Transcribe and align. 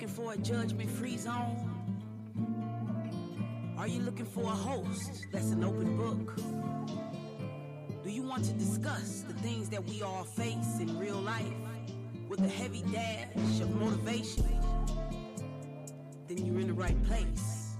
Looking 0.00 0.16
for 0.16 0.32
a 0.32 0.38
judgment 0.38 0.88
free 0.88 1.18
zone? 1.18 1.58
Are 3.76 3.86
you 3.86 4.00
looking 4.00 4.24
for 4.24 4.44
a 4.44 4.46
host 4.46 5.26
that's 5.30 5.50
an 5.50 5.62
open 5.62 5.94
book? 5.94 6.36
Do 8.02 8.10
you 8.10 8.22
want 8.22 8.46
to 8.46 8.52
discuss 8.52 9.26
the 9.28 9.34
things 9.34 9.68
that 9.68 9.84
we 9.84 10.00
all 10.00 10.24
face 10.24 10.78
in 10.80 10.98
real 10.98 11.20
life 11.20 11.52
with 12.30 12.40
a 12.40 12.48
heavy 12.48 12.82
dash 12.90 13.60
of 13.60 13.76
motivation? 13.76 14.46
Then 16.28 16.46
you're 16.46 16.60
in 16.60 16.68
the 16.68 16.72
right 16.72 16.96
place. 17.04 17.76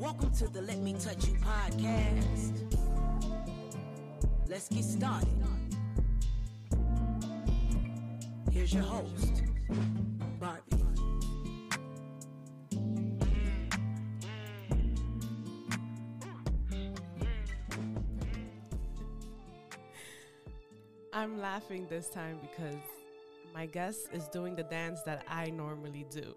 Welcome 0.00 0.32
to 0.32 0.48
the 0.48 0.62
Let 0.62 0.78
Me 0.78 0.94
Touch 0.94 1.28
You 1.28 1.34
podcast. 1.34 2.74
Let's 4.48 4.68
get 4.68 4.82
started. 4.82 5.28
Here's 8.50 8.74
your 8.74 8.82
host, 8.82 9.44
I'm 21.12 21.40
laughing 21.40 21.86
this 21.88 22.10
time 22.10 22.38
because 22.42 22.82
my 23.54 23.66
guest 23.66 24.08
is 24.12 24.28
doing 24.28 24.54
the 24.54 24.64
dance 24.64 25.00
that 25.02 25.24
I 25.28 25.48
normally 25.48 26.04
do. 26.10 26.34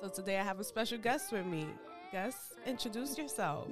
So 0.00 0.08
today 0.08 0.38
I 0.38 0.42
have 0.42 0.60
a 0.60 0.64
special 0.64 0.96
guest 0.98 1.32
with 1.32 1.44
me. 1.44 1.66
Guest, 2.12 2.54
introduce 2.64 3.18
yourself. 3.18 3.68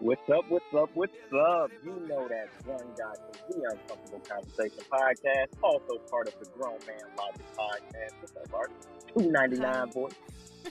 What's 0.00 0.30
up? 0.30 0.44
What's 0.48 0.64
up? 0.76 0.90
What's 0.94 1.12
up? 1.34 1.72
You 1.84 1.90
know 2.06 2.28
that 2.28 2.48
one 2.64 2.78
guy 2.96 3.14
from 3.48 3.60
the 3.60 3.68
Uncomfortable 3.68 4.20
Conversation 4.20 4.84
podcast, 4.88 5.48
also 5.60 5.98
part 6.08 6.28
of 6.28 6.34
the 6.38 6.46
Grown 6.56 6.78
Man 6.86 7.00
Logic 7.18 7.44
podcast. 7.58 8.12
What's 8.20 8.36
up, 8.36 8.54
Art? 8.54 8.70
Two 9.12 9.28
ninety 9.32 9.56
nine, 9.56 9.88
boy. 9.90 10.10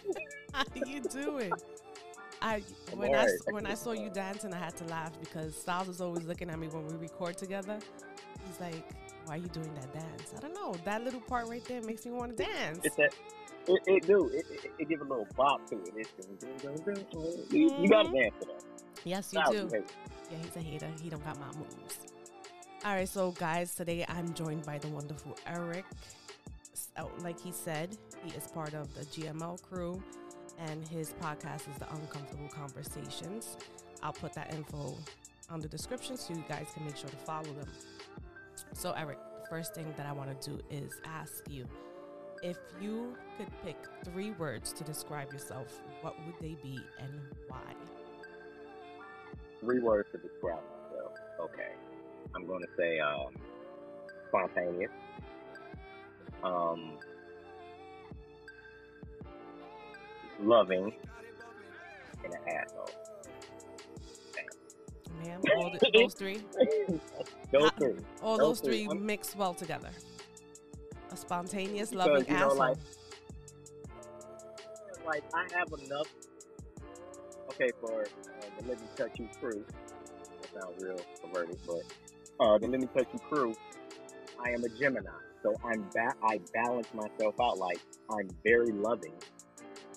How 0.53 0.63
you 0.85 1.01
doing? 1.01 1.51
I 2.41 2.63
when 2.93 3.13
I 3.13 3.27
when 3.49 3.65
I 3.65 3.73
saw 3.73 3.91
you 3.91 4.09
dancing, 4.09 4.53
I 4.53 4.59
had 4.59 4.77
to 4.77 4.85
laugh 4.85 5.11
because 5.19 5.57
Styles 5.57 5.89
is 5.89 5.99
always 5.99 6.23
looking 6.23 6.49
at 6.49 6.57
me 6.57 6.67
when 6.67 6.87
we 6.87 6.95
record 6.95 7.37
together. 7.37 7.79
He's 8.47 8.61
like, 8.61 8.89
"Why 9.25 9.35
are 9.35 9.39
you 9.39 9.49
doing 9.49 9.73
that 9.73 9.91
dance?" 9.93 10.33
I 10.37 10.39
don't 10.39 10.53
know. 10.53 10.73
That 10.85 11.03
little 11.03 11.19
part 11.19 11.49
right 11.49 11.65
there 11.65 11.81
makes 11.81 12.05
me 12.05 12.13
want 12.13 12.37
to 12.37 12.45
dance. 12.45 12.79
It's 12.81 12.95
that. 12.95 13.13
It, 13.67 13.81
it 13.85 14.07
do. 14.07 14.29
It, 14.33 14.45
it, 14.49 14.71
it 14.79 14.89
give 14.89 15.01
a 15.01 15.03
little 15.03 15.27
bop 15.35 15.67
to 15.69 15.75
it. 15.75 15.93
It's, 15.95 16.11
you, 17.51 17.59
you 17.59 17.69
mm-hmm. 17.69 17.85
gotta 17.87 18.09
dance 18.09 18.33
to 18.41 18.47
that. 18.47 18.63
Yes, 19.03 19.33
you 19.33 19.41
do. 19.49 19.53
you 19.53 19.61
hate 19.63 19.73
it. 19.73 19.91
Yeah, 20.31 20.37
he's 20.41 20.55
a 20.55 20.59
hater. 20.59 20.89
He 21.01 21.09
don't 21.09 21.23
got 21.23 21.39
my 21.39 21.47
moves. 21.57 21.99
All 22.85 22.93
right, 22.93 23.09
so 23.09 23.31
guys, 23.31 23.75
today 23.75 24.05
I'm 24.07 24.33
joined 24.33 24.65
by 24.65 24.77
the 24.77 24.87
wonderful 24.87 25.35
Eric. 25.47 25.85
So, 26.73 26.89
oh, 26.99 27.11
like 27.23 27.39
he 27.39 27.51
said, 27.51 27.97
he 28.23 28.35
is 28.35 28.47
part 28.47 28.73
of 28.73 28.93
the 28.93 29.01
GML 29.05 29.61
crew, 29.63 30.01
and 30.59 30.87
his 30.87 31.13
podcast 31.21 31.69
is 31.71 31.77
the 31.79 31.91
Uncomfortable 31.93 32.49
Conversations. 32.49 33.57
I'll 34.03 34.13
put 34.13 34.33
that 34.33 34.53
info 34.53 34.95
on 35.49 35.59
the 35.59 35.67
description 35.67 36.17
so 36.17 36.33
you 36.33 36.43
guys 36.47 36.67
can 36.73 36.85
make 36.85 36.97
sure 36.97 37.09
to 37.09 37.15
follow 37.17 37.43
them. 37.43 37.69
So, 38.73 38.91
Eric, 38.91 39.17
the 39.41 39.49
first 39.49 39.73
thing 39.73 39.91
that 39.97 40.05
I 40.05 40.11
want 40.11 40.39
to 40.39 40.49
do 40.49 40.59
is 40.69 40.93
ask 41.05 41.43
you 41.49 41.65
if 42.43 42.57
you 42.81 43.15
could 43.37 43.47
pick 43.65 43.77
three 44.05 44.31
words 44.31 44.73
to 44.73 44.83
describe 44.83 45.31
yourself, 45.33 45.81
what 46.01 46.15
would 46.25 46.35
they 46.41 46.55
be 46.63 46.79
and 46.99 47.11
why? 47.47 47.57
Three 49.61 49.79
words 49.79 50.07
to 50.11 50.17
describe 50.17 50.59
myself. 50.91 51.13
Okay. 51.41 51.71
I'm 52.35 52.45
going 52.45 52.61
to 52.61 52.67
say 52.77 52.99
um, 52.99 53.33
spontaneous. 54.29 54.91
Um, 56.43 56.91
loving 60.41 60.93
and 62.23 62.33
an 62.33 62.39
asshole. 62.47 62.89
Ma'am, 65.23 65.41
all 65.57 65.71
the, 65.71 65.91
those 65.93 66.13
three, 66.13 66.41
Those 67.51 67.71
three. 67.79 67.93
all 68.21 68.37
Those 68.37 68.59
those 68.59 68.59
three. 68.61 68.85
three 68.85 68.87
I'm- 68.89 69.05
mix 69.05 69.35
well 69.35 69.55
together. 69.55 69.89
A 71.17 71.19
spontaneous, 71.19 71.89
Because, 71.89 72.07
loving 72.07 72.27
you 72.27 72.33
know, 72.33 72.45
asshole. 72.45 72.57
like- 72.57 72.77
Like 75.05 75.23
I 75.33 75.47
have 75.57 75.67
enough. 75.85 76.07
Okay, 77.51 77.71
for 77.79 78.01
uh, 78.03 78.05
the 78.59 78.67
Let 78.67 78.79
Me 78.81 78.87
Touch 78.97 79.17
You 79.19 79.29
crew. 79.39 79.65
That 80.41 80.61
sounds 80.61 80.83
real 80.83 80.99
perverted, 81.23 81.57
but 81.65 81.81
uh, 82.45 82.57
the 82.57 82.67
Let 82.67 82.81
Me 82.81 82.87
Touch 82.93 83.07
You 83.13 83.19
crew. 83.19 83.55
I 84.45 84.49
am 84.51 84.63
a 84.65 84.69
Gemini, 84.69 85.09
so 85.41 85.55
I'm 85.63 85.83
ba- 85.93 86.13
I 86.21 86.39
balance 86.53 86.87
myself 86.93 87.35
out. 87.41 87.57
Like 87.57 87.79
I'm 88.11 88.29
very 88.43 88.71
loving, 88.73 89.13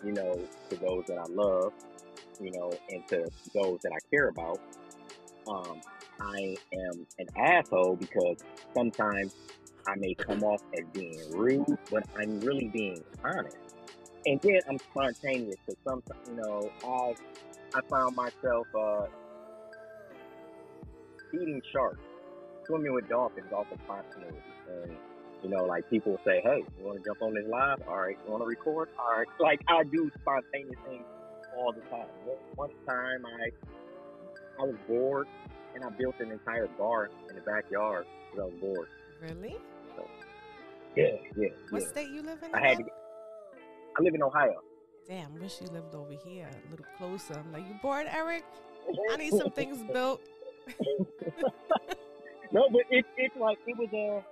you 0.05 0.13
know, 0.13 0.41
to 0.71 0.77
those 0.77 1.05
that 1.09 1.19
I 1.19 1.25
love, 1.29 1.73
you 2.41 2.53
know, 2.53 2.73
and 2.91 3.07
to 3.09 3.27
those 3.53 3.81
that 3.83 3.93
I 3.93 3.99
care 4.11 4.29
about. 4.29 4.61
Um, 5.49 5.81
I 6.21 6.57
am 6.73 7.07
an 7.19 7.27
asshole 7.37 7.97
because 7.97 8.37
sometimes 8.75 9.35
I 9.87 9.95
may 9.97 10.15
come 10.15 10.43
off 10.43 10.61
as 10.79 10.85
being 10.93 11.19
rude, 11.33 11.65
but 11.91 12.05
I'm 12.19 12.41
really 12.41 12.69
being 12.69 13.03
honest. 13.25 13.57
And 14.27 14.41
then 14.43 14.61
I'm 14.69 14.79
spontaneous 14.91 15.57
because 15.67 15.81
sometimes, 15.87 16.29
you 16.29 16.37
know, 16.37 16.71
I 16.85 17.15
I 17.75 17.81
found 17.91 18.17
myself 18.17 18.67
uh, 18.79 19.07
eating 21.35 21.63
sharks, 21.73 22.01
swimming 22.67 22.93
with 22.93 23.09
dolphins 23.09 23.53
off 23.53 23.67
of 23.73 23.79
continuity. 23.87 24.37
And, 24.69 24.97
you 25.43 25.49
know, 25.51 25.65
like 25.65 25.89
people 25.89 26.19
say, 26.27 26.41
hey, 26.45 26.63
you 26.79 26.85
want 26.85 26.99
to 26.99 27.05
jump 27.09 27.23
on 27.23 27.35
this 27.35 27.47
live? 27.49 27.79
All 27.89 27.97
right. 27.97 28.17
You 28.25 28.31
want 28.33 28.43
to 28.43 28.47
record? 28.49 28.89
All 28.99 29.19
right. 29.19 29.27
Like 29.39 29.61
I 29.69 29.83
do 29.85 30.11
spontaneous 30.21 30.79
things 30.87 31.05
all 31.57 31.73
the 31.73 31.81
time. 31.91 32.09
One- 32.25 32.37
One 32.57 32.71
time 32.89 33.25
I 33.27 33.51
I 34.61 34.65
was 34.65 34.77
bored 34.87 35.27
and 35.75 35.83
I 35.85 35.89
built 35.99 36.17
an 36.21 36.31
entire 36.33 36.69
bar 36.79 37.09
in 37.31 37.37
the 37.37 37.43
backyard 37.43 38.05
because 38.31 38.43
I 38.43 38.45
was 38.47 38.61
bored. 38.61 38.89
Really? 39.21 39.57
Yeah, 40.97 41.05
yeah, 41.37 41.49
What 41.71 41.83
yeah. 41.83 41.89
state 41.89 42.11
you 42.11 42.23
live 42.23 42.43
in? 42.43 42.53
I 42.55 42.61
had 42.67 42.79
to. 42.79 42.83
Get, 42.83 42.93
I 43.99 44.03
live 44.03 44.15
in 44.15 44.23
Ohio. 44.23 44.61
Damn, 45.09 45.39
wish 45.39 45.61
you 45.61 45.69
lived 45.69 45.95
over 45.95 46.13
here, 46.25 46.49
a 46.49 46.71
little 46.71 46.87
closer. 46.99 47.35
I'm 47.35 47.53
like, 47.53 47.67
you 47.69 47.75
bored, 47.81 48.07
Eric? 48.11 48.45
I 49.13 49.17
need 49.17 49.33
some 49.33 49.51
things 49.55 49.83
built. 49.93 50.21
no, 52.53 52.69
but 52.71 52.83
it, 52.91 53.05
it's 53.17 53.37
like 53.37 53.59
it 53.67 53.77
was 53.79 53.89
uh, 53.93 53.97
a. 53.97 54.23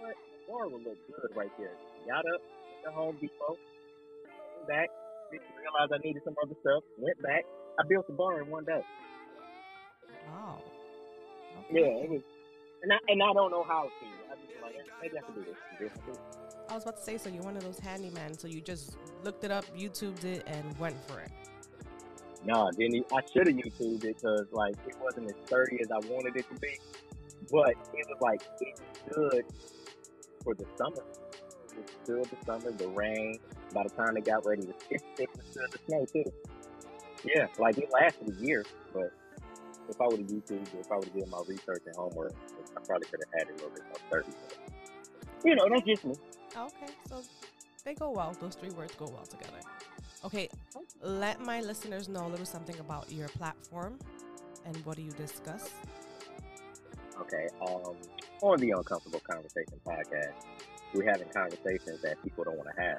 what? 0.00 0.14
Bar 0.48 0.68
would 0.68 0.84
look 0.84 0.96
good 1.08 1.36
right 1.36 1.50
there. 1.58 1.72
Got 2.06 2.20
up 2.32 2.40
at 2.40 2.84
the 2.84 2.90
Home 2.92 3.16
Depot, 3.20 3.56
came 4.56 4.66
back, 4.68 4.88
didn't 5.32 5.44
realize 5.60 5.90
I 5.92 5.98
needed 6.06 6.22
some 6.24 6.34
other 6.42 6.54
stuff. 6.60 6.84
Went 6.98 7.20
back. 7.22 7.44
I 7.78 7.82
built 7.88 8.06
the 8.06 8.12
bar 8.12 8.40
in 8.40 8.48
one 8.48 8.64
day. 8.64 8.82
Wow. 10.28 10.62
Yeah, 11.70 11.82
it 11.82 12.10
was. 12.10 12.22
And 12.86 12.92
I 12.92 12.98
and 13.08 13.20
I 13.20 13.32
don't 13.32 13.50
know 13.50 13.64
how 13.64 13.82
to. 13.84 13.90
I 14.30 14.36
just 14.46 14.62
like 14.62 14.74
maybe 15.02 15.18
I 15.18 15.22
can 15.22 15.34
do 15.34 15.40
this. 15.40 15.56
this, 15.80 15.90
this. 16.06 16.18
I 16.68 16.74
was 16.74 16.84
about 16.84 16.98
to 16.98 17.02
say, 17.02 17.18
so 17.18 17.28
you're 17.28 17.42
one 17.42 17.56
of 17.56 17.64
those 17.64 17.80
handyman, 17.80 18.38
so 18.38 18.46
you 18.46 18.60
just 18.60 18.96
looked 19.24 19.42
it 19.42 19.50
up, 19.50 19.64
YouTubed 19.76 20.22
it, 20.24 20.44
and 20.46 20.78
went 20.78 20.96
for 21.08 21.18
it. 21.18 21.30
No, 22.44 22.70
didn't. 22.78 22.94
e- 22.94 23.04
I 23.12 23.20
should 23.32 23.48
have 23.48 23.56
YouTubed 23.56 24.04
it 24.04 24.16
because 24.20 24.46
like 24.52 24.76
it 24.86 24.94
wasn't 25.02 25.26
as 25.30 25.34
sturdy 25.46 25.78
as 25.80 25.90
I 25.90 25.98
wanted 26.08 26.36
it 26.36 26.46
to 26.54 26.60
be, 26.60 26.78
but 27.50 27.70
it 27.70 28.06
was 28.08 28.18
like 28.20 28.42
it's 28.60 28.80
good 29.12 29.44
for 30.44 30.54
the 30.54 30.64
summer. 30.78 31.02
It's 31.76 31.92
good 32.06 32.24
the 32.26 32.36
summer, 32.46 32.70
the 32.70 32.86
rain. 32.88 33.40
By 33.74 33.82
the 33.82 33.90
time 33.90 34.16
it 34.16 34.24
got 34.26 34.46
ready, 34.46 34.62
to- 34.62 34.68
it, 34.90 35.02
it 35.18 35.28
was 35.36 35.44
good 35.56 35.72
the 35.72 35.78
snow 35.88 36.04
too. 36.06 36.24
Yeah, 37.24 37.48
like 37.58 37.78
it 37.78 37.90
lasted 37.92 38.28
a 38.38 38.44
year, 38.44 38.64
but 38.94 39.12
if 39.88 40.00
I 40.00 40.06
would 40.06 40.18
have 40.20 40.28
YouTubed, 40.28 40.74
it, 40.74 40.80
if 40.80 40.92
I 40.92 40.96
would 40.96 41.04
have 41.06 41.14
did 41.14 41.28
my 41.28 41.42
research 41.48 41.82
and 41.86 41.96
homework, 41.96 42.32
I 42.76 42.80
probably 42.84 43.08
could 43.08 43.20
have 43.24 43.40
had 43.40 43.50
a 43.50 43.54
little 43.54 43.70
bit 43.70 43.82
more. 43.88 44.22
But, 44.22 45.44
you 45.44 45.54
know, 45.54 45.68
that's 45.68 45.86
just 45.86 46.04
me. 46.04 46.14
Okay, 46.56 46.92
so 47.08 47.22
they 47.84 47.94
go 47.94 48.10
well. 48.10 48.36
Those 48.40 48.54
three 48.54 48.70
words 48.70 48.94
go 48.96 49.06
well 49.06 49.26
together. 49.26 49.58
Okay, 50.24 50.48
let 51.02 51.40
my 51.40 51.60
listeners 51.60 52.08
know 52.08 52.26
a 52.26 52.28
little 52.28 52.46
something 52.46 52.78
about 52.78 53.10
your 53.12 53.28
platform 53.28 53.98
and 54.64 54.76
what 54.84 54.96
do 54.96 55.02
you 55.02 55.12
discuss. 55.12 55.70
Okay. 57.20 57.48
Um, 57.66 57.96
on 58.42 58.58
the 58.58 58.72
Uncomfortable 58.72 59.20
Conversation 59.20 59.80
podcast, 59.86 60.34
we're 60.94 61.08
having 61.08 61.28
conversations 61.28 62.02
that 62.02 62.22
people 62.22 62.44
don't 62.44 62.56
want 62.56 62.68
to 62.74 62.82
have. 62.82 62.98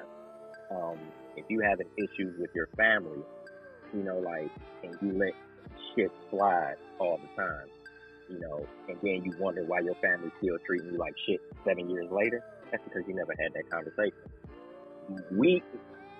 Um, 0.70 0.98
if 1.36 1.44
you 1.48 1.60
having 1.60 1.86
issues 1.96 2.38
with 2.38 2.50
your 2.54 2.68
family, 2.76 3.22
you 3.94 4.02
know, 4.02 4.18
like, 4.18 4.50
and 4.82 4.96
you 5.00 5.18
let 5.18 5.32
shit 5.94 6.10
slide 6.30 6.76
all 6.98 7.18
the 7.18 7.42
time, 7.42 7.68
you 8.30 8.38
know, 8.40 8.66
and 8.88 8.98
then 9.02 9.22
you 9.24 9.32
wonder 9.38 9.64
why 9.64 9.80
your 9.80 9.94
family 9.96 10.30
still 10.38 10.56
treating 10.66 10.92
you 10.92 10.98
like 10.98 11.14
shit 11.26 11.40
seven 11.64 11.88
years 11.90 12.10
later, 12.10 12.42
that's 12.70 12.82
because 12.84 13.02
you 13.06 13.14
never 13.14 13.34
had 13.38 13.52
that 13.54 13.70
conversation. 13.70 14.18
We, 15.32 15.62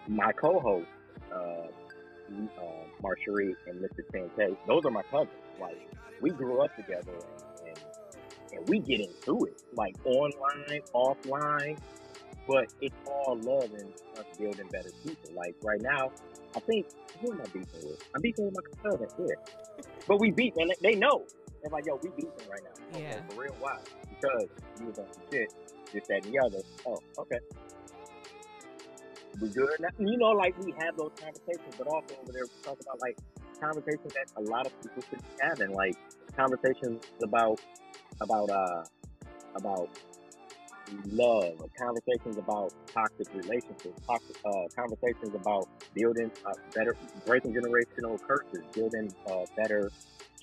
my 0.07 0.33
co-host, 0.33 0.87
uh, 1.33 1.37
uh, 1.37 2.85
Marcherie 3.03 3.55
and 3.67 3.81
Mr. 3.81 4.01
10K, 4.15 4.57
those 4.67 4.85
are 4.85 4.91
my 4.91 5.03
cousins. 5.11 5.31
Like, 5.61 5.79
we 6.21 6.31
grew 6.31 6.63
up 6.63 6.75
together 6.77 7.13
and, 7.13 7.69
and, 7.69 7.79
and 8.53 8.69
we 8.69 8.81
get 8.81 9.01
into 9.01 9.45
it, 9.45 9.63
like 9.75 9.95
online, 10.05 10.81
offline, 10.95 11.79
but 12.49 12.67
it's 12.81 12.97
all 13.07 13.39
love 13.43 13.71
and 13.75 13.93
us 14.19 14.25
building 14.39 14.67
better 14.73 14.91
people. 15.05 15.31
Like 15.35 15.55
right 15.63 15.81
now, 15.83 16.11
I 16.57 16.61
think 16.61 16.87
who 17.21 17.33
am 17.33 17.41
I 17.41 17.45
beefing 17.45 17.89
with? 17.89 18.03
I'm 18.15 18.23
beefing 18.23 18.47
with 18.47 18.55
my 18.55 18.91
cousin 18.91 19.09
here, 19.19 19.37
but 20.09 20.19
we 20.19 20.31
beat 20.31 20.55
and 20.57 20.73
they 20.81 20.95
know. 20.95 21.25
They're 21.69 21.79
like, 21.79 21.87
yo, 21.87 21.99
we 22.03 22.09
beefing 22.17 22.49
right 22.51 22.63
now. 22.65 22.99
Yeah. 22.99 23.21
For 23.29 23.43
real, 23.43 23.57
why? 23.61 23.77
Because 24.09 24.49
you 24.81 24.87
was 24.87 24.99
on 24.99 25.07
some 25.13 25.23
shit, 25.31 25.53
this, 25.93 26.07
that, 26.09 26.25
and 26.25 26.35
the 26.35 26.39
other. 26.39 26.59
Oh, 26.87 26.99
okay. 27.19 27.39
We 29.41 29.49
good 29.51 29.69
now? 29.79 29.89
You 29.99 30.17
know, 30.17 30.31
like 30.31 30.59
we 30.59 30.73
have 30.79 30.97
those 30.97 31.13
conversations, 31.21 31.75
but 31.77 31.87
also 31.87 32.15
over 32.23 32.33
there 32.33 32.45
we 32.45 32.63
talk 32.63 32.79
about 32.81 33.01
like 33.01 33.19
conversations 33.61 34.13
that 34.15 34.27
a 34.37 34.43
lot 34.43 34.67
of 34.67 34.73
people 34.83 35.03
should 35.11 35.19
be 35.19 35.29
having, 35.41 35.75
like 35.75 35.95
conversations 36.37 37.03
about 37.23 37.61
about 38.21 38.51
uh 38.51 38.85
about 39.55 39.89
love, 41.07 41.55
conversations 41.79 42.39
about 42.39 42.73
toxic 42.93 43.29
relationships, 43.35 44.01
toxic 44.07 44.37
uh, 44.45 44.51
conversations 44.75 45.35
about 45.35 45.69
building 45.95 46.31
uh, 46.47 46.53
better, 46.75 46.97
breaking 47.27 47.53
generational 47.53 48.19
curses, 48.27 48.65
building 48.73 49.13
uh, 49.31 49.45
better 49.57 49.91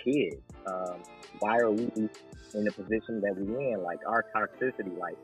kids. 0.05 0.37
Um, 0.67 1.01
why 1.39 1.57
are 1.57 1.71
we 1.71 1.89
in 1.95 2.63
the 2.63 2.71
position 2.71 3.19
that 3.21 3.35
we're 3.35 3.73
in? 3.73 3.83
Like 3.83 3.99
our 4.07 4.23
toxicity, 4.35 4.97
like 4.97 5.17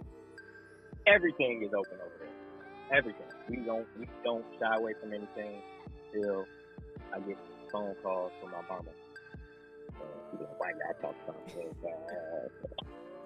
everything 1.07 1.63
is 1.63 1.69
open 1.73 1.97
over 2.03 2.15
there. 2.19 2.97
Everything. 2.97 3.25
We 3.49 3.57
don't 3.57 3.87
we 3.97 4.07
don't 4.23 4.45
shy 4.59 4.75
away 4.75 4.93
from 4.99 5.13
anything. 5.13 5.61
Still, 6.09 6.45
I 7.13 7.19
get 7.19 7.37
phone 7.71 7.95
calls 8.03 8.31
from 8.41 8.51
my 8.51 8.61
mama. 8.69 8.89
Uh, 9.89 10.03
she 10.31 10.37
like, 10.37 10.59
why 10.59 10.71
not 10.71 11.01
talk 11.01 11.15
something? 11.25 11.69
Uh, 11.85 12.47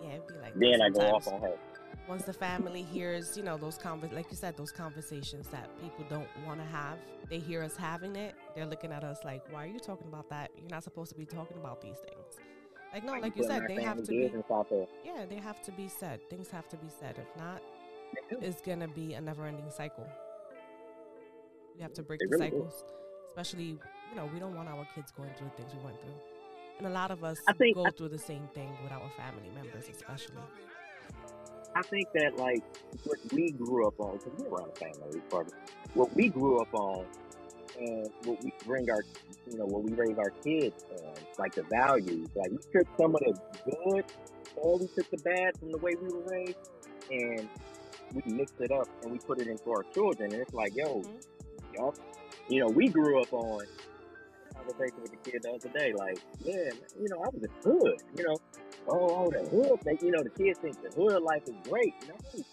Yeah, 0.04 0.10
it'd 0.10 0.28
be 0.28 0.34
like 0.42 0.54
then 0.56 0.82
I 0.82 0.90
go 0.90 1.16
off 1.16 1.28
on 1.28 1.42
her. 1.42 1.56
once 2.08 2.24
the 2.26 2.34
family 2.34 2.84
hears, 2.84 3.36
you 3.38 3.44
know, 3.44 3.58
those 3.58 3.78
convers 3.78 4.12
like 4.12 4.28
you 4.30 4.38
said, 4.38 4.56
those 4.58 4.72
conversations 4.72 5.48
that 5.48 5.70
people 5.82 6.06
don't 6.10 6.28
want 6.46 6.60
to 6.60 6.66
have, 6.66 6.98
they 7.30 7.40
hear 7.40 7.64
us 7.64 7.76
having 7.76 8.16
it, 8.16 8.36
they're 8.56 8.66
looking 8.66 8.92
at 8.92 9.04
us 9.04 9.20
like, 9.24 9.44
"Why 9.52 9.64
are 9.66 9.68
you 9.68 9.80
talking 9.80 10.08
about 10.08 10.30
that? 10.30 10.52
You're 10.58 10.70
not 10.70 10.84
supposed 10.84 11.12
to 11.12 11.18
be 11.18 11.26
talking 11.26 11.58
about 11.58 11.82
these 11.82 11.98
things." 11.98 12.40
Like 12.94 13.04
no, 13.04 13.14
like 13.20 13.36
you 13.36 13.44
said, 13.44 13.64
they 13.68 13.82
have 13.84 13.98
to 14.04 14.04
be. 14.12 14.22
business 14.24 14.46
out 14.52 14.70
there. 14.70 14.88
Yeah, 15.04 15.26
they 15.26 15.36
have 15.36 15.62
to 15.64 15.72
be 15.72 15.88
said. 15.90 16.22
Things 16.30 16.50
have 16.50 16.68
to 16.70 16.78
be 16.78 16.88
said. 17.00 17.16
If 17.18 17.38
not, 17.38 17.62
it's 18.42 18.62
gonna 18.62 18.88
be 18.88 19.14
a 19.16 19.22
never-ending 19.22 19.70
cycle. 19.70 20.08
We 21.76 21.82
have 21.82 21.94
to 21.94 22.04
break 22.04 22.20
They 22.22 22.28
the 22.28 22.38
really 22.38 22.50
do. 22.52 22.56
cycles, 22.58 22.84
especially 23.28 23.64
you 24.10 24.16
know 24.16 24.30
we 24.34 24.40
don't 24.40 24.56
want 24.56 24.70
our 24.70 24.88
kids 24.96 25.12
going 25.12 25.32
through 25.38 25.50
the 25.58 25.64
things 25.64 25.74
we 25.76 25.84
went 25.84 26.00
through, 26.00 26.16
and 26.78 26.88
a 26.88 26.90
lot 26.90 27.12
of 27.12 27.24
us 27.26 27.38
think- 27.58 27.76
go 27.76 27.86
I- 27.86 27.90
through 27.92 28.10
the 28.10 28.18
same 28.18 28.48
thing 28.54 28.70
with 28.82 28.92
our 28.94 29.10
family 29.12 29.50
members, 29.50 29.90
especially. 29.90 30.38
I 31.76 31.82
think 31.82 32.08
that 32.14 32.38
like 32.38 32.64
what 33.04 33.18
we 33.34 33.52
grew 33.52 33.86
up 33.88 34.00
on, 34.00 34.18
because 34.18 34.32
we're 34.40 34.58
around 34.58 34.74
the 34.74 34.80
family, 34.80 35.20
part 35.30 35.48
of 35.48 35.54
what 35.96 36.16
we 36.16 36.30
grew 36.30 36.62
up 36.62 36.74
on, 36.74 37.06
and 37.80 38.10
what 38.24 38.44
we 38.44 38.52
bring 38.66 38.90
our, 38.90 39.04
you 39.50 39.58
know, 39.58 39.66
what 39.66 39.84
we 39.84 39.94
raise 39.94 40.18
our 40.18 40.32
kids 40.44 40.86
on, 40.92 41.14
like 41.38 41.54
the 41.56 41.64
values. 41.64 42.28
Like 42.36 42.52
we 42.52 42.58
took 42.74 42.88
some 43.00 43.16
of 43.16 43.22
the 43.22 43.38
good, 43.66 44.06
or 44.56 44.80
we 44.80 44.88
took 44.96 45.10
the 45.12 45.18
bad 45.18 45.58
from 45.60 45.72
the 45.72 45.78
way 45.80 45.96
we 46.02 46.08
were 46.10 46.24
raised, 46.30 46.56
and 47.12 47.50
we 48.14 48.22
mixed 48.34 48.60
it 48.60 48.72
up 48.72 48.88
and 49.04 49.12
we 49.12 49.20
put 49.20 49.40
it 49.40 49.48
into 49.48 49.70
our 49.72 49.84
children. 49.94 50.32
And 50.32 50.42
it's 50.42 50.54
like, 50.54 50.74
yo, 50.76 51.02
Mhm. 51.02 51.22
y'all, 51.74 51.96
you 52.50 52.60
know, 52.62 52.70
we 52.70 52.88
grew 52.88 53.22
up 53.22 53.34
on 53.34 53.62
conversation 54.56 55.02
with 55.02 55.12
the 55.12 55.32
kid 55.32 55.42
the 55.44 55.52
other 55.52 55.70
day. 55.70 55.94
Like, 55.94 56.20
yeah, 56.40 56.56
man, 56.56 56.90
you 57.00 57.10
know, 57.10 57.18
I 57.18 57.30
was 57.34 57.44
a 57.44 57.70
hood. 57.70 57.98
You 58.18 58.24
know, 58.26 58.38
oh, 58.88 59.26
oh, 59.26 59.32
the 59.32 59.50
hood. 59.50 59.80
They, 59.84 59.98
you 60.06 60.12
know, 60.12 60.24
the 60.24 60.30
kids 60.30 60.60
think 60.60 60.82
the 60.82 60.90
hood 60.92 61.22
life 61.22 61.44
is 61.48 61.56
great. 61.70 61.94
No, 62.08 62.16
Yeah. 62.34 62.44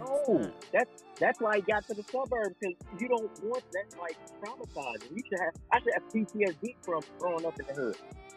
No, 0.00 0.50
that's 0.72 1.04
that's 1.20 1.40
why 1.40 1.54
I 1.54 1.60
got 1.60 1.86
to 1.88 1.94
the 1.94 2.04
suburbs 2.10 2.56
because 2.60 2.76
you 3.00 3.08
don't 3.08 3.30
want 3.44 3.64
that 3.72 3.98
like 4.00 4.16
traumatizing. 4.42 5.16
You 5.16 5.22
should 5.28 5.40
have. 5.40 5.54
I 5.72 5.78
should 5.80 5.92
have 5.94 6.04
PTSD 6.12 6.76
from 6.82 7.02
growing 7.18 7.46
up 7.46 7.58
in 7.60 7.66
the 7.66 7.74
hood. 7.74 7.96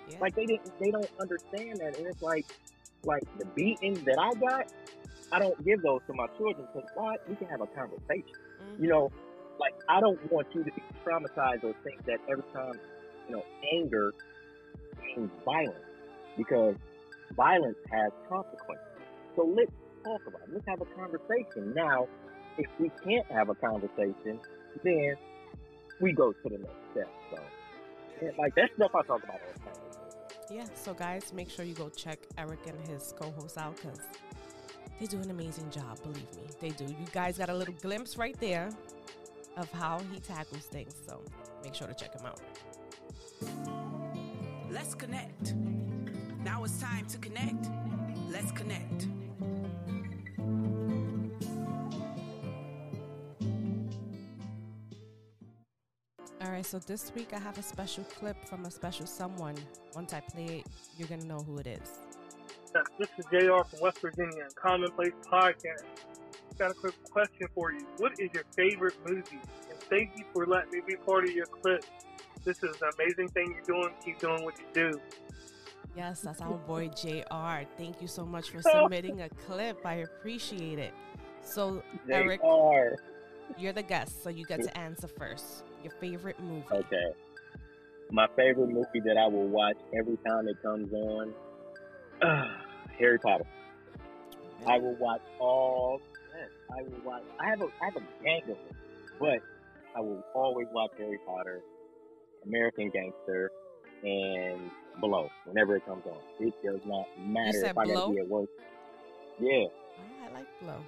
Yeah. 0.09 0.18
Like 0.21 0.36
they 0.36 0.45
didn't, 0.45 0.71
they 0.80 0.92
don't 0.92 1.09
understand 1.19 1.80
that, 1.80 1.98
and 1.98 2.07
it's 2.07 2.21
like, 2.21 2.45
like 3.04 3.24
the 3.38 3.45
beatings 3.45 4.01
that 4.04 4.18
I 4.19 4.33
got. 4.39 4.68
I 5.31 5.39
don't 5.39 5.62
give 5.65 5.81
those 5.81 6.00
to 6.07 6.13
my 6.13 6.27
children 6.38 6.68
because 6.74 6.89
why? 6.95 7.18
We 7.27 7.36
can 7.36 7.48
have 7.50 7.62
a 7.62 7.68
conversation 7.68 8.36
Mhm. 8.62 8.81
you 8.83 8.88
know, 8.88 9.12
like 9.60 9.74
I 9.89 10.00
don't 10.00 10.19
want 10.31 10.48
you 10.53 10.63
to 10.63 10.71
be 10.71 10.81
traumatized 11.06 11.63
or 11.63 11.74
think 11.83 12.06
that 12.06 12.19
every 12.30 12.44
time, 12.53 12.80
you 13.27 13.36
know, 13.36 13.44
anger 13.74 14.13
means 15.15 15.31
violence 15.45 15.86
because 16.38 16.75
violence 17.36 17.77
has 17.92 18.12
consequences. 18.30 18.86
So 19.36 19.44
let's 19.44 19.71
talk 20.07 20.21
about 20.27 20.42
it. 20.42 20.54
Let's 20.54 20.65
have 20.68 20.81
a 20.81 20.86
conversation. 20.86 21.74
Now, 21.75 22.07
if 22.57 22.68
we 22.80 22.92
can't 23.04 23.25
have 23.31 23.50
a 23.50 23.56
conversation, 23.56 24.39
then 24.83 25.15
we 26.01 26.13
go 26.13 26.31
to 26.31 26.50
the 26.50 26.57
next 26.57 26.74
step. 26.92 27.09
So, 27.31 27.39
yeah, 28.21 28.30
like 28.38 28.56
that 28.56 28.69
stuff 28.75 28.92
I 28.95 29.01
talk 29.04 29.24
about 29.24 29.36
all 29.36 29.54
the 29.54 29.59
time. 29.59 29.74
Yeah, 30.50 30.65
so 30.75 30.94
guys, 30.94 31.33
make 31.33 31.50
sure 31.50 31.65
you 31.65 31.74
go 31.74 31.89
check 31.89 32.19
Eric 32.38 32.59
and 32.68 32.88
his 32.88 33.13
co-host 33.19 33.57
out 33.57 33.75
because 33.75 34.00
they 35.00 35.06
do 35.06 35.19
an 35.19 35.30
amazing 35.30 35.69
job. 35.69 36.01
Believe 36.01 36.33
me, 36.36 36.44
they 36.62 36.69
do. 36.69 36.86
You 36.86 37.06
guys 37.12 37.38
got 37.38 37.50
a 37.50 37.53
little 37.53 37.75
glimpse 37.81 38.18
right 38.18 38.39
there 38.39 38.69
of 39.57 39.69
how 39.71 40.00
he 40.12 40.19
tackles 40.19 40.65
things. 40.65 40.95
So 41.06 41.21
make 41.63 41.75
sure 41.75 41.88
to 41.88 41.94
check 41.94 42.13
him 42.18 42.25
out. 42.25 42.39
Let's 44.71 44.95
connect. 44.95 45.53
Now 46.44 46.63
it's 46.63 46.80
time 46.80 47.06
to 47.07 47.18
connect. 47.18 47.69
Let's 48.30 48.51
connect. 48.51 48.97
All 56.48 56.54
right, 56.54 56.66
so 56.66 56.80
this 56.80 57.12
week 57.13 57.32
I 57.34 57.39
have 57.39 57.58
a 57.58 57.62
special 57.62 58.06
clip 58.06 58.38
from 58.48 58.63
a 58.63 58.72
special 58.72 59.06
someone. 59.06 59.56
Once 59.94 60.13
I 60.13 60.22
play 60.22 60.46
it, 60.46 60.68
you're 60.98 61.10
gonna 61.10 61.25
know 61.25 61.39
who 61.39 61.58
it 61.58 61.68
is. 61.68 62.00
This 62.98 63.10
is 63.18 63.25
JR 63.25 63.66
from 63.66 63.82
West 63.82 64.00
Virginia, 64.00 64.48
Commonplace 64.56 65.12
Podcast. 65.30 65.84
Got 66.58 66.72
a 66.72 66.74
quick 66.74 66.94
question 67.12 67.48
for 67.54 67.74
you. 67.74 67.86
What 67.98 68.13
is 68.13 68.30
your 68.34 68.46
favorite 68.56 68.96
movie? 69.06 69.42
And 69.70 69.77
thank 69.89 70.12
you 70.16 70.24
for 70.34 70.46
letting 70.46 70.72
me 70.72 70.80
be 70.88 70.96
part 70.96 71.25
of 71.25 71.32
your 71.32 71.48
clip. 71.48 71.84
This 72.46 72.63
is 72.63 72.77
an 72.82 72.92
amazing 72.98 73.27
thing 73.27 73.54
you're 73.54 73.82
doing. 73.82 73.94
Keep 74.06 74.20
doing 74.20 74.46
what 74.46 74.58
you 74.58 74.66
do. 74.74 75.01
Yes, 75.98 76.22
that's 76.22 76.39
our 76.39 76.58
boy 76.60 76.88
JR. 76.96 77.68
Thank 77.77 78.01
you 78.01 78.08
so 78.08 78.25
much 78.25 78.51
for 78.51 78.62
submitting 78.72 79.20
a 79.20 79.27
clip. 79.27 79.86
I 79.86 79.96
appreciate 79.96 80.80
it. 80.80 80.94
So, 81.42 81.84
Eric, 82.10 82.39
you're 83.58 83.74
the 83.74 83.84
guest, 83.84 84.24
so 84.24 84.30
you 84.30 84.46
get 84.46 84.63
to 84.63 84.77
answer 84.77 85.08
first. 85.10 85.63
Your 85.88 85.96
favorite 86.01 86.38
movie. 86.41 86.65
Okay. 86.70 87.13
My 88.12 88.27
favorite 88.36 88.67
movie 88.67 89.00
that 89.06 89.15
I 89.17 89.25
will 89.27 89.48
watch 89.48 89.77
every 89.98 90.17
time 90.27 90.50
it 90.50 90.62
comes 90.62 90.91
on, 90.91 91.34
Harry 93.00 93.17
Potter. 93.20 93.46
I 94.67 94.79
will 94.79 94.96
watch 94.96 95.22
all. 95.39 96.01
Yes, 96.38 96.50
I 96.77 96.82
will 96.84 97.06
watch. 97.06 97.24
I 97.39 97.48
have 97.50 97.62
a 97.62 97.65
I 97.82 97.86
have 97.86 97.96
a 97.96 98.24
gang 98.24 98.41
of 98.41 98.48
them, 98.48 98.75
but 99.17 99.39
I 99.96 100.01
will 100.01 100.25
always 100.36 100.67
watch 100.74 100.91
Harry 100.98 101.20
Potter, 101.25 101.62
American 102.46 102.89
Gangster, 102.89 103.50
and 104.03 104.70
Below 105.00 105.29
whenever 105.46 105.77
it 105.77 105.86
comes 105.86 106.03
on. 106.06 106.17
It 106.41 106.53
does 106.65 106.82
not 106.86 107.06
matter 107.17 107.63
if 107.65 107.77
I 107.77 107.86
gotta 107.86 108.12
be 108.12 108.20
at 108.20 108.27
work. 108.27 108.50
Yeah, 109.39 109.67
Oh, 109.67 110.25
I 110.29 110.34
like 110.34 110.48
Blow. 110.62 110.84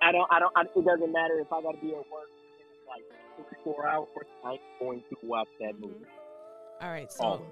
I 0.00 0.12
don't. 0.12 0.28
I 0.30 0.38
don't. 0.38 0.52
I, 0.56 0.60
it 0.62 0.84
doesn't 0.84 1.12
matter 1.12 1.40
if 1.40 1.52
I 1.52 1.60
gotta 1.60 1.78
be 1.78 1.88
at 1.90 2.06
work. 2.12 2.28
Like 2.94 3.04
four 3.64 3.88
hours. 3.88 4.08
I'm 4.44 4.58
going 4.80 5.02
to 5.10 5.16
watch 5.26 5.48
that 5.60 5.78
movie. 5.80 5.94
All 6.80 6.90
right, 6.90 7.10
so 7.10 7.24
Always. 7.24 7.48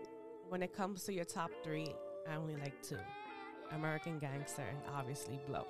when 0.49 0.63
it 0.63 0.75
comes 0.75 1.05
to 1.05 1.13
your 1.13 1.25
top 1.25 1.51
three, 1.63 1.95
I 2.31 2.37
only 2.37 2.57
like 2.57 2.81
two 2.83 2.99
American 3.73 4.19
Gangster 4.19 4.63
and 4.69 4.79
obviously 4.95 5.39
Blow. 5.47 5.67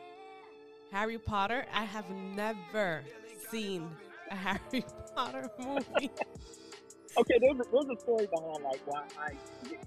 Harry 0.91 1.19
Potter, 1.19 1.67
I 1.73 1.85
have 1.85 2.09
never 2.11 3.03
seen 3.51 3.89
a 4.31 4.35
Harry 4.37 4.85
Potter 5.15 5.51
movie. 5.59 6.11
Okay, 7.19 7.41
there's 7.41 7.59
a, 7.59 7.65
there's 7.73 7.99
a 7.99 8.01
story 8.01 8.29
behind 8.33 8.63
like 8.63 8.81
why 8.87 9.03
I 9.19 9.33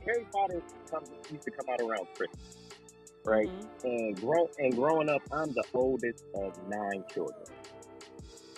Harry 0.06 0.28
Potter 0.30 0.62
comes, 0.92 1.10
used 1.32 1.44
to 1.44 1.52
come 1.52 1.68
out 1.72 1.80
around 1.80 2.06
Christmas, 2.18 2.58
right? 3.24 3.48
Mhm. 3.48 3.84
And 3.86 4.20
grow 4.20 4.50
and 4.60 4.76
growing 4.76 5.08
up, 5.08 5.22
I'm 5.32 5.54
the 5.54 5.64
oldest 5.74 6.26
of 6.36 6.52
nine 6.68 7.06
children. 7.14 7.46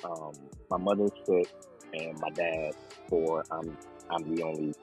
Um, 0.03 0.33
my 0.69 0.77
mother's 0.77 1.11
six, 1.25 1.51
and 1.93 2.19
my 2.19 2.29
dad 2.29 2.73
four. 3.09 3.43
I'm 3.51 3.77
I'm 4.09 4.35
the 4.35 4.43
only 4.43 4.73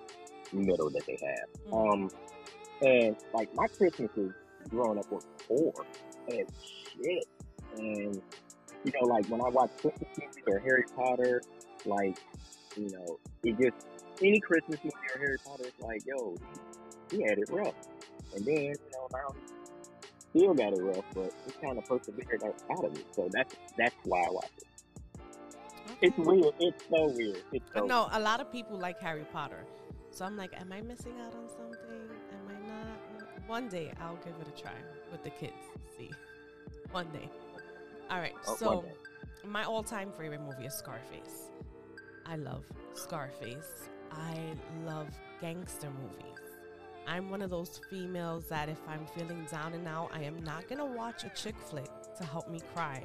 middle 0.52 0.90
that 0.90 1.02
they 1.06 1.18
have. 1.20 1.72
Mm. 1.72 1.92
Um, 1.92 2.10
and 2.82 3.16
like 3.32 3.54
my 3.54 3.66
Christmases 3.68 4.32
growing 4.68 4.98
up 4.98 5.10
were 5.10 5.20
poor 5.48 5.72
as 6.28 6.46
shit, 6.96 7.24
and 7.78 8.20
you 8.84 8.92
know, 8.92 9.06
like 9.06 9.26
when 9.28 9.40
I 9.40 9.48
watch 9.48 9.70
Christmas 9.80 10.08
movies 10.18 10.44
or 10.46 10.58
Harry 10.60 10.84
Potter, 10.96 11.42
like 11.84 12.18
you 12.76 12.90
know, 12.90 13.18
it 13.44 13.56
just 13.58 13.86
any 14.20 14.40
Christmas 14.40 14.78
movie 14.82 14.96
or 15.14 15.18
Harry 15.18 15.36
Potter, 15.44 15.64
it's 15.66 15.80
like, 15.80 16.02
yo, 16.06 16.36
he, 17.10 17.22
had 17.22 17.38
it 17.38 17.48
rough, 17.50 17.74
and 18.34 18.44
then 18.44 18.56
you 18.56 18.76
know 18.92 19.08
now 19.12 19.34
still 20.30 20.54
got 20.54 20.72
it 20.72 20.82
rough, 20.82 21.04
but 21.14 21.32
he 21.46 21.52
kind 21.64 21.78
of 21.78 21.84
persevered 21.84 22.42
out 22.44 22.62
out 22.70 22.84
of 22.84 22.96
it. 22.96 23.06
So 23.14 23.28
that's 23.32 23.54
that's 23.76 23.94
why 24.04 24.20
I 24.20 24.30
watch 24.30 24.50
it. 24.58 24.64
It's 26.02 26.18
weird. 26.18 26.52
It's 26.58 26.84
so 26.90 27.08
weird. 27.08 27.42
It's 27.52 27.70
I 27.74 27.78
so 27.78 27.86
know 27.86 28.08
a 28.12 28.18
lot 28.20 28.40
of 28.40 28.50
people 28.50 28.76
like 28.76 29.00
Harry 29.00 29.24
Potter, 29.32 29.64
so 30.10 30.24
I'm 30.24 30.36
like, 30.36 30.52
am 30.60 30.72
I 30.72 30.80
missing 30.80 31.14
out 31.24 31.34
on 31.34 31.48
something? 31.48 31.78
Am 32.32 32.48
I 32.48 32.68
not? 32.68 33.48
One 33.48 33.68
day 33.68 33.92
I'll 34.00 34.16
give 34.16 34.34
it 34.40 34.48
a 34.48 34.60
try 34.60 34.74
with 35.12 35.22
the 35.22 35.30
kids. 35.30 35.52
See, 35.96 36.10
one 36.90 37.06
day. 37.12 37.30
All 38.10 38.18
right. 38.18 38.34
Oh, 38.48 38.56
so 38.56 38.84
my 39.44 39.62
all-time 39.64 40.10
favorite 40.18 40.40
movie 40.40 40.66
is 40.66 40.74
Scarface. 40.74 41.50
I 42.26 42.36
love 42.36 42.64
Scarface. 42.94 43.88
I 44.10 44.36
love 44.84 45.08
gangster 45.40 45.88
movies. 45.88 46.38
I'm 47.06 47.30
one 47.30 47.42
of 47.42 47.50
those 47.50 47.80
females 47.90 48.46
that 48.48 48.68
if 48.68 48.78
I'm 48.88 49.06
feeling 49.06 49.46
down 49.50 49.74
and 49.74 49.86
out, 49.88 50.10
I 50.12 50.22
am 50.22 50.42
not 50.42 50.68
gonna 50.68 50.84
watch 50.84 51.24
a 51.24 51.30
chick 51.30 51.54
flick 51.58 51.90
to 52.18 52.24
help 52.24 52.48
me 52.48 52.60
cry. 52.74 53.02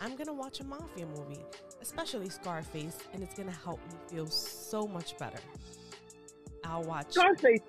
I'm 0.00 0.16
gonna 0.16 0.32
watch 0.32 0.60
a 0.60 0.64
mafia 0.64 1.06
movie, 1.06 1.44
especially 1.82 2.28
Scarface, 2.28 2.98
and 3.12 3.22
it's 3.22 3.34
gonna 3.34 3.50
help 3.50 3.80
me 3.88 3.94
feel 4.08 4.26
so 4.26 4.86
much 4.86 5.16
better. 5.18 5.38
I'll 6.64 6.82
watch 6.82 7.12
Scarface. 7.12 7.60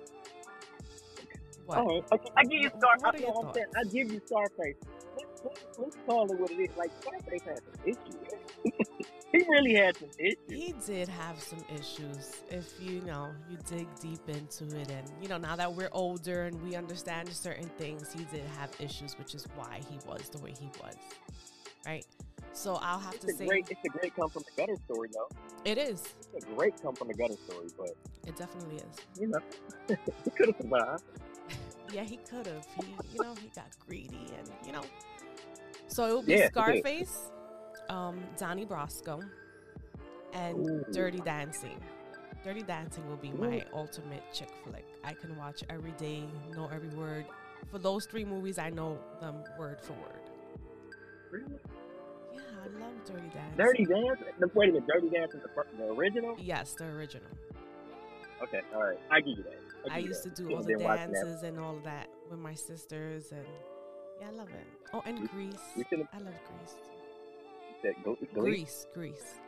what? 1.66 1.78
Oh, 1.78 2.04
okay. 2.12 2.30
I 2.36 2.44
give 2.44 2.62
you 2.62 2.68
Scar. 2.68 2.96
What 3.00 3.14
I, 3.14 3.18
your 3.18 3.28
know 3.28 3.34
what 3.34 3.46
I'm 3.48 3.54
saying. 3.54 3.66
I 3.76 3.84
give 3.84 4.12
you 4.12 4.20
Scarface. 4.26 4.76
Let's, 5.16 5.42
let's, 5.44 5.78
let's 5.78 5.96
call 6.06 6.30
it 6.30 6.38
what 6.38 6.50
it 6.50 6.54
is. 6.54 6.76
Like 6.76 6.90
Scarface 7.00 7.42
had 7.42 7.58
some 7.58 7.84
issues. 7.84 8.41
He 9.32 9.38
really 9.48 9.74
had 9.74 9.96
some 9.96 10.10
issues. 10.18 10.36
He 10.48 10.74
did 10.86 11.08
have 11.08 11.40
some 11.40 11.64
issues. 11.74 12.42
If 12.50 12.72
you 12.80 13.00
know, 13.02 13.30
you 13.50 13.56
dig 13.68 13.86
deep 14.00 14.28
into 14.28 14.64
it, 14.78 14.90
and 14.90 15.10
you 15.20 15.28
know, 15.28 15.38
now 15.38 15.56
that 15.56 15.72
we're 15.72 15.88
older 15.92 16.44
and 16.44 16.60
we 16.62 16.76
understand 16.76 17.28
certain 17.30 17.68
things, 17.78 18.12
he 18.12 18.24
did 18.24 18.44
have 18.58 18.70
issues, 18.78 19.18
which 19.18 19.34
is 19.34 19.46
why 19.56 19.80
he 19.88 19.98
was 20.06 20.28
the 20.28 20.38
way 20.38 20.52
he 20.58 20.66
was. 20.82 20.96
Right. 21.86 22.04
So 22.52 22.74
I'll 22.82 22.98
have 22.98 23.14
It's 23.14 23.24
to 23.24 23.32
a 23.32 23.34
say 23.34 23.46
great. 23.46 23.66
It's 23.70 23.80
a 23.84 23.88
great 23.98 24.14
come 24.14 24.28
from 24.28 24.42
the 24.54 24.60
gutter 24.62 24.76
story, 24.84 25.08
though. 25.14 25.28
it 25.64 25.78
is. 25.78 26.02
It's 26.34 26.44
a 26.44 26.54
great 26.54 26.74
come 26.82 26.94
from 26.94 27.08
the 27.08 27.14
gutter 27.14 27.34
story, 27.48 27.68
but 27.78 27.90
It 28.26 28.36
definitely 28.36 28.76
is. 28.76 28.96
you 29.18 29.28
know, 29.28 29.38
he 30.24 30.30
could 30.30 30.48
have 30.48 30.56
survived. 30.60 31.02
Yeah, 31.92 32.04
he 32.04 32.16
could 32.18 32.46
have. 32.46 32.64
He, 32.80 32.94
you 33.12 33.22
know, 33.22 33.34
he 33.34 33.48
got 33.54 33.66
greedy, 33.86 34.26
and 34.38 34.50
you 34.64 34.72
know. 34.72 34.80
So 35.88 36.06
it 36.06 36.12
will 36.12 36.22
be 36.22 36.32
Yeah. 36.36 36.46
Scarface, 36.48 37.30
um, 37.92 38.24
Donnie 38.38 38.64
Brasco, 38.64 39.22
and 40.32 40.66
Ooh. 40.66 40.84
Dirty 40.92 41.18
Dancing. 41.18 41.78
Dirty 42.42 42.62
Dancing 42.62 43.06
will 43.08 43.18
be 43.18 43.30
my 43.30 43.64
ultimate 43.72 44.22
chick 44.32 44.48
flick. 44.64 44.84
I 45.04 45.12
can 45.12 45.36
watch 45.36 45.62
every 45.68 45.92
day, 45.92 46.24
know 46.56 46.68
every 46.74 46.88
word. 46.88 47.26
For 47.70 47.78
those 47.78 48.06
three 48.06 48.24
movies, 48.24 48.58
I 48.58 48.70
know 48.70 48.98
them 49.20 49.44
word 49.58 49.80
for 49.80 49.92
word. 49.92 50.30
Really? 51.30 51.60
Yeah, 52.34 52.40
I 52.64 52.80
love 52.80 53.04
Dirty 53.04 53.28
Dancing. 53.32 53.56
Dirty 53.56 53.84
Dancing. 53.84 54.50
Wait 54.54 54.70
a 54.70 54.72
minute. 54.72 54.88
Dirty 54.92 55.08
Dancing, 55.10 55.40
the, 55.40 55.64
the 55.78 55.92
original. 55.92 56.36
Yes, 56.40 56.74
the 56.74 56.86
original. 56.86 57.28
Okay, 58.42 58.60
all 58.74 58.82
right. 58.82 58.98
I 59.10 59.20
give 59.20 59.38
you 59.38 59.44
that. 59.44 59.92
I 59.92 59.98
you 59.98 60.08
used 60.08 60.22
to 60.24 60.30
do 60.30 60.54
all 60.54 60.62
the 60.62 60.74
that. 60.74 61.12
dances 61.12 61.42
and 61.42 61.58
all 61.58 61.76
of 61.76 61.84
that 61.84 62.08
with 62.30 62.38
my 62.38 62.54
sisters, 62.54 63.32
and 63.32 63.46
yeah, 64.20 64.28
I 64.28 64.30
love 64.30 64.48
it. 64.48 64.66
Oh, 64.92 65.02
and 65.04 65.28
we 65.36 65.50
I 66.12 66.18
love 66.18 66.34
Grease. 66.48 66.74
That 67.82 67.94
Glee- 68.04 68.16
Glee- 68.34 68.40
Grease, 68.42 68.86
Grease. 68.94 69.40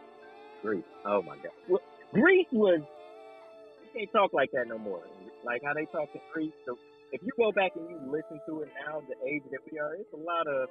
Grease. 0.62 0.84
Oh 1.04 1.22
my 1.22 1.36
god. 1.36 1.52
Well, 1.68 1.80
Grease 2.12 2.46
was. 2.52 2.80
You 2.80 4.00
can't 4.00 4.12
talk 4.12 4.32
like 4.32 4.50
that 4.52 4.66
no 4.68 4.78
more. 4.78 5.02
Like 5.44 5.62
how 5.64 5.74
they 5.74 5.84
talk 5.86 6.12
to 6.12 6.18
Grease. 6.32 6.52
So 6.66 6.76
if 7.12 7.20
you 7.22 7.30
go 7.36 7.52
back 7.52 7.72
and 7.76 7.88
you 7.88 7.98
listen 8.10 8.40
to 8.48 8.62
it 8.62 8.70
now, 8.86 9.02
the 9.08 9.14
age 9.28 9.42
that 9.52 9.60
we 9.70 9.78
are, 9.78 9.94
it's 9.94 10.12
a 10.12 10.16
lot 10.16 10.46
of 10.48 10.68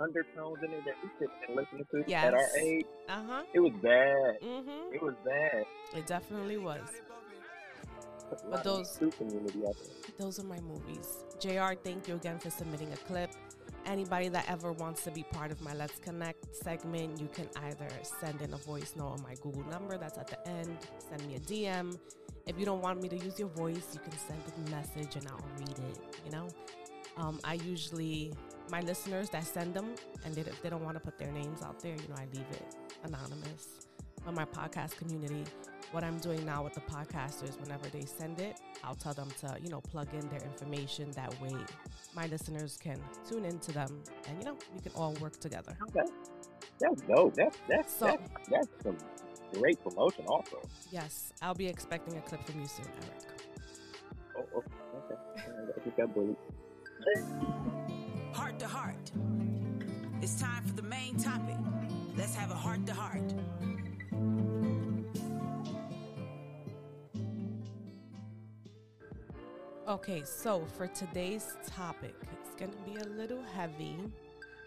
undertones 0.00 0.58
in 0.62 0.70
it 0.72 0.84
that 0.84 0.94
we 1.02 1.08
shouldn't 1.18 1.38
have 1.40 1.48
been 1.48 1.56
listening 1.56 1.86
to 2.06 2.12
at 2.14 2.34
our 2.34 2.56
age. 2.58 2.86
Uh 3.08 3.22
huh. 3.28 3.42
It 3.52 3.60
was 3.60 3.72
bad. 3.82 4.40
Mm-hmm. 4.42 4.94
It 4.94 5.02
was 5.02 5.14
bad. 5.24 5.64
It 5.94 6.06
definitely 6.06 6.56
was. 6.58 6.80
But 8.50 8.64
those- 8.64 8.98
community. 9.18 9.62
Those 10.18 10.38
are 10.38 10.44
my 10.44 10.60
movies. 10.60 11.24
JR, 11.38 11.74
thank 11.82 12.08
you 12.08 12.14
again 12.14 12.38
for 12.38 12.50
submitting 12.50 12.92
a 12.92 12.96
clip. 12.96 13.30
Anybody 13.86 14.28
that 14.30 14.50
ever 14.50 14.72
wants 14.72 15.04
to 15.04 15.12
be 15.12 15.22
part 15.22 15.52
of 15.52 15.60
my 15.60 15.72
Let's 15.72 16.00
Connect 16.00 16.54
segment, 16.56 17.20
you 17.20 17.28
can 17.32 17.48
either 17.62 17.86
send 18.02 18.42
in 18.42 18.52
a 18.52 18.56
voice 18.56 18.94
note 18.96 19.10
on 19.10 19.22
my 19.22 19.34
Google 19.40 19.62
number 19.70 19.96
that's 19.96 20.18
at 20.18 20.26
the 20.26 20.48
end, 20.48 20.76
send 21.08 21.24
me 21.28 21.36
a 21.36 21.40
DM. 21.40 21.96
If 22.48 22.58
you 22.58 22.64
don't 22.64 22.82
want 22.82 23.00
me 23.00 23.08
to 23.08 23.16
use 23.16 23.38
your 23.38 23.48
voice, 23.48 23.86
you 23.94 24.00
can 24.00 24.12
send 24.18 24.40
a 24.56 24.70
message 24.70 25.14
and 25.14 25.28
I'll 25.28 25.44
read 25.58 25.78
it, 25.78 25.98
you 26.24 26.32
know? 26.32 26.48
Um, 27.16 27.38
I 27.44 27.54
usually, 27.54 28.32
my 28.72 28.80
listeners 28.80 29.30
that 29.30 29.44
send 29.44 29.74
them, 29.74 29.94
and 30.24 30.34
they, 30.34 30.40
if 30.40 30.60
they 30.62 30.68
don't 30.68 30.84
want 30.84 30.96
to 30.96 31.00
put 31.00 31.16
their 31.16 31.30
names 31.30 31.62
out 31.62 31.78
there, 31.78 31.94
you 31.94 32.08
know, 32.08 32.16
I 32.16 32.26
leave 32.34 32.46
it 32.50 32.74
anonymous. 33.04 33.85
But 34.26 34.34
my 34.34 34.44
podcast 34.44 34.96
community, 34.96 35.44
what 35.92 36.02
I'm 36.02 36.18
doing 36.18 36.44
now 36.44 36.64
with 36.64 36.74
the 36.74 36.80
podcasters, 36.80 37.60
whenever 37.60 37.86
they 37.90 38.04
send 38.04 38.40
it, 38.40 38.58
I'll 38.82 38.96
tell 38.96 39.14
them 39.14 39.28
to, 39.40 39.56
you 39.62 39.70
know, 39.70 39.80
plug 39.80 40.12
in 40.14 40.28
their 40.30 40.40
information. 40.40 41.12
That 41.12 41.40
way, 41.40 41.54
my 42.12 42.26
listeners 42.26 42.76
can 42.76 42.98
tune 43.30 43.44
into 43.44 43.70
them, 43.70 44.02
and 44.28 44.36
you 44.40 44.44
know, 44.44 44.58
we 44.74 44.80
can 44.80 44.90
all 44.96 45.12
work 45.20 45.38
together. 45.38 45.78
Okay. 45.90 46.10
That's 46.80 47.02
dope. 47.02 47.34
That's 47.34 47.56
that's 47.68 47.94
So- 47.94 48.06
that's, 48.06 48.48
that's 48.50 48.68
some 48.82 48.96
great 49.54 49.80
promotion 49.80 50.24
also. 50.26 50.60
Yes, 50.90 51.32
I'll 51.40 51.54
be 51.54 51.68
expecting 51.68 52.18
a 52.18 52.20
clip 52.20 52.44
from 52.44 52.60
you 52.60 52.66
soon, 52.66 52.86
Eric. 52.86 53.40
Oh, 54.36 54.44
oh 54.56 54.64
okay. 55.04 55.14
I 55.76 55.80
think 55.84 56.00
I 56.02 56.06
believe. 56.06 56.36
Heart 58.32 58.58
to 58.58 58.66
heart. 58.66 59.12
It's 60.20 60.40
time 60.40 60.64
for 60.64 60.74
the 60.74 60.82
main 60.82 61.16
topic. 61.16 61.54
Let's 62.16 62.34
have 62.34 62.50
a 62.50 62.54
heart 62.54 62.84
to 62.86 62.92
heart. 62.92 63.32
Okay, 69.88 70.24
so 70.24 70.64
for 70.76 70.88
today's 70.88 71.56
topic, 71.64 72.16
it's 72.32 72.56
going 72.56 72.72
to 72.72 72.90
be 72.90 72.96
a 72.96 73.16
little 73.16 73.40
heavy, 73.54 73.96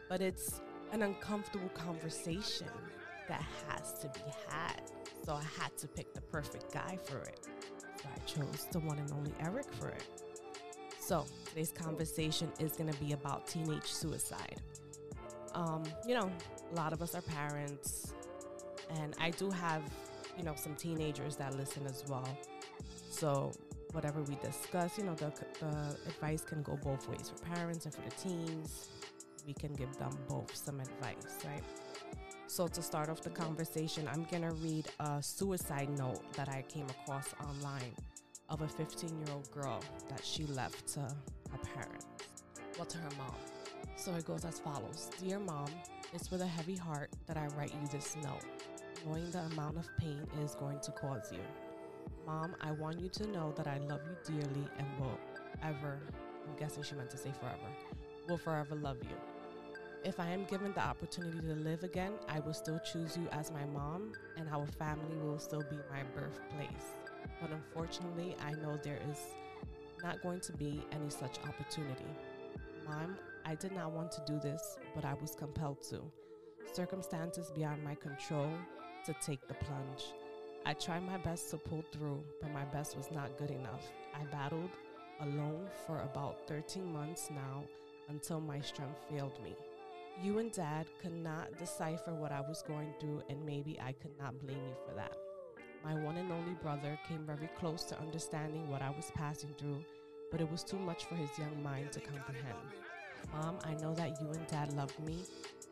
but 0.08 0.22
it's 0.22 0.62
an 0.94 1.02
uncomfortable 1.02 1.68
conversation 1.74 2.70
that 3.28 3.44
has 3.68 4.00
to 4.00 4.08
be 4.08 4.22
had. 4.48 4.82
So 5.26 5.34
I 5.34 5.44
had 5.62 5.76
to 5.80 5.90
pick 5.90 6.14
the 6.14 6.22
perfect 6.22 6.72
guy 6.74 6.98
for 7.04 7.18
it. 7.18 7.50
So 8.02 8.08
I 8.16 8.20
chose 8.26 8.68
the 8.72 8.80
one 8.80 8.98
and 8.98 9.12
only 9.12 9.34
Eric 9.42 9.66
for 9.74 9.90
it. 9.90 10.04
So 11.02 11.26
today's 11.50 11.74
conversation 11.74 12.50
is 12.58 12.78
going 12.78 12.90
to 12.90 13.00
be 13.02 13.12
about 13.12 13.46
teenage 13.46 13.88
suicide. 13.88 14.62
Um, 15.54 15.84
you 16.08 16.16
know, 16.16 16.32
a 16.72 16.76
lot 16.76 16.94
of 16.94 17.02
us 17.02 17.14
are 17.14 17.22
parents, 17.24 18.14
and 19.02 19.14
I 19.20 19.32
do 19.32 19.50
have, 19.50 19.84
you 20.38 20.46
know, 20.46 20.54
some 20.56 20.76
teenagers 20.76 21.36
that 21.36 21.58
listen 21.58 21.86
as 21.88 22.06
well. 22.08 22.38
So 23.10 23.52
whatever 23.92 24.22
we 24.22 24.36
discuss, 24.36 24.98
you 24.98 25.04
know, 25.04 25.16
the, 25.16 25.32
the 25.60 25.98
advice 26.08 26.44
can 26.44 26.62
go 26.62 26.78
both 26.84 27.08
ways 27.10 27.32
for 27.34 27.44
parents 27.46 27.86
and 27.86 27.94
for 27.94 28.02
the 28.02 28.12
teens. 28.12 28.90
We 29.48 29.54
can 29.54 29.74
give 29.74 29.96
them 29.98 30.12
both 30.28 30.56
some 30.56 30.80
advice, 30.80 31.40
right? 31.46 31.64
So, 32.48 32.68
to 32.68 32.82
start 32.82 33.10
off 33.10 33.22
the 33.22 33.30
conversation, 33.30 34.08
I'm 34.12 34.24
going 34.26 34.44
to 34.44 34.54
read 34.56 34.88
a 35.00 35.22
suicide 35.22 35.90
note 35.98 36.22
that 36.34 36.50
I 36.50 36.64
came 36.64 36.88
across 36.90 37.28
online 37.48 37.94
of 38.50 38.62
a 38.62 38.68
15 38.68 39.10
year 39.10 39.28
old 39.34 39.50
girl 39.52 39.84
that 40.10 40.26
she 40.26 40.46
left 40.46 40.88
to 40.94 41.02
her 41.02 41.60
parents, 41.76 42.08
well, 42.76 42.86
to 42.86 42.98
her 42.98 43.10
mom. 43.18 43.36
So, 43.96 44.14
it 44.16 44.26
goes 44.26 44.46
as 44.46 44.60
follows 44.60 45.10
Dear 45.22 45.40
mom, 45.40 45.70
it's 46.14 46.32
with 46.32 46.42
a 46.42 46.48
heavy 46.48 46.76
heart 46.76 47.12
that 47.28 47.38
I 47.38 47.48
write 47.58 47.74
you 47.74 47.88
this 47.92 48.16
note, 48.24 48.46
knowing 49.06 49.30
the 49.32 49.40
amount 49.40 49.78
of 49.78 49.88
pain 49.98 50.28
it 50.34 50.44
is 50.44 50.56
going 50.56 50.80
to 50.80 50.92
cause 50.92 51.32
you. 51.32 51.42
Mom, 52.26 52.56
I 52.62 52.72
want 52.72 53.00
you 53.00 53.10
to 53.10 53.28
know 53.28 53.54
that 53.56 53.68
I 53.68 53.78
love 53.80 54.02
you 54.06 54.36
dearly 54.36 54.68
and 54.78 54.88
will 55.00 55.20
ever, 55.64 56.00
I'm 56.48 56.56
guessing 56.58 56.84
she 56.84 56.96
meant 56.96 57.10
to 57.12 57.18
say 57.18 57.32
forever, 57.40 57.58
will 58.28 58.38
forever 58.38 58.76
love 58.76 58.98
you. 59.02 59.16
If 60.04 60.20
I 60.20 60.28
am 60.28 60.46
given 60.46 60.72
the 60.74 60.82
opportunity 60.82 61.40
to 61.42 61.56
live 61.56 61.84
again, 61.84 62.14
I 62.30 62.40
will 62.40 62.54
still 62.54 62.80
choose 62.80 63.18
you 63.18 63.28
as 63.32 63.52
my 63.52 63.66
mom, 63.66 64.14
and 64.38 64.48
our 64.50 64.66
family 64.66 65.18
will 65.22 65.40
still 65.40 65.64
be 65.70 65.78
my 65.92 66.04
birthplace. 66.16 66.94
But 67.42 67.52
unfortunately, 67.52 68.36
I 68.42 68.52
know 68.52 68.80
there 68.82 69.00
is 69.10 69.20
not 70.02 70.22
going 70.22 70.40
to 70.42 70.54
be 70.54 70.82
any 70.92 71.10
such 71.10 71.40
opportunity. 71.48 72.06
Mom, 72.88 73.18
I 73.46 73.56
did 73.56 73.74
not 73.74 73.92
want 73.92 74.12
to 74.14 74.22
do 74.26 74.40
this, 74.40 74.78
but 74.96 75.04
I 75.04 75.16
was 75.16 75.36
compelled 75.36 75.82
to. 75.90 76.02
Circumstances 76.72 77.52
beyond 77.54 77.84
my 77.84 77.96
control 77.96 78.50
to 79.06 79.14
take 79.26 79.48
the 79.48 79.56
plunge. 79.56 80.14
I 80.66 80.74
tried 80.74 81.06
my 81.06 81.18
best 81.18 81.50
to 81.52 81.58
pull 81.58 81.84
through, 81.92 82.24
but 82.42 82.52
my 82.52 82.66
best 82.66 82.98
was 82.98 83.10
not 83.12 83.38
good 83.38 83.52
enough. 83.52 83.86
I 84.14 84.26
battled 84.26 84.70
alone 85.22 85.68
for 85.86 86.00
about 86.02 86.48
13 86.48 86.92
months 86.92 87.30
now 87.32 87.64
until 88.10 88.40
my 88.40 88.60
strength 88.60 89.00
failed 89.10 89.42
me. 89.44 89.56
You 90.22 90.40
and 90.40 90.52
dad 90.52 90.88
could 91.02 91.14
not 91.14 91.58
decipher 91.58 92.14
what 92.14 92.32
I 92.32 92.42
was 92.42 92.62
going 92.68 92.94
through, 93.00 93.24
and 93.30 93.46
maybe 93.46 93.80
I 93.82 93.94
could 93.94 94.18
not 94.20 94.40
blame 94.40 94.58
you 94.58 94.76
for 94.88 94.94
that. 94.96 95.16
My 95.84 95.94
one 95.94 96.18
and 96.18 96.32
only 96.32 96.56
brother 96.62 97.00
came 97.08 97.26
very 97.26 97.50
close 97.58 97.84
to 97.86 98.00
understanding 98.00 98.70
what 98.70 98.82
I 98.82 98.90
was 98.90 99.12
passing 99.16 99.54
through, 99.58 99.84
but 100.30 100.42
it 100.42 100.52
was 100.52 100.64
too 100.64 100.78
much 100.78 101.06
for 101.06 101.16
his 101.16 101.30
young 101.38 101.64
mind 101.64 101.94
to 101.94 102.02
comprehend. 102.02 102.58
Mom, 103.32 103.60
I 103.64 103.76
know 103.76 103.94
that 103.96 104.20
you 104.22 104.30
and 104.30 104.46
dad 104.48 104.74
loved 104.74 105.00
me 105.06 105.20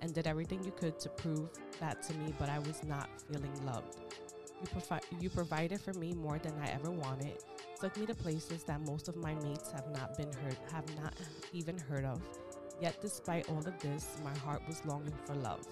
and 0.02 0.14
did 0.14 0.28
everything 0.28 0.64
you 0.64 0.72
could 0.72 0.98
to 1.00 1.10
prove 1.10 1.50
that 1.80 2.02
to 2.04 2.14
me, 2.14 2.34
but 2.40 2.50
I 2.50 2.60
was 2.60 2.84
not 2.84 3.10
feeling 3.30 3.66
loved. 3.66 3.98
You, 4.62 4.68
provi- 4.68 5.06
you 5.20 5.30
provided 5.30 5.80
for 5.80 5.94
me 5.94 6.14
more 6.14 6.40
than 6.40 6.54
I 6.60 6.68
ever 6.70 6.90
wanted, 6.90 7.44
took 7.80 7.96
me 7.98 8.06
to 8.08 8.16
places 8.16 8.64
that 8.64 8.82
most 8.82 9.08
of 9.08 9.16
my 9.16 9.36
mates 9.36 9.72
have 9.72 9.88
not 9.92 10.18
been 10.18 10.32
heard, 10.32 10.58
have 10.72 10.86
not 10.98 11.14
even 11.54 11.78
heard 11.78 12.06
of. 12.06 12.22
Yet, 12.82 13.00
despite 13.02 13.50
all 13.50 13.60
of 13.60 13.80
this, 13.80 14.18
my 14.24 14.36
heart 14.40 14.62
was 14.68 14.84
longing 14.86 15.14
for 15.26 15.36
love. 15.36 15.68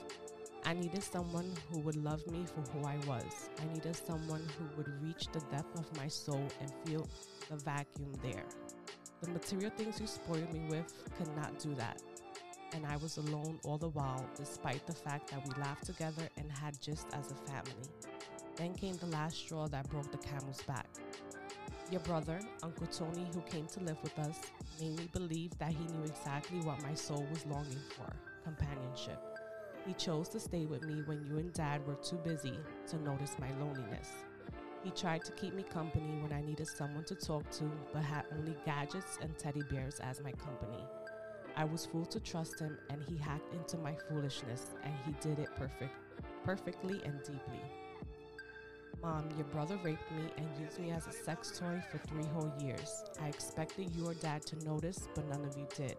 I 0.65 0.73
needed 0.73 1.03
someone 1.03 1.51
who 1.69 1.79
would 1.81 1.95
love 1.95 2.25
me 2.31 2.45
for 2.45 2.61
who 2.71 2.85
I 2.85 2.97
was. 3.07 3.49
I 3.61 3.73
needed 3.73 3.95
someone 3.95 4.41
who 4.57 4.77
would 4.77 5.01
reach 5.01 5.27
the 5.31 5.39
depth 5.51 5.77
of 5.79 5.97
my 5.97 6.07
soul 6.07 6.47
and 6.59 6.71
feel 6.85 7.07
the 7.49 7.57
vacuum 7.57 8.11
there. 8.23 8.45
The 9.21 9.29
material 9.29 9.71
things 9.77 9.99
you 9.99 10.07
spoiled 10.07 10.51
me 10.51 10.65
with 10.69 10.91
could 11.17 11.35
not 11.35 11.59
do 11.59 11.75
that. 11.75 12.01
And 12.73 12.85
I 12.85 12.97
was 12.97 13.17
alone 13.17 13.59
all 13.63 13.77
the 13.77 13.89
while, 13.89 14.27
despite 14.35 14.85
the 14.87 14.93
fact 14.93 15.29
that 15.31 15.47
we 15.47 15.61
laughed 15.61 15.85
together 15.85 16.27
and 16.37 16.51
had 16.51 16.81
just 16.81 17.07
as 17.13 17.31
a 17.31 17.35
family. 17.51 17.87
Then 18.57 18.73
came 18.73 18.95
the 18.95 19.07
last 19.07 19.37
straw 19.37 19.67
that 19.67 19.89
broke 19.89 20.11
the 20.11 20.17
camel's 20.17 20.61
back. 20.63 20.87
Your 21.91 21.99
brother, 22.01 22.39
Uncle 22.63 22.87
Tony, 22.87 23.27
who 23.33 23.41
came 23.41 23.67
to 23.67 23.79
live 23.81 23.97
with 24.01 24.17
us, 24.19 24.39
made 24.79 24.97
me 24.97 25.09
believe 25.11 25.57
that 25.59 25.71
he 25.71 25.85
knew 25.85 26.03
exactly 26.03 26.59
what 26.59 26.81
my 26.81 26.93
soul 26.93 27.25
was 27.29 27.45
longing 27.45 27.79
for 27.95 28.11
companionship. 28.43 29.21
He 29.85 29.93
chose 29.93 30.29
to 30.29 30.39
stay 30.39 30.65
with 30.65 30.83
me 30.83 31.03
when 31.05 31.23
you 31.25 31.37
and 31.37 31.53
Dad 31.53 31.85
were 31.85 31.95
too 31.95 32.17
busy 32.17 32.57
to 32.87 32.97
notice 33.03 33.35
my 33.39 33.51
loneliness. 33.59 34.09
He 34.83 34.91
tried 34.91 35.25
to 35.25 35.31
keep 35.33 35.53
me 35.53 35.63
company 35.63 36.17
when 36.21 36.31
I 36.31 36.41
needed 36.41 36.67
someone 36.67 37.03
to 37.05 37.15
talk 37.15 37.49
to, 37.51 37.71
but 37.93 38.03
had 38.03 38.25
only 38.37 38.55
gadgets 38.65 39.19
and 39.21 39.37
teddy 39.37 39.63
bears 39.69 39.99
as 39.99 40.21
my 40.21 40.31
company. 40.31 40.83
I 41.55 41.65
was 41.65 41.85
fooled 41.85 42.11
to 42.11 42.19
trust 42.19 42.59
him, 42.59 42.77
and 42.89 43.03
he 43.03 43.17
hacked 43.17 43.53
into 43.53 43.77
my 43.77 43.95
foolishness, 44.09 44.71
and 44.83 44.93
he 45.05 45.13
did 45.21 45.39
it 45.39 45.49
perfect, 45.55 45.93
perfectly 46.43 47.01
and 47.03 47.19
deeply. 47.19 47.61
Mom, 49.01 49.29
your 49.35 49.45
brother 49.45 49.77
raped 49.83 50.11
me 50.11 50.23
and 50.37 50.47
used 50.59 50.79
me 50.79 50.91
as 50.91 51.07
a 51.07 51.11
sex 51.11 51.57
toy 51.57 51.81
for 51.91 51.97
three 51.99 52.25
whole 52.33 52.51
years. 52.59 53.03
I 53.21 53.27
expected 53.27 53.91
you 53.95 54.07
or 54.07 54.13
dad 54.15 54.45
to 54.47 54.65
notice, 54.65 55.07
but 55.13 55.27
none 55.29 55.43
of 55.43 55.57
you 55.57 55.67
did. 55.75 55.97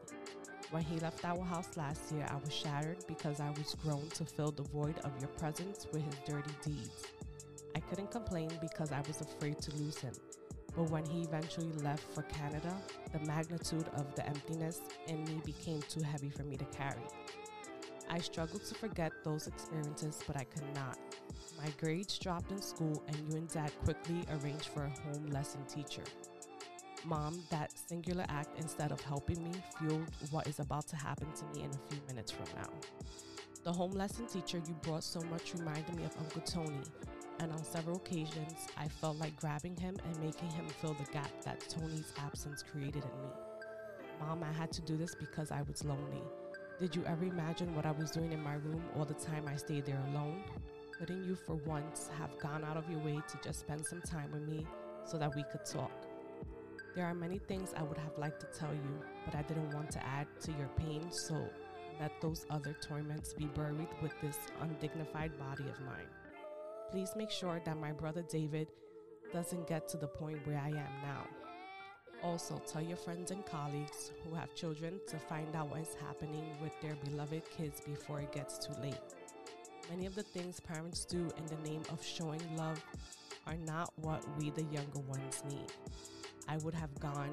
When 0.71 0.83
he 0.83 0.99
left 0.99 1.25
our 1.25 1.43
house 1.45 1.77
last 1.77 2.11
year, 2.13 2.27
I 2.29 2.37
was 2.37 2.53
shattered 2.53 3.05
because 3.07 3.41
I 3.41 3.51
was 3.51 3.77
grown 3.83 4.09
to 4.11 4.25
fill 4.25 4.51
the 4.51 4.65
void 4.65 4.99
of 5.05 5.13
your 5.21 5.29
presence 5.31 5.87
with 5.93 6.03
his 6.03 6.15
dirty 6.27 6.51
deeds. 6.65 7.05
I 7.77 7.81
couldn't 7.81 8.11
complain 8.11 8.51
because 8.61 8.91
I 8.91 9.01
was 9.07 9.21
afraid 9.21 9.61
to 9.63 9.77
lose 9.77 9.99
him. 9.99 10.15
But 10.75 10.91
when 10.91 11.07
he 11.07 11.23
eventually 11.23 11.73
left 11.83 12.03
for 12.15 12.23
Canada, 12.23 12.77
the 13.13 13.21
magnitude 13.21 13.87
of 13.95 14.15
the 14.15 14.27
emptiness 14.27 14.81
in 15.07 15.25
me 15.25 15.41
became 15.45 15.81
too 15.83 16.03
heavy 16.03 16.31
for 16.31 16.43
me 16.43 16.57
to 16.57 16.65
carry. 16.67 17.07
I 18.11 18.19
struggled 18.19 18.65
to 18.65 18.75
forget 18.75 19.13
those 19.25 19.47
experiences, 19.47 20.21
but 20.27 20.37
I 20.37 20.45
could 20.45 20.75
not. 20.75 20.99
My 21.59 21.71
grades 21.81 22.19
dropped 22.19 22.51
in 22.51 22.61
school, 22.61 23.03
and 23.09 23.17
you 23.29 23.37
and 23.37 23.49
dad 23.49 23.73
quickly 23.85 24.25
arranged 24.31 24.67
for 24.67 24.85
a 24.85 25.01
home 25.01 25.27
lesson 25.27 25.65
teacher. 25.67 26.05
Mom, 27.05 27.43
that 27.51 27.73
singular 27.89 28.25
act, 28.29 28.59
instead 28.59 28.93
of 28.93 29.01
helping 29.01 29.43
me, 29.45 29.53
fueled 29.79 30.11
what 30.31 30.47
is 30.47 30.59
about 30.59 30.87
to 30.89 30.97
happen 30.97 31.29
to 31.33 31.45
me 31.47 31.65
in 31.65 31.71
a 31.71 31.91
few 31.91 32.01
minutes 32.09 32.33
from 32.33 32.47
now. 32.57 32.69
The 33.65 33.73
home 33.73 33.93
lesson 33.93 34.27
teacher 34.27 34.61
you 34.67 34.75
brought 34.83 35.05
so 35.05 35.21
much 35.23 35.55
reminded 35.55 35.97
me 35.97 36.05
of 36.05 36.17
Uncle 36.19 36.43
Tony, 36.43 36.83
and 37.41 37.53
on 37.53 37.65
several 37.65 37.97
occasions, 37.97 38.67
I 38.77 38.89
felt 38.89 39.19
like 39.19 39.37
grabbing 39.37 39.77
him 39.77 39.97
and 40.05 40.25
making 40.25 40.51
him 40.51 40.69
fill 40.81 40.95
the 40.95 41.11
gap 41.13 41.31
that 41.45 41.69
Tony's 41.69 42.13
absence 42.19 42.63
created 42.63 43.05
in 43.05 43.23
me. 43.23 43.29
Mom, 44.21 44.43
I 44.43 44.53
had 44.53 44.73
to 44.73 44.83
do 44.83 44.97
this 44.97 45.15
because 45.15 45.51
I 45.51 45.63
was 45.63 45.85
lonely. 45.85 46.23
Did 46.79 46.95
you 46.95 47.05
ever 47.07 47.25
imagine 47.25 47.75
what 47.75 47.87
I 47.87 47.93
was 47.93 48.11
doing 48.11 48.33
in 48.33 48.43
my 48.43 48.55
room 48.55 48.83
all 48.97 49.05
the 49.05 49.15
time 49.15 49.47
I 49.49 49.57
stayed 49.57 49.87
there 49.87 50.03
alone? 50.09 50.43
Couldn't 50.99 51.25
you, 51.25 51.35
for 51.35 51.57
once, 51.67 52.09
have 52.19 52.39
gone 52.39 52.65
out 52.65 52.79
of 52.79 52.91
your 52.91 53.01
way 53.01 53.21
to 53.29 53.39
just 53.45 53.61
spend 53.61 53.85
some 53.85 54.01
time 54.01 54.31
with 54.33 54.49
me 54.49 54.67
so 55.05 55.19
that 55.19 55.35
we 55.37 55.45
could 55.53 55.65
talk? 55.65 55.93
There 56.95 57.05
are 57.05 57.15
many 57.15 57.39
things 57.39 57.75
I 57.77 57.83
would 57.83 57.99
have 57.99 58.17
liked 58.17 58.41
to 58.41 58.59
tell 58.59 58.73
you, 58.73 59.01
but 59.27 59.35
I 59.35 59.43
didn't 59.43 59.75
want 59.75 59.91
to 59.91 60.07
add 60.07 60.27
to 60.41 60.53
your 60.53 60.71
pain, 60.79 61.11
so 61.11 61.35
let 62.01 62.19
those 62.23 62.47
other 62.49 62.75
torments 62.81 63.35
be 63.35 63.45
buried 63.45 63.89
with 64.01 64.13
this 64.23 64.39
undignified 64.63 65.39
body 65.39 65.65
of 65.69 65.79
mine. 65.85 66.09
Please 66.91 67.11
make 67.15 67.31
sure 67.31 67.61
that 67.67 67.77
my 67.77 67.93
brother 67.93 68.23
David 68.23 68.69
doesn't 69.33 69.67
get 69.67 69.89
to 69.91 69.99
the 69.99 70.07
point 70.07 70.47
where 70.47 70.59
I 70.59 70.69
am 70.69 70.93
now. 71.03 71.27
Also, 72.23 72.59
tell 72.67 72.83
your 72.83 72.97
friends 72.97 73.31
and 73.31 73.45
colleagues 73.45 74.13
who 74.25 74.35
have 74.35 74.55
children 74.55 74.99
to 75.09 75.19
find 75.19 75.55
out 75.55 75.69
what 75.69 75.81
is 75.81 75.95
happening 76.01 76.57
with 76.63 76.73
their 76.81 76.97
beloved 77.05 77.43
kids 77.51 77.83
before 77.83 78.21
it 78.21 78.33
gets 78.33 78.57
too 78.57 78.73
late. 78.81 78.95
Many 79.91 80.07
of 80.07 80.15
the 80.15 80.23
things 80.23 80.59
parents 80.59 81.05
do 81.05 81.31
in 81.37 81.47
the 81.47 81.69
name 81.69 81.83
of 81.93 82.05
showing 82.05 82.41
love 82.57 82.83
are 83.47 83.57
not 83.57 83.93
what 83.97 84.25
we, 84.37 84.51
the 84.51 84.65
younger 84.65 84.99
ones, 85.07 85.45
need. 85.49 85.73
I 86.49 86.57
would 86.59 86.75
have 86.75 86.99
gone 86.99 87.31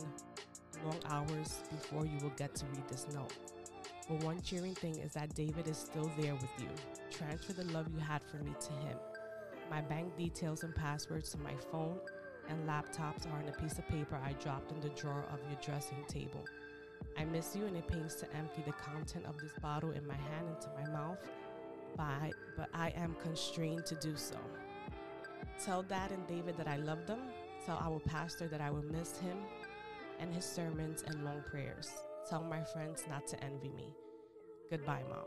long 0.86 1.00
hours 1.10 1.64
before 1.72 2.06
you 2.06 2.18
will 2.22 2.34
get 2.38 2.54
to 2.56 2.66
read 2.68 2.88
this 2.88 3.08
note. 3.14 3.34
But 4.08 4.24
one 4.24 4.42
cheering 4.42 4.76
thing 4.76 5.00
is 5.00 5.14
that 5.14 5.34
David 5.34 5.68
is 5.68 5.78
still 5.78 6.12
there 6.20 6.36
with 6.36 6.52
you. 6.60 6.70
Transfer 7.10 7.54
the 7.54 7.64
love 7.66 7.88
you 7.92 8.00
had 8.00 8.22
for 8.24 8.38
me 8.38 8.52
to 8.60 8.72
him. 8.74 8.98
My 9.72 9.82
bank 9.82 10.16
details 10.18 10.64
and 10.64 10.76
passwords 10.76 11.32
to 11.32 11.40
my 11.40 11.54
phone 11.72 11.98
and 12.50 12.68
laptops 12.68 13.26
are 13.32 13.38
on 13.40 13.48
a 13.48 13.62
piece 13.62 13.80
of 13.80 13.88
paper 13.88 14.20
I 14.24 14.34
dropped 14.34 14.72
in 14.72 14.82
the 14.82 14.90
drawer 14.90 15.26
of 15.32 15.40
your 15.50 15.60
dressing 15.62 16.04
table. 16.08 16.44
I 17.18 17.26
miss 17.26 17.56
you 17.56 17.66
and 17.66 17.78
it 17.78 17.88
pains 17.88 18.16
to 18.16 18.36
empty 18.36 18.62
the 18.66 18.74
content 18.74 19.26
of 19.26 19.38
this 19.38 19.54
bottle 19.62 19.92
in 19.92 20.06
my 20.06 20.16
hand 20.16 20.48
into 20.50 20.68
my 20.78 20.90
mouth, 20.92 21.18
I, 22.00 22.32
but 22.58 22.70
I 22.74 22.90
am 22.96 23.16
constrained 23.22 23.86
to 23.88 23.96
do 23.96 24.16
so. 24.16 24.38
Tell 25.64 25.84
Dad 25.84 26.12
and 26.12 26.26
David 26.28 26.58
that 26.58 26.68
I 26.68 26.78
love 26.78 27.06
them. 27.08 27.20
Tell 27.66 27.78
our 27.78 28.00
pastor 28.00 28.48
that 28.48 28.62
I 28.62 28.70
will 28.70 28.84
miss 28.84 29.18
him 29.18 29.38
and 30.20 30.34
his 30.34 30.46
sermons 30.46 31.04
and 31.08 31.24
long 31.24 31.44
prayers. 31.50 31.92
Tell 32.30 32.44
my 32.44 32.64
friends 32.64 33.06
not 33.10 33.28
to 33.28 33.44
envy 33.44 33.70
me. 33.70 33.94
Goodbye, 34.70 35.04
Mom. 35.10 35.26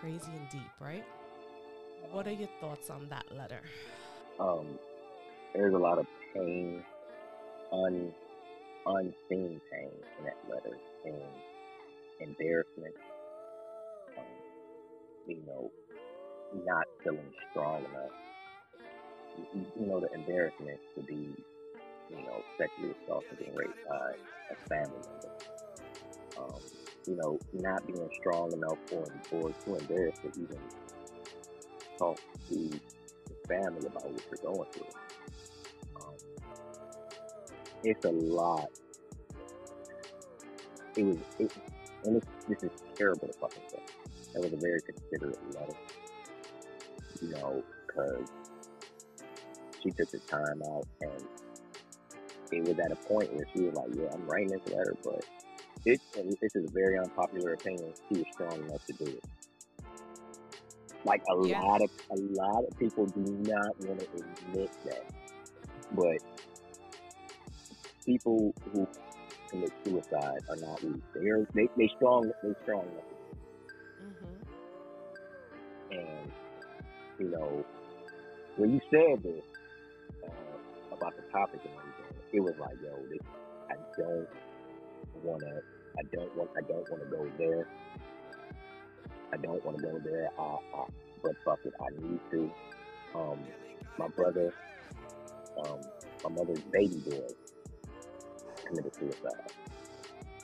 Crazy 0.00 0.30
and 0.34 0.48
deep, 0.50 0.70
right? 0.80 1.04
What 2.12 2.26
are 2.26 2.32
your 2.32 2.48
thoughts 2.60 2.90
on 2.90 3.08
that 3.10 3.24
letter? 3.36 3.60
Um, 4.38 4.66
there's 5.54 5.74
a 5.74 5.78
lot 5.78 5.98
of 5.98 6.06
pain, 6.34 6.82
un, 7.72 8.12
unseen 8.86 9.60
pain 9.70 9.90
in 10.18 10.24
that 10.24 10.38
letter, 10.48 10.76
and 11.04 11.16
embarrassment. 12.20 12.94
Um, 14.16 14.24
you 15.28 15.42
know, 15.46 15.70
not 16.64 16.84
feeling 17.04 17.32
strong 17.50 17.84
enough. 17.84 18.10
You, 19.54 19.66
you 19.80 19.86
know, 19.86 20.00
the 20.00 20.12
embarrassment 20.12 20.80
to 20.96 21.02
be, 21.02 21.34
you 22.10 22.16
know, 22.16 22.42
sexually 22.58 22.94
assaulted 23.04 23.38
and 23.46 23.56
raped 23.56 23.78
by 23.88 24.12
a 24.50 24.68
family 24.68 24.98
member. 24.98 25.34
Um, 26.38 26.60
you 27.06 27.16
know, 27.16 27.38
not 27.52 27.86
being 27.86 28.08
strong 28.20 28.52
enough 28.52 28.78
or, 28.92 29.06
or 29.32 29.52
too 29.64 29.76
embarrassed 29.76 30.22
to 30.22 30.40
even 30.40 30.58
talk 31.98 32.18
to 32.48 32.54
the 32.54 33.48
family 33.48 33.86
about 33.86 34.10
what 34.10 34.22
you're 34.30 34.52
going 34.52 34.70
through 34.72 34.86
it's 37.84 38.04
a 38.04 38.10
lot. 38.10 38.68
It 40.96 41.04
was, 41.04 41.16
it, 41.38 41.52
and 42.04 42.16
this, 42.16 42.24
this 42.48 42.62
is 42.64 42.70
terrible 42.96 43.28
to 43.28 43.32
fucking 43.34 43.62
say. 43.70 44.07
That 44.34 44.42
was 44.42 44.52
a 44.52 44.56
very 44.56 44.80
considerate 44.82 45.38
letter. 45.54 45.76
You 47.20 47.28
know, 47.30 47.62
because 47.86 48.28
she 49.82 49.90
took 49.90 50.10
the 50.10 50.20
time 50.30 50.62
out 50.70 50.86
and 51.00 51.24
it 52.52 52.62
was 52.64 52.78
at 52.78 52.92
a 52.92 52.96
point 53.08 53.32
where 53.34 53.46
she 53.54 53.62
was 53.64 53.74
like, 53.74 53.88
yeah, 53.94 54.08
I'm 54.12 54.26
writing 54.26 54.48
this 54.48 54.74
letter, 54.74 54.94
but 55.04 55.24
it, 55.84 56.00
and 56.16 56.30
this 56.40 56.50
is 56.54 56.64
a 56.64 56.72
very 56.72 56.98
unpopular 56.98 57.52
opinion. 57.54 57.92
She 58.08 58.18
was 58.18 58.26
strong 58.32 58.54
enough 58.62 58.84
to 58.86 59.04
do 59.04 59.10
it. 59.10 59.24
Like 61.04 61.22
a 61.30 61.34
Yeah. 61.40 61.60
lot 61.60 61.80
of 61.82 61.90
a 62.10 62.16
lot 62.16 62.64
of 62.64 62.78
people 62.78 63.06
do 63.06 63.22
not 63.22 63.80
want 63.80 64.00
to 64.00 64.06
admit 64.16 64.70
that, 64.84 65.04
but 65.92 66.18
people 68.04 68.52
who 68.72 68.86
commit 69.50 69.72
suicide 69.84 70.40
are 70.48 70.56
not 70.56 70.82
weak. 70.82 71.02
They're 71.14 71.46
they 71.54 71.68
they 71.76 71.88
strong 71.96 72.30
they 72.42 72.54
strong 72.62 72.82
enough, 72.82 73.04
hmm 73.98 74.36
and 75.90 76.32
you 77.18 77.30
know 77.30 77.64
when 78.56 78.72
you 78.72 78.80
said 78.90 79.22
this 79.22 79.44
uh, 80.24 80.58
about 80.92 81.16
the 81.16 81.22
topic 81.32 81.60
and 81.64 81.74
everything, 81.78 82.22
it 82.32 82.40
was 82.40 82.54
like, 82.60 82.76
yo, 82.82 82.90
this, 83.10 83.20
I 83.70 83.74
don't 83.96 84.28
want 85.22 85.40
to. 85.40 85.60
I 85.98 86.02
don't 86.12 86.36
want. 86.36 86.50
I 86.56 86.62
don't 86.62 86.88
want 86.90 87.02
to 87.02 87.08
go 87.10 87.32
there. 87.38 87.66
I 89.32 89.36
don't 89.38 89.64
want 89.64 89.78
to 89.78 89.82
go 89.82 89.98
there. 90.04 90.28
I, 90.38 90.42
I, 90.42 90.84
but 91.22 91.32
fuck 91.44 91.60
it, 91.64 91.72
I 91.80 91.88
need 92.02 92.20
to. 92.32 92.52
Um, 93.14 93.40
my 93.98 94.08
brother, 94.08 94.52
um, 95.58 95.80
my 96.24 96.30
mother's 96.30 96.62
baby 96.72 97.00
boy 97.04 97.28
committed 98.66 98.94
suicide, 98.94 99.52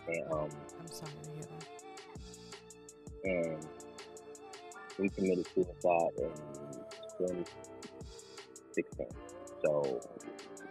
and 0.09 0.25
um, 0.33 0.51
I'm 0.81 0.91
sorry 0.91 1.13
to 1.25 1.31
hear 1.31 1.43
that. 1.43 1.54
And 3.25 3.67
he 5.01 5.09
committed 5.11 5.47
suicide 5.55 6.13
in 6.19 6.33
2016. 7.19 9.07
So 9.65 10.01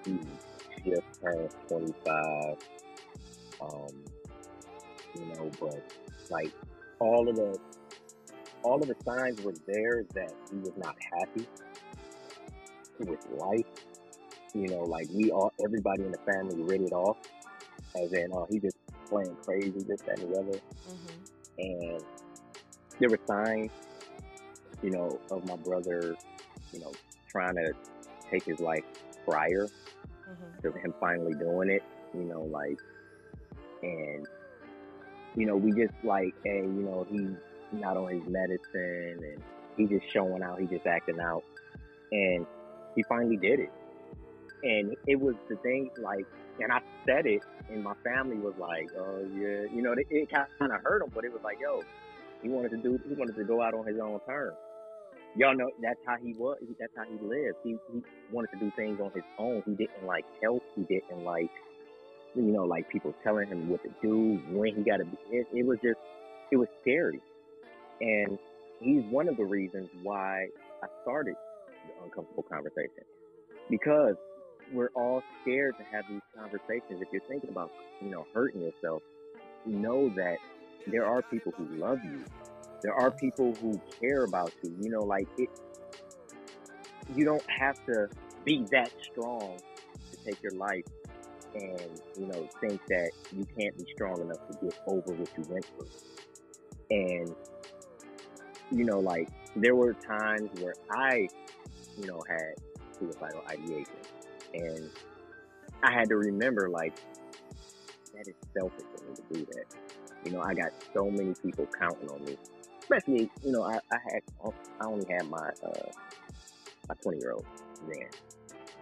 he 0.05 0.11
just 0.85 1.07
turned 1.21 1.49
25. 1.67 2.57
Um, 3.61 4.05
you 5.15 5.25
know, 5.25 5.51
but 5.59 5.83
like 6.29 6.51
all 6.99 7.27
of 7.29 7.35
the 7.35 7.57
all 8.63 8.81
of 8.81 8.87
the 8.87 8.95
signs 9.05 9.41
were 9.41 9.53
there 9.67 10.03
that 10.15 10.33
he 10.51 10.57
was 10.59 10.73
not 10.77 10.95
happy 11.19 11.45
with 12.99 13.19
life. 13.37 13.65
You 14.53 14.67
know, 14.67 14.83
like 14.83 15.07
we 15.13 15.31
all, 15.31 15.51
everybody 15.63 16.03
in 16.03 16.11
the 16.11 16.19
family 16.25 16.63
read 16.63 16.81
it 16.81 16.93
off 16.93 17.17
as 17.95 18.11
in, 18.13 18.27
oh, 18.33 18.47
he 18.49 18.59
just 18.59 18.77
playing 19.09 19.35
crazy, 19.45 19.71
this, 19.87 20.01
that, 20.07 20.19
and 20.19 20.33
the 20.33 20.39
other 20.39 20.59
hmm 20.87 21.23
and 21.57 22.01
there 22.99 23.10
were 23.10 23.19
signs, 23.27 23.71
you 24.82 24.91
know, 24.91 25.19
of 25.32 25.45
my 25.45 25.56
brother, 25.56 26.15
you 26.71 26.79
know, 26.79 26.91
trying 27.27 27.56
to 27.56 27.73
take 28.32 28.45
his 28.45 28.60
life 28.60 28.84
prior 29.27 29.67
hmm 30.25 30.62
to 30.62 30.71
him 30.71 30.93
finally 30.99 31.34
doing 31.34 31.69
it, 31.69 31.84
you 32.13 32.23
know, 32.23 32.41
like, 32.43 32.79
and, 33.82 34.25
you 35.36 35.45
know, 35.45 35.58
we 35.58 35.71
just 35.71 35.93
like, 36.03 36.34
hey, 36.43 36.62
you 36.62 36.84
know, 36.84 37.06
he's 37.10 37.36
not 37.73 37.97
on 37.97 38.10
his 38.10 38.23
medicine 38.27 39.19
and 39.21 39.43
he 39.75 39.86
just 39.86 40.10
showing 40.12 40.41
out, 40.41 40.60
he 40.60 40.67
just 40.67 40.86
acting 40.86 41.19
out. 41.19 41.43
And 42.12 42.45
he 42.95 43.03
finally 43.03 43.38
did 43.38 43.60
it. 43.60 43.71
And 44.63 44.95
it 45.08 45.19
was 45.19 45.36
the 45.49 45.58
thing, 45.58 45.89
like, 46.01 46.25
and 46.60 46.71
I 46.71 46.79
said 47.06 47.25
it, 47.25 47.41
and 47.69 47.84
my 47.84 47.95
family 48.03 48.38
was 48.38 48.53
like, 48.58 48.89
oh, 48.97 49.19
yeah, 49.36 49.65
you 49.73 49.82
know, 49.82 49.91
it, 49.93 50.08
it 50.10 50.29
kind 50.32 50.71
of 50.71 50.82
hurt 50.82 51.01
him, 51.01 51.12
but 51.13 51.25
it 51.25 51.34
was 51.34 51.41
like, 51.43 51.58
yo, 51.60 51.84
he 52.43 52.49
wanted 52.49 52.71
to 52.71 52.77
do, 52.77 52.99
he 53.08 53.15
wanted 53.15 53.36
to 53.38 53.43
go 53.43 53.62
out 53.62 53.73
on 53.73 53.88
his 53.88 53.97
own 53.99 54.19
terms. 54.27 54.58
Y'all 55.36 55.56
know 55.56 55.69
that's 55.82 55.99
how 56.06 56.15
he 56.21 56.34
was. 56.34 56.58
That's 56.79 56.91
how 56.95 57.06
he 57.06 57.17
lived. 57.25 57.58
He, 57.63 57.75
he 57.91 58.03
wanted 58.32 58.51
to 58.51 58.60
do 58.60 58.71
things 58.75 58.99
on 59.01 59.12
his 59.15 59.23
own. 59.39 59.63
He 59.65 59.71
didn't 59.71 60.06
like 60.06 60.25
help. 60.43 60.62
He 60.75 60.84
didn't 60.84 61.23
like, 61.23 61.49
you 62.36 62.43
know, 62.43 62.65
like 62.65 62.88
people 62.89 63.15
telling 63.23 63.47
him 63.47 63.69
what 63.69 63.82
to 63.84 63.89
do, 64.01 64.39
when 64.51 64.75
he 64.75 64.84
got 64.84 64.97
to 64.97 65.06
be. 65.06 65.17
It, 65.32 65.47
it 65.51 65.65
was 65.65 65.79
just, 65.82 65.97
it 66.51 66.58
was 66.58 66.67
scary. 66.82 67.19
And 68.01 68.38
he's 68.79 69.03
one 69.10 69.27
of 69.27 69.38
the 69.38 69.45
reasons 69.45 69.89
why 70.03 70.47
I 70.84 70.88
started 71.01 71.36
the 71.88 72.03
uncomfortable 72.03 72.43
conversation 72.43 73.03
because 73.69 74.15
we're 74.71 74.91
all 74.95 75.23
scared 75.41 75.75
to 75.77 75.84
have 75.86 76.06
these 76.10 76.21
conversations. 76.38 77.01
If 77.01 77.08
you're 77.12 77.21
thinking 77.27 77.49
about, 77.49 77.71
you 78.01 78.10
know, 78.10 78.25
hurting 78.34 78.62
yourself, 78.62 79.01
know 79.65 80.10
that 80.15 80.38
there 80.87 81.05
are 81.05 81.21
people 81.21 81.53
who 81.57 81.65
love 81.77 81.99
you. 82.03 82.23
There 82.81 82.93
are 82.93 83.11
people 83.11 83.53
who 83.55 83.79
care 84.01 84.23
about 84.25 84.51
you. 84.63 84.75
You 84.81 84.89
know, 84.89 85.01
like 85.01 85.27
it. 85.37 85.49
You 87.15 87.25
don't 87.25 87.49
have 87.49 87.83
to 87.85 88.09
be 88.45 88.65
that 88.71 88.91
strong 89.11 89.59
to 90.11 90.17
take 90.25 90.41
your 90.41 90.53
life, 90.53 90.85
and 91.55 92.01
you 92.17 92.27
know, 92.27 92.47
think 92.61 92.81
that 92.87 93.11
you 93.31 93.45
can't 93.57 93.77
be 93.77 93.85
strong 93.93 94.21
enough 94.21 94.45
to 94.51 94.57
get 94.65 94.79
over 94.87 95.13
what 95.13 95.29
you 95.37 95.45
went 95.49 95.65
through. 95.65 95.87
And 96.91 97.35
you 98.71 98.85
know, 98.85 98.99
like 98.99 99.29
there 99.55 99.75
were 99.75 99.93
times 99.93 100.49
where 100.59 100.73
I, 100.91 101.27
you 101.97 102.07
know, 102.07 102.21
had 102.27 102.55
suicidal 102.97 103.43
ideation, 103.49 103.95
and 104.53 104.89
I 105.83 105.91
had 105.91 106.09
to 106.09 106.15
remember, 106.15 106.69
like, 106.69 106.95
that 108.13 108.27
is 108.27 108.35
selfish 108.57 108.85
for 108.95 109.03
me 109.09 109.15
to 109.15 109.23
do 109.33 109.45
that. 109.53 109.65
You 110.25 110.31
know, 110.31 110.41
I 110.41 110.53
got 110.53 110.71
so 110.93 111.09
many 111.09 111.33
people 111.41 111.67
counting 111.79 112.09
on 112.09 112.23
me, 112.23 112.38
especially, 112.79 113.29
you 113.43 113.51
know, 113.51 113.63
I, 113.63 113.75
I 113.91 113.97
had, 114.12 114.21
I 114.79 114.86
only 114.86 115.05
had 115.12 115.29
my, 115.29 115.49
uh, 115.65 115.91
my 116.88 116.95
20 117.01 117.19
year 117.19 117.33
old 117.33 117.45
then, 117.89 118.07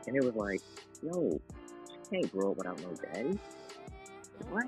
and 0.08 0.15
it 0.15 0.23
was 0.23 0.36
like, 0.36 0.62
yo, 1.01 1.39
she 1.88 1.97
can't 2.10 2.32
grow 2.32 2.51
up 2.51 2.58
without 2.58 2.80
no 2.82 2.93
daddy. 3.13 3.39
What? 4.49 4.67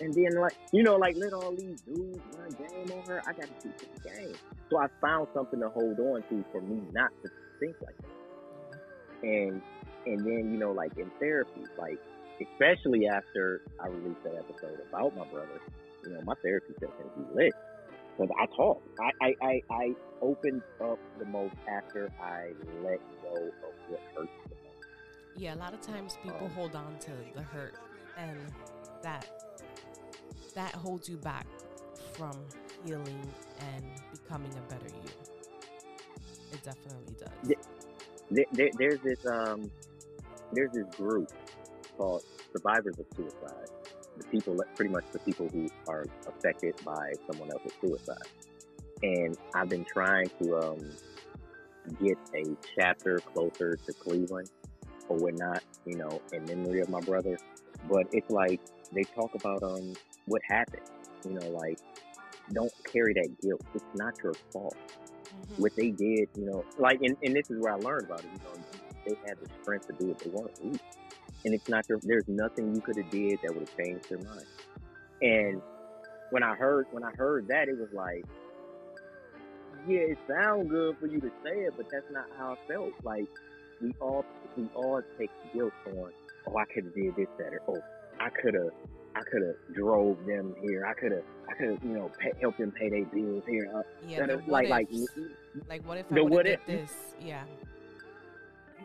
And 0.00 0.14
then 0.14 0.40
like 0.40 0.54
you 0.72 0.82
know, 0.82 0.96
like 0.96 1.16
let 1.16 1.32
all 1.32 1.54
these 1.54 1.80
dudes 1.82 2.18
run 2.38 2.50
game 2.50 2.98
on 2.98 3.06
her. 3.06 3.22
I 3.26 3.32
got 3.32 3.42
to 3.42 3.68
keep 3.68 3.78
the 3.78 4.08
game. 4.08 4.34
So 4.70 4.78
I 4.78 4.86
found 5.00 5.28
something 5.34 5.60
to 5.60 5.68
hold 5.68 5.98
on 6.00 6.22
to 6.30 6.44
for 6.52 6.62
me 6.62 6.80
not 6.92 7.10
to 7.22 7.30
think 7.58 7.76
like 7.84 7.96
that. 7.98 8.80
And 9.22 9.60
and 10.06 10.20
then 10.20 10.52
you 10.52 10.58
know, 10.58 10.72
like 10.72 10.96
in 10.96 11.10
therapy, 11.20 11.64
like 11.78 11.98
especially 12.40 13.06
after 13.06 13.62
I 13.78 13.88
released 13.88 14.22
that 14.24 14.36
episode 14.36 14.80
about 14.88 15.14
my 15.16 15.26
brother, 15.26 15.60
you 16.04 16.10
know, 16.12 16.20
my 16.22 16.34
therapy 16.42 16.72
session 16.74 17.10
be 17.16 17.34
lit 17.34 17.52
because 18.16 18.34
I 18.38 18.46
talk. 18.56 18.82
I, 19.00 19.10
I 19.26 19.34
I 19.42 19.62
I 19.70 19.94
opened 20.20 20.62
up 20.82 20.98
the 21.18 21.24
most 21.26 21.54
after 21.68 22.10
I 22.20 22.52
let 22.82 23.00
go 23.22 23.34
of 23.34 23.74
what 23.88 24.00
hurts 24.14 24.32
the 24.44 24.54
most. 24.54 24.86
Yeah, 25.36 25.54
a 25.54 25.56
lot 25.56 25.74
of 25.74 25.80
times 25.80 26.18
people 26.22 26.46
Um, 26.46 26.50
hold 26.50 26.76
on 26.76 26.98
to 27.00 27.10
the 27.34 27.42
hurt, 27.42 27.74
and 28.16 28.38
that 29.02 29.26
that 30.54 30.74
holds 30.74 31.08
you 31.08 31.16
back 31.16 31.46
from 32.12 32.32
healing 32.84 33.32
and 33.74 33.84
becoming 34.12 34.52
a 34.52 34.70
better 34.72 34.88
you. 34.88 35.10
It 36.52 36.62
definitely 36.62 37.14
does. 37.18 37.56
There, 38.30 38.44
there, 38.52 38.70
there's 38.76 39.00
this 39.00 39.24
um 39.26 39.70
there's 40.52 40.72
this 40.72 40.94
group 40.96 41.30
called 41.96 42.22
survivors 42.52 42.98
of 42.98 43.06
suicide 43.16 43.68
the 44.20 44.28
people 44.28 44.56
pretty 44.76 44.92
much 44.92 45.04
the 45.12 45.18
people 45.20 45.48
who 45.52 45.66
are 45.88 46.04
affected 46.28 46.74
by 46.84 47.12
someone 47.30 47.50
else's 47.50 47.72
suicide 47.80 48.28
and 49.02 49.36
i've 49.54 49.68
been 49.68 49.84
trying 49.84 50.28
to 50.40 50.56
um 50.56 50.78
get 52.02 52.18
a 52.36 52.44
chapter 52.78 53.18
closer 53.20 53.76
to 53.76 53.92
cleveland 53.94 54.48
or 55.08 55.18
we're 55.18 55.30
not 55.32 55.62
you 55.86 55.96
know 55.96 56.20
in 56.32 56.44
memory 56.46 56.80
of 56.80 56.88
my 56.88 57.00
brother 57.00 57.38
but 57.88 58.06
it's 58.12 58.30
like 58.30 58.60
they 58.92 59.04
talk 59.14 59.34
about 59.34 59.62
um 59.62 59.92
what 60.26 60.42
happened 60.48 60.82
you 61.24 61.32
know 61.32 61.48
like 61.48 61.78
don't 62.52 62.72
carry 62.92 63.14
that 63.14 63.28
guilt 63.42 63.62
it's 63.74 63.84
not 63.94 64.12
your 64.22 64.34
fault 64.52 64.76
Mhm. 65.32 65.58
what 65.58 65.72
they 65.76 65.90
did, 65.90 66.28
you 66.36 66.44
know, 66.46 66.64
like, 66.78 66.98
and, 67.02 67.16
and 67.22 67.36
this 67.36 67.48
is 67.50 67.60
where 67.60 67.72
I 67.72 67.76
learned 67.76 68.06
about 68.06 68.20
it. 68.20 68.30
You 68.34 68.40
know, 68.44 68.64
they 69.06 69.14
had 69.28 69.38
the 69.38 69.46
strength 69.62 69.86
to 69.86 69.92
do 69.92 70.10
it. 70.10 70.18
They 70.18 70.30
weren't 70.30 70.64
weak, 70.64 70.80
and 71.44 71.54
it's 71.54 71.68
not 71.68 71.88
your. 71.88 71.98
There's 72.02 72.28
nothing 72.28 72.74
you 72.74 72.80
could 72.80 72.96
have 72.96 73.10
did 73.10 73.38
that 73.42 73.54
would 73.54 73.68
have 73.68 73.76
changed 73.76 74.08
their 74.08 74.18
mind. 74.18 74.46
And 75.22 75.62
when 76.30 76.42
I 76.42 76.54
heard 76.54 76.86
when 76.92 77.04
I 77.04 77.10
heard 77.12 77.48
that, 77.48 77.68
it 77.68 77.78
was 77.78 77.88
like, 77.92 78.24
yeah, 79.88 80.00
it 80.00 80.18
sounds 80.28 80.70
good 80.70 80.96
for 80.98 81.06
you 81.06 81.20
to 81.20 81.30
say 81.44 81.60
it, 81.60 81.74
but 81.76 81.86
that's 81.90 82.10
not 82.12 82.26
how 82.38 82.52
I 82.52 82.72
felt. 82.72 82.92
Like 83.02 83.26
we 83.80 83.94
all 84.00 84.24
we 84.56 84.68
all 84.74 85.02
take 85.18 85.30
guilt 85.52 85.72
on. 85.86 86.10
Oh, 86.48 86.56
I 86.56 86.64
could 86.72 86.84
have 86.84 86.94
did 86.94 87.16
this 87.16 87.28
better. 87.38 87.60
Oh, 87.68 87.78
I 88.18 88.30
could 88.30 88.54
have. 88.54 88.70
I 89.14 89.22
could 89.22 89.42
have 89.42 89.74
drove 89.74 90.24
them 90.24 90.54
here. 90.62 90.86
I 90.86 90.94
could 90.94 91.10
have, 91.10 91.24
I 91.48 91.54
could 91.54 91.70
have, 91.70 91.82
you 91.82 91.90
know, 91.90 92.10
pay, 92.20 92.30
helped 92.40 92.58
them 92.58 92.70
pay 92.70 92.88
their 92.88 93.04
bills 93.06 93.42
here. 93.46 93.68
Uh, 93.74 93.82
Yeah, 94.06 94.24
like, 94.46 94.68
like, 94.68 94.88
like 95.68 95.86
what 95.86 95.98
if 95.98 96.06
I 96.12 96.20
would 96.20 96.46
have 96.46 96.64
did 96.64 96.82
this? 96.82 96.92
Yeah. 97.20 97.42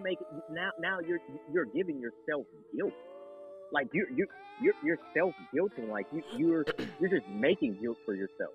Make 0.03 0.19
it 0.21 0.27
now 0.51 0.69
now 0.79 0.99
you're 0.99 1.19
you're 1.51 1.65
giving 1.65 1.99
yourself 1.99 2.45
guilt 2.75 2.93
like 3.71 3.87
you 3.93 4.05
you 4.15 4.27
you're 4.61 4.73
you're 4.83 4.99
self 5.15 5.33
guilting 5.53 5.89
like 5.89 6.05
you 6.11 6.23
you're 6.37 6.65
you're 6.99 7.09
just 7.09 7.27
making 7.29 7.77
guilt 7.81 7.97
for 8.05 8.13
yourself 8.13 8.53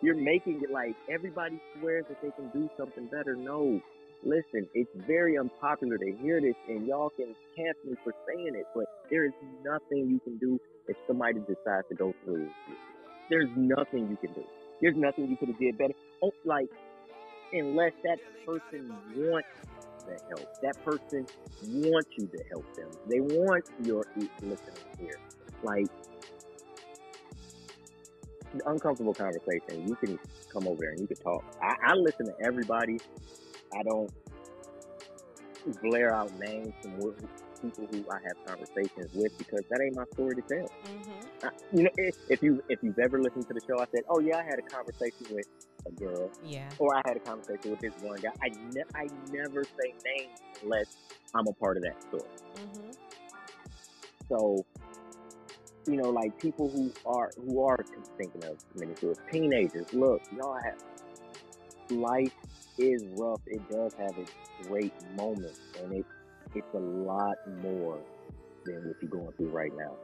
you're 0.00 0.16
making 0.16 0.60
it 0.62 0.70
like 0.70 0.94
everybody 1.08 1.60
swears 1.78 2.04
that 2.08 2.20
they 2.22 2.30
can 2.30 2.48
do 2.50 2.68
something 2.76 3.06
better 3.06 3.34
no 3.36 3.80
listen, 4.24 4.68
it's 4.74 4.90
very 5.06 5.38
unpopular 5.38 5.98
to 5.98 6.16
hear 6.20 6.40
this, 6.40 6.54
and 6.68 6.86
y'all 6.86 7.10
can 7.10 7.34
cancel 7.56 7.90
me 7.90 7.96
for 8.04 8.12
saying 8.26 8.54
it, 8.54 8.66
but 8.74 8.84
there 9.10 9.26
is 9.26 9.32
nothing 9.64 10.08
you 10.08 10.20
can 10.20 10.38
do 10.38 10.58
if 10.88 10.96
somebody 11.06 11.40
decides 11.40 11.88
to 11.88 11.94
go 11.94 12.14
through. 12.24 12.48
There's 13.30 13.48
nothing 13.56 14.08
you 14.08 14.16
can 14.16 14.32
do. 14.34 14.44
There's 14.80 14.96
nothing 14.96 15.28
you 15.28 15.36
could 15.36 15.48
have 15.48 15.58
did 15.58 15.78
better. 15.78 15.94
Oh, 16.22 16.32
like, 16.44 16.68
unless 17.52 17.92
that 18.04 18.18
person 18.46 18.92
wants 19.16 19.48
the 20.06 20.18
help. 20.28 20.48
That 20.62 20.82
person 20.84 21.26
wants 21.62 22.10
you 22.18 22.26
to 22.26 22.44
help 22.50 22.74
them. 22.74 22.90
They 23.08 23.20
want 23.20 23.64
your 23.84 24.04
listening 24.42 24.58
here. 24.98 25.18
Like, 25.62 25.86
uncomfortable 28.66 29.14
conversation. 29.14 29.88
You 29.88 29.94
can 29.96 30.18
come 30.52 30.66
over 30.66 30.78
there 30.80 30.90
and 30.90 31.00
you 31.00 31.06
can 31.06 31.16
talk. 31.18 31.44
I, 31.62 31.74
I 31.82 31.94
listen 31.94 32.26
to 32.26 32.34
everybody. 32.44 32.98
I 33.74 33.82
don't 33.82 34.12
blare 35.82 36.14
out 36.14 36.32
names 36.38 36.74
from 36.82 37.14
people 37.62 37.86
who 37.92 38.04
I 38.10 38.18
have 38.26 38.46
conversations 38.46 39.10
with 39.14 39.36
because 39.38 39.62
that 39.70 39.80
ain't 39.80 39.96
my 39.96 40.04
story 40.12 40.34
to 40.36 40.42
tell. 40.42 40.68
Mm-hmm. 40.84 41.46
I, 41.46 41.50
you 41.72 41.82
know, 41.84 41.90
if, 41.96 42.16
if, 42.28 42.42
you 42.42 42.62
if 42.68 42.80
you've 42.82 42.98
ever 42.98 43.22
listened 43.22 43.46
to 43.48 43.54
the 43.54 43.60
show, 43.66 43.80
I 43.80 43.86
said, 43.92 44.02
"Oh 44.08 44.20
yeah, 44.20 44.38
I 44.38 44.42
had 44.42 44.58
a 44.58 44.62
conversation 44.62 45.26
with 45.30 45.46
a 45.86 45.90
girl," 45.92 46.30
yeah, 46.44 46.68
or 46.78 46.96
I 46.96 47.02
had 47.04 47.16
a 47.16 47.20
conversation 47.20 47.70
with 47.70 47.80
this 47.80 47.94
one 48.00 48.20
guy. 48.20 48.32
I 48.42 48.48
ne- 48.48 48.82
I 48.94 49.08
never 49.30 49.64
say 49.64 49.94
names 50.04 50.40
unless 50.62 50.96
I'm 51.34 51.46
a 51.46 51.52
part 51.52 51.76
of 51.76 51.82
that 51.84 52.02
story. 52.02 52.30
Mm-hmm. 52.56 52.90
So 54.28 54.64
you 55.86 55.96
know, 55.96 56.10
like 56.10 56.38
people 56.38 56.68
who 56.70 56.92
are 57.06 57.30
who 57.36 57.64
are 57.64 57.78
thinking 58.16 58.44
of 58.44 58.56
committing 58.72 58.96
suicide, 58.96 59.24
teenagers. 59.32 59.92
Look, 59.92 60.22
y'all 60.36 60.58
have 60.64 60.78
life 61.90 62.32
is 62.78 63.04
rough. 63.16 63.40
It 63.46 63.68
does 63.70 63.92
have 63.94 64.16
its 64.18 64.32
great 64.62 64.92
moments, 65.16 65.60
and 65.80 65.92
it 65.92 66.06
it's 66.54 66.74
a 66.74 66.78
lot 66.78 67.36
more 67.62 67.98
than 68.64 68.86
what 68.86 68.96
you're 69.00 69.10
going 69.10 69.32
through 69.32 69.50
right 69.50 69.72
now. 69.76 69.96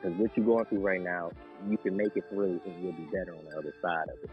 Because 0.00 0.18
what 0.18 0.30
you're 0.36 0.46
going 0.46 0.64
through 0.64 0.80
right 0.80 1.02
now, 1.02 1.30
you 1.68 1.78
can 1.78 1.96
make 1.96 2.16
it 2.16 2.24
through, 2.30 2.60
and 2.64 2.82
you'll 2.82 2.92
be 2.92 3.04
better 3.12 3.36
on 3.36 3.44
the 3.44 3.56
other 3.56 3.74
side 3.82 4.08
of 4.08 4.24
it. 4.24 4.30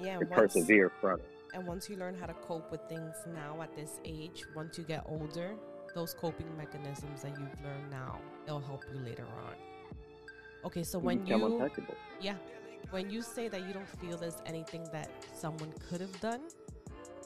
Yeah, 0.00 0.18
to 0.18 0.26
once, 0.26 0.54
persevere 0.54 0.90
from 1.00 1.20
it. 1.20 1.26
And 1.54 1.66
once 1.66 1.88
you 1.88 1.96
learn 1.96 2.14
how 2.14 2.26
to 2.26 2.34
cope 2.34 2.70
with 2.70 2.80
things 2.88 3.14
now 3.34 3.60
at 3.62 3.74
this 3.74 4.00
age, 4.04 4.44
once 4.54 4.78
you 4.78 4.84
get 4.84 5.04
older, 5.06 5.54
those 5.94 6.14
coping 6.14 6.46
mechanisms 6.56 7.22
that 7.22 7.30
you've 7.30 7.64
learned 7.64 7.90
now, 7.90 8.20
it'll 8.46 8.60
help 8.60 8.84
you 8.92 9.00
later 9.00 9.26
on. 9.46 9.54
Okay, 10.64 10.82
so 10.82 10.98
when 10.98 11.24
you 11.26 11.60
yeah, 12.20 12.34
when 12.90 13.10
you 13.10 13.22
say 13.22 13.48
that 13.48 13.66
you 13.66 13.72
don't 13.72 13.88
feel 13.88 14.16
there's 14.16 14.42
anything 14.46 14.86
that 14.92 15.10
someone 15.34 15.72
could 15.88 16.00
have 16.00 16.20
done, 16.20 16.40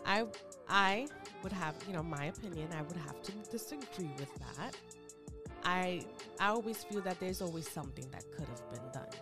I 0.04 0.26
I 0.68 1.08
would 1.42 1.52
have, 1.52 1.74
you 1.86 1.92
know, 1.94 2.02
my 2.02 2.26
opinion, 2.26 2.68
I 2.76 2.82
would 2.82 2.96
have 2.96 3.22
to 3.22 3.32
disagree 3.50 4.10
with 4.18 4.32
that. 4.34 4.76
I 5.64 6.02
I 6.38 6.48
always 6.48 6.84
feel 6.84 7.00
that 7.02 7.18
there's 7.20 7.40
always 7.40 7.68
something 7.68 8.06
that 8.10 8.24
could 8.32 8.46
have 8.48 8.72
been 8.72 8.92
done. 8.92 9.12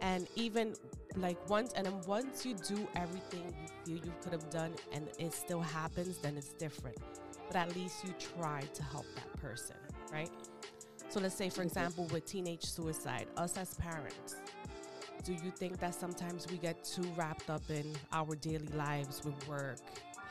And 0.00 0.26
even 0.34 0.74
like 1.16 1.48
once 1.48 1.72
and 1.74 1.86
then 1.86 2.00
once 2.06 2.44
you 2.44 2.54
do 2.54 2.86
everything 2.96 3.54
you 3.60 3.96
feel 3.96 4.04
you 4.04 4.12
could 4.22 4.32
have 4.32 4.48
done 4.50 4.72
and 4.92 5.08
it 5.18 5.32
still 5.32 5.60
happens, 5.60 6.18
then 6.18 6.36
it's 6.36 6.52
different. 6.54 6.98
But 7.48 7.56
at 7.56 7.76
least 7.76 8.04
you 8.04 8.14
try 8.36 8.62
to 8.62 8.82
help 8.82 9.06
that 9.14 9.32
person, 9.40 9.76
right? 10.12 10.30
So 11.08 11.20
let's 11.20 11.34
say, 11.34 11.50
for 11.50 11.60
mm-hmm. 11.60 11.68
example, 11.68 12.08
with 12.12 12.24
teenage 12.24 12.64
suicide, 12.64 13.26
us 13.36 13.58
as 13.58 13.74
parents, 13.74 14.36
do 15.24 15.32
you 15.32 15.50
think 15.50 15.78
that 15.78 15.94
sometimes 15.94 16.46
we 16.50 16.56
get 16.56 16.82
too 16.82 17.04
wrapped 17.16 17.50
up 17.50 17.62
in 17.68 17.94
our 18.12 18.34
daily 18.34 18.66
lives 18.68 19.22
with 19.24 19.46
work, 19.46 19.78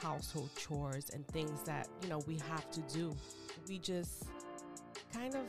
household 0.02 0.50
chores, 0.58 1.12
and 1.14 1.26
things 1.28 1.62
that, 1.64 1.88
you 2.02 2.10
know, 2.10 2.20
we 2.28 2.40
have 2.50 2.70
to 2.72 2.82
do? 2.94 3.16
We 3.70 3.78
just 3.78 4.24
kind 5.14 5.36
of, 5.36 5.44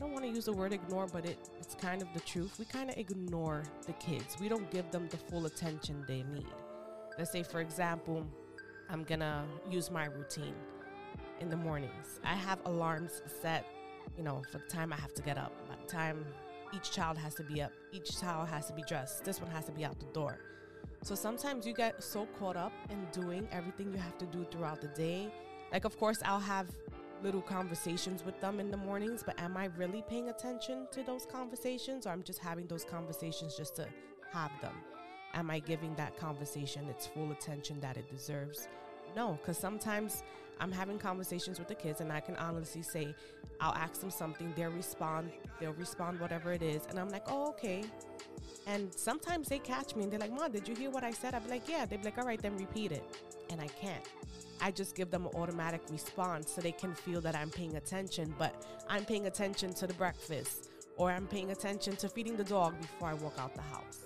don't 0.00 0.12
want 0.12 0.24
to 0.24 0.30
use 0.30 0.46
the 0.46 0.52
word 0.52 0.72
ignore, 0.72 1.06
but 1.06 1.24
it, 1.24 1.38
it's 1.60 1.74
kind 1.76 2.02
of 2.02 2.08
the 2.14 2.20
truth. 2.20 2.58
We 2.58 2.64
kind 2.64 2.90
of 2.90 2.96
ignore 2.96 3.62
the 3.86 3.92
kids, 3.94 4.36
we 4.40 4.48
don't 4.48 4.70
give 4.70 4.90
them 4.90 5.08
the 5.08 5.16
full 5.16 5.46
attention 5.46 6.04
they 6.08 6.24
need. 6.34 6.46
Let's 7.18 7.30
say, 7.30 7.42
for 7.42 7.60
example, 7.60 8.26
I'm 8.88 9.04
gonna 9.04 9.44
use 9.70 9.90
my 9.90 10.06
routine 10.06 10.54
in 11.40 11.48
the 11.48 11.56
mornings. 11.56 12.18
I 12.24 12.34
have 12.34 12.58
alarms 12.64 13.22
set 13.40 13.64
you 14.16 14.24
know, 14.24 14.42
for 14.50 14.58
the 14.58 14.66
time 14.66 14.92
I 14.92 14.96
have 14.96 15.14
to 15.14 15.22
get 15.22 15.38
up, 15.38 15.52
by 15.68 15.74
the 15.80 15.90
time 15.90 16.24
each 16.74 16.90
child 16.90 17.18
has 17.18 17.34
to 17.36 17.42
be 17.42 17.62
up, 17.62 17.72
each 17.92 18.20
child 18.20 18.48
has 18.48 18.66
to 18.66 18.72
be 18.72 18.82
dressed, 18.82 19.24
this 19.24 19.40
one 19.40 19.50
has 19.50 19.64
to 19.66 19.72
be 19.72 19.84
out 19.84 19.98
the 19.98 20.06
door. 20.06 20.38
So 21.02 21.14
sometimes 21.14 21.66
you 21.66 21.72
get 21.72 22.02
so 22.02 22.26
caught 22.38 22.56
up 22.56 22.72
in 22.90 23.06
doing 23.12 23.48
everything 23.50 23.90
you 23.92 23.98
have 23.98 24.18
to 24.18 24.26
do 24.26 24.46
throughout 24.50 24.80
the 24.80 24.88
day. 24.88 25.32
Like, 25.72 25.84
of 25.84 25.98
course, 25.98 26.18
I'll 26.24 26.40
have 26.40 26.66
little 27.22 27.42
conversations 27.42 28.24
with 28.24 28.40
them 28.40 28.60
in 28.60 28.70
the 28.70 28.76
mornings, 28.76 29.22
but 29.24 29.38
am 29.40 29.56
I 29.56 29.66
really 29.76 30.02
paying 30.08 30.28
attention 30.28 30.86
to 30.92 31.02
those 31.02 31.26
conversations 31.26 32.06
or 32.06 32.10
I'm 32.10 32.22
just 32.22 32.38
having 32.38 32.66
those 32.66 32.84
conversations 32.84 33.56
just 33.56 33.76
to 33.76 33.86
have 34.32 34.50
them? 34.60 34.74
Am 35.34 35.50
I 35.50 35.60
giving 35.60 35.94
that 35.94 36.16
conversation 36.16 36.88
its 36.88 37.06
full 37.06 37.30
attention 37.32 37.80
that 37.80 37.96
it 37.96 38.10
deserves? 38.10 38.68
No, 39.16 39.38
because 39.40 39.58
sometimes 39.58 40.22
I'm 40.60 40.72
having 40.72 40.98
conversations 40.98 41.58
with 41.58 41.68
the 41.68 41.74
kids, 41.74 42.00
and 42.00 42.12
I 42.12 42.20
can 42.20 42.36
honestly 42.36 42.82
say, 42.82 43.14
I'll 43.60 43.74
ask 43.74 44.00
them 44.00 44.10
something, 44.10 44.52
they'll 44.56 44.70
respond, 44.70 45.30
they'll 45.58 45.72
respond 45.72 46.20
whatever 46.20 46.52
it 46.52 46.62
is, 46.62 46.82
and 46.90 46.98
I'm 46.98 47.08
like, 47.08 47.24
oh, 47.28 47.48
okay. 47.50 47.84
And 48.66 48.92
sometimes 48.92 49.48
they 49.48 49.58
catch 49.58 49.96
me 49.96 50.04
and 50.04 50.12
they're 50.12 50.20
like, 50.20 50.32
Mom, 50.32 50.52
did 50.52 50.68
you 50.68 50.74
hear 50.74 50.90
what 50.90 51.02
I 51.02 51.10
said? 51.10 51.34
I'd 51.34 51.44
be 51.44 51.50
like, 51.50 51.68
Yeah. 51.68 51.86
They'd 51.86 51.98
be 51.98 52.04
like, 52.04 52.18
All 52.18 52.24
right, 52.24 52.40
then 52.40 52.56
repeat 52.56 52.92
it. 52.92 53.02
And 53.50 53.60
I 53.60 53.66
can't. 53.66 54.06
I 54.62 54.70
just 54.70 54.94
give 54.94 55.10
them 55.10 55.26
an 55.26 55.32
automatic 55.34 55.82
response 55.90 56.50
so 56.52 56.60
they 56.60 56.72
can 56.72 56.94
feel 56.94 57.20
that 57.22 57.34
I'm 57.34 57.50
paying 57.50 57.76
attention, 57.76 58.34
but 58.38 58.66
I'm 58.88 59.04
paying 59.04 59.26
attention 59.26 59.72
to 59.74 59.86
the 59.86 59.94
breakfast 59.94 60.70
or 60.96 61.10
I'm 61.10 61.26
paying 61.26 61.50
attention 61.50 61.96
to 61.96 62.08
feeding 62.08 62.36
the 62.36 62.44
dog 62.44 62.78
before 62.80 63.08
I 63.08 63.14
walk 63.14 63.34
out 63.38 63.54
the 63.54 63.62
house. 63.62 64.00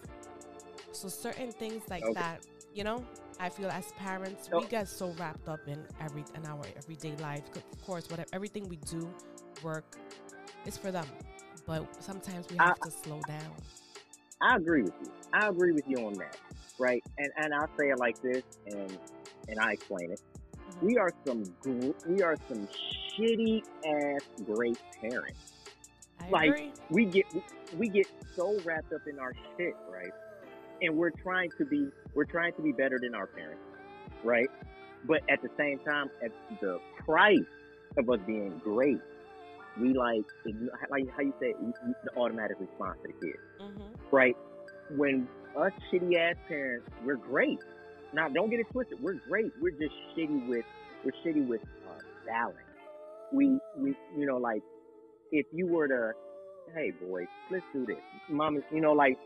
So 0.93 1.09
certain 1.09 1.51
things 1.51 1.83
like 1.90 2.05
okay. 2.05 2.12
that, 2.14 2.47
you 2.73 2.85
know, 2.85 3.05
I 3.40 3.49
feel 3.49 3.69
as 3.69 3.90
parents, 3.93 4.49
we 4.53 4.64
get 4.67 4.88
so 4.88 5.12
wrapped 5.19 5.49
up 5.49 5.61
in 5.67 5.85
every 6.01 6.25
in 6.37 6.47
our 6.47 6.62
everyday 6.77 7.17
life. 7.17 7.43
Of 7.57 7.85
course, 7.85 8.09
whatever 8.09 8.29
everything 8.33 8.69
we 8.69 8.77
do, 8.77 9.12
work, 9.62 9.97
is 10.67 10.77
for 10.77 10.93
them. 10.93 11.07
But 11.67 11.87
sometimes 12.03 12.47
we 12.51 12.57
have 12.59 12.77
I, 12.83 12.87
to 12.87 12.93
slow 12.93 13.21
down. 13.27 13.53
I 14.40 14.57
agree 14.57 14.83
with 14.83 14.93
you. 15.03 15.11
I 15.33 15.49
agree 15.49 15.73
with 15.73 15.85
you 15.88 16.07
on 16.07 16.14
that, 16.14 16.37
right? 16.79 17.03
And 17.19 17.33
and 17.38 17.55
I'll 17.55 17.71
say 17.79 17.88
it 17.88 17.99
like 17.99 18.21
this, 18.23 18.43
and 18.67 18.97
and 19.49 19.59
I 19.59 19.73
explain 19.73 20.12
it. 20.12 20.21
Mm-hmm. 20.70 20.87
We 20.87 20.98
are 20.98 21.12
some 21.27 21.44
we 22.07 22.22
are 22.22 22.37
some 22.48 22.68
shitty 23.16 23.62
ass 23.87 24.22
great 24.44 24.79
parents. 25.00 25.53
I 26.20 26.29
like 26.31 26.50
agree. 26.50 26.72
we 26.90 27.05
get 27.07 27.27
we 27.77 27.88
get 27.88 28.07
so 28.37 28.59
wrapped 28.64 28.92
up 28.92 29.03
in 29.07 29.18
our 29.18 29.35
shit, 29.57 29.74
right? 29.90 30.12
and 30.83 30.96
we're 30.96 31.11
trying 31.11 31.50
to 31.59 31.64
be 31.64 31.88
we're 32.14 32.24
trying 32.24 32.53
to 32.55 32.62
be 32.62 32.72
better 32.72 32.98
than 33.00 33.14
our 33.14 33.27
parents, 33.27 33.62
right? 34.22 34.48
But 35.07 35.22
at 35.29 35.42
the 35.42 35.50
same 35.59 35.79
time, 35.81 36.11
at 36.24 36.31
the 36.61 36.79
price 37.05 37.38
of 37.98 38.09
us 38.09 38.20
being 38.27 38.61
great, 38.62 39.00
we 39.81 39.92
like 39.94 40.24
like 40.90 41.05
how 41.16 41.22
you 41.22 41.35
say 41.40 41.55
the 42.05 42.16
automatic 42.16 42.59
response 42.61 42.98
to 43.03 43.09
the 43.09 43.27
kids, 43.27 43.42
mm-hmm. 43.61 44.16
right? 44.16 44.37
When 44.96 45.29
us 45.57 45.72
shitty 45.92 46.16
ass 46.16 46.37
parents, 46.48 46.88
we're 47.05 47.16
great. 47.16 47.59
Now, 48.14 48.29
don't 48.29 48.48
get 48.48 48.61
it 48.61 48.66
twisted. 48.70 49.03
We're 49.03 49.18
great. 49.29 49.53
We're 49.61 49.70
just 49.70 49.94
shitty 50.16 50.48
with 50.48 50.64
we're 51.05 51.12
shitty 51.24 51.46
with 51.46 51.61
uh, 51.62 51.98
balance. 52.27 52.57
We 53.33 53.59
we 53.77 53.96
you 54.16 54.27
know 54.27 54.38
like 54.38 54.62
if 55.33 55.46
you 55.53 55.66
were 55.66 55.88
to 55.88 56.12
hey 56.74 56.92
boy 56.92 57.27
let's 57.50 57.64
do 57.72 57.85
this, 57.85 57.98
mommy. 58.31 58.61
You 58.72 58.81
know 58.81 58.92
like 58.92 59.18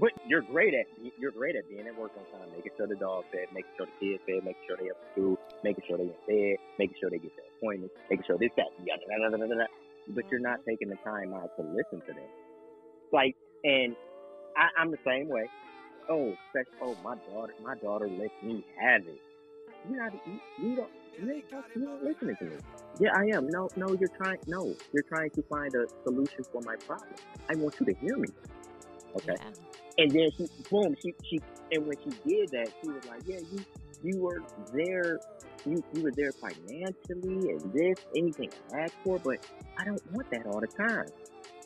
but 0.00 0.10
you're 0.26 0.42
great 0.42 0.74
at 0.74 0.86
you're 1.18 1.30
great 1.30 1.54
at 1.54 1.68
being 1.68 1.86
at 1.86 1.96
work 1.98 2.12
on 2.16 2.24
time, 2.38 2.48
making 2.56 2.72
sure 2.76 2.86
the 2.86 2.96
dog 2.96 3.24
fed, 3.30 3.46
making 3.54 3.70
sure 3.76 3.86
the 3.86 4.06
kids 4.06 4.22
fed, 4.26 4.44
making 4.44 4.62
sure 4.66 4.76
they 4.76 4.86
have 4.86 4.96
school, 5.12 5.38
making 5.62 5.84
sure 5.86 5.98
they 5.98 6.06
get 6.06 6.20
fed, 6.26 6.56
making 6.78 6.96
sure 6.98 7.10
they 7.10 7.18
get 7.18 7.36
their 7.36 7.46
appointments, 7.58 7.94
making 8.10 8.24
sure 8.26 8.38
this 8.38 8.50
that 8.56 8.72
yada 8.84 9.02
yada 9.06 9.36
yada 9.36 9.46
yada. 9.46 9.66
But 10.08 10.24
you're 10.30 10.40
not 10.40 10.60
taking 10.66 10.88
the 10.88 10.98
time 11.04 11.32
out 11.32 11.54
to 11.56 11.62
listen 11.62 12.00
to 12.08 12.12
them. 12.12 12.30
Like, 13.12 13.36
and 13.62 13.94
I, 14.56 14.80
I'm 14.80 14.90
the 14.90 14.98
same 15.06 15.28
way. 15.28 15.46
Oh, 16.08 16.34
special, 16.50 16.72
oh 16.82 16.96
my 17.04 17.14
daughter, 17.30 17.54
my 17.62 17.74
daughter 17.76 18.08
lets 18.08 18.34
me 18.42 18.64
have 18.80 19.02
it. 19.06 19.20
You're 19.88 20.02
not, 20.02 20.12
you, 20.26 20.40
you 20.58 20.76
don't, 20.76 20.90
you 21.20 21.32
ain't, 21.32 21.44
you 21.74 21.90
ain't 21.90 22.04
listening 22.04 22.36
to 22.36 22.44
me. 22.44 22.56
Yeah, 23.00 23.10
I 23.14 23.36
am. 23.36 23.48
No, 23.48 23.68
no, 23.76 23.96
you're 23.98 24.10
trying. 24.16 24.38
No, 24.46 24.74
you're 24.92 25.04
trying 25.04 25.30
to 25.30 25.42
find 25.42 25.74
a 25.74 25.86
solution 26.04 26.44
for 26.52 26.60
my 26.62 26.76
problem. 26.76 27.14
I 27.50 27.54
want 27.56 27.74
you 27.80 27.86
to 27.86 27.94
hear 27.94 28.16
me. 28.16 28.28
Okay. 29.16 29.34
Yeah. 29.38 29.50
And 29.98 30.10
then 30.10 30.30
she, 30.36 30.46
boom, 30.70 30.94
she, 31.02 31.14
she, 31.24 31.40
and 31.70 31.86
when 31.86 31.96
she 31.98 32.10
did 32.26 32.50
that, 32.50 32.68
she 32.82 32.88
was 32.88 33.04
like, 33.06 33.22
yeah, 33.26 33.38
you, 33.38 33.64
you 34.02 34.20
were 34.20 34.42
there, 34.72 35.20
you, 35.66 35.82
you 35.92 36.02
were 36.02 36.12
there 36.12 36.32
financially 36.32 37.50
and 37.50 37.72
this, 37.72 37.98
anything 38.16 38.50
I 38.74 38.80
asked 38.80 38.94
for, 39.04 39.18
but 39.18 39.38
I 39.78 39.84
don't 39.84 40.02
want 40.12 40.30
that 40.30 40.46
all 40.46 40.60
the 40.60 40.66
time. 40.66 41.06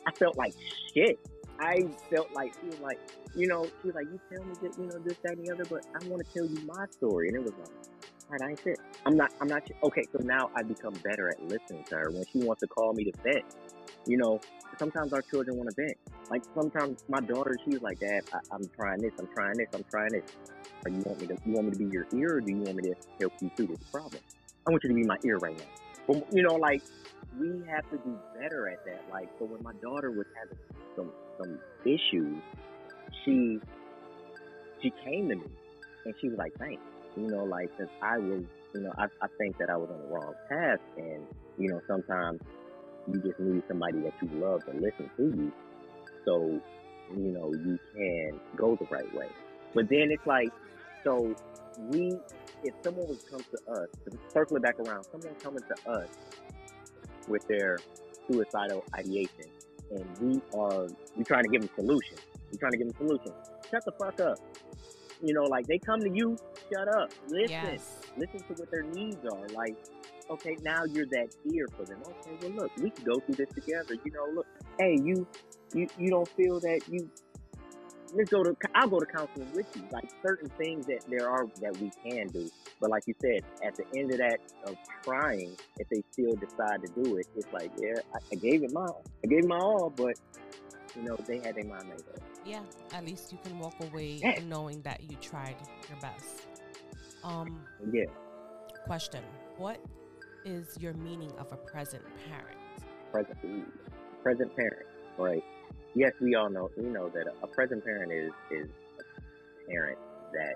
I 0.05 0.11
felt 0.11 0.37
like 0.37 0.53
shit. 0.93 1.19
I 1.59 1.83
felt 2.09 2.31
like 2.33 2.53
she 2.61 2.67
was 2.67 2.79
like, 2.79 2.99
you 3.35 3.47
know, 3.47 3.65
she 3.65 3.87
was 3.87 3.95
like, 3.95 4.07
you 4.11 4.19
tell 4.31 4.43
me 4.45 4.53
that, 4.61 4.77
you 4.77 4.85
know, 4.85 4.99
this, 4.99 5.17
that, 5.23 5.37
and 5.37 5.47
the 5.47 5.53
other, 5.53 5.65
but 5.65 5.85
I 5.95 6.07
want 6.07 6.25
to 6.25 6.33
tell 6.33 6.45
you 6.45 6.65
my 6.65 6.85
story. 6.91 7.29
And 7.29 7.37
it 7.37 7.43
was 7.43 7.53
like, 7.53 7.69
all 8.29 8.31
right, 8.31 8.41
I 8.41 8.49
ain't 8.49 8.59
shit. 8.61 8.77
I'm 9.05 9.15
not. 9.15 9.31
I'm 9.39 9.47
not. 9.47 9.63
Okay, 9.83 10.03
so 10.11 10.19
now 10.21 10.49
I 10.53 10.61
become 10.61 10.93
better 11.01 11.29
at 11.29 11.41
listening 11.43 11.85
to 11.85 11.95
her 11.95 12.11
when 12.11 12.25
she 12.25 12.39
wants 12.39 12.59
to 12.59 12.67
call 12.67 12.91
me 12.93 13.05
to 13.05 13.11
vent. 13.23 13.45
You 14.05 14.17
know, 14.17 14.41
sometimes 14.77 15.13
our 15.13 15.21
children 15.21 15.55
want 15.55 15.69
to 15.69 15.75
vent. 15.81 15.97
Like 16.29 16.43
sometimes 16.53 17.05
my 17.07 17.21
daughter, 17.21 17.55
she's 17.63 17.81
like, 17.81 17.99
Dad, 17.99 18.23
I, 18.33 18.39
I'm 18.51 18.69
trying 18.75 18.99
this. 18.99 19.13
I'm 19.17 19.27
trying 19.33 19.57
this. 19.57 19.67
I'm 19.73 19.85
trying 19.89 20.09
this. 20.11 20.23
Or 20.85 20.91
you 20.91 21.01
want 21.05 21.21
me 21.21 21.27
to? 21.27 21.37
You 21.45 21.53
want 21.53 21.65
me 21.67 21.71
to 21.71 21.77
be 21.77 21.85
your 21.85 22.05
ear, 22.13 22.35
or 22.35 22.41
do 22.41 22.51
you 22.51 22.57
want 22.57 22.75
me 22.75 22.83
to 22.83 22.95
help 23.21 23.33
you 23.41 23.49
through 23.55 23.67
this 23.67 23.83
problem? 23.89 24.21
I 24.67 24.71
want 24.71 24.83
you 24.83 24.89
to 24.89 24.95
be 24.95 25.03
my 25.03 25.17
ear 25.23 25.37
right 25.37 25.57
now. 25.57 25.65
But 26.05 26.33
you 26.33 26.43
know, 26.43 26.55
like 26.55 26.83
we 27.39 27.63
have 27.69 27.89
to 27.91 27.97
do 27.97 28.17
better 28.39 28.69
at 28.69 28.83
that. 28.85 29.03
Like, 29.11 29.29
so 29.39 29.45
when 29.45 29.61
my 29.63 29.73
daughter 29.81 30.11
was 30.11 30.25
having 30.35 30.57
some 30.95 31.11
some 31.37 31.59
issues, 31.85 32.41
she 33.23 33.59
she 34.81 34.91
came 35.03 35.29
to 35.29 35.35
me 35.35 35.47
and 36.05 36.13
she 36.19 36.29
was 36.29 36.37
like, 36.37 36.53
"Thanks." 36.57 36.81
You 37.15 37.27
know, 37.27 37.45
like, 37.45 37.75
cause 37.77 37.87
I 38.01 38.19
was, 38.19 38.43
you 38.75 38.81
know, 38.81 38.93
I, 38.97 39.05
I 39.21 39.27
think 39.39 39.57
that 39.57 39.71
I 39.71 39.77
was 39.77 39.89
on 39.89 39.99
the 39.99 40.13
wrong 40.13 40.33
path, 40.49 40.79
and 40.97 41.25
you 41.57 41.69
know, 41.69 41.81
sometimes 41.87 42.41
you 43.07 43.19
just 43.21 43.39
need 43.39 43.63
somebody 43.67 44.01
that 44.01 44.13
you 44.21 44.29
love 44.39 44.63
to 44.65 44.71
listen 44.73 45.09
to 45.17 45.23
you, 45.23 45.51
so 46.25 46.61
you 47.15 47.31
know 47.31 47.51
you 47.53 47.79
can 47.95 48.39
go 48.55 48.75
the 48.75 48.85
right 48.91 49.11
way. 49.15 49.27
But 49.73 49.89
then 49.89 50.09
it's 50.11 50.25
like, 50.25 50.49
so 51.03 51.35
we, 51.89 52.17
if 52.63 52.73
someone 52.83 53.07
would 53.07 53.29
come 53.29 53.39
to 53.39 53.71
us, 53.71 53.87
circle 54.33 54.57
it 54.57 54.63
back 54.63 54.79
around, 54.79 55.05
someone 55.11 55.35
coming 55.41 55.63
to 55.63 55.91
us 55.91 56.09
with 57.27 57.47
their 57.47 57.77
suicidal 58.29 58.83
ideation, 58.95 59.45
and 59.91 60.05
we 60.19 60.41
are 60.57 60.87
we 61.15 61.23
trying 61.23 61.43
to 61.43 61.49
give 61.49 61.61
them 61.61 61.69
solutions. 61.75 62.19
We're 62.51 62.59
trying 62.59 62.71
to 62.73 62.77
give 62.77 62.87
them 62.87 62.97
solutions. 62.97 63.35
Shut 63.69 63.83
the 63.85 63.91
fuck 63.93 64.19
up. 64.19 64.37
You 65.21 65.33
know, 65.33 65.43
like 65.43 65.65
they 65.67 65.79
come 65.79 65.99
to 66.01 66.09
you, 66.09 66.37
shut 66.71 66.87
up. 66.95 67.11
Listen. 67.29 67.49
Yes. 67.49 67.97
Listen 68.17 68.39
to 68.39 68.53
what 68.53 68.71
their 68.71 68.83
needs 68.83 69.17
are. 69.25 69.47
Like, 69.49 69.75
okay, 70.29 70.57
now 70.61 70.83
you're 70.85 71.07
that 71.07 71.29
ear 71.51 71.67
for 71.75 71.85
them. 71.85 71.99
Okay, 72.05 72.37
well 72.41 72.63
look, 72.63 72.77
we 72.77 72.89
can 72.89 73.03
go 73.03 73.19
through 73.19 73.35
this 73.35 73.49
together. 73.53 73.95
You 74.03 74.11
know, 74.11 74.25
look, 74.33 74.47
hey, 74.79 74.97
you 75.03 75.27
you 75.73 75.87
you 75.97 76.09
don't 76.09 76.27
feel 76.29 76.59
that 76.59 76.81
you 76.89 77.09
let's 78.13 78.29
go 78.29 78.43
to 78.43 78.55
I'll 78.75 78.87
go 78.87 78.99
to 78.99 79.05
counseling 79.05 79.49
with 79.53 79.65
you. 79.75 79.83
Like 79.91 80.05
certain 80.23 80.49
things 80.57 80.85
that 80.87 81.01
there 81.09 81.29
are 81.29 81.45
that 81.61 81.77
we 81.77 81.91
can 82.03 82.27
do. 82.27 82.49
But 82.79 82.89
like 82.91 83.03
you 83.07 83.15
said, 83.21 83.41
at 83.65 83.75
the 83.75 83.83
end 83.99 84.11
of 84.11 84.17
that 84.19 84.39
of 84.65 84.75
trying, 85.03 85.55
if 85.79 85.89
they 85.89 86.03
still 86.11 86.35
decide 86.35 86.81
to 86.85 87.03
do 87.03 87.17
it, 87.17 87.25
it's 87.35 87.51
like, 87.51 87.71
yeah, 87.79 87.99
I, 88.13 88.17
I 88.31 88.35
gave 88.35 88.63
it 88.63 88.71
my 88.73 88.81
all. 88.81 89.03
I 89.23 89.27
gave 89.27 89.39
it 89.43 89.47
my 89.47 89.57
all, 89.57 89.91
but 89.95 90.13
you 90.95 91.03
know, 91.03 91.15
they 91.27 91.37
had 91.37 91.55
their 91.55 91.65
mind 91.65 91.89
made 91.89 91.99
up. 92.13 92.21
Yeah, 92.45 92.61
at 92.93 93.05
least 93.05 93.31
you 93.31 93.37
can 93.43 93.59
walk 93.59 93.75
away 93.81 94.19
Yeah. 94.21 94.39
knowing 94.47 94.81
that 94.83 95.01
you 95.09 95.17
tried 95.17 95.55
your 95.89 95.99
best. 95.99 96.47
Um, 97.23 97.61
Yeah. 97.91 98.05
question: 98.85 99.23
What 99.57 99.79
is 100.45 100.77
your 100.79 100.93
meaning 100.93 101.31
of 101.39 101.51
a 101.51 101.57
present 101.57 102.03
parent? 102.29 102.57
present 103.11 103.37
present 104.23 104.55
parent, 104.55 104.85
right? 105.17 105.43
Yes, 105.97 106.13
we 106.21 106.35
all 106.35 106.49
know 106.49 106.69
we 106.77 106.85
know 106.85 107.09
that 107.09 107.25
a 107.41 107.47
present 107.47 107.83
parent 107.83 108.11
is 108.11 108.31
is 108.51 108.69
a 108.99 109.71
parent 109.71 109.97
that 110.33 110.53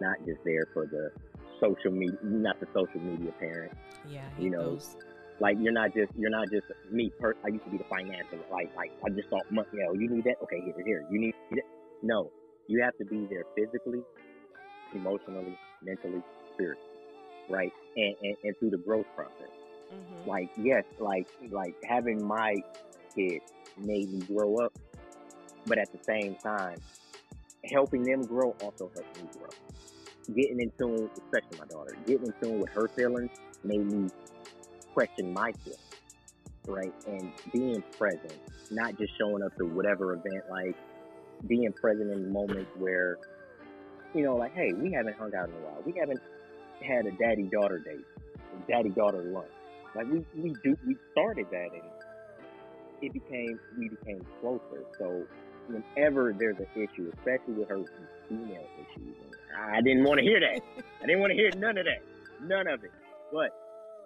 not 0.00 0.16
just 0.26 0.40
there 0.44 0.66
for 0.74 0.86
the 0.86 1.10
social 1.60 1.92
media, 1.92 2.18
not 2.22 2.58
the 2.58 2.66
social 2.74 3.00
media 3.00 3.30
parent. 3.38 3.72
Yeah, 4.08 4.22
You 4.38 4.50
know, 4.50 4.70
goes. 4.70 4.96
Like 5.38 5.56
you're 5.60 5.72
not 5.72 5.94
just 5.94 6.10
you're 6.18 6.30
not 6.30 6.50
just 6.50 6.66
me. 6.90 7.12
Per, 7.20 7.34
I 7.44 7.48
used 7.48 7.64
to 7.64 7.70
be 7.70 7.78
the 7.78 7.84
financial. 7.84 8.38
Like 8.50 8.74
like 8.76 8.90
I 9.06 9.10
just 9.10 9.28
thought, 9.28 9.46
money. 9.52 9.68
You 9.72 9.84
know, 9.84 9.92
you 9.92 10.08
need 10.08 10.24
that. 10.24 10.36
Okay, 10.42 10.60
here 10.64 10.74
here. 10.84 11.06
You 11.12 11.20
need 11.20 11.34
that. 11.52 11.62
No, 12.02 12.30
you 12.66 12.82
have 12.82 12.96
to 12.98 13.04
be 13.04 13.26
there 13.30 13.44
physically, 13.54 14.02
emotionally, 14.94 15.56
mentally, 15.82 16.22
spiritually, 16.54 16.98
right? 17.48 17.72
And 17.96 18.14
and, 18.22 18.36
and 18.42 18.58
through 18.58 18.70
the 18.70 18.78
growth 18.78 19.06
process 19.14 19.52
Mhm. 19.94 20.26
like 20.26 20.50
yes 20.60 20.82
like 20.98 21.28
like 21.52 21.76
having 21.88 22.18
my 22.26 22.56
kid 23.16 23.40
made 23.78 24.12
me 24.12 24.20
grow 24.20 24.58
up 24.58 24.72
but 25.66 25.78
at 25.78 25.90
the 25.92 25.98
same 26.04 26.34
time 26.36 26.76
helping 27.64 28.04
them 28.04 28.24
grow 28.24 28.54
also 28.62 28.90
helped 28.94 29.16
me 29.20 29.28
grow. 29.38 29.48
Getting 30.34 30.60
in 30.60 30.72
tune 30.78 31.10
especially 31.16 31.58
my 31.58 31.66
daughter 31.66 31.96
getting 32.06 32.26
in 32.26 32.34
tune 32.40 32.60
with 32.60 32.70
her 32.70 32.88
feelings 32.88 33.30
made 33.64 33.84
me 33.86 34.10
question 34.94 35.32
my 35.32 35.52
feelings 35.52 35.80
right? 36.66 36.92
And 37.06 37.32
being 37.52 37.82
present 37.98 38.34
not 38.70 38.98
just 38.98 39.16
showing 39.16 39.42
up 39.42 39.56
to 39.56 39.64
whatever 39.64 40.14
event 40.14 40.44
like 40.50 40.76
being 41.46 41.72
present 41.72 42.10
in 42.10 42.32
moments 42.32 42.70
where 42.76 43.18
you 44.14 44.22
know 44.22 44.36
like 44.36 44.54
hey 44.54 44.72
we 44.72 44.92
haven't 44.92 45.16
hung 45.16 45.34
out 45.34 45.48
in 45.48 45.54
a 45.54 45.58
while. 45.58 45.82
We 45.84 45.92
haven't 45.98 46.20
had 46.86 47.06
a 47.06 47.12
daddy 47.12 47.44
daughter 47.44 47.78
date 47.78 48.04
daddy 48.68 48.90
daughter 48.90 49.22
lunch. 49.22 49.50
Like 49.94 50.10
we, 50.10 50.24
we 50.36 50.54
do 50.62 50.76
we 50.86 50.96
started 51.12 51.46
that 51.50 51.68
and 51.72 51.82
it 53.02 53.12
became 53.12 53.58
we 53.78 53.88
became 53.88 54.24
closer. 54.40 54.84
So 54.98 55.24
whenever 55.68 56.32
there's 56.32 56.58
an 56.58 56.66
issue, 56.74 57.12
especially 57.18 57.54
with 57.54 57.68
her 57.68 57.84
female 58.28 58.66
issues, 58.78 59.16
I 59.56 59.80
didn't 59.80 60.04
want 60.04 60.18
to 60.18 60.24
hear 60.24 60.40
that. 60.40 60.60
I 61.02 61.06
didn't 61.06 61.20
want 61.20 61.30
to 61.30 61.36
hear 61.36 61.50
none 61.56 61.78
of 61.78 61.86
that. 61.86 62.02
None 62.42 62.66
of 62.68 62.84
it. 62.84 62.92
But 63.32 63.50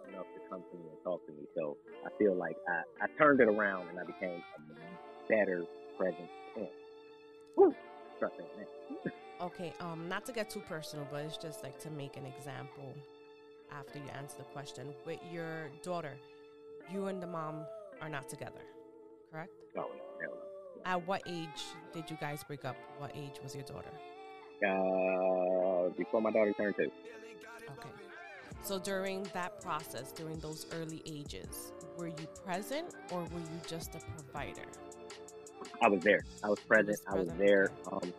enough 0.08 0.26
to 0.34 0.40
come 0.48 0.62
to 0.70 0.76
me 0.76 0.84
and 0.90 1.04
talk 1.04 1.24
to 1.26 1.32
me. 1.32 1.44
So 1.54 1.76
I 2.04 2.10
feel 2.18 2.34
like 2.34 2.56
I, 2.68 3.04
I 3.04 3.06
turned 3.18 3.40
it 3.40 3.48
around 3.48 3.88
and 3.88 3.98
I 3.98 4.04
became 4.04 4.42
a 4.56 5.28
better 5.28 5.64
present 5.96 6.28
parent. 6.54 6.70
Woo! 7.56 7.74
Start 8.16 8.32
saying. 8.36 8.66
Okay, 9.40 9.72
um, 9.80 10.06
not 10.06 10.26
to 10.26 10.32
get 10.32 10.50
too 10.50 10.60
personal, 10.60 11.08
but 11.10 11.24
it's 11.24 11.38
just 11.38 11.62
like 11.62 11.78
to 11.80 11.90
make 11.90 12.18
an 12.18 12.26
example 12.26 12.94
after 13.72 13.98
you 13.98 14.04
answer 14.18 14.36
the 14.36 14.44
question. 14.44 14.88
With 15.06 15.18
your 15.32 15.70
daughter, 15.82 16.12
you 16.92 17.06
and 17.06 17.22
the 17.22 17.26
mom 17.26 17.64
are 18.02 18.08
not 18.10 18.28
together, 18.28 18.60
correct? 19.30 19.52
No, 19.74 19.82
no, 19.82 19.88
hell 20.20 20.38
At 20.84 21.06
what 21.06 21.22
age 21.26 21.48
did 21.92 22.10
you 22.10 22.16
guys 22.20 22.42
break 22.44 22.64
up? 22.64 22.76
What 22.98 23.12
age 23.14 23.40
was 23.42 23.54
your 23.54 23.64
daughter? 23.64 23.90
Uh, 24.66 25.88
before 25.96 26.20
my 26.20 26.30
daughter 26.30 26.52
turned 26.52 26.74
two. 26.76 26.90
Okay. 27.70 27.88
So 28.62 28.78
during 28.78 29.26
that 29.32 29.60
process, 29.60 30.12
during 30.12 30.38
those 30.38 30.66
early 30.74 31.02
ages, 31.06 31.72
were 31.96 32.08
you 32.08 32.26
present 32.44 32.94
or 33.10 33.20
were 33.20 33.40
you 33.40 33.60
just 33.66 33.94
a 33.94 34.00
provider? 34.00 34.66
I 35.82 35.88
was 35.88 36.02
there. 36.02 36.20
I 36.44 36.48
was 36.48 36.58
present. 36.60 36.98
was 37.06 37.14
I 37.14 37.18
was 37.18 37.28
present, 37.28 37.46
there. 37.46 37.70
Um, 37.90 38.12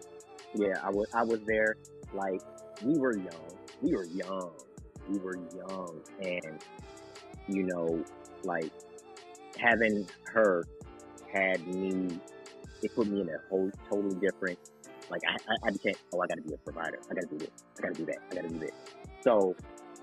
yeah, 0.56 0.80
I 0.84 0.90
was. 0.90 1.08
I 1.14 1.24
was 1.24 1.40
there. 1.46 1.78
Like 2.14 2.42
we 2.84 2.98
were 2.98 3.16
young. 3.18 3.58
We 3.82 3.94
were 3.96 4.06
young. 4.06 4.52
We 5.10 5.20
were 5.20 5.38
young, 5.56 6.02
and 6.22 6.60
you 7.48 7.64
know, 7.64 8.04
like 8.44 8.72
having 9.58 10.08
her 10.26 10.64
had 11.34 11.66
me. 11.68 12.20
It 12.84 12.96
put 12.96 13.08
me 13.08 13.22
in 13.22 13.30
a 13.30 13.38
whole 13.50 13.72
totally 13.90 14.16
different. 14.20 14.58
Like 15.10 15.22
I, 15.28 15.34
I, 15.34 15.68
I 15.68 15.72
became. 15.72 15.94
Oh, 16.14 16.22
I 16.22 16.28
got 16.28 16.36
to 16.36 16.42
be 16.42 16.54
a 16.54 16.58
provider. 16.58 16.98
I 17.10 17.14
got 17.14 17.22
to 17.22 17.28
do 17.28 17.38
this. 17.38 17.50
I 17.78 17.82
got 17.82 17.94
to 17.96 18.00
do 18.00 18.06
that. 18.06 18.18
I 18.32 18.36
got 18.36 18.44
to 18.44 18.50
do 18.50 18.60
this. 18.60 18.72
So 19.22 19.56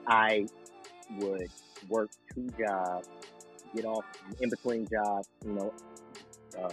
I 0.07 0.47
would 1.17 1.49
work 1.89 2.11
two 2.35 2.49
jobs, 2.59 3.09
get 3.75 3.85
off 3.85 4.05
in 4.41 4.51
between 4.51 4.87
jobs. 4.87 5.29
You 5.45 5.53
know, 5.55 5.75
uh, 6.63 6.69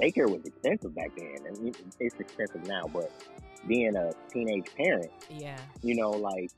daycare 0.00 0.30
was 0.30 0.44
expensive 0.44 0.94
back 0.94 1.10
then, 1.16 1.36
and 1.46 1.68
it- 1.68 1.76
it's 2.00 2.18
expensive 2.20 2.66
now. 2.66 2.84
But 2.92 3.10
being 3.66 3.96
a 3.96 4.12
teenage 4.32 4.66
parent, 4.76 5.10
Yeah. 5.30 5.58
you 5.82 5.94
know, 5.96 6.10
like 6.10 6.50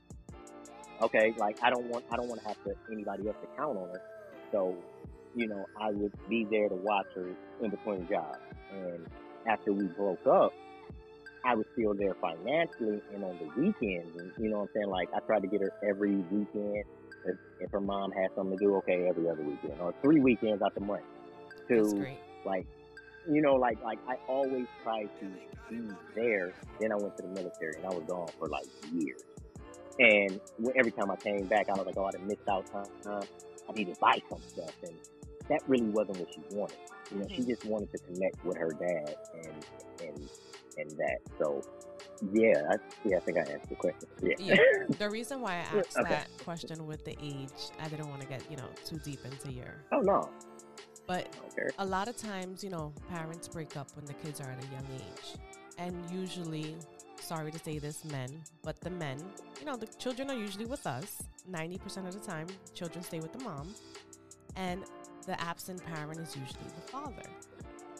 okay, 1.01 1.33
like 1.37 1.57
I 1.61 1.69
don't 1.69 1.85
want 1.85 2.05
I 2.11 2.15
don't 2.15 2.27
want 2.27 2.41
to 2.41 2.47
have 2.47 2.61
to 2.65 2.73
anybody 2.91 3.27
else 3.27 3.37
to 3.41 3.47
count 3.57 3.77
on 3.77 3.89
her. 3.89 4.01
So, 4.51 4.75
you 5.37 5.47
know, 5.47 5.65
I 5.79 5.91
would 5.91 6.11
be 6.27 6.45
there 6.49 6.67
to 6.67 6.75
watch 6.75 7.05
her 7.15 7.29
in 7.61 7.69
between 7.69 8.07
jobs. 8.09 8.39
And 8.73 9.05
after 9.47 9.71
we 9.71 9.85
broke 9.85 10.25
up, 10.25 10.51
I 11.45 11.53
was 11.53 11.65
still 11.73 11.93
there 11.93 12.15
financially 12.15 13.01
and 13.13 13.23
on 13.23 13.37
the 13.37 13.61
weekends. 13.61 14.19
And 14.19 14.31
you 14.37 14.49
know 14.49 14.57
what 14.57 14.63
I'm 14.63 14.69
saying? 14.73 14.89
Like 14.89 15.09
I 15.15 15.19
tried 15.19 15.43
to 15.43 15.47
get 15.47 15.61
her 15.61 15.71
every 15.87 16.15
weekend. 16.15 16.83
If, 17.25 17.35
if 17.59 17.71
her 17.71 17.79
mom 17.79 18.11
had 18.11 18.29
something 18.35 18.57
to 18.57 18.65
do, 18.65 18.75
okay, 18.77 19.07
every 19.07 19.29
other 19.29 19.43
weekend 19.43 19.79
or 19.79 19.93
three 20.01 20.19
weekends 20.19 20.61
out 20.63 20.73
the 20.73 20.81
month. 20.81 21.03
To 21.69 22.05
like 22.45 22.65
you 23.29 23.41
know 23.41 23.55
like 23.55 23.81
like 23.83 23.99
i 24.07 24.15
always 24.29 24.65
tried 24.83 25.09
to 25.19 25.25
be 25.69 25.81
there 26.15 26.53
then 26.79 26.93
i 26.93 26.95
went 26.95 27.13
to 27.17 27.23
the 27.23 27.27
military 27.27 27.75
and 27.75 27.85
i 27.85 27.89
was 27.89 28.03
gone 28.07 28.29
for 28.39 28.47
like 28.47 28.65
years 28.93 29.21
and 29.99 30.39
every 30.77 30.91
time 30.91 31.11
i 31.11 31.15
came 31.17 31.45
back 31.45 31.67
i 31.67 31.73
was 31.73 31.85
like 31.85 31.97
oh 31.97 32.05
i 32.05 32.25
missed 32.25 32.47
out 32.49 32.65
time 32.71 32.85
i 33.69 33.73
need 33.73 33.93
to 33.93 33.99
buy 33.99 34.17
some 34.29 34.39
stuff 34.47 34.71
and 34.83 34.93
that 35.49 35.61
really 35.67 35.89
wasn't 35.89 36.17
what 36.19 36.29
she 36.33 36.41
wanted 36.51 36.77
you 37.11 37.17
know 37.19 37.27
she 37.35 37.41
Mhm. 37.41 37.47
just 37.47 37.65
wanted 37.65 37.89
to 37.91 37.97
connect 37.99 38.43
with 38.43 38.57
her 38.57 38.71
dad 38.79 39.15
and 39.33 39.65
and 40.01 40.29
and 40.77 40.89
that 40.97 41.19
so 41.39 41.61
yeah 42.33 42.53
I, 42.71 42.75
yeah 43.05 43.17
i 43.17 43.19
think 43.21 43.37
i 43.37 43.41
answered 43.41 43.69
the 43.69 43.75
question 43.75 44.09
yeah, 44.21 44.35
Yeah. 44.39 44.95
the 44.97 45.09
reason 45.09 45.41
why 45.41 45.53
I 45.53 45.77
asked 45.79 45.97
Okay. 45.97 46.09
that 46.09 46.27
question 46.43 46.85
with 46.87 47.03
the 47.05 47.15
age, 47.21 47.71
I 47.79 47.87
didn't 47.87 48.09
want 48.09 48.21
to 48.21 48.27
get, 48.27 48.41
you 48.49 48.57
know, 48.57 48.69
too 48.85 48.97
deep 48.99 49.19
into 49.25 49.51
your. 49.51 49.73
oh 49.91 50.01
no 50.01 50.29
But 51.05 51.27
I 51.79 51.83
a 51.83 51.85
lot 51.85 52.07
of 52.07 52.17
times, 52.17 52.63
you 52.63 52.69
know, 52.69 52.93
parents 53.09 53.47
break 53.47 53.77
up 53.77 53.89
when 53.95 54.05
the 54.05 54.13
kids 54.13 54.41
are 54.41 54.49
at 54.49 54.63
a 54.63 54.67
young 54.67 54.87
age. 54.95 55.27
And 55.77 55.93
usually 56.11 56.75
sorry 57.19 57.51
to 57.51 57.59
say 57.59 57.77
this, 57.79 58.03
men, 58.05 58.29
but 58.63 58.79
the 58.81 58.89
men, 58.89 59.17
you 59.59 59.65
know, 59.65 59.75
the 59.75 59.87
children 60.03 60.29
are 60.31 60.37
usually 60.37 60.65
with 60.65 60.85
us. 60.87 61.21
90% 61.49 62.07
of 62.07 62.13
the 62.13 62.19
time, 62.19 62.47
children 62.73 63.03
stay 63.03 63.19
with 63.19 63.33
the 63.33 63.43
mom. 63.43 63.73
And 64.55 64.83
the 65.27 65.39
absent 65.41 65.85
parent 65.85 66.19
is 66.19 66.35
usually 66.35 66.71
the 66.73 66.89
father. 66.89 67.29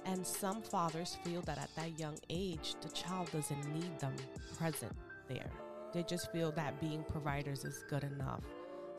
And 0.06 0.26
some 0.26 0.62
fathers 0.62 1.18
feel 1.24 1.42
that 1.42 1.58
at 1.58 1.70
that 1.76 2.00
young 2.00 2.18
age, 2.30 2.76
the 2.82 2.90
child 2.90 3.30
doesn't 3.32 3.74
need 3.74 4.00
them 4.00 4.16
present 4.58 4.94
there. 5.28 5.52
They 5.94 6.04
just 6.04 6.32
feel 6.32 6.54
that 6.54 6.80
being 6.80 7.04
providers 7.04 7.66
is 7.66 7.84
good 7.90 8.06
enough. 8.06 8.44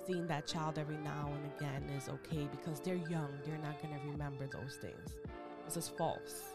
Seeing 0.07 0.27
that 0.27 0.47
child 0.47 0.79
every 0.79 0.99
now 0.99 1.33
and 1.35 1.53
again 1.57 1.97
is 1.97 2.11
okay 2.11 2.47
because 2.51 2.81
they're 2.81 2.97
young, 2.97 3.31
they're 3.45 3.59
not 3.59 3.81
going 3.83 3.99
to 3.99 4.07
remember 4.07 4.47
those 4.47 4.77
things. 4.77 5.15
This 5.65 5.79
is 5.79 5.89
false, 5.89 6.53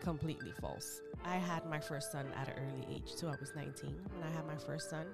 completely 0.00 0.52
false. 0.60 1.00
I 1.24 1.36
had 1.36 1.64
my 1.66 1.80
first 1.80 2.12
son 2.12 2.26
at 2.36 2.48
an 2.48 2.54
early 2.58 2.96
age 2.96 3.16
too. 3.16 3.28
I 3.28 3.36
was 3.40 3.52
19 3.56 3.94
when 4.14 4.28
I 4.28 4.34
had 4.34 4.46
my 4.46 4.56
first 4.56 4.90
son. 4.90 5.06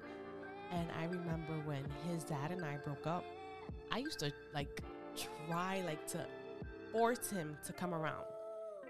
And 0.73 0.87
I 0.99 1.05
remember 1.05 1.53
when 1.65 1.83
his 2.09 2.25
dad 2.25 2.51
and 2.51 2.63
I 2.65 2.77
broke 2.77 3.07
up, 3.07 3.23
I 3.91 3.99
used 3.99 4.19
to 4.19 4.31
like 4.53 4.81
try 5.47 5.81
like 5.85 6.05
to 6.07 6.25
force 6.91 7.29
him 7.29 7.57
to 7.65 7.73
come 7.73 7.93
around. 7.93 8.25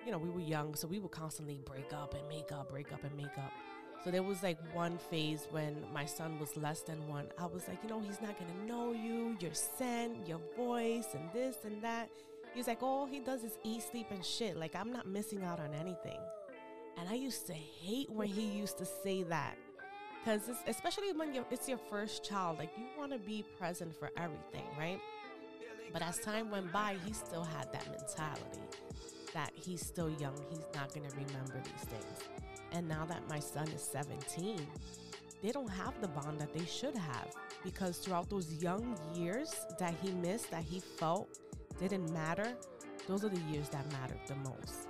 You 0.05 0.11
know, 0.11 0.17
we 0.17 0.29
were 0.29 0.41
young, 0.41 0.75
so 0.75 0.87
we 0.87 0.99
would 0.99 1.11
constantly 1.11 1.59
break 1.63 1.93
up 1.93 2.15
and 2.15 2.27
make 2.27 2.51
up, 2.51 2.69
break 2.69 2.91
up 2.91 3.03
and 3.03 3.15
make 3.15 3.37
up. 3.37 3.51
So 4.03 4.09
there 4.09 4.23
was 4.23 4.41
like 4.41 4.57
one 4.73 4.97
phase 4.97 5.47
when 5.51 5.75
my 5.93 6.05
son 6.05 6.39
was 6.39 6.57
less 6.57 6.81
than 6.81 7.07
one. 7.07 7.27
I 7.37 7.45
was 7.45 7.67
like, 7.67 7.77
you 7.83 7.89
know, 7.89 7.99
he's 7.99 8.19
not 8.19 8.35
gonna 8.39 8.65
know 8.65 8.93
you, 8.93 9.37
your 9.39 9.53
scent, 9.53 10.27
your 10.27 10.39
voice, 10.57 11.05
and 11.13 11.29
this 11.33 11.57
and 11.65 11.81
that. 11.83 12.09
He's 12.55 12.67
like, 12.67 12.81
all 12.81 13.05
he 13.05 13.19
does 13.19 13.43
is 13.43 13.59
eat, 13.63 13.83
sleep, 13.83 14.07
and 14.09 14.25
shit. 14.25 14.57
Like 14.57 14.75
I'm 14.75 14.91
not 14.91 15.07
missing 15.07 15.43
out 15.43 15.59
on 15.59 15.73
anything. 15.75 16.17
And 16.97 17.07
I 17.07 17.13
used 17.13 17.45
to 17.47 17.53
hate 17.53 18.09
when 18.09 18.27
he 18.27 18.41
used 18.41 18.77
to 18.79 18.85
say 18.85 19.23
that. 19.23 19.55
Because 20.23 20.49
especially 20.67 21.13
when 21.13 21.33
it's 21.49 21.69
your 21.69 21.79
first 21.89 22.23
child, 22.23 22.57
like 22.59 22.71
you 22.77 22.85
want 22.97 23.11
to 23.11 23.19
be 23.19 23.45
present 23.57 23.95
for 23.95 24.11
everything, 24.17 24.65
right? 24.77 24.99
But 25.93 26.01
as 26.01 26.19
time 26.19 26.49
went 26.49 26.71
by, 26.71 26.97
he 27.05 27.13
still 27.13 27.43
had 27.43 27.71
that 27.73 27.85
mentality 27.89 28.61
that 29.33 29.51
he's 29.55 29.85
still 29.85 30.09
young, 30.09 30.35
he's 30.49 30.59
not 30.75 30.93
going 30.93 31.09
to 31.09 31.15
remember 31.15 31.61
these 31.63 31.87
things. 31.87 32.29
And 32.73 32.87
now 32.87 33.05
that 33.05 33.27
my 33.29 33.39
son 33.39 33.67
is 33.69 33.81
17, 33.81 34.65
they 35.41 35.51
don't 35.51 35.69
have 35.69 35.99
the 36.01 36.07
bond 36.07 36.39
that 36.39 36.53
they 36.53 36.65
should 36.65 36.95
have 36.95 37.33
because 37.63 37.97
throughout 37.97 38.29
those 38.29 38.53
young 38.61 38.97
years 39.15 39.65
that 39.79 39.95
he 40.01 40.11
missed, 40.11 40.51
that 40.51 40.63
he 40.63 40.79
felt 40.79 41.39
didn't 41.79 42.11
matter, 42.13 42.53
those 43.07 43.23
are 43.23 43.29
the 43.29 43.41
years 43.51 43.69
that 43.69 43.89
mattered 43.91 44.19
the 44.27 44.35
most 44.35 44.87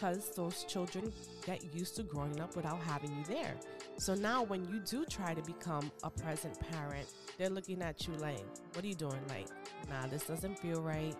because 0.00 0.34
those 0.34 0.64
children 0.64 1.12
get 1.44 1.62
used 1.74 1.94
to 1.94 2.02
growing 2.02 2.40
up 2.40 2.56
without 2.56 2.80
having 2.80 3.14
you 3.14 3.24
there. 3.24 3.54
So 3.98 4.14
now 4.14 4.42
when 4.44 4.64
you 4.64 4.80
do 4.80 5.04
try 5.04 5.34
to 5.34 5.42
become 5.42 5.92
a 6.02 6.08
present 6.08 6.58
parent, 6.70 7.06
they're 7.36 7.50
looking 7.50 7.82
at 7.82 8.06
you 8.06 8.14
like, 8.14 8.42
what 8.72 8.82
are 8.82 8.88
you 8.88 8.94
doing? 8.94 9.20
Like, 9.28 9.48
nah, 9.88 10.06
this 10.06 10.24
doesn't 10.24 10.58
feel 10.58 10.82
right. 10.82 11.14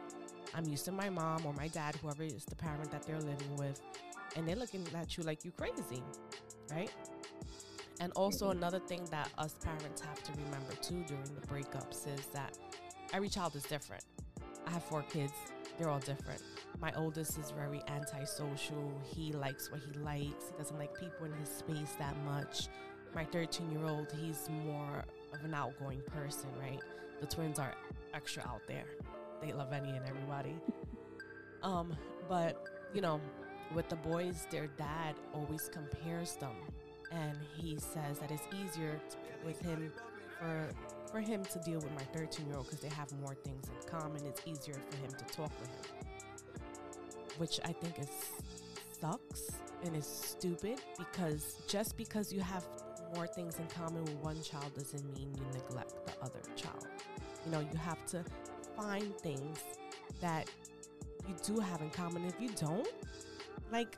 I'm 0.55 0.67
used 0.67 0.85
to 0.87 0.93
my 0.93 1.09
mom 1.11 1.47
or 1.47 1.53
my 1.53 1.69
dad, 1.69 1.97
whoever 1.97 2.25
is 2.25 2.45
the 2.45 2.57
parent 2.57 2.91
that 2.91 3.05
they're 3.05 3.21
living 3.21 3.57
with, 3.57 3.81
and 4.37 4.47
they're 4.47 4.57
looking 4.57 4.87
at 4.95 5.17
you 5.17 5.23
like 5.23 5.45
you 5.45 5.53
crazy, 5.53 6.03
right? 6.71 6.91
And 8.01 8.13
also 8.17 8.49
mm-hmm. 8.49 8.59
another 8.59 8.81
thing 8.81 9.05
that 9.11 9.29
us 9.39 9.55
parents 9.63 10.01
have 10.01 10.23
to 10.23 10.33
remember 10.45 10.73
too 10.81 11.05
during 11.07 11.35
the 11.35 11.47
breakups 11.47 12.13
is 12.13 12.27
that 12.33 12.59
every 13.13 13.29
child 13.29 13.55
is 13.55 13.63
different. 13.65 14.05
I 14.67 14.71
have 14.71 14.85
four 14.85 15.03
kids, 15.03 15.33
they're 15.79 15.89
all 15.89 16.01
different. 16.01 16.43
My 16.81 16.93
oldest 16.97 17.39
is 17.39 17.51
very 17.51 17.83
antisocial. 17.89 18.93
He 19.05 19.33
likes 19.33 19.71
what 19.71 19.81
he 19.81 19.99
likes. 20.01 20.51
He 20.51 20.59
doesn't 20.59 20.79
like 20.79 20.99
people 20.99 21.27
in 21.27 21.33
his 21.35 21.49
space 21.49 21.95
that 21.99 22.17
much. 22.25 22.69
My 23.15 23.25
13 23.25 23.71
year 23.71 23.87
old, 23.87 24.13
he's 24.19 24.49
more 24.65 25.05
of 25.33 25.45
an 25.45 25.55
outgoing 25.55 26.03
person, 26.07 26.49
right? 26.59 26.81
The 27.21 27.27
twins 27.27 27.59
are 27.59 27.75
extra 28.15 28.43
out 28.49 28.63
there. 28.67 28.85
They 29.43 29.53
love 29.53 29.73
any 29.73 29.91
and 29.91 30.07
everybody. 30.07 30.55
Um, 31.63 31.95
but 32.27 32.65
you 32.95 33.03
know, 33.03 33.21
with 33.75 33.91
the 33.91 33.97
boys, 33.97 34.47
their 34.51 34.67
dad 34.79 35.17
always 35.35 35.69
compares 35.71 36.37
them, 36.37 36.55
and 37.13 37.37
he 37.55 37.77
says 37.77 38.19
that 38.19 38.31
it's 38.31 38.49
easier 38.55 38.99
with 39.45 39.61
him 39.61 39.93
for 40.39 40.71
for 41.13 41.21
him 41.21 41.45
to 41.45 41.59
deal 41.59 41.81
with 41.81 41.93
my 41.93 42.19
13 42.19 42.47
year 42.47 42.57
old 42.57 42.65
because 42.65 42.81
they 42.81 42.89
have 42.89 43.13
more 43.21 43.35
things 43.35 43.67
in 43.69 43.87
common. 43.87 44.25
It's 44.25 44.41
easier 44.47 44.81
for 44.89 44.97
him 44.97 45.11
to 45.11 45.25
talk 45.37 45.53
with 45.61 45.69
him 45.69 46.01
which 47.41 47.59
I 47.65 47.73
think 47.73 47.99
is 47.99 48.11
sucks 49.01 49.51
and 49.83 49.97
is 49.97 50.07
stupid 50.07 50.79
because 50.99 51.57
just 51.67 51.97
because 51.97 52.31
you 52.31 52.41
have 52.41 52.67
more 53.15 53.27
things 53.27 53.59
in 53.59 53.67
common 53.69 54.05
with 54.05 54.17
one 54.17 54.43
child 54.43 54.75
doesn't 54.77 55.03
mean 55.17 55.35
you 55.35 55.43
neglect 55.59 55.95
the 56.07 56.13
other 56.23 56.41
child. 56.55 56.87
You 57.45 57.53
know, 57.53 57.61
you 57.61 57.79
have 57.79 58.05
to 58.07 58.25
find 58.77 59.17
things 59.19 59.59
that 60.21 60.49
you 61.29 61.35
do 61.45 61.61
have 61.61 61.81
in 61.81 61.91
common. 61.91 62.25
If 62.25 62.41
you 62.41 62.51
don't, 62.51 62.89
like 63.71 63.97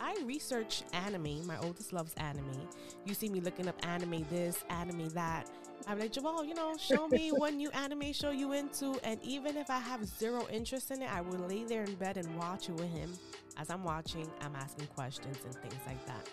I 0.00 0.16
research 0.24 0.82
anime. 0.92 1.46
My 1.46 1.58
oldest 1.58 1.92
loves 1.92 2.14
anime. 2.14 2.68
You 3.04 3.14
see 3.14 3.28
me 3.28 3.40
looking 3.40 3.68
up 3.68 3.76
anime 3.86 4.24
this, 4.30 4.64
anime 4.70 5.10
that. 5.10 5.50
I'm 5.86 5.98
like, 5.98 6.12
Jamal, 6.12 6.44
you 6.44 6.54
know, 6.54 6.76
show 6.78 7.06
me 7.08 7.30
what 7.36 7.54
new 7.54 7.70
anime 7.70 8.12
show 8.12 8.30
you 8.30 8.52
into. 8.52 8.98
And 9.04 9.22
even 9.22 9.56
if 9.56 9.68
I 9.70 9.78
have 9.78 10.04
zero 10.06 10.46
interest 10.50 10.90
in 10.90 11.02
it, 11.02 11.12
I 11.12 11.20
will 11.20 11.38
lay 11.40 11.64
there 11.64 11.84
in 11.84 11.94
bed 11.94 12.16
and 12.16 12.34
watch 12.36 12.68
it 12.68 12.72
with 12.72 12.90
him. 12.90 13.12
As 13.58 13.68
I'm 13.70 13.84
watching, 13.84 14.28
I'm 14.40 14.56
asking 14.56 14.86
questions 14.88 15.36
and 15.44 15.54
things 15.54 15.82
like 15.86 16.04
that. 16.06 16.28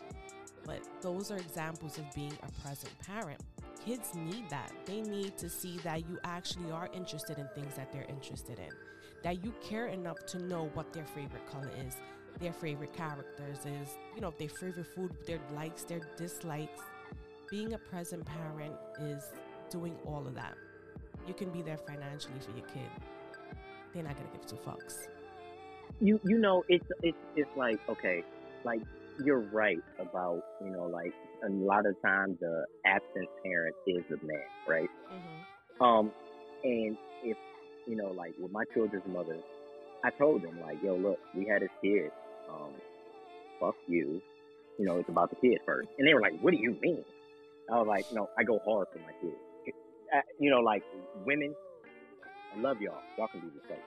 But 0.66 0.80
those 1.02 1.30
are 1.32 1.38
examples 1.38 1.98
of 1.98 2.06
being 2.14 2.38
a 2.44 2.62
present 2.62 2.92
parent. 3.06 3.42
Kids 3.88 4.14
need 4.16 4.50
that. 4.50 4.74
They 4.86 5.00
need 5.00 5.38
to 5.38 5.50
see 5.50 5.78
that 5.86 6.00
you 6.10 6.20
actually 6.26 6.72
are 6.72 6.90
interested 6.94 7.38
in 7.38 7.48
things 7.56 7.74
that 7.78 7.90
they're 7.90 8.06
interested 8.10 8.60
in, 8.60 8.68
that 9.24 9.46
you 9.46 9.54
care 9.64 9.88
enough 9.88 10.26
to 10.26 10.40
know 10.40 10.70
what 10.74 10.92
their 10.92 11.06
favorite 11.06 11.50
color 11.50 11.72
is, 11.88 11.96
their 12.38 12.52
favorite 12.52 12.92
characters 12.92 13.60
is, 13.60 13.98
you 14.14 14.20
know, 14.20 14.34
their 14.38 14.50
favorite 14.50 14.88
food, 14.94 15.12
their 15.26 15.40
likes, 15.56 15.84
their 15.84 16.02
dislikes 16.18 16.82
being 17.50 17.76
a 17.76 17.78
present 17.78 18.26
parent 18.26 18.74
is 19.00 19.24
doing 19.70 19.96
all 20.06 20.28
of 20.28 20.36
that. 20.36 20.56
You 21.26 21.34
can 21.34 21.50
be 21.50 21.62
there 21.62 21.78
financially 21.78 22.42
for 22.42 22.52
your 22.58 22.68
kid. 22.68 22.90
They're 23.94 24.04
not 24.04 24.18
gonna 24.18 24.28
give 24.34 24.46
two 24.46 24.58
fucks. 24.58 25.08
You 26.02 26.20
you 26.26 26.38
know 26.38 26.66
it's 26.68 26.92
it's 27.04 27.18
it's 27.38 27.50
like 27.56 27.80
okay, 27.88 28.26
like 28.66 28.82
you're 29.24 29.40
right 29.40 29.82
about 29.98 30.44
you 30.62 30.72
know 30.72 30.88
like 30.88 31.14
a 31.46 31.50
lot 31.50 31.86
of 31.86 31.96
times 32.02 32.38
the 32.40 32.66
absent 32.86 33.30
parent 33.44 33.76
is 33.86 34.04
a 34.10 34.26
man, 34.26 34.40
right? 34.68 34.90
Mm-hmm. 35.12 35.84
Um, 35.84 36.12
and 36.64 36.98
if 37.24 37.38
you 37.86 37.96
know 37.96 38.12
like 38.12 38.34
with 38.40 38.52
my 38.52 38.64
children's 38.74 39.06
mother, 39.08 39.38
I 40.04 40.10
told 40.12 40.42
them 40.44 40.60
like, 40.62 40.78
yo, 40.84 40.96
look, 40.96 41.20
we 41.36 41.46
had 41.46 41.62
this 41.62 41.70
kid. 41.82 42.12
Um, 42.50 42.74
fuck 43.60 43.76
you. 43.88 44.22
You 44.80 44.86
know, 44.86 44.98
it's 44.98 45.10
about 45.10 45.30
the 45.30 45.36
kid 45.38 45.60
first. 45.66 45.90
And 45.98 46.08
they 46.08 46.14
were 46.14 46.22
like, 46.22 46.40
what 46.42 46.52
do 46.52 46.58
you 46.58 46.78
mean? 46.82 47.04
I 47.72 47.78
was 47.78 47.88
like, 47.88 48.06
no, 48.14 48.30
I 48.38 48.44
go 48.44 48.60
hard 48.66 48.88
for 48.92 49.00
my 49.00 49.12
kids. 49.22 49.38
You 50.40 50.50
know, 50.50 50.62
like 50.62 50.84
women, 51.26 51.54
I 52.56 52.62
love 52.62 52.80
y'all. 52.80 53.02
Y'all 53.18 53.28
can 53.28 53.42
be 53.42 53.48
replaced. 53.48 53.82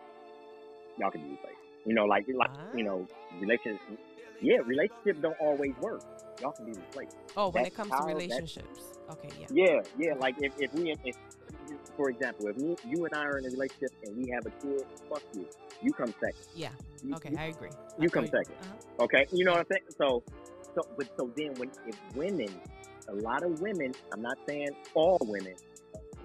Y'all 0.98 1.10
can 1.10 1.22
be 1.22 1.30
replaced. 1.30 1.69
You 1.90 1.96
know, 1.96 2.04
like 2.04 2.24
like 2.32 2.52
you 2.72 2.84
know, 2.84 3.04
relationships. 3.40 3.82
Yeah, 4.40 4.58
relationships 4.64 5.18
don't 5.20 5.36
always 5.40 5.74
work. 5.80 6.04
Y'all 6.40 6.52
can 6.52 6.66
be 6.66 6.70
replaced. 6.70 7.16
Oh, 7.36 7.48
when 7.48 7.66
it 7.66 7.74
comes 7.74 7.90
to 7.90 8.04
relationships. 8.04 8.96
Okay, 9.10 9.28
yeah. 9.40 9.46
Yeah, 9.50 9.80
yeah. 9.98 10.14
Like 10.14 10.36
if, 10.38 10.52
if 10.60 10.72
we, 10.72 10.94
if, 11.04 11.16
for 11.96 12.08
example, 12.10 12.46
if 12.46 12.56
you 12.86 13.04
and 13.06 13.12
I 13.12 13.24
are 13.24 13.38
in 13.38 13.46
a 13.46 13.50
relationship 13.50 13.90
and 14.04 14.16
we 14.16 14.30
have 14.30 14.46
a 14.46 14.50
kid, 14.50 14.84
fuck 15.08 15.20
you. 15.34 15.48
You 15.82 15.92
come 15.92 16.14
second. 16.20 16.46
Yeah. 16.54 16.68
You, 17.02 17.16
okay, 17.16 17.30
you, 17.32 17.36
I 17.36 17.44
agree. 17.46 17.70
You 17.98 18.06
I 18.06 18.10
come 18.12 18.24
agree. 18.26 18.38
2nd 18.38 18.50
uh-huh. 18.50 19.04
Okay, 19.06 19.26
you 19.32 19.44
know 19.44 19.54
what 19.54 19.60
I'm 19.62 19.66
saying? 19.72 19.82
So, 19.98 20.22
so, 20.76 20.86
but 20.96 21.08
so 21.18 21.28
then 21.36 21.54
when 21.54 21.72
if 21.88 21.96
women 22.14 22.54
a 23.08 23.14
lot 23.14 23.42
of 23.42 23.60
women, 23.60 23.92
I'm 24.12 24.22
not 24.22 24.38
saying 24.46 24.70
all 24.94 25.18
women, 25.22 25.54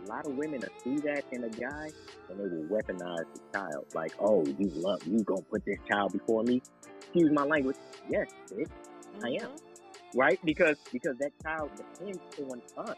a 0.06 0.10
lot 0.10 0.26
of 0.26 0.36
women 0.36 0.62
to 0.62 0.70
see 0.84 0.98
that 0.98 1.24
in 1.32 1.44
a 1.44 1.50
guy 1.50 1.90
and 2.30 2.40
they 2.40 2.44
will 2.44 2.64
weaponize 2.70 3.26
the 3.34 3.40
child. 3.54 3.86
Like, 3.94 4.14
oh, 4.20 4.46
you 4.46 4.70
love, 4.76 5.02
you 5.06 5.24
gonna 5.24 5.42
put 5.42 5.66
this 5.66 5.78
child 5.90 6.14
before 6.14 6.44
me? 6.44 6.62
Excuse 7.00 7.32
my 7.32 7.44
language. 7.44 7.78
Yes, 8.10 8.28
bitch, 8.52 8.68
mm-hmm. 8.68 9.26
I 9.26 9.30
am. 9.30 9.50
Mm-hmm. 9.52 10.20
Right? 10.20 10.40
Because 10.46 10.78
because 10.92 11.18
that 11.18 11.32
child 11.44 11.72
depends 11.76 12.20
on 12.40 12.62
us. 12.88 12.96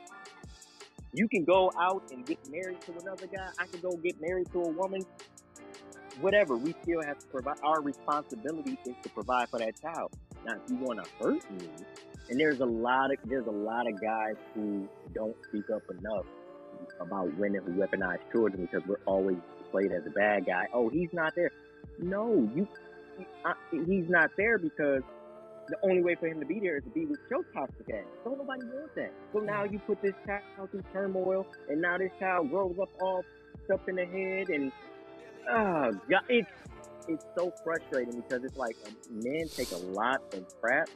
You 1.14 1.28
can 1.28 1.46
go 1.46 1.72
out 1.80 2.04
and 2.12 2.26
get 2.26 2.38
married 2.50 2.82
to 2.82 2.92
another 3.00 3.28
guy. 3.28 3.50
I 3.60 3.66
can 3.66 3.80
go 3.82 3.96
get 3.98 4.22
married 4.22 4.52
to 4.52 4.62
a 4.62 4.70
woman. 4.70 5.02
Whatever. 6.22 6.58
We 6.58 6.76
still 6.84 7.02
have 7.02 7.18
to 7.20 7.28
provide. 7.28 7.58
Our 7.64 7.82
responsibility 7.82 8.78
is 8.86 8.96
to 9.04 9.10
provide 9.10 9.50
for 9.50 9.60
that 9.60 9.82
child. 9.82 10.12
Now, 10.46 10.56
if 10.56 10.70
you 10.70 10.78
want 10.78 11.04
to 11.04 11.10
hurt 11.20 11.52
me, 11.52 11.70
and 12.30 12.40
there's 12.40 12.60
a 12.60 12.66
lot 12.66 13.12
of 13.12 13.18
there's 13.26 13.48
a 13.48 13.52
lot 13.52 13.88
of 13.88 14.00
guys 14.00 14.36
who 14.54 14.88
don't 15.14 15.36
speak 15.48 15.70
up 15.74 15.84
enough 15.90 16.26
about 17.00 17.36
women 17.38 17.62
who 17.66 17.74
weaponize 17.74 18.20
children 18.32 18.68
because 18.70 18.88
we're 18.88 19.04
always 19.06 19.38
played 19.72 19.92
as 19.92 20.06
a 20.06 20.12
bad 20.12 20.46
guy. 20.46 20.66
Oh, 20.74 20.90
he's 20.90 21.10
not 21.14 21.34
there. 21.36 21.52
No, 22.00 22.50
you, 22.56 22.68
I, 23.46 23.54
he's 23.72 24.10
not 24.10 24.32
there 24.38 24.58
because 24.58 25.02
the 25.68 25.78
only 25.84 26.02
way 26.02 26.16
for 26.16 26.28
him 26.28 26.40
to 26.40 26.46
be 26.46 26.60
there 26.60 26.78
is 26.78 26.84
to 26.84 26.90
be 26.90 27.06
with 27.06 27.20
your 27.30 27.44
toxic 27.54 27.90
ass. 27.94 28.06
Don't 28.24 28.38
nobody 28.38 28.64
want 28.66 28.96
that. 28.96 29.12
So 29.34 29.40
now 29.40 29.64
you 29.66 29.80
put 29.80 30.02
this 30.02 30.14
child 30.26 30.72
through 30.72 30.84
turmoil, 30.94 31.46
and 31.70 31.82
now 31.82 31.98
this 31.98 32.12
child 32.20 32.50
grows 32.50 32.76
up 32.82 32.90
all 33.02 33.24
up 33.74 33.88
in 33.90 33.96
the 33.96 34.06
head, 34.06 34.48
and 34.50 34.72
ah, 35.50 35.88
oh 35.88 35.92
god, 36.10 36.24
it's 36.30 36.50
it's 37.10 37.26
so 37.38 37.52
frustrating 37.64 38.22
because 38.22 38.44
it's 38.44 38.58
like 38.58 38.76
um, 38.86 38.96
men 39.12 39.48
take 39.50 39.72
a 39.72 39.78
lot 39.78 40.22
of 40.34 40.46
crap, 40.62 40.90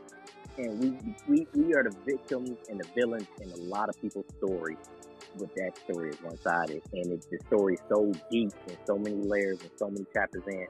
and 0.57 0.79
we 0.79 1.15
we 1.27 1.47
we 1.53 1.73
are 1.73 1.83
the 1.83 1.95
victims 2.05 2.57
and 2.69 2.79
the 2.79 2.87
villains 2.95 3.27
in 3.41 3.51
a 3.51 3.57
lot 3.57 3.89
of 3.89 3.99
people's 4.01 4.25
stories. 4.37 4.77
But 5.39 5.53
that 5.55 5.71
story 5.85 6.09
is 6.09 6.21
one 6.21 6.37
sided, 6.37 6.81
and 6.93 7.11
it's 7.11 7.25
the 7.27 7.39
story 7.47 7.77
so 7.89 8.11
deep 8.29 8.51
and 8.67 8.77
so 8.85 8.97
many 8.97 9.15
layers 9.15 9.59
and 9.61 9.71
so 9.77 9.87
many 9.89 10.05
chapters 10.13 10.43
in. 10.47 10.67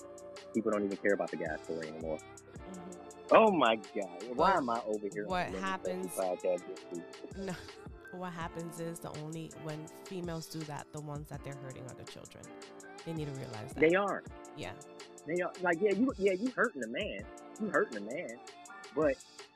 People 0.53 0.71
don't 0.71 0.83
even 0.85 0.97
care 0.97 1.13
about 1.13 1.31
the 1.31 1.37
guy's 1.37 1.61
story 1.63 1.87
anymore. 1.89 2.17
Mm-hmm. 2.17 3.35
Oh 3.35 3.51
my 3.51 3.75
god! 3.75 4.23
Why 4.35 4.49
What- 4.51 4.55
am 4.57 4.69
I 4.69 4.81
over 4.87 5.07
here? 5.13 5.25
what 5.27 5.47
happens- 5.55 6.13
Sexy 6.13 6.27
Podcast 6.47 6.61
this 6.67 6.79
week? 6.93 7.37
No. 7.37 7.53
What 8.17 8.33
happens 8.33 8.81
is 8.81 8.99
the 8.99 9.09
only 9.23 9.51
when 9.63 9.85
females 10.03 10.45
do 10.47 10.59
that, 10.61 10.85
the 10.91 10.99
ones 10.99 11.29
that 11.29 11.41
they're 11.45 11.55
hurting 11.63 11.83
are 11.83 11.95
the 11.95 12.03
children. 12.11 12.43
They 13.05 13.13
need 13.13 13.33
to 13.33 13.39
realize 13.39 13.73
that. 13.73 13.79
They 13.79 13.95
are. 13.95 14.21
yeah. 14.57 14.71
They 15.25 15.41
are 15.41 15.51
like 15.61 15.77
yeah, 15.79 15.91
you 15.93 16.11
yeah, 16.17 16.33
you 16.33 16.51
hurting 16.55 16.81
the 16.81 16.89
man. 16.89 17.21
You 17.61 17.69
hurting 17.69 18.03
the 18.05 18.13
man, 18.13 18.37
but 18.95 19.15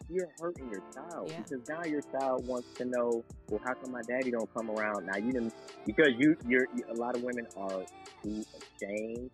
you're 0.10 0.30
hurting 0.40 0.70
your 0.70 0.82
child 0.94 1.30
Yeah. 1.30 1.42
because 1.42 1.68
now 1.68 1.84
your 1.84 2.02
child 2.12 2.46
wants 2.48 2.68
to 2.78 2.86
know, 2.86 3.24
well, 3.50 3.60
how 3.64 3.74
come 3.74 3.92
my 3.92 4.02
daddy 4.04 4.32
don't 4.32 4.52
come 4.54 4.70
around? 4.70 5.06
Now 5.06 5.18
you 5.18 5.32
didn't 5.32 5.54
because 5.86 6.12
you 6.18 6.36
you're 6.48 6.68
you, 6.76 6.84
a 6.92 6.94
lot 6.94 7.16
of 7.16 7.24
women 7.24 7.48
are 7.58 7.84
too 8.24 8.46
ashamed 8.82 9.32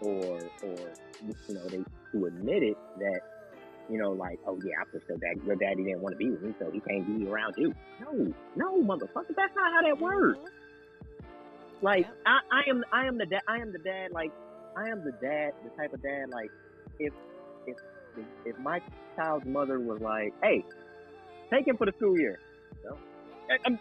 or 0.00 0.40
or 0.62 0.78
you 1.48 1.54
know 1.54 1.68
they 1.68 1.84
to 2.12 2.26
admit 2.26 2.62
it 2.62 2.76
that 2.98 3.20
you 3.90 3.98
know 3.98 4.10
like 4.12 4.38
oh 4.46 4.58
yeah 4.64 4.74
I 4.80 4.84
pushed 4.92 5.08
your 5.08 5.18
daddy 5.18 5.40
your 5.46 5.56
daddy 5.56 5.84
didn't 5.84 6.00
want 6.00 6.12
to 6.14 6.18
be 6.18 6.30
with 6.30 6.42
me 6.42 6.54
so 6.58 6.70
he 6.70 6.80
can't 6.80 7.06
be 7.06 7.26
around 7.28 7.54
you. 7.56 7.72
No, 8.00 8.34
no, 8.56 8.82
motherfucker, 8.82 9.34
that's 9.36 9.54
not 9.54 9.72
how 9.72 9.82
that 9.82 10.00
works. 10.00 10.38
Mhm. 10.38 10.46
Like 11.82 12.06
Yep. 12.06 12.16
I, 12.26 12.38
I 12.52 12.70
am 12.70 12.84
I 12.92 13.06
am 13.06 13.18
the 13.18 13.26
dad 13.26 13.42
I 13.48 13.58
am 13.58 13.72
the 13.72 13.78
dad 13.78 14.12
like 14.12 14.32
I 14.76 14.88
am 14.90 15.02
the 15.04 15.12
dad 15.12 15.52
the 15.64 15.70
type 15.76 15.92
of 15.92 16.02
dad 16.02 16.28
like 16.30 16.50
if 16.98 17.12
if 18.44 18.58
my 18.58 18.80
child's 19.16 19.46
mother 19.46 19.78
was 19.80 20.00
like 20.00 20.32
hey 20.42 20.64
take 21.52 21.66
him 21.66 21.76
for 21.76 21.86
the 21.86 21.92
school 21.96 22.18
year 22.18 22.38
no 22.84 22.96
I- 23.50 23.58
I'm, 23.66 23.78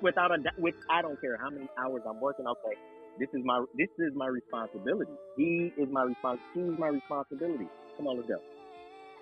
without 0.00 0.32
a 0.34 0.38
doubt 0.38 0.58
which 0.58 0.74
I 0.90 1.02
don't 1.02 1.20
care 1.20 1.36
how 1.36 1.50
many 1.50 1.68
hours 1.78 2.02
I'm 2.08 2.20
working 2.20 2.46
I'll 2.46 2.58
say 2.64 2.76
this 3.18 3.28
is 3.34 3.44
my 3.44 3.64
this 3.76 3.88
is 3.98 4.12
my 4.14 4.26
responsibility. 4.26 5.12
He 5.36 5.72
is 5.76 5.88
my 5.90 6.04
respons 6.04 6.38
she's 6.54 6.78
my 6.78 6.88
responsibility. 6.88 7.66
Come 7.96 8.06
on 8.06 8.16
let's 8.16 8.28
go. 8.28 8.38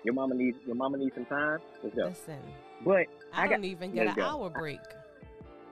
Your 0.03 0.13
mama 0.13 0.35
needs 0.35 0.57
your 0.65 0.75
mama 0.75 0.97
needs 0.97 1.13
some 1.15 1.25
time? 1.25 1.59
Let's 1.83 1.95
go. 1.95 2.05
Listen, 2.07 2.39
but 2.85 3.05
I, 3.33 3.43
I 3.43 3.47
don't 3.47 3.65
even 3.65 3.91
get 3.91 4.07
an 4.07 4.15
go. 4.15 4.21
hour 4.23 4.49
break. 4.49 4.79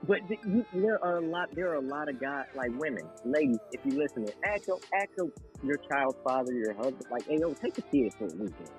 But 0.06 0.26
th- 0.28 0.40
you, 0.46 0.64
there 0.72 1.02
are 1.04 1.18
a 1.18 1.20
lot. 1.20 1.54
There 1.54 1.70
are 1.70 1.74
a 1.76 1.80
lot 1.80 2.08
of 2.08 2.20
guys, 2.20 2.46
like 2.54 2.70
women, 2.78 3.04
ladies. 3.24 3.58
If 3.72 3.80
you 3.84 3.98
listen, 3.98 4.26
to 4.26 4.32
ask 4.46 4.66
your, 4.66 4.78
ask 4.94 5.10
your, 5.16 5.30
your 5.62 5.76
child's 5.76 6.16
father, 6.24 6.52
your 6.52 6.74
husband, 6.74 7.04
like, 7.10 7.26
hey, 7.26 7.38
yo, 7.38 7.52
take 7.54 7.74
the 7.74 7.82
kid 7.82 8.12
for 8.14 8.24
a 8.24 8.36
weekend. 8.36 8.70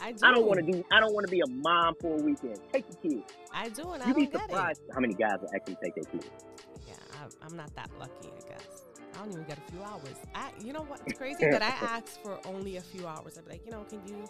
I 0.00 0.12
do. 0.12 0.18
I 0.22 0.30
don't 0.32 0.46
want 0.46 0.64
to 0.64 0.72
do. 0.72 0.84
I 0.92 1.00
don't 1.00 1.14
want 1.14 1.26
to 1.26 1.30
be 1.30 1.40
a 1.40 1.50
mom 1.50 1.94
for 2.00 2.18
a 2.18 2.22
weekend. 2.22 2.58
Take 2.72 2.88
the 2.88 3.08
kid. 3.08 3.22
I 3.52 3.68
do, 3.68 3.92
and 3.92 4.02
I 4.02 4.08
You'd 4.08 4.16
be 4.16 4.26
get 4.26 4.34
it. 4.34 4.40
surprised 4.50 4.80
how 4.94 5.00
many 5.00 5.14
guys 5.14 5.38
will 5.40 5.50
actually 5.54 5.76
take 5.82 5.94
their 5.94 6.04
kids. 6.04 6.30
Yeah, 6.86 6.94
I, 7.14 7.46
I'm 7.46 7.56
not 7.56 7.74
that 7.76 7.90
lucky, 7.98 8.28
I 8.28 8.48
guess. 8.48 8.84
I 9.14 9.18
don't 9.18 9.32
even 9.32 9.44
get 9.44 9.58
a 9.58 9.72
few 9.72 9.82
hours. 9.82 10.14
I, 10.34 10.50
you 10.62 10.72
know 10.72 10.82
what's 10.82 11.12
crazy? 11.18 11.46
that 11.50 11.62
I 11.62 11.68
ask 11.84 12.20
for 12.22 12.38
only 12.46 12.76
a 12.76 12.80
few 12.80 13.06
hours. 13.06 13.36
I'd 13.36 13.44
be 13.44 13.52
like, 13.52 13.66
you 13.66 13.72
know, 13.72 13.84
can 13.84 14.00
you 14.06 14.24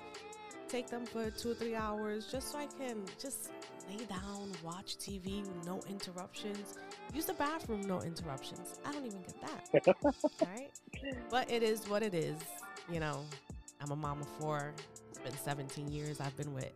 take 0.70 0.88
them 0.88 1.04
for 1.04 1.30
two 1.30 1.50
or 1.50 1.54
three 1.54 1.74
hours 1.74 2.26
just 2.30 2.52
so 2.52 2.58
I 2.58 2.66
can 2.66 3.02
just 3.20 3.50
lay 3.88 4.04
down, 4.04 4.52
watch 4.62 4.96
TV, 4.98 5.44
no 5.66 5.80
interruptions, 5.88 6.78
use 7.12 7.26
the 7.26 7.34
bathroom, 7.34 7.80
no 7.82 8.00
interruptions. 8.02 8.78
I 8.84 8.92
don't 8.92 9.04
even 9.06 9.20
get 9.22 9.40
that. 9.42 9.96
Right, 10.46 10.70
but 11.30 11.50
it 11.50 11.62
is 11.62 11.88
what 11.88 12.02
it 12.02 12.14
is. 12.14 12.38
You 12.90 13.00
know, 13.00 13.24
I'm 13.80 13.90
a 13.90 13.96
mom 13.96 14.20
of 14.20 14.28
four. 14.38 14.72
It's 15.08 15.18
been 15.18 15.36
17 15.36 15.90
years. 15.90 16.20
I've 16.20 16.36
been 16.36 16.54
with 16.54 16.70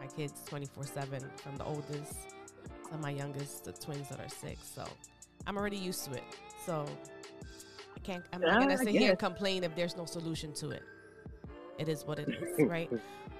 my 0.00 0.06
kids 0.06 0.42
24/7 0.48 1.22
from 1.40 1.56
the 1.56 1.64
oldest 1.64 2.14
to 2.90 2.98
my 2.98 3.10
youngest, 3.10 3.64
the 3.64 3.72
twins 3.72 4.08
that 4.08 4.20
are 4.20 4.28
six. 4.28 4.68
So 4.74 4.84
I'm 5.46 5.56
already 5.56 5.76
used 5.76 6.04
to 6.06 6.12
it. 6.14 6.24
So 6.64 6.84
I 7.96 8.00
can't. 8.00 8.24
I'm 8.32 8.40
not 8.40 8.56
Ah, 8.56 8.60
gonna 8.60 8.78
sit 8.78 8.88
here 8.88 9.10
and 9.10 9.18
complain 9.18 9.64
if 9.64 9.74
there's 9.76 9.96
no 9.96 10.04
solution 10.04 10.52
to 10.54 10.70
it. 10.70 10.82
It 11.78 11.88
is 11.88 12.04
what 12.06 12.18
it 12.18 12.28
is, 12.28 12.66
right? 12.68 12.90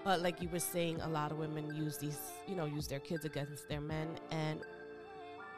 But 0.06 0.22
like 0.22 0.40
you 0.40 0.48
were 0.48 0.60
saying, 0.60 1.00
a 1.00 1.08
lot 1.08 1.32
of 1.32 1.38
women 1.38 1.74
use 1.74 1.98
these, 1.98 2.16
you 2.46 2.54
know, 2.54 2.64
use 2.64 2.86
their 2.86 3.00
kids 3.00 3.24
against 3.24 3.68
their 3.68 3.80
men. 3.80 4.06
And 4.30 4.60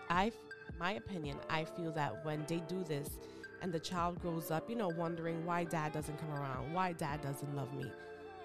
I, 0.08 0.32
my 0.80 0.92
opinion, 0.92 1.36
I 1.50 1.64
feel 1.64 1.92
that 1.92 2.24
when 2.24 2.46
they 2.48 2.62
do 2.66 2.82
this, 2.82 3.18
and 3.60 3.70
the 3.70 3.78
child 3.78 4.22
grows 4.22 4.50
up, 4.50 4.70
you 4.70 4.76
know, 4.76 4.88
wondering 4.88 5.44
why 5.44 5.64
dad 5.64 5.92
doesn't 5.92 6.18
come 6.18 6.30
around, 6.30 6.72
why 6.72 6.94
dad 6.94 7.20
doesn't 7.20 7.54
love 7.54 7.74
me, 7.74 7.92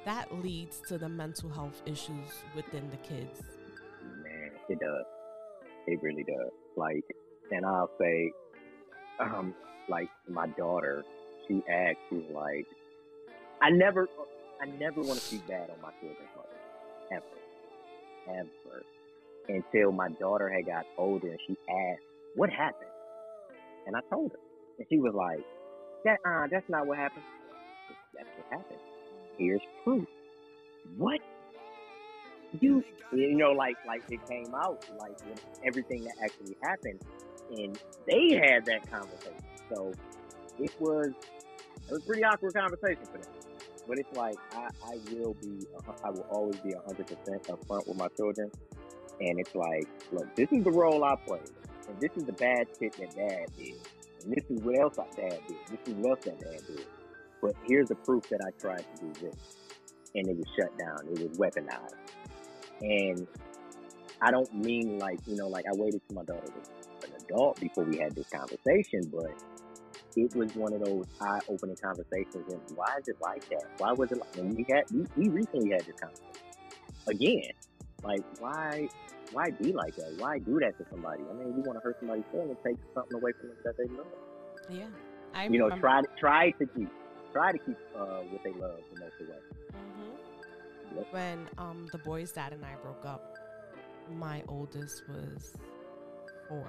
that 0.04 0.30
leads 0.44 0.82
to 0.90 0.98
the 0.98 1.08
mental 1.08 1.50
health 1.50 1.82
issues 1.86 2.44
within 2.54 2.90
the 2.90 2.98
kids. 2.98 3.42
Man, 4.22 4.52
it 4.68 4.80
does. 4.82 5.06
It 5.88 6.02
really 6.02 6.26
does. 6.26 6.52
Like, 6.76 7.06
and 7.50 7.66
I'll 7.66 7.92
say, 7.98 8.30
um, 9.22 9.56
like 9.88 10.10
my 10.28 10.48
daughter, 10.48 11.06
she 11.48 11.64
asked, 11.72 12.00
she's 12.10 12.30
like, 12.34 12.68
I 13.62 13.70
never, 13.70 14.10
I 14.64 14.66
never 14.80 15.02
want 15.02 15.20
to 15.20 15.26
speak 15.26 15.46
bad 15.46 15.70
on 15.70 15.76
my 15.82 15.90
children's 16.00 16.30
ever, 17.12 17.24
ever, 18.30 18.84
until 19.50 19.92
my 19.92 20.08
daughter 20.22 20.48
had 20.48 20.66
got 20.66 20.86
older 20.98 21.28
and 21.28 21.40
she 21.46 21.58
asked, 21.70 22.02
"What 22.36 22.50
happened?" 22.50 22.90
And 23.86 23.98
I 23.98 24.00
told 24.10 24.32
her, 24.32 24.40
and 24.78 24.88
she 24.88 25.00
was 25.00 25.14
like, 25.14 25.44
"That, 26.06 26.18
uh, 26.26 26.48
that's 26.50 26.70
not 26.70 26.88
what 26.88 26.98
happened. 26.98 27.26
That's 28.14 28.30
what 28.38 28.58
happened. 28.58 28.80
Here's 29.38 29.60
proof. 29.84 30.08
What?" 30.96 31.20
You, 32.62 32.86
you 33.12 33.36
know, 33.36 33.52
like 33.52 33.76
like 33.86 34.04
it 34.10 34.26
came 34.30 34.56
out 34.56 34.86
like 34.98 35.18
everything 35.66 36.06
that 36.06 36.14
actually 36.24 36.56
happened, 36.62 37.02
and 37.52 37.78
they 38.08 38.36
had 38.36 38.66
that 38.68 38.90
conversation. 38.90 39.44
So 39.70 39.92
it 40.58 40.72
was 40.80 41.10
it 41.90 41.92
was 41.92 42.04
pretty 42.04 42.24
awkward 42.24 42.54
conversation 42.54 43.04
for 43.12 43.18
them. 43.18 43.43
But 43.88 44.00
it's 44.00 44.16
like 44.18 44.36
I, 44.54 44.70
I 44.86 44.98
will 45.12 45.36
be 45.42 45.66
I 46.04 46.10
will 46.10 46.26
always 46.30 46.58
be 46.62 46.74
hundred 46.86 47.08
percent 47.08 47.44
upfront 47.44 47.88
with 47.88 47.98
my 47.98 48.08
children, 48.16 48.50
and 49.20 49.40
it's 49.40 49.54
like, 49.56 49.88
look, 50.12 50.34
this 50.36 50.52
is 50.52 50.64
the 50.64 50.72
role 50.72 51.04
I 51.04 51.16
play, 51.28 51.42
and 51.90 52.00
this 52.00 52.12
is 52.16 52.24
the 52.24 52.34
bad 52.34 52.68
shit 52.80 52.94
that 52.94 53.16
Dad 53.16 53.46
did, 53.58 53.76
and 54.24 54.34
this 54.34 54.46
is 54.50 54.62
what 54.62 54.80
else 54.80 54.98
I 54.98 55.06
Dad 55.16 55.40
did, 55.48 55.58
this 55.70 55.80
is 55.88 55.94
what 55.96 56.12
else 56.12 56.26
that 56.26 56.40
Dad 56.40 56.62
did. 56.68 56.86
But 57.42 57.56
here's 57.68 57.90
the 57.90 57.96
proof 57.96 58.24
that 58.30 58.40
I 58.48 58.52
tried 58.60 58.86
to 58.96 59.02
do 59.02 59.28
this, 59.28 59.36
and 60.16 60.28
it 60.30 60.38
was 60.38 60.48
shut 60.58 60.78
down. 60.78 61.00
It 61.12 61.30
was 61.30 61.38
weaponized, 61.38 61.96
and 62.82 63.28
I 64.22 64.32
don't 64.32 64.54
mean 64.54 64.98
like 64.98 65.20
you 65.28 65.36
know 65.36 65.50
like 65.50 65.66
I 65.66 65.76
waited 65.76 66.02
till 66.08 66.16
my 66.16 66.24
daughter 66.24 66.48
was 66.56 66.70
an 67.04 67.12
adult 67.26 67.60
before 67.60 67.84
we 67.84 67.98
had 67.98 68.16
this 68.16 68.30
conversation, 68.30 69.12
but 69.12 69.32
it 70.16 70.36
was 70.36 70.54
one 70.56 70.74
of 70.74 70.84
those 70.84 71.06
eye-opening 71.22 71.78
conversations. 71.84 72.46
And 72.50 72.62
why 72.76 72.96
is 73.00 73.08
it 73.08 73.18
like 73.22 73.48
that? 73.50 73.64
Why 73.78 73.92
was 73.94 74.12
it 74.12 74.20
like? 74.20 74.36
And 74.38 74.56
we 74.56 74.66
had 74.70 74.84
we, 74.92 75.06
we 75.18 75.30
recently 75.30 75.72
had 75.72 75.82
this 75.86 75.96
conversation 76.00 76.44
again. 77.08 77.52
Like 78.04 78.22
why 78.40 78.88
why 79.32 79.50
be 79.52 79.72
like 79.74 79.96
that? 79.96 80.14
Why 80.20 80.40
do 80.40 80.60
that 80.60 80.78
to 80.78 80.86
somebody? 80.90 81.24
I 81.30 81.34
mean, 81.34 81.56
you 81.56 81.64
want 81.64 81.78
to 81.80 81.84
hurt 81.84 81.98
somebody's 82.00 82.26
feelings, 82.32 82.58
take 82.66 82.76
something 82.94 83.16
away 83.16 83.32
from 83.40 83.50
them 83.50 83.58
that 83.64 83.76
they 83.78 83.86
love. 83.96 84.06
Yeah, 84.70 84.86
I 85.34 85.46
You 85.46 85.58
know, 85.60 85.66
remember- 85.66 85.82
try 85.88 86.02
to 86.02 86.08
try 86.20 86.52
to 86.52 86.66
keep 86.66 86.90
try 87.32 87.52
to 87.52 87.58
keep 87.58 87.78
uh, 87.96 88.22
what 88.30 88.44
they 88.44 88.52
love 88.52 88.80
the 88.94 89.00
most 89.00 89.16
away. 89.22 89.40
Mhm. 89.72 90.98
Yep. 90.98 91.08
When 91.14 91.50
um 91.58 91.88
the 91.92 91.98
boy's 92.00 92.32
dad 92.32 92.54
and 92.54 92.64
I 92.64 92.76
broke 92.84 93.06
up, 93.06 93.38
my 94.12 94.44
oldest 94.48 95.02
was 95.10 95.56
four, 96.50 96.68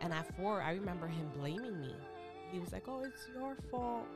and 0.00 0.12
at 0.12 0.34
four, 0.36 0.60
I 0.62 0.72
remember 0.72 1.06
him 1.06 1.30
blaming 1.36 1.80
me. 1.80 1.94
He 2.52 2.58
was 2.58 2.72
like, 2.72 2.88
"Oh, 2.88 3.02
it's 3.04 3.28
your 3.34 3.56
fault." 3.70 4.06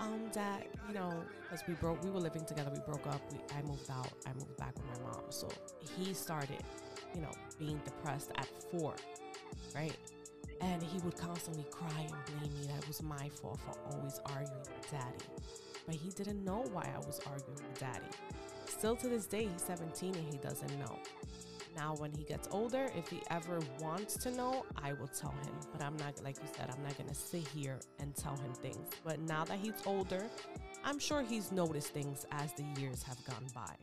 Um, 0.00 0.28
that 0.32 0.66
you 0.88 0.94
know, 0.94 1.12
because 1.42 1.62
we 1.68 1.74
broke, 1.74 2.02
we 2.02 2.10
were 2.10 2.20
living 2.20 2.44
together. 2.44 2.70
We 2.72 2.80
broke 2.80 3.06
up. 3.06 3.20
We, 3.32 3.38
I 3.56 3.62
moved 3.62 3.88
out. 3.90 4.10
I 4.26 4.32
moved 4.32 4.56
back 4.56 4.74
with 4.74 5.00
my 5.00 5.10
mom. 5.10 5.22
So 5.30 5.48
he 5.96 6.12
started, 6.14 6.62
you 7.14 7.20
know, 7.20 7.30
being 7.58 7.80
depressed 7.84 8.32
at 8.36 8.48
four, 8.70 8.94
right? 9.74 9.96
And 10.60 10.82
he 10.82 10.98
would 11.00 11.16
constantly 11.16 11.64
cry 11.70 12.00
and 12.00 12.40
blame 12.40 12.54
me 12.54 12.66
that 12.66 12.78
it 12.78 12.88
was 12.88 13.02
my 13.02 13.28
fault 13.40 13.60
for 13.60 13.76
always 13.92 14.20
arguing 14.26 14.58
with 14.60 14.90
daddy. 14.90 15.24
But 15.86 15.96
he 15.96 16.10
didn't 16.10 16.44
know 16.44 16.64
why 16.72 16.88
I 16.94 16.98
was 17.06 17.20
arguing 17.26 17.54
with 17.54 17.78
daddy. 17.78 18.06
Still 18.66 18.96
to 18.96 19.08
this 19.08 19.26
day, 19.26 19.48
he's 19.50 19.62
17 19.62 20.14
and 20.14 20.32
he 20.32 20.38
doesn't 20.38 20.78
know. 20.78 20.98
Now, 21.76 21.94
when 21.96 22.12
he 22.12 22.24
gets 22.24 22.48
older, 22.52 22.88
if 22.96 23.08
he 23.08 23.20
ever 23.30 23.58
wants 23.80 24.16
to 24.18 24.30
know, 24.30 24.64
I 24.82 24.92
will 24.92 25.08
tell 25.08 25.32
him. 25.32 25.54
But 25.72 25.82
I'm 25.82 25.96
not, 25.96 26.22
like 26.22 26.36
you 26.40 26.48
said, 26.56 26.70
I'm 26.70 26.82
not 26.82 26.96
going 26.96 27.08
to 27.08 27.14
sit 27.14 27.48
here 27.48 27.78
and 27.98 28.14
tell 28.14 28.36
him 28.36 28.52
things. 28.54 28.88
But 29.04 29.20
now 29.20 29.44
that 29.44 29.58
he's 29.58 29.74
older, 29.86 30.24
I'm 30.84 30.98
sure 30.98 31.22
he's 31.22 31.50
noticed 31.52 31.88
things 31.92 32.26
as 32.30 32.52
the 32.54 32.64
years 32.80 33.02
have 33.02 33.22
gone 33.24 33.46
by. 33.54 33.74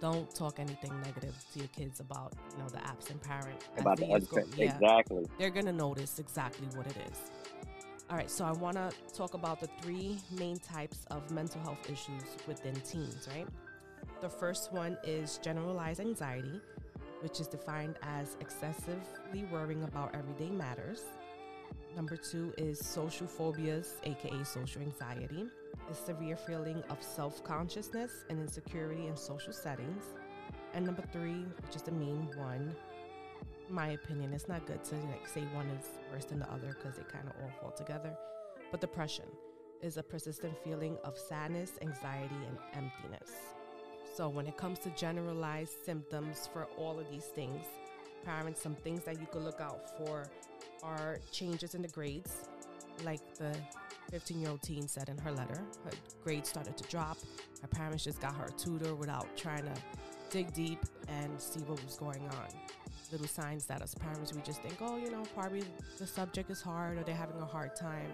don't 0.00 0.34
talk 0.34 0.58
anything 0.60 0.98
negative 1.02 1.34
to 1.52 1.58
your 1.60 1.68
kids 1.68 2.00
about 2.00 2.32
you 2.52 2.58
know 2.58 2.68
the 2.68 2.82
absent 2.86 3.22
parent 3.22 3.60
About 3.78 3.98
the 3.98 4.06
the 4.06 4.08
years 4.08 4.28
yeah, 4.56 4.64
exactly. 4.74 5.26
they're 5.38 5.50
gonna 5.50 5.72
notice 5.72 6.18
exactly 6.18 6.66
what 6.74 6.86
it 6.86 6.96
is. 7.10 7.30
All 8.10 8.16
right, 8.16 8.30
so 8.30 8.44
I 8.44 8.52
want 8.52 8.76
to 8.76 8.90
talk 9.14 9.34
about 9.34 9.60
the 9.60 9.68
three 9.82 10.18
main 10.32 10.58
types 10.58 11.04
of 11.10 11.30
mental 11.30 11.60
health 11.62 11.88
issues 11.88 12.24
within 12.46 12.74
teens, 12.80 13.28
right? 13.32 13.46
The 14.20 14.28
first 14.28 14.72
one 14.72 14.98
is 15.04 15.38
generalized 15.38 16.00
anxiety, 16.00 16.60
which 17.20 17.40
is 17.40 17.46
defined 17.46 17.96
as 18.02 18.36
excessively 18.40 19.44
worrying 19.50 19.84
about 19.84 20.14
everyday 20.14 20.50
matters. 20.50 21.02
Number 21.96 22.16
two 22.16 22.52
is 22.56 22.78
social 22.78 23.26
phobias, 23.26 23.96
aka 24.04 24.44
social 24.44 24.82
anxiety, 24.82 25.46
a 25.90 25.94
severe 25.94 26.36
feeling 26.36 26.82
of 26.88 27.02
self 27.02 27.42
consciousness 27.44 28.24
and 28.28 28.40
insecurity 28.40 29.06
in 29.08 29.16
social 29.16 29.52
settings. 29.52 30.04
And 30.72 30.86
number 30.86 31.02
three, 31.12 31.44
which 31.64 31.76
is 31.76 31.82
the 31.82 31.92
main 31.92 32.28
one, 32.36 32.74
my 33.68 33.90
opinion, 33.90 34.32
it's 34.32 34.48
not 34.48 34.66
good 34.66 34.82
to 34.84 34.94
like 34.94 35.26
say 35.26 35.42
one 35.52 35.66
is 35.68 35.86
worse 36.12 36.24
than 36.24 36.40
the 36.40 36.50
other 36.50 36.76
because 36.76 36.96
they 36.96 37.04
kind 37.04 37.28
of 37.28 37.34
all 37.42 37.50
fall 37.60 37.70
together. 37.72 38.16
But 38.70 38.80
depression 38.80 39.26
is 39.82 39.96
a 39.96 40.02
persistent 40.02 40.56
feeling 40.62 40.96
of 41.04 41.18
sadness, 41.18 41.72
anxiety, 41.82 42.36
and 42.46 42.58
emptiness. 42.74 43.32
So 44.12 44.28
when 44.28 44.46
it 44.46 44.56
comes 44.56 44.78
to 44.80 44.90
generalized 44.90 45.72
symptoms 45.84 46.48
for 46.52 46.66
all 46.76 46.98
of 46.98 47.10
these 47.10 47.26
things, 47.26 47.64
parents, 48.24 48.60
some 48.60 48.74
things 48.74 49.04
that 49.04 49.20
you 49.20 49.26
could 49.30 49.42
look 49.42 49.60
out 49.60 49.96
for 49.96 50.28
are 50.82 51.18
changes 51.30 51.74
in 51.74 51.82
the 51.82 51.88
grades, 51.88 52.48
like 53.04 53.20
the 53.36 53.56
15 54.10 54.40
year 54.40 54.50
old 54.50 54.62
teen 54.62 54.88
said 54.88 55.08
in 55.08 55.18
her 55.18 55.32
letter. 55.32 55.62
Her 55.84 55.92
grades 56.24 56.48
started 56.48 56.76
to 56.76 56.84
drop. 56.88 57.18
Her 57.62 57.68
parents 57.68 58.04
just 58.04 58.20
got 58.20 58.34
her 58.34 58.46
a 58.46 58.52
tutor 58.52 58.94
without 58.94 59.26
trying 59.36 59.64
to 59.64 59.74
dig 60.30 60.52
deep 60.52 60.80
and 61.08 61.40
see 61.40 61.60
what 61.60 61.82
was 61.84 61.96
going 61.96 62.22
on 62.22 62.48
little 63.12 63.26
signs 63.26 63.64
that 63.66 63.82
as 63.82 63.94
parents 63.94 64.32
we 64.32 64.40
just 64.42 64.62
think, 64.62 64.76
oh, 64.80 64.96
you 64.96 65.10
know, 65.10 65.22
probably 65.34 65.62
the 65.98 66.06
subject 66.06 66.50
is 66.50 66.60
hard 66.60 66.98
or 66.98 67.02
they're 67.02 67.14
having 67.14 67.40
a 67.40 67.46
hard 67.46 67.74
time. 67.74 68.10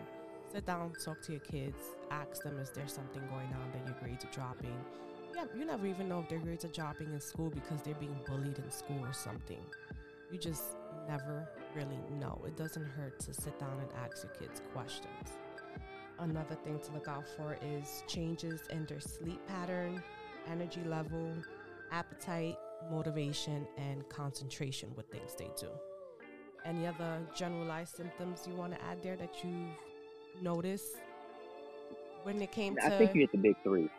Sit 0.52 0.66
down, 0.66 0.92
talk 1.04 1.20
to 1.22 1.32
your 1.32 1.40
kids, 1.40 1.76
ask 2.10 2.42
them 2.42 2.58
is 2.58 2.70
there 2.70 2.88
something 2.88 3.22
going 3.28 3.48
on 3.48 3.70
that 3.72 3.86
your 3.86 3.96
grades 4.00 4.24
are 4.24 4.30
dropping. 4.32 4.74
Yeah, 5.36 5.44
you 5.54 5.66
never 5.66 5.86
even 5.86 6.08
know 6.08 6.20
if 6.20 6.30
their 6.30 6.38
grades 6.38 6.64
are 6.64 6.68
dropping 6.68 7.12
in 7.12 7.20
school 7.20 7.50
because 7.50 7.82
they're 7.82 7.94
being 7.96 8.18
bullied 8.26 8.58
in 8.58 8.70
school 8.70 9.04
or 9.04 9.12
something. 9.12 9.60
You 10.32 10.38
just 10.38 10.78
never 11.06 11.46
really 11.74 11.98
know. 12.18 12.42
It 12.46 12.56
doesn't 12.56 12.86
hurt 12.86 13.18
to 13.20 13.34
sit 13.34 13.60
down 13.60 13.78
and 13.78 13.88
ask 14.02 14.24
your 14.24 14.32
kids 14.32 14.62
questions. 14.72 15.28
Another 16.18 16.54
thing 16.64 16.80
to 16.80 16.92
look 16.92 17.06
out 17.06 17.28
for 17.36 17.58
is 17.62 18.02
changes 18.06 18.62
in 18.70 18.86
their 18.86 18.98
sleep 18.98 19.38
pattern, 19.46 20.02
energy 20.50 20.80
level, 20.86 21.30
appetite, 21.92 22.56
motivation, 22.90 23.66
and 23.76 24.08
concentration 24.08 24.88
with 24.96 25.04
things 25.08 25.34
they 25.38 25.50
do. 25.60 25.68
Any 26.64 26.86
other 26.86 27.20
generalized 27.34 27.94
symptoms 27.94 28.48
you 28.48 28.56
want 28.56 28.72
to 28.72 28.82
add 28.82 29.02
there 29.02 29.16
that 29.16 29.34
you've 29.44 30.42
noticed 30.42 30.96
when 32.22 32.40
it 32.40 32.52
came 32.52 32.74
to? 32.76 32.86
I 32.86 32.96
think 32.96 33.14
you 33.14 33.20
hit 33.20 33.32
the 33.32 33.38
big 33.38 33.56
three. 33.62 33.90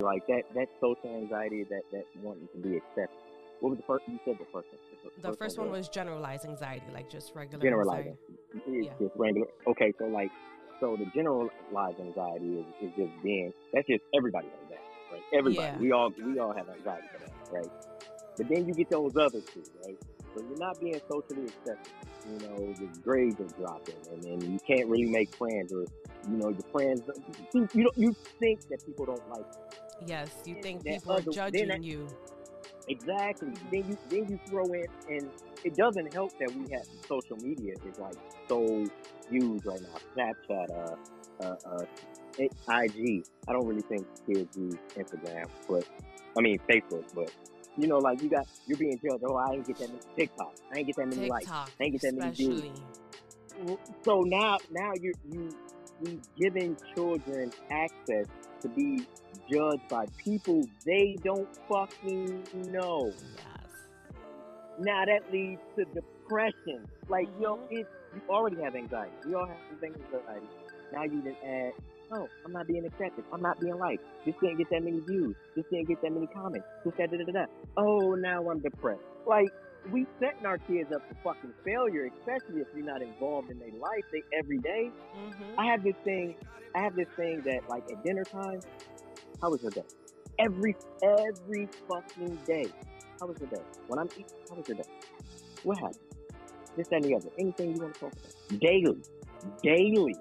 Like 0.00 0.26
that, 0.28 0.42
that 0.54 0.68
social 0.80 1.16
anxiety, 1.16 1.64
that 1.64 1.82
that 1.92 2.04
wanting 2.22 2.48
to 2.54 2.58
be 2.58 2.76
accepted. 2.76 3.18
What 3.60 3.70
was 3.70 3.78
the 3.78 3.84
first? 3.84 4.04
You 4.06 4.20
said 4.24 4.36
the 4.38 4.46
first 4.52 4.68
one. 4.70 5.32
the 5.32 5.36
first 5.36 5.58
one 5.58 5.70
was 5.72 5.88
generalized 5.88 6.44
anxiety, 6.44 6.86
like 6.94 7.10
just 7.10 7.34
regular 7.34 7.60
generalizing. 7.60 8.16
anxiety. 8.54 8.86
Yeah. 8.86 8.92
just 9.00 9.16
regular. 9.16 9.48
Okay, 9.66 9.92
so 9.98 10.06
like, 10.06 10.30
so 10.78 10.96
the 10.96 11.06
generalized 11.06 11.98
anxiety 11.98 12.60
is, 12.60 12.66
is 12.80 12.92
just 12.96 13.22
being. 13.24 13.52
That's 13.72 13.88
just 13.88 14.04
everybody 14.14 14.46
has 14.46 14.70
that, 14.70 15.12
right? 15.12 15.22
Everybody. 15.32 15.66
Yeah. 15.66 15.78
We 15.78 15.90
all 15.90 16.12
we 16.24 16.38
all 16.38 16.54
have 16.54 16.68
anxiety 16.68 17.08
for 17.12 17.18
that, 17.24 17.52
right? 17.52 17.70
But 18.36 18.48
then 18.48 18.68
you 18.68 18.74
get 18.74 18.90
those 18.90 19.16
other 19.16 19.40
two, 19.40 19.64
right? 19.84 19.98
So 20.36 20.44
you're 20.48 20.58
not 20.58 20.78
being 20.78 21.00
socially 21.10 21.46
accepted. 21.46 21.92
You 22.30 22.46
know, 22.46 22.74
your 22.78 22.90
grades 23.02 23.40
are 23.40 23.58
dropping, 23.58 23.96
and 24.12 24.22
then 24.22 24.52
you 24.52 24.60
can't 24.64 24.88
really 24.88 25.10
make 25.10 25.34
friends, 25.34 25.72
or 25.72 25.86
you 26.30 26.36
know, 26.36 26.50
your 26.50 26.62
friends. 26.70 27.02
You, 27.52 27.68
you 27.74 27.82
don't. 27.82 27.98
You 27.98 28.14
think 28.38 28.68
that 28.68 28.86
people 28.86 29.06
don't 29.06 29.28
like 29.28 29.40
you. 29.40 29.87
Yes, 30.06 30.30
you 30.44 30.56
think 30.62 30.84
people 30.84 31.12
are 31.12 31.16
other- 31.16 31.24
then 31.24 31.32
judging 31.32 31.68
that- 31.68 31.82
you. 31.82 32.08
Exactly. 32.88 33.52
Then 33.70 33.86
you 33.88 33.98
then 34.08 34.28
you 34.28 34.40
throw 34.48 34.64
in, 34.64 34.86
and 35.10 35.30
it 35.62 35.76
doesn't 35.76 36.12
help 36.14 36.32
that 36.38 36.50
we 36.52 36.72
have 36.72 36.86
social 37.06 37.36
media 37.36 37.74
is 37.84 37.98
like 37.98 38.16
so 38.48 38.86
used 39.30 39.66
right 39.66 39.80
now. 39.82 39.98
Snapchat, 40.16 40.70
uh, 40.70 41.44
uh, 41.44 41.56
uh, 41.66 41.84
it- 42.38 42.52
IG. 42.66 43.24
I 43.46 43.52
don't 43.52 43.66
really 43.66 43.82
think 43.82 44.06
kids 44.26 44.56
use 44.56 44.76
Instagram, 44.96 45.50
but 45.68 45.86
I 46.36 46.40
mean 46.40 46.58
Facebook. 46.68 47.04
But 47.14 47.30
you 47.76 47.88
know, 47.88 47.98
like 47.98 48.22
you 48.22 48.30
got 48.30 48.46
you're 48.66 48.78
being 48.78 48.98
judged. 49.04 49.22
Oh, 49.24 49.36
I 49.36 49.52
ain't 49.52 49.66
get 49.66 49.78
that 49.78 49.88
many 49.90 50.00
TikTok. 50.16 50.54
I 50.72 50.78
ain't 50.78 50.86
get 50.86 50.96
that 50.96 51.08
many 51.08 51.28
likes. 51.28 51.50
I 51.50 51.66
ain't 51.80 51.92
get 51.92 52.02
that 52.02 52.14
many 52.14 52.32
views. 52.32 52.62
So 54.04 54.22
now, 54.22 54.56
now 54.70 54.92
you 55.00 55.12
you 55.30 55.50
we 56.00 56.20
giving 56.38 56.76
children 56.94 57.50
access 57.70 58.26
to 58.62 58.68
be 58.68 59.06
judged 59.50 59.88
by 59.88 60.06
people 60.16 60.62
they 60.84 61.16
don't 61.24 61.48
fucking 61.68 62.46
know. 62.70 63.12
Yes. 63.36 63.44
Now 64.78 65.04
that 65.04 65.32
leads 65.32 65.60
to 65.76 65.84
depression. 65.86 66.86
Like 67.08 67.28
yo, 67.40 67.56
Mhm. 67.56 67.66
it 67.70 67.86
you 68.14 68.22
already 68.30 68.60
have 68.62 68.74
anxiety. 68.74 69.12
We 69.26 69.34
all 69.34 69.46
have 69.46 69.56
anxiety. 69.82 70.48
Now 70.92 71.02
you 71.04 71.20
just 71.22 71.36
add, 71.44 71.72
oh, 72.12 72.26
I'm 72.44 72.52
not 72.52 72.66
being 72.66 72.86
accepted. 72.86 73.24
I'm 73.32 73.42
not 73.42 73.60
being 73.60 73.76
liked. 73.78 74.02
This 74.24 74.34
didn't 74.40 74.56
get 74.58 74.70
that 74.70 74.82
many 74.82 75.00
views. 75.00 75.36
This 75.54 75.66
didn't 75.70 75.88
get 75.88 76.00
that 76.02 76.12
many 76.12 76.26
comments. 76.28 76.66
This 76.84 76.94
that 76.96 77.10
da 77.10 77.18
da 77.18 77.24
da. 77.24 77.32
da. 77.32 77.46
Oh, 77.76 78.14
now 78.14 78.48
I'm 78.50 78.60
depressed. 78.60 79.02
Like 79.26 79.48
we 79.90 80.06
setting 80.20 80.46
our 80.46 80.58
kids 80.58 80.92
up 80.92 81.02
for 81.08 81.34
fucking 81.34 81.52
failure, 81.64 82.10
especially 82.18 82.60
if 82.60 82.68
you're 82.74 82.84
not 82.84 83.02
involved 83.02 83.50
in 83.50 83.58
their 83.58 83.72
life 83.72 84.04
they 84.12 84.22
every 84.36 84.58
day. 84.58 84.90
Mm-hmm. 85.16 85.60
I 85.60 85.66
have 85.66 85.82
this 85.82 85.96
thing. 86.04 86.34
I 86.74 86.80
have 86.80 86.94
this 86.94 87.08
thing 87.16 87.42
that 87.44 87.68
like 87.68 87.84
at 87.90 88.02
dinner 88.04 88.24
time. 88.24 88.60
How 89.40 89.50
was 89.50 89.62
your 89.62 89.70
day? 89.70 89.84
Every 90.38 90.76
every 91.02 91.68
fucking 91.88 92.38
day. 92.46 92.66
How 93.20 93.26
was 93.26 93.38
your 93.40 93.48
day? 93.48 93.62
When 93.86 93.98
I'm 93.98 94.08
eating, 94.12 94.26
how 94.48 94.56
was 94.56 94.68
your 94.68 94.76
day? 94.76 94.84
What 95.62 95.78
happened? 95.78 95.98
This 96.76 96.88
that, 96.88 96.96
and 96.96 97.04
the 97.04 97.16
other. 97.16 97.28
Anything 97.38 97.74
you 97.74 97.82
want 97.82 97.94
to 97.94 98.00
talk 98.00 98.12
about? 98.12 98.60
Daily, 98.60 98.98
daily. 99.62 100.16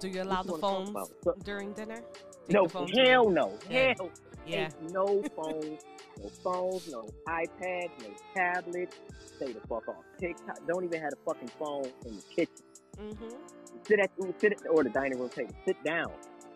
Do 0.00 0.08
you 0.08 0.22
allow 0.22 0.42
the 0.42 0.58
phones? 0.58 0.90
So- 1.22 1.34
during 1.44 1.72
dinner? 1.72 2.02
Take 2.48 2.74
no, 2.74 2.86
hell 2.94 3.30
no, 3.30 3.58
hell. 3.70 4.10
Yeah. 4.46 4.64
Ain't 4.64 4.92
no 4.92 5.22
phones, 5.34 5.80
no 6.22 6.28
phones, 6.42 6.90
no 6.90 7.08
iPads, 7.28 7.90
no 8.00 8.14
tablets. 8.34 8.96
Stay 9.36 9.52
the 9.52 9.60
fuck 9.60 9.88
off. 9.88 10.04
TikTok. 10.18 10.66
Don't 10.66 10.84
even 10.84 11.00
have 11.00 11.12
a 11.12 11.24
fucking 11.24 11.50
phone 11.58 11.90
in 12.06 12.16
the 12.16 12.22
kitchen. 12.34 12.64
Mm-hmm. 12.98 13.34
sit 13.86 13.98
at 13.98 14.10
sit 14.38 14.52
at 14.52 14.58
or 14.70 14.84
the 14.84 14.90
dining 14.90 15.18
room 15.18 15.28
table. 15.28 15.54
Sit 15.66 15.82
down. 15.84 16.12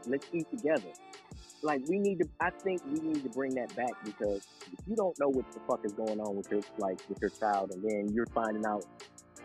Let's 0.07 0.27
eat 0.33 0.49
together. 0.51 0.93
Like 1.63 1.83
we 1.89 1.99
need 1.99 2.21
to. 2.21 2.29
I 2.41 2.51
think 2.51 2.83
we 2.87 3.01
need 3.01 3.23
to 3.25 3.29
bring 3.31 3.55
that 3.55 3.75
back 3.75 3.93
because 4.05 4.47
if 4.73 4.79
you 4.87 4.95
don't 4.95 5.19
know 5.19 5.29
what 5.29 5.51
the 5.53 5.61
fuck 5.69 5.85
is 5.85 5.93
going 5.93 6.21
on 6.21 6.37
with 6.37 6.51
your 6.51 6.61
like 6.79 7.01
with 7.09 7.19
your 7.21 7.31
child, 7.31 7.73
and 7.73 7.83
then 7.83 8.13
you're 8.13 8.27
finding 8.27 8.65
out, 8.65 8.85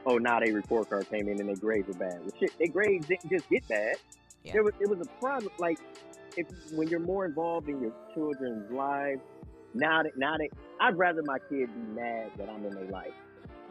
oh, 0.06 0.18
now 0.18 0.40
they 0.40 0.52
report 0.52 0.90
card 0.90 1.10
came 1.10 1.28
in 1.28 1.40
and 1.40 1.50
their 1.50 1.56
grades 1.56 1.90
are 1.90 1.98
bad. 1.98 2.20
Well, 2.22 2.32
shit, 2.40 2.52
their 2.60 2.68
grades 2.68 3.08
didn't 3.08 3.30
just 3.32 3.50
get 3.50 3.68
bad. 3.68 3.96
Yeah. 4.44 4.54
There 4.54 4.64
was 4.64 4.74
it 4.80 4.88
was 4.88 5.00
a 5.02 5.20
problem. 5.20 5.52
Like 5.58 5.80
if 6.38 6.48
when 6.72 6.88
you're 6.88 7.00
more 7.00 7.26
involved 7.26 7.68
in 7.68 7.82
your 7.82 7.94
children's 8.14 8.72
lives, 8.72 9.22
now 9.74 10.04
that 10.04 10.18
now 10.18 10.38
that 10.38 10.50
I'd 10.82 10.98
rather 10.98 11.22
my 11.24 11.40
kid 11.50 11.70
be 11.74 12.02
mad 12.02 12.32
that 12.38 12.50
I'm 12.50 12.66
in 12.66 12.74
their 12.74 12.86
life 12.90 13.14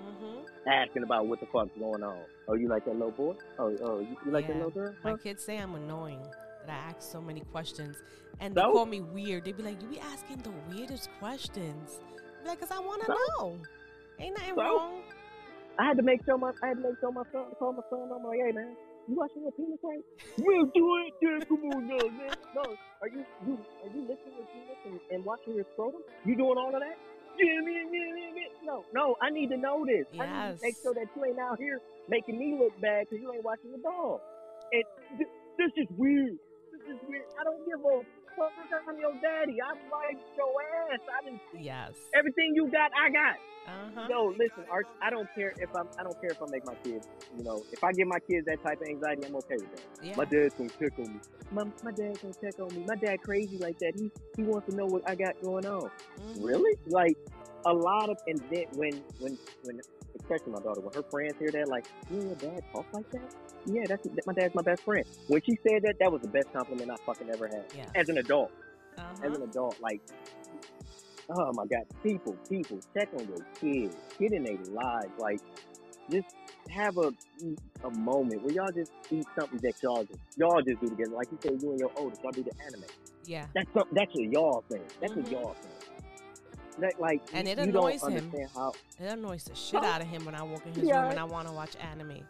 Mm-hmm. 0.02 0.40
asking 0.68 1.04
about 1.04 1.26
what 1.28 1.38
the 1.38 1.46
fuck's 1.46 1.70
going 1.78 2.02
on. 2.02 2.18
Oh, 2.48 2.54
you 2.54 2.66
like 2.68 2.84
that 2.86 2.92
little 2.94 3.12
boy? 3.12 3.34
Oh, 3.58 3.76
oh, 3.84 4.00
you, 4.00 4.16
you 4.26 4.32
like 4.32 4.46
that 4.48 4.54
Yeah. 4.54 4.64
little 4.64 4.70
girl? 4.72 4.94
My 5.04 5.16
kids 5.16 5.44
say 5.44 5.58
I'm 5.58 5.74
annoying 5.76 6.22
that 6.66 6.70
I 6.86 6.90
ask 6.90 7.02
so 7.12 7.20
many 7.20 7.40
questions, 7.52 7.96
and 8.40 8.52
they 8.54 8.60
call 8.62 8.84
me 8.86 9.00
weird. 9.00 9.44
They'd 9.44 9.56
be 9.56 9.62
like, 9.62 9.80
"You 9.80 9.88
be 9.88 10.00
asking 10.00 10.38
the 10.38 10.52
weirdest 10.68 11.08
questions." 11.20 12.00
Like, 12.44 12.58
"Cause 12.58 12.72
I 12.72 12.80
want 12.80 13.00
to 13.02 13.06
So? 13.06 13.14
know." 13.14 13.58
Ain't 14.18 14.36
nothing 14.36 14.54
So? 14.56 14.60
wrong. 14.62 15.02
I 15.78 15.84
had 15.86 15.96
to 15.98 16.02
make 16.02 16.24
sure 16.24 16.36
my 16.36 16.52
I 16.62 16.68
had 16.68 16.76
to 16.78 16.82
make 16.82 16.98
sure 17.00 17.12
my 17.12 17.22
son 17.32 17.44
call 17.58 17.72
my 17.72 17.82
son. 17.88 18.10
I'm 18.14 18.24
like, 18.24 18.40
hey 18.44 18.52
man, 18.52 18.74
you 19.08 19.14
watching 19.16 19.42
your 19.42 19.52
penis 19.52 19.78
right? 19.82 20.04
We'll 20.38 20.66
do 20.74 20.84
it, 21.06 21.12
Dad. 21.20 21.48
Come 21.48 21.64
on 21.74 21.86
now, 21.88 22.06
man. 22.16 22.34
No, 22.54 22.62
are 23.02 23.08
you 23.08 23.24
you 23.46 23.58
are 23.82 23.90
you 23.90 24.00
lifting 24.06 24.32
your 24.38 24.46
penis 24.52 24.78
and, 24.86 25.00
and 25.10 25.24
watching 25.24 25.54
your 25.54 25.66
scrotum? 25.74 26.00
You 26.24 26.36
doing 26.36 26.56
all 26.58 26.72
of 26.74 26.80
that? 26.80 26.96
Yeah, 27.38 27.58
man, 27.64 27.88
yeah, 27.90 28.12
man, 28.12 28.30
man. 28.36 28.50
No, 28.64 28.84
no, 28.92 29.16
I 29.20 29.30
need 29.30 29.48
to 29.50 29.56
know 29.56 29.84
this. 29.86 30.06
I 30.14 30.26
need 30.26 30.32
Yes. 30.32 30.60
to 30.60 30.62
make 30.62 30.76
sure 30.82 30.94
that 30.94 31.06
you 31.16 31.24
ain't 31.24 31.38
out 31.38 31.58
here 31.58 31.80
making 32.08 32.38
me 32.38 32.56
look 32.60 32.78
bad 32.80 33.06
because 33.08 33.22
you 33.22 33.32
ain't 33.32 33.44
watching 33.44 33.72
the 33.72 33.78
dog. 33.82 34.20
And 34.72 34.84
th- 35.18 35.32
this 35.58 35.72
is 35.76 35.88
weird. 35.96 36.36
This 36.72 36.96
is 36.96 36.98
weird. 37.08 37.24
I 37.40 37.44
don't 37.44 37.64
give 37.66 37.80
a 37.80 37.96
fuck. 38.36 38.52
I'm 38.88 38.98
your 38.98 39.12
daddy. 39.20 39.56
I 39.60 39.70
like 39.90 40.18
your 40.36 40.52
ass. 40.92 41.00
I 41.20 41.24
didn't. 41.24 41.40
Yes. 41.58 41.92
Everything 42.14 42.52
you 42.54 42.70
got, 42.70 42.90
I 42.98 43.10
got. 43.10 43.36
Uh-huh. 43.64 44.06
Yo, 44.10 44.34
listen, 44.38 44.64
Art, 44.70 44.86
I 45.00 45.08
don't 45.10 45.28
care 45.36 45.54
if 45.56 45.70
I'm. 45.76 45.86
I 45.98 46.02
don't 46.02 46.20
care 46.20 46.30
if 46.30 46.42
I 46.42 46.46
make 46.50 46.66
my 46.66 46.74
kids. 46.82 47.06
You 47.36 47.44
know, 47.44 47.62
if 47.70 47.84
I 47.84 47.92
give 47.92 48.08
my 48.08 48.18
kids 48.18 48.44
that 48.46 48.60
type 48.62 48.80
of 48.80 48.88
anxiety, 48.88 49.24
I'm 49.24 49.36
okay 49.36 49.54
with 49.54 49.70
that. 49.76 49.82
Yeah. 50.04 50.16
My 50.16 50.24
dad's 50.24 50.54
gonna 50.54 50.70
check 50.80 50.98
on 50.98 51.12
me. 51.14 51.20
My 51.52 51.64
my 51.84 51.92
dad's 51.92 52.18
gonna 52.18 52.34
check 52.42 52.58
on 52.58 52.74
me. 52.74 52.84
My 52.88 52.96
dad 52.96 53.22
crazy 53.22 53.58
like 53.58 53.78
that. 53.78 53.92
He 53.94 54.10
he 54.36 54.42
wants 54.42 54.68
to 54.68 54.74
know 54.74 54.86
what 54.86 55.08
I 55.08 55.14
got 55.14 55.40
going 55.42 55.64
on. 55.66 55.90
Mhm. 56.18 56.44
Really? 56.44 56.76
Like 56.88 57.16
a 57.64 57.72
lot 57.72 58.10
of 58.10 58.18
and 58.26 58.40
then 58.50 58.64
when 58.74 59.00
when 59.20 59.38
when 59.62 59.80
especially 60.20 60.52
my 60.52 60.60
daughter 60.60 60.80
when 60.80 60.92
her 60.94 61.02
friends 61.10 61.34
hear 61.38 61.50
that 61.50 61.68
like 61.68 61.86
and 62.10 62.22
your 62.22 62.34
dad 62.36 62.62
talk 62.72 62.86
like 62.92 63.10
that. 63.12 63.34
Yeah, 63.66 63.82
that's 63.88 64.06
my 64.26 64.32
dad's 64.32 64.54
my 64.54 64.62
best 64.62 64.82
friend. 64.82 65.04
When 65.28 65.40
she 65.42 65.56
said 65.66 65.82
that, 65.84 65.94
that 66.00 66.10
was 66.10 66.22
the 66.22 66.28
best 66.28 66.52
compliment 66.52 66.90
I 66.90 66.96
fucking 67.06 67.30
ever 67.30 67.46
had 67.48 67.64
Yeah. 67.76 67.86
as 67.94 68.08
an 68.08 68.18
adult. 68.18 68.50
Uh-huh. 68.98 69.26
As 69.26 69.36
an 69.36 69.42
adult, 69.42 69.80
like. 69.80 70.00
Oh 71.30 71.52
my 71.54 71.64
God! 71.66 71.84
People, 72.02 72.36
people, 72.48 72.78
check 72.94 73.08
on 73.18 73.26
your 73.26 73.38
kids. 73.60 73.96
Get 74.18 74.32
in 74.32 74.42
their 74.42 74.56
lives. 74.56 75.08
Like, 75.18 75.40
just 76.10 76.26
have 76.68 76.98
a 76.98 77.12
a 77.84 77.90
moment 77.90 78.42
where 78.42 78.52
y'all 78.52 78.72
just 78.74 78.92
eat 79.10 79.24
something 79.38 79.58
that 79.62 79.74
y'all 79.82 80.04
just 80.04 80.18
y'all 80.36 80.60
just 80.62 80.80
do 80.80 80.88
together. 80.88 81.12
Like 81.12 81.28
you 81.30 81.38
said, 81.42 81.62
you 81.62 81.70
and 81.70 81.78
your 81.80 81.90
oldest, 81.96 82.22
y'all 82.22 82.32
do 82.32 82.42
the 82.42 82.52
anime. 82.66 82.84
Yeah. 83.24 83.46
That's 83.54 83.68
some, 83.72 83.84
that's 83.92 84.14
a 84.16 84.22
y'all 84.26 84.64
thing. 84.68 84.82
That's 85.00 85.12
Mhm. 85.14 85.26
a 85.26 85.30
y'all 85.30 85.54
thing. 85.54 85.70
That, 86.78 86.98
like, 87.00 87.22
And 87.34 87.46
it 87.46 87.58
you 87.58 87.64
annoys 87.64 88.00
don't 88.00 88.12
him. 88.12 88.32
how. 88.54 88.72
It 88.98 89.04
annoys 89.06 89.44
the 89.44 89.54
shit 89.54 89.82
out 89.84 90.00
of 90.00 90.06
him 90.06 90.24
when 90.24 90.34
I 90.34 90.42
walk 90.42 90.64
in 90.66 90.74
his 90.74 90.88
Yeah. 90.88 91.02
room 91.02 91.10
and 91.10 91.20
I 91.20 91.24
want 91.24 91.46
to 91.48 91.54
watch 91.54 91.76
anime. 91.76 92.26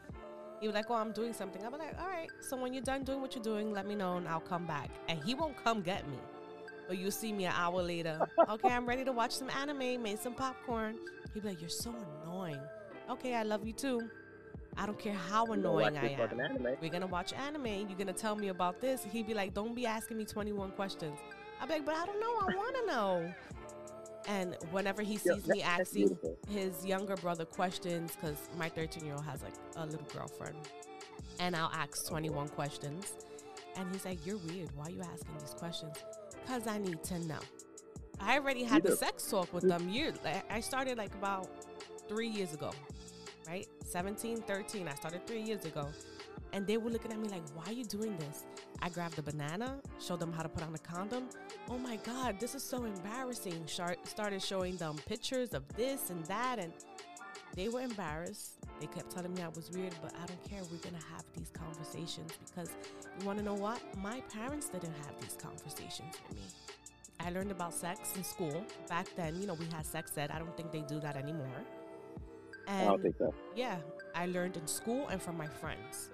He 0.61 0.67
was 0.69 0.75
like, 0.75 0.91
"Oh, 0.91 0.95
I'm 0.95 1.13
doing 1.13 1.33
something." 1.33 1.65
I'm 1.65 1.73
like, 1.73 1.99
"All 2.01 2.07
right. 2.09 2.29
So 2.41 2.57
when 2.57 2.73
you're 2.73 2.85
done 2.85 3.03
doing 3.05 3.21
what 3.21 3.35
you're 3.35 3.43
doing, 3.45 3.73
let 3.73 3.87
me 3.87 3.95
know 3.95 4.17
and 4.17 4.29
I'll 4.29 4.41
come 4.41 4.65
back." 4.67 4.91
And 5.09 5.23
he 5.23 5.35
won't 5.35 5.57
come 5.65 5.83
get 5.83 6.07
me, 6.09 6.19
but 6.87 6.99
you'll 6.99 7.11
see 7.11 7.33
me 7.33 7.47
an 7.47 7.53
hour 7.57 7.83
later. 7.83 8.21
okay, 8.49 8.69
I'm 8.69 8.87
ready 8.87 9.05
to 9.05 9.13
watch 9.13 9.33
some 9.33 9.51
anime. 9.51 10.01
Made 10.03 10.21
some 10.21 10.35
popcorn. 10.35 10.99
He'd 11.35 11.43
be 11.43 11.49
like, 11.49 11.61
"You're 11.61 11.69
so 11.69 11.93
annoying." 12.25 12.61
Okay, 13.11 13.35
I 13.35 13.43
love 13.43 13.67
you 13.67 13.73
too. 13.73 14.09
I 14.77 14.87
don't 14.87 14.99
care 14.99 15.13
how 15.15 15.47
annoying 15.47 15.99
I 15.99 16.11
am. 16.13 16.41
anime. 16.41 16.77
We're 16.81 16.91
gonna 16.91 17.07
watch 17.09 17.33
anime. 17.33 17.67
You're 17.89 17.99
gonna 17.99 18.13
tell 18.13 18.37
me 18.37 18.49
about 18.49 18.81
this. 18.81 19.03
He'd 19.05 19.27
be 19.27 19.35
like, 19.35 19.53
"Don't 19.55 19.75
be 19.75 19.85
asking 19.87 20.17
me 20.17 20.25
21 20.25 20.71
questions." 20.73 21.19
I'd 21.61 21.69
be 21.69 21.75
like, 21.75 21.85
"But 21.85 21.97
I 21.97 22.07
don't 22.07 22.21
know. 22.21 22.39
I 22.41 22.57
want 22.57 22.77
to 22.77 22.87
know." 22.87 23.35
And 24.29 24.57
whenever 24.71 25.03
he 25.03 25.17
sees 25.17 25.47
me 25.47 25.63
asking 25.63 26.17
his 26.49 26.85
younger 26.87 27.17
brother 27.17 27.45
questions, 27.45 28.13
because 28.15 28.37
my 28.57 28.69
13 28.69 29.05
year 29.05 29.15
old 29.15 29.25
has 29.25 29.43
like 29.43 29.55
a 29.77 29.85
little 29.85 30.07
girlfriend, 30.15 30.57
and 31.41 31.57
I'll 31.57 31.73
ask 31.73 32.07
21 32.09 32.49
questions, 32.51 33.13
and 33.77 33.91
he's 33.93 34.05
like, 34.05 34.25
"You're 34.25 34.39
weird. 34.39 34.71
Why 34.77 34.87
are 34.87 34.91
you 34.91 35.03
asking 35.03 35.37
these 35.41 35.55
questions?" 35.55 35.97
Because 36.41 36.67
I 36.67 36.79
need 36.79 37.03
to 37.05 37.19
know. 37.21 37.41
I 38.21 38.39
already 38.39 38.63
had 38.63 38.83
the 38.85 38.97
sex 38.97 39.29
talk 39.29 39.53
with 39.53 39.65
them 39.65 39.89
years. 39.89 40.15
I 40.49 40.61
started 40.61 40.99
like 40.99 41.15
about 41.15 41.49
three 42.09 42.29
years 42.29 42.55
ago, 42.55 42.71
right? 43.49 43.67
17, 43.85 44.43
13. 44.43 44.87
I 44.87 44.95
started 44.95 45.27
three 45.27 45.43
years 45.43 45.65
ago. 45.65 45.89
And 46.53 46.67
they 46.67 46.77
were 46.77 46.91
looking 46.91 47.11
at 47.13 47.19
me 47.19 47.29
like, 47.29 47.43
why 47.55 47.65
are 47.67 47.73
you 47.73 47.85
doing 47.85 48.17
this? 48.19 48.45
I 48.83 48.91
grabbed 48.91 49.19
a 49.19 49.23
banana, 49.23 49.81
showed 49.99 50.21
them 50.21 50.33
how 50.33 50.43
to 50.43 50.49
put 50.49 50.63
on 50.63 50.75
a 50.75 50.79
condom. 50.79 51.29
Oh 51.71 51.79
my 51.79 51.97
God, 51.97 52.39
this 52.39 52.55
is 52.55 52.63
so 52.63 52.85
embarrassing. 52.85 53.65
Started 53.67 54.43
showing 54.43 54.77
them 54.77 54.97
pictures 55.07 55.55
of 55.55 55.67
this 55.77 56.11
and 56.11 56.25
that. 56.27 56.59
And 56.59 56.73
they 57.55 57.69
were 57.69 57.81
embarrassed. 57.81 58.59
They 58.81 58.87
kept 58.87 59.11
telling 59.11 59.33
me 59.33 59.43
I 59.43 59.49
was 59.49 59.71
weird, 59.71 59.95
but 60.03 60.13
I 60.23 60.27
don't 60.27 60.45
care. 60.45 60.61
We're 60.71 60.79
going 60.79 61.01
to 61.01 61.07
have 61.15 61.25
these 61.37 61.51
conversations 61.55 62.33
because 62.47 62.71
you 63.19 63.27
want 63.27 63.39
to 63.39 63.45
know 63.45 63.55
what? 63.55 63.81
My 63.97 64.21
parents 64.23 64.69
didn't 64.69 64.95
have 65.07 65.19
these 65.21 65.37
conversations 65.41 66.15
with 66.29 66.37
me. 66.37 66.43
I 67.21 67.31
learned 67.31 67.53
about 67.53 67.73
sex 67.73 68.15
in 68.17 68.25
school. 68.25 68.65
Back 68.89 69.07
then, 69.17 69.41
you 69.41 69.47
know, 69.47 69.55
we 69.55 69.67
had 69.67 69.87
sex 69.87 70.19
ed. 70.19 70.31
I 70.31 70.39
don't 70.39 70.55
think 70.57 70.73
they 70.73 70.81
do 70.81 70.99
that 71.01 71.17
anymore. 71.17 71.63
I 72.69 72.85
don't 72.85 73.03
think 73.03 73.17
so. 73.19 73.33
yeah, 73.57 73.77
I 74.15 74.27
learned 74.27 74.57
in 74.57 74.67
school 74.67 75.09
and 75.09 75.21
from 75.23 75.37
my 75.37 75.47
friends. 75.47 76.11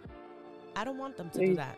I 0.79 0.85
don't 0.85 0.99
want 0.99 1.17
them 1.17 1.29
to 1.31 1.39
do 1.47 1.55
that. 1.57 1.77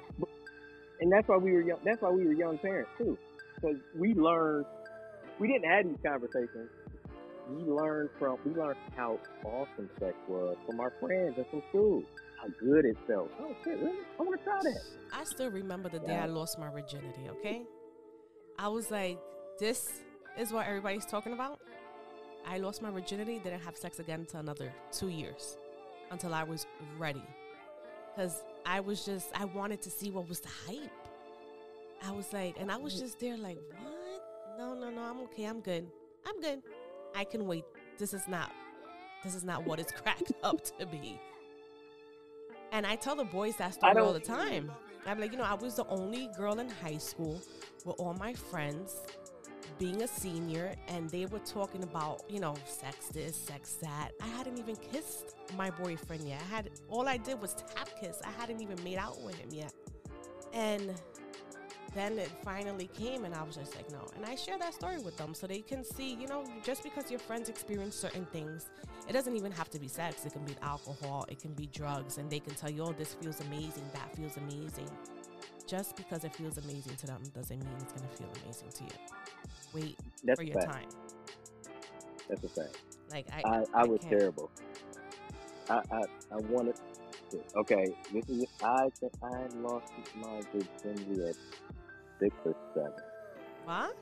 and 1.01 1.11
that's 1.11 1.27
why 1.27 1.37
we 1.39 1.53
were 1.53 1.63
young. 1.63 1.79
That's 1.85 2.03
why 2.03 2.11
we 2.11 2.27
were 2.27 2.35
young 2.35 2.59
parents 2.59 2.91
too, 2.99 3.17
because 3.55 3.77
we 3.99 4.15
learned. 4.15 4.67
We 5.39 5.49
didn't 5.49 5.71
have 5.71 5.87
these 5.87 5.97
conversations. 6.05 6.69
We 7.49 7.63
learned 7.63 8.11
from. 8.19 8.37
We 8.45 8.53
learned 8.53 8.77
how 8.97 9.19
awesome 9.45 9.89
sex 9.99 10.15
was 10.29 10.57
from 10.67 10.81
our 10.81 10.93
friends 11.01 11.35
and 11.39 11.47
from 11.51 11.63
school. 11.71 12.03
How 12.41 12.49
good 12.61 12.85
it 12.85 12.97
felt. 13.07 13.31
Oh 13.41 13.55
shit! 13.65 13.79
Really? 13.79 13.99
I 14.19 14.23
want 14.23 14.39
to 14.39 14.45
try 14.45 14.59
that. 14.63 14.81
I 15.15 15.25
still 15.25 15.51
remember 15.51 15.89
the 15.89 15.99
day 16.01 16.13
Yeah. 16.13 16.25
I 16.25 16.27
lost 16.27 16.59
my 16.59 16.69
virginity, 16.71 17.23
okay? 17.31 17.63
I 18.59 18.69
was 18.69 18.91
like, 18.91 19.19
this 19.59 20.03
is 20.39 20.53
what 20.53 20.67
everybody's 20.67 21.07
talking 21.07 21.33
about. 21.33 21.59
I 22.47 22.59
lost 22.59 22.83
my 22.83 22.91
virginity, 22.91 23.39
didn't 23.39 23.61
have 23.63 23.77
sex 23.77 23.99
again 23.99 24.21
until 24.21 24.41
another 24.41 24.73
two 24.93 25.09
years 25.09 25.57
until 26.11 26.35
I 26.35 26.43
was 26.43 26.67
ready. 26.99 27.23
Because 28.15 28.43
I 28.65 28.81
was 28.81 29.05
just, 29.05 29.29
I 29.35 29.45
wanted 29.45 29.83
to 29.83 29.91
see 29.91 30.11
what 30.11 30.29
was 30.29 30.41
the 30.41 30.49
hype. 30.67 30.91
I 32.07 32.13
was 32.13 32.33
like, 32.33 32.57
and 32.59 32.71
I 32.71 32.77
was 32.77 32.99
just 32.99 33.19
there 33.21 33.37
like, 33.37 33.59
what? 33.83 34.59
No, 34.59 34.75
no, 34.75 34.91
no, 34.91 35.03
I'm 35.03 35.21
okay. 35.21 35.45
I'm 35.45 35.61
good. 35.61 35.87
I'm 36.27 36.41
good. 36.41 36.63
I 37.15 37.25
can 37.25 37.47
wait. 37.47 37.65
This 37.99 38.15
is 38.15 38.27
not, 38.29 38.53
this 39.25 39.35
is 39.35 39.45
not 39.45 39.67
what 39.67 39.81
it's 39.81 39.93
cracked 40.03 40.33
up 40.43 40.63
to 40.79 40.87
be. 40.87 41.21
And 42.73 42.87
I 42.87 42.97
tell 42.97 43.17
the 43.17 43.25
boys 43.25 43.57
that 43.57 43.75
story 43.75 43.99
all 43.99 44.13
the 44.13 44.21
time. 44.21 44.71
I'm 45.07 45.19
like, 45.19 45.33
you 45.33 45.39
know, 45.39 45.45
I 45.45 45.55
was 45.55 45.75
the 45.75 45.87
only 45.89 46.29
girl 46.37 46.61
in 46.61 46.69
high 46.69 46.99
school 46.99 47.41
with 47.85 47.97
all 47.99 48.15
my 48.15 48.35
friends 48.35 48.97
being 49.79 50.03
a 50.03 50.09
senior, 50.09 50.75
and 50.89 51.09
they 51.11 51.27
were 51.27 51.39
talking 51.41 51.83
about, 51.83 52.23
you 52.29 52.41
know, 52.41 52.55
sex 52.67 53.07
this, 53.09 53.37
sex 53.37 53.75
that. 53.83 54.11
I 54.23 54.27
hadn't 54.29 54.59
even 54.59 54.77
kissed 54.77 55.37
my 55.57 55.71
boyfriend 55.71 56.29
yet. 56.29 56.41
I 56.51 56.55
had 56.57 56.71
all 56.89 57.09
I 57.09 57.17
did 57.17 57.41
was 57.41 57.55
tap 57.55 57.89
kiss. 58.01 58.21
I 58.25 58.31
hadn't 58.41 58.61
even 58.61 58.83
made 58.85 58.99
out 58.99 59.21
with 59.23 59.37
him 59.37 59.49
yet. 59.53 59.73
And 60.53 60.95
then 61.95 62.19
it 62.19 62.31
finally 62.45 62.89
came, 62.97 63.25
and 63.25 63.35
I 63.35 63.43
was 63.43 63.57
just 63.57 63.75
like, 63.75 63.91
no. 63.91 64.07
And 64.17 64.25
I 64.25 64.35
share 64.35 64.59
that 64.59 64.75
story 64.75 64.99
with 64.99 65.17
them 65.17 65.35
so 65.35 65.47
they 65.47 65.61
can 65.61 65.85
see, 65.85 66.15
you 66.15 66.27
know, 66.27 66.45
just 66.63 66.83
because 66.83 67.11
your 67.11 67.21
friends 67.21 67.49
experience 67.49 67.97
certain 67.97 68.27
things, 68.27 68.71
it 69.09 69.13
doesn't 69.13 69.35
even 69.35 69.51
have 69.53 69.71
to 69.71 69.79
be 69.79 69.89
sex. 69.89 70.25
It 70.25 70.33
can 70.33 70.45
be 70.45 70.55
alcohol, 70.63 71.27
it 71.29 71.41
can 71.41 71.53
be 71.53 71.67
drugs, 71.67 72.19
and 72.19 72.31
they 72.31 72.39
can 72.39 72.55
tell 72.55 72.71
you, 72.71 72.83
oh, 72.85 72.93
this 72.93 73.15
feels 73.15 73.41
amazing, 73.41 73.85
that 73.93 74.15
feels 74.17 74.37
amazing. 74.37 74.89
Just 75.71 75.95
because 75.95 76.25
it 76.25 76.35
feels 76.35 76.59
amazing 76.59 76.97
to 76.97 77.07
them 77.07 77.23
doesn't 77.33 77.57
mean 77.57 77.75
it's 77.81 77.93
going 77.93 78.09
to 78.09 78.17
feel 78.17 78.27
amazing 78.43 78.71
to 78.75 78.83
you. 78.83 78.91
Wait 79.73 79.99
That's 80.25 80.41
for 80.41 80.43
your 80.43 80.61
fact. 80.61 80.73
time. 80.73 80.89
That's 82.29 82.43
a 82.43 82.49
fact. 82.49 82.79
Like 83.09 83.27
I, 83.33 83.49
I, 83.49 83.65
I 83.75 83.85
was 83.85 84.01
can't. 84.01 84.19
terrible. 84.19 84.51
I, 85.69 85.81
I, 85.93 86.03
I 86.33 86.37
wanted. 86.49 86.75
To. 87.31 87.39
Okay, 87.59 87.87
this 88.13 88.29
is. 88.29 88.47
I 88.65 88.89
think 88.99 89.13
I 89.23 89.47
lost 89.59 89.93
my 90.17 90.41
virginity 90.53 91.29
at 91.29 91.37
six 92.19 92.35
or 92.45 92.57
seven. 92.75 92.93
What? 93.65 93.97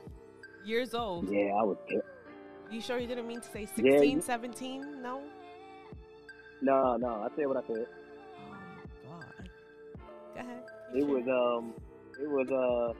Years 0.65 0.95
old. 0.95 1.29
Yeah, 1.31 1.51
I 1.53 1.63
was. 1.63 1.77
You 2.71 2.81
sure 2.81 2.97
you 2.97 3.05
didn't 3.05 3.27
mean 3.27 3.41
to 3.41 3.47
say 3.47 3.67
Yeah, 3.77 3.99
16, 3.99 4.15
you- 4.15 4.21
17? 4.21 5.03
No? 5.03 5.21
No, 6.63 6.97
no. 6.97 7.21
I 7.23 7.27
tell 7.29 7.41
you 7.41 7.49
what 7.49 7.63
I 7.63 7.67
said. 7.67 7.85
It 10.95 11.05
was 11.05 11.23
um. 11.27 11.73
It 12.21 12.29
was 12.29 12.49
uh. 12.51 12.93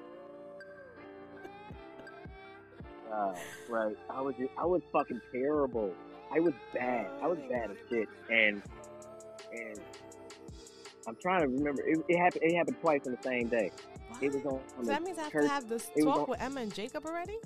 Uh, 3.11 3.35
right. 3.69 3.97
I 4.09 4.21
was 4.21 4.35
just, 4.37 4.51
I 4.57 4.65
was 4.65 4.81
fucking 4.93 5.19
terrible. 5.31 5.93
I 6.31 6.39
was 6.39 6.53
bad. 6.73 7.07
I 7.21 7.27
was 7.27 7.39
bad 7.49 7.71
as 7.71 7.77
shit. 7.89 8.07
And 8.29 8.61
and 9.51 9.79
I'm 11.07 11.15
trying 11.21 11.41
to 11.41 11.47
remember. 11.47 11.81
It, 11.85 11.99
it 12.07 12.17
happened. 12.17 12.43
It 12.43 12.55
happened 12.55 12.77
twice 12.81 13.01
in 13.05 13.13
the 13.13 13.23
same 13.23 13.47
day. 13.47 13.71
It 14.21 14.33
was 14.33 14.45
on. 14.45 14.59
on 14.77 14.85
So 14.85 14.91
that 14.91 15.01
means 15.03 15.17
I 15.17 15.23
have 15.23 15.31
church- 15.31 15.43
to 15.43 15.49
have 15.49 15.69
this 15.69 15.89
talk 16.03 16.19
on- 16.19 16.27
with 16.27 16.41
Emma 16.41 16.61
and 16.61 16.73
Jacob 16.73 17.05
already? 17.05 17.37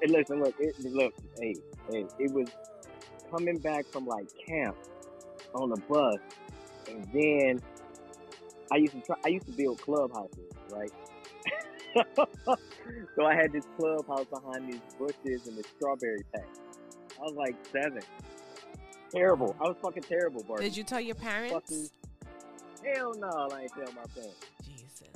Hey, 0.00 0.08
listen, 0.08 0.42
look, 0.42 0.54
it, 0.58 0.78
look, 0.84 1.14
hey, 1.40 1.54
hey, 1.90 2.04
it 2.18 2.30
was 2.30 2.48
coming 3.30 3.56
back 3.58 3.86
from 3.86 4.06
like 4.06 4.26
camp 4.46 4.76
on 5.54 5.70
the 5.70 5.80
bus, 5.88 6.16
and 6.88 7.04
then 7.14 7.62
I 8.72 8.76
used 8.76 8.92
to 8.94 9.00
try. 9.00 9.16
I 9.24 9.28
used 9.28 9.46
to 9.46 9.52
build 9.52 9.80
clubhouses, 9.80 10.50
right? 10.70 10.90
so 13.16 13.24
I 13.24 13.34
had 13.34 13.52
this 13.52 13.64
clubhouse 13.78 14.26
behind 14.26 14.72
these 14.72 14.80
bushes 14.98 15.46
and 15.46 15.56
the 15.56 15.64
strawberry 15.76 16.22
patch. 16.34 16.44
I 17.18 17.22
was 17.22 17.34
like 17.34 17.54
seven. 17.72 18.02
Terrible. 19.10 19.56
I 19.60 19.68
was 19.68 19.76
fucking 19.82 20.02
terrible, 20.02 20.42
Bart. 20.42 20.60
Did 20.60 20.76
you 20.76 20.84
tell 20.84 21.00
your 21.00 21.14
parents? 21.14 21.54
Fucking- 21.54 21.88
Hell 22.94 23.14
no, 23.18 23.48
I 23.52 23.62
ain't 23.62 23.72
tell 23.72 23.92
my 23.94 24.04
parents. 24.14 24.36
Jesus. 24.62 25.08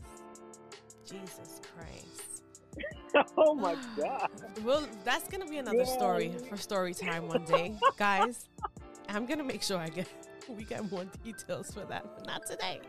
Jesus 1.04 1.60
Christ. 1.74 2.42
oh 3.36 3.54
my 3.54 3.76
god. 3.96 4.30
Well, 4.64 4.86
that's 5.04 5.28
gonna 5.28 5.46
be 5.46 5.58
another 5.58 5.78
Yeah. 5.78 5.84
story 5.84 6.32
for 6.48 6.56
story 6.56 6.94
time 6.94 7.28
one 7.28 7.44
day, 7.44 7.74
guys. 7.96 8.48
I'm 9.08 9.26
gonna 9.26 9.44
make 9.44 9.62
sure 9.62 9.78
I 9.78 9.88
get 9.88 10.08
we 10.48 10.64
get 10.64 10.90
more 10.90 11.04
details 11.22 11.72
for 11.72 11.84
that, 11.86 12.04
but 12.16 12.26
not 12.26 12.46
today. 12.46 12.80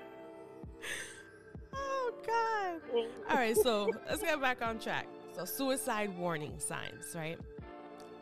Oh 1.74 2.14
God! 2.26 2.82
All 3.30 3.38
right, 3.38 3.56
so 3.56 3.90
let's 4.10 4.22
get 4.22 4.40
back 4.42 4.62
on 4.62 4.80
track. 4.80 5.08
So 5.34 5.46
suicide 5.46 6.18
warning 6.18 6.54
signs, 6.60 7.16
right? 7.16 7.40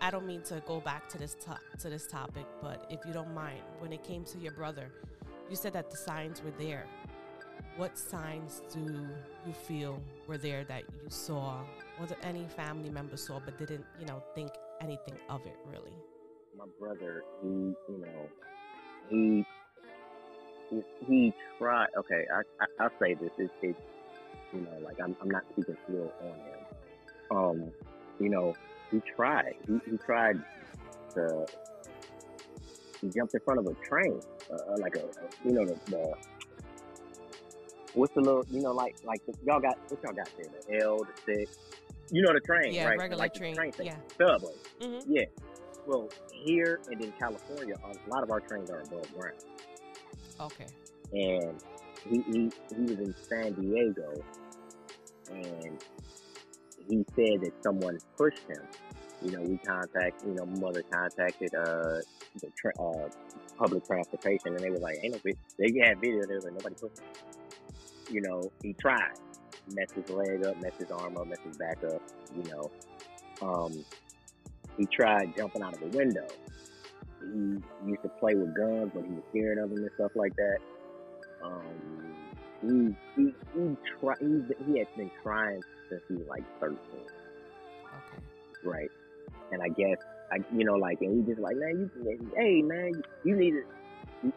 I 0.02 0.12
don't 0.12 0.26
mean 0.26 0.42
to 0.44 0.62
go 0.66 0.80
back 0.80 1.10
to 1.10 1.18
this 1.18 1.36
to- 1.46 1.60
to 1.80 1.90
this 1.90 2.08
topic, 2.08 2.46
but 2.62 2.86
if 2.90 3.06
you 3.06 3.12
don't 3.12 3.34
mind, 3.34 3.62
when 3.80 3.92
it 3.92 4.04
came 4.04 4.24
to 4.26 4.38
your 4.38 4.54
brother, 4.54 4.92
you 5.50 5.56
said 5.56 5.74
that 5.74 5.90
the 5.90 5.98
signs 5.98 6.42
were 6.42 6.54
there. 6.58 6.86
What 7.76 7.98
signs 7.98 8.62
do 8.72 9.10
you 9.46 9.54
feel 9.54 10.02
were 10.28 10.38
there 10.38 10.64
that 10.66 10.84
you 11.04 11.10
saw, 11.10 11.62
or 12.00 12.06
that 12.06 12.18
any 12.24 12.46
family 12.56 12.90
member 12.90 13.18
saw, 13.18 13.40
but 13.44 13.58
didn't, 13.58 13.86
you 14.00 14.06
know, 14.06 14.24
think 14.36 14.52
anything 14.82 15.18
of 15.30 15.46
it 15.46 15.58
really? 15.66 15.94
My 16.58 16.66
brother, 16.80 17.24
he, 17.42 17.48
you 17.48 17.98
know, 17.98 18.30
he 19.10 19.46
he, 20.70 20.82
he 21.08 21.34
tried. 21.58 21.88
Okay, 21.98 22.26
I, 22.34 22.42
I 22.64 22.84
I'll 22.84 22.90
say 23.02 23.14
this. 23.16 23.32
It's, 23.38 23.54
it's 23.62 23.80
you 24.54 24.62
know, 24.62 24.78
like 24.84 24.98
I'm 25.04 25.16
I'm 25.22 25.30
not 25.30 25.44
speaking 25.54 25.78
ill 25.90 26.12
on 26.22 26.28
him. 26.30 26.62
Um, 27.66 27.72
you 28.20 28.30
know, 28.30 28.56
he 28.92 29.02
tried. 29.16 29.54
He, 29.68 29.80
he 29.90 29.98
tried 29.98 30.36
to. 31.16 31.46
He 33.02 33.10
jumped 33.10 33.34
in 33.34 33.40
front 33.42 33.60
of 33.60 33.66
a 33.66 33.74
train, 33.88 34.20
uh, 34.52 34.76
like 34.80 34.96
a, 34.96 35.00
a 35.00 35.48
you 35.48 35.54
know 35.54 35.66
the, 35.66 35.80
the 35.92 36.14
what's 37.94 38.14
the 38.14 38.22
little 38.22 38.46
you 38.52 38.62
know 38.62 38.72
like 38.72 38.96
like 39.04 39.26
the, 39.26 39.34
y'all 39.46 39.60
got 39.60 39.78
what 39.90 40.00
y'all 40.04 40.14
got 40.14 40.30
there 40.38 40.48
the 40.68 40.80
L 40.84 40.98
the 41.00 41.14
six 41.26 41.58
you 42.12 42.22
know 42.22 42.34
the 42.34 42.40
train 42.42 42.74
Yeah, 42.74 42.86
right 42.88 42.98
regular 42.98 43.20
like 43.24 43.34
train, 43.34 43.54
the 43.54 43.58
train 43.58 43.72
thing. 43.72 43.86
yeah. 43.88 43.96
subway 44.18 44.54
Mm-hmm. 44.82 45.12
yeah 45.12 45.24
well 45.88 46.08
here 46.44 46.80
and 46.92 47.02
in 47.02 47.12
California 47.14 47.76
a 47.84 48.10
lot 48.10 48.22
of 48.24 48.30
our 48.32 48.40
trains 48.42 48.70
are 48.70 48.82
above 48.82 49.12
ground 49.18 49.36
Okay. 50.40 50.68
and 51.12 51.62
he, 52.10 52.22
he 52.32 52.52
he 52.76 52.82
was 52.84 53.00
in 53.00 53.14
San 53.30 53.54
Diego, 53.54 54.14
and 55.32 55.84
he 56.88 57.06
said 57.16 57.42
that 57.42 57.52
someone 57.64 57.98
pushed 58.18 58.48
him. 58.48 58.64
You 59.22 59.32
know, 59.32 59.42
we 59.42 59.58
contact, 59.58 60.24
you 60.26 60.34
know, 60.36 60.46
mother 60.46 60.84
contacted 60.92 61.54
uh 61.56 62.00
the 62.42 62.50
tra- 62.58 62.80
uh 62.80 63.10
public 63.58 63.86
transportation, 63.86 64.56
and 64.56 64.60
they 64.60 64.70
were 64.70 64.80
like, 64.80 64.96
"Ain't 65.04 65.14
no. 65.14 65.20
They 65.58 65.80
had 65.86 66.00
video. 66.00 66.26
They 66.26 66.36
was 66.36 66.46
like, 66.46 66.54
nobody 66.54 66.76
pushed 66.76 67.00
him." 67.00 67.06
You 68.10 68.22
know, 68.22 68.52
he 68.64 68.74
tried, 68.74 69.14
messed 69.74 69.96
his 69.96 70.10
leg 70.10 70.46
up, 70.46 70.56
messed 70.62 70.80
his 70.80 70.90
arm 70.92 71.18
up, 71.18 71.28
messed 71.28 71.44
his 71.44 71.58
back 71.58 71.78
up. 71.84 72.02
You 72.36 72.44
know, 72.50 72.72
um, 73.42 73.86
he 74.78 74.86
tried 74.88 75.36
jumping 75.38 75.62
out 75.62 75.76
of 75.76 75.82
a 75.82 75.98
window. 75.98 76.28
He 77.22 77.60
used 77.90 78.04
to 78.04 78.10
play 78.20 78.36
with 78.36 78.56
guns, 78.56 78.92
but 78.94 79.04
he 79.06 79.14
was 79.14 79.24
scared 79.32 79.58
of 79.60 79.70
them 79.70 79.80
and 79.80 79.92
stuff 79.96 80.12
like 80.16 80.34
that. 80.38 80.60
Um, 81.44 82.16
he 82.62 82.96
he 83.16 83.36
he, 83.54 83.78
try, 84.00 84.16
he 84.22 84.42
he 84.66 84.80
had 84.80 84.88
been 84.98 85.12
trying 85.24 85.62
since 85.90 86.02
he 86.10 86.16
was 86.16 86.28
like 86.30 86.44
thirteen, 86.60 87.08
Okay. 87.94 88.22
right? 88.64 88.90
And 89.52 89.62
I 89.64 89.70
guess 89.70 89.98
I 90.32 90.38
you 90.52 90.66
know 90.66 90.76
like 90.76 91.00
and 91.02 91.16
he 91.26 91.30
just 91.32 91.42
like 91.42 91.58
man 91.58 91.92
you 91.96 92.32
hey 92.36 92.62
man 92.62 92.92
you, 92.96 93.04
you 93.24 93.36
need 93.38 93.52
to 93.52 94.32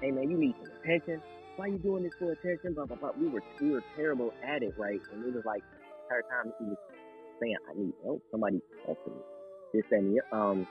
hey 0.00 0.10
man 0.10 0.30
you 0.30 0.38
need 0.38 0.56
some 0.60 0.70
attention. 0.82 1.22
Why 1.56 1.68
you 1.68 1.78
doing 1.78 2.04
this 2.04 2.12
for 2.18 2.32
attention? 2.32 2.74
Blah 2.74 2.86
blah 2.86 2.96
blah. 2.96 3.10
We 3.18 3.28
were 3.28 3.42
we 3.60 3.70
were 3.70 3.84
terrible 3.96 4.32
at 4.42 4.62
it, 4.62 4.74
right? 4.78 5.00
And 5.12 5.24
it 5.24 5.34
was 5.34 5.44
like 5.44 5.62
the 5.72 6.16
entire 6.16 6.22
time 6.30 6.52
he 6.58 6.66
was 6.66 6.78
saying 7.40 7.56
I 7.70 7.74
need 7.78 7.94
help. 8.04 8.22
Somebody 8.30 8.60
help 8.86 8.98
me. 9.06 9.14
This 9.74 9.84
and 9.92 10.16
the 10.16 10.36
um. 10.36 10.66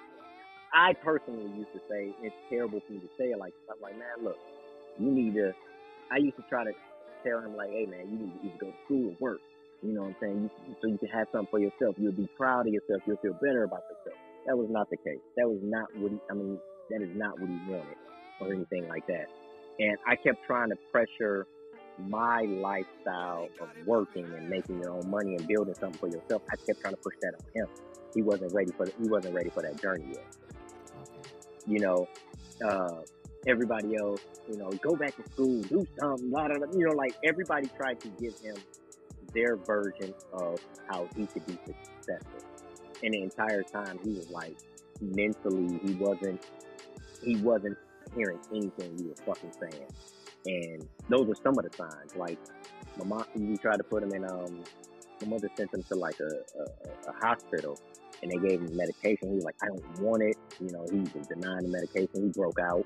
I 0.74 0.94
personally 1.04 1.50
used 1.58 1.74
to 1.74 1.82
say 1.90 2.14
it's 2.22 2.36
terrible 2.50 2.82
for 2.86 2.94
me 2.94 3.00
to 3.00 3.10
say 3.18 3.32
it 3.32 3.40
like 3.40 3.54
I'm 3.72 3.82
like 3.82 3.98
man 3.98 4.24
look 4.24 4.38
you 5.00 5.12
need 5.12 5.34
to. 5.36 5.54
I 6.12 6.18
used 6.18 6.38
to 6.38 6.44
try 6.50 6.64
to 6.64 6.72
tell 7.26 7.40
him 7.42 7.56
like, 7.56 7.70
hey 7.70 7.86
man, 7.86 8.08
you 8.12 8.18
need 8.18 8.34
to 8.34 8.48
either 8.48 8.58
go 8.60 8.68
to 8.68 8.78
school 8.86 9.10
or 9.12 9.18
work. 9.20 9.40
You 9.82 9.94
know 9.94 10.02
what 10.02 10.10
I'm 10.10 10.16
saying? 10.22 10.50
You, 10.68 10.76
so 10.82 10.88
you 10.88 10.98
can 10.98 11.10
have 11.10 11.28
something 11.32 11.48
for 11.52 11.60
yourself. 11.60 11.96
You'll 11.98 12.14
be 12.14 12.30
proud 12.38 12.68
of 12.68 12.74
yourself. 12.74 13.02
You'll 13.06 13.18
feel 13.18 13.34
better 13.34 13.64
about 13.64 13.84
yourself. 13.90 14.20
That 14.48 14.58
was 14.58 14.68
not 14.70 14.90
the 14.90 14.98
case. 14.98 15.22
That 15.38 15.48
was 15.48 15.60
not 15.62 15.88
what 15.98 16.12
he. 16.12 16.20
I 16.32 16.34
mean, 16.34 16.60
that 16.90 17.02
is 17.02 17.12
not 17.16 17.40
what 17.40 17.50
he 17.50 17.60
wanted 17.70 17.98
or 18.42 18.54
anything 18.54 18.88
like 18.88 19.06
that. 19.08 19.28
And 19.80 19.98
I 20.08 20.16
kept 20.16 20.40
trying 20.46 20.70
to 20.70 20.78
pressure 20.92 21.48
my 22.00 22.44
lifestyle 22.44 23.50
of 23.62 23.70
working 23.86 24.26
and 24.26 24.50
making 24.50 24.80
your 24.80 24.92
own 24.92 25.10
money 25.10 25.36
and 25.36 25.48
building 25.48 25.76
something 25.80 26.00
for 26.00 26.08
yourself. 26.08 26.44
I 26.52 26.56
kept 26.66 26.82
trying 26.82 26.94
to 26.94 27.02
push 27.04 27.16
that 27.22 27.34
on 27.36 27.46
him. 27.56 27.68
He 28.16 28.24
wasn't 28.24 28.54
ready 28.54 28.72
for 28.78 28.86
the, 28.86 28.94
he 29.00 29.10
wasn't 29.10 29.36
ready 29.36 29.52
for 29.54 29.64
that 29.64 29.82
journey 29.82 30.06
yet. 30.14 30.26
You 31.68 31.80
know, 31.80 32.08
uh, 32.66 33.02
everybody 33.46 33.96
else, 33.98 34.22
you 34.50 34.58
know, 34.58 34.70
go 34.82 34.96
back 34.96 35.16
to 35.16 35.24
school, 35.32 35.62
do 35.64 35.86
something, 36.00 36.30
blah, 36.30 36.48
blah, 36.48 36.58
blah. 36.58 36.68
you 36.74 36.88
know, 36.88 36.94
like 36.94 37.16
everybody 37.24 37.68
tried 37.78 38.00
to 38.00 38.08
give 38.20 38.34
him 38.40 38.56
their 39.34 39.58
version 39.58 40.14
of 40.34 40.60
how 40.90 41.08
he 41.16 41.28
could 41.28 41.46
be 41.46 41.58
successful. 41.66 42.40
And 43.04 43.14
the 43.14 43.22
entire 43.22 43.64
time 43.64 44.00
he 44.04 44.14
was 44.14 44.30
like, 44.30 44.58
mentally, 45.02 45.80
he 45.86 45.94
wasn't, 45.94 46.44
he 47.24 47.36
wasn't 47.38 47.78
hearing 48.16 48.40
anything 48.52 48.98
you 48.98 49.10
were 49.10 49.34
fucking 49.34 49.52
saying. 49.62 49.88
And 50.46 50.88
those 51.10 51.30
are 51.30 51.36
some 51.44 51.58
of 51.58 51.70
the 51.70 51.76
signs. 51.76 52.16
Like, 52.16 52.40
my 52.98 53.06
mom, 53.06 53.26
we 53.36 53.58
tried 53.58 53.78
to 53.78 53.84
put 53.84 54.04
him 54.04 54.14
in, 54.14 54.26
um, 54.26 54.64
my 55.22 55.28
mother 55.28 55.50
sent 55.58 55.74
him 55.74 55.84
to 55.84 55.96
like 55.96 56.20
a, 56.20 56.26
a, 56.26 57.12
a 57.12 57.14
hospital 57.22 57.80
and 58.22 58.32
they 58.32 58.38
gave 58.38 58.62
him 58.62 58.76
medication. 58.76 59.30
He 59.30 59.36
was 59.36 59.44
like, 59.44 59.56
I 59.62 59.68
don't 59.68 60.00
want 60.02 60.24
it. 60.24 60.38
You 60.60 60.72
know, 60.72 60.86
he 60.92 61.00
was 61.18 61.28
denying 61.28 61.64
the 61.64 61.70
medication. 61.70 62.24
He 62.24 62.30
broke 62.30 62.60
out. 62.60 62.86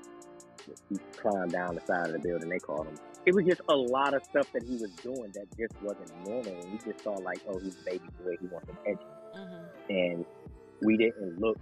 He 0.88 0.96
climbed 1.16 1.52
down 1.52 1.74
the 1.74 1.80
side 1.86 2.06
of 2.06 2.12
the 2.12 2.18
building. 2.18 2.48
They 2.48 2.58
called 2.58 2.86
him. 2.86 2.94
It 3.24 3.34
was 3.34 3.44
just 3.44 3.60
a 3.68 3.76
lot 3.76 4.14
of 4.14 4.24
stuff 4.24 4.50
that 4.52 4.62
he 4.62 4.76
was 4.76 4.90
doing 5.02 5.32
that 5.34 5.46
just 5.56 5.74
wasn't 5.82 6.10
normal. 6.26 6.60
And 6.60 6.72
we 6.72 6.78
just 6.78 7.02
saw 7.04 7.12
like, 7.12 7.40
oh, 7.48 7.58
he's 7.58 7.76
a 7.76 7.84
baby 7.84 8.04
boy. 8.22 8.36
He 8.40 8.46
wants 8.46 8.68
attention. 8.68 9.06
Mm-hmm. 9.36 9.90
And 9.90 10.24
we 10.82 10.96
didn't 10.96 11.40
look 11.40 11.58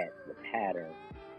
at 0.00 0.12
the 0.26 0.34
pattern. 0.52 0.92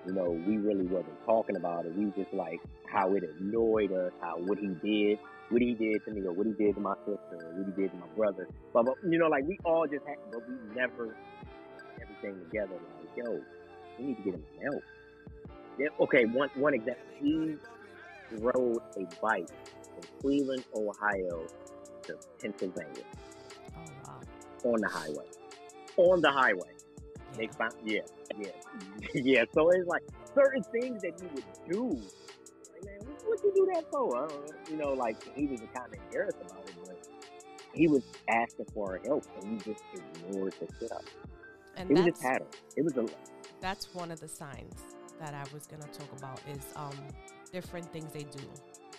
You 0.06 0.14
know, 0.14 0.30
we 0.46 0.58
really 0.58 0.86
wasn't 0.86 1.18
talking 1.26 1.56
about 1.56 1.86
it. 1.86 1.96
We 1.96 2.12
just 2.22 2.34
like 2.34 2.60
how 2.92 3.14
it 3.16 3.24
annoyed 3.40 3.92
us, 3.92 4.12
how 4.22 4.38
what 4.38 4.60
he 4.60 4.68
did, 4.68 5.20
what 5.50 5.62
he 5.62 5.74
did 5.74 6.04
to 6.06 6.12
me, 6.12 6.22
or 6.22 6.34
what 6.34 6.46
he 6.46 6.54
did 6.54 6.76
to 6.76 6.82
my 6.82 6.96
sister, 7.06 7.20
or 7.32 7.54
what 7.54 7.66
he 7.66 7.82
did 7.82 7.92
to 7.92 7.98
my 7.98 8.08
brother. 8.16 8.48
But, 8.74 8.86
but 8.86 8.96
you 9.10 9.18
know, 9.18 9.28
like 9.28 9.46
we 9.48 9.58
all 9.66 9.88
just 9.88 10.06
had, 10.06 10.18
but 10.32 10.48
we 10.48 10.56
never 10.76 11.16
everything 12.26 12.46
together. 12.50 12.74
Like, 13.00 13.10
yo, 13.16 13.42
we 13.98 14.06
need 14.06 14.18
to 14.18 14.24
get 14.24 14.34
him 14.36 14.44
some 14.56 14.64
help. 14.72 14.84
Yeah, 15.78 15.88
okay, 16.02 16.26
one 16.26 16.50
one 16.56 16.74
example. 16.74 17.04
He 17.22 17.56
rode 18.32 18.78
a 18.98 19.06
bike 19.22 19.50
from 19.94 20.04
Cleveland, 20.22 20.66
Ohio, 20.74 21.48
to 22.04 22.18
Pennsylvania 22.42 23.04
Oh 23.76 23.82
wow. 24.08 24.22
on 24.64 24.80
the 24.82 24.90
highway. 24.90 25.26
On 25.98 26.22
the 26.22 26.32
highway. 26.32 26.72
They 27.38 27.44
Yeah. 27.44 27.52
found, 27.58 27.74
yeah, 27.84 28.00
yeah, 28.38 28.48
yeah. 29.16 29.46
So 29.54 29.70
it's 29.72 29.88
like 29.88 30.04
certain 30.34 30.64
things 30.64 31.02
that 31.02 31.22
you 31.22 31.30
would 31.34 31.46
do. 31.70 31.84
Like, 32.74 32.86
man, 32.86 33.00
what, 33.26 33.40
you 33.44 33.52
do 33.56 33.68
that 33.74 33.86
for? 33.92 34.16
I 34.18 34.28
don't 34.28 34.46
know. 34.46 34.54
You 34.70 34.78
know, 34.78 34.94
like 34.94 35.18
he 35.36 35.48
was 35.48 35.60
kind 35.74 35.88
of 35.88 35.94
embarrassed 35.94 36.38
about 36.42 36.70
it, 36.70 36.76
but 36.86 36.98
he 37.74 37.88
was 37.88 38.04
asking 38.30 38.68
for 38.74 39.02
help, 39.06 39.26
and 39.42 39.52
he 39.62 39.72
just 39.74 39.84
ignored 39.94 40.54
the 40.60 40.68
shit 40.80 40.92
out. 40.92 41.04
And 41.78 41.90
It 41.92 41.94
was 41.94 42.06
that's 42.06 42.20
just 42.20 42.24
pattern. 42.24 42.48
It 42.78 42.84
was 42.84 42.98
a 42.98 43.06
that's 43.62 43.94
one 43.94 44.12
of 44.12 44.20
the 44.20 44.28
signs 44.28 44.82
that 45.20 45.34
I 45.34 45.44
was 45.54 45.66
gonna 45.66 45.88
talk 45.88 46.12
about 46.18 46.40
is 46.50 46.64
um 46.76 46.96
different 47.52 47.92
things 47.92 48.12
they 48.12 48.24
do. 48.24 48.44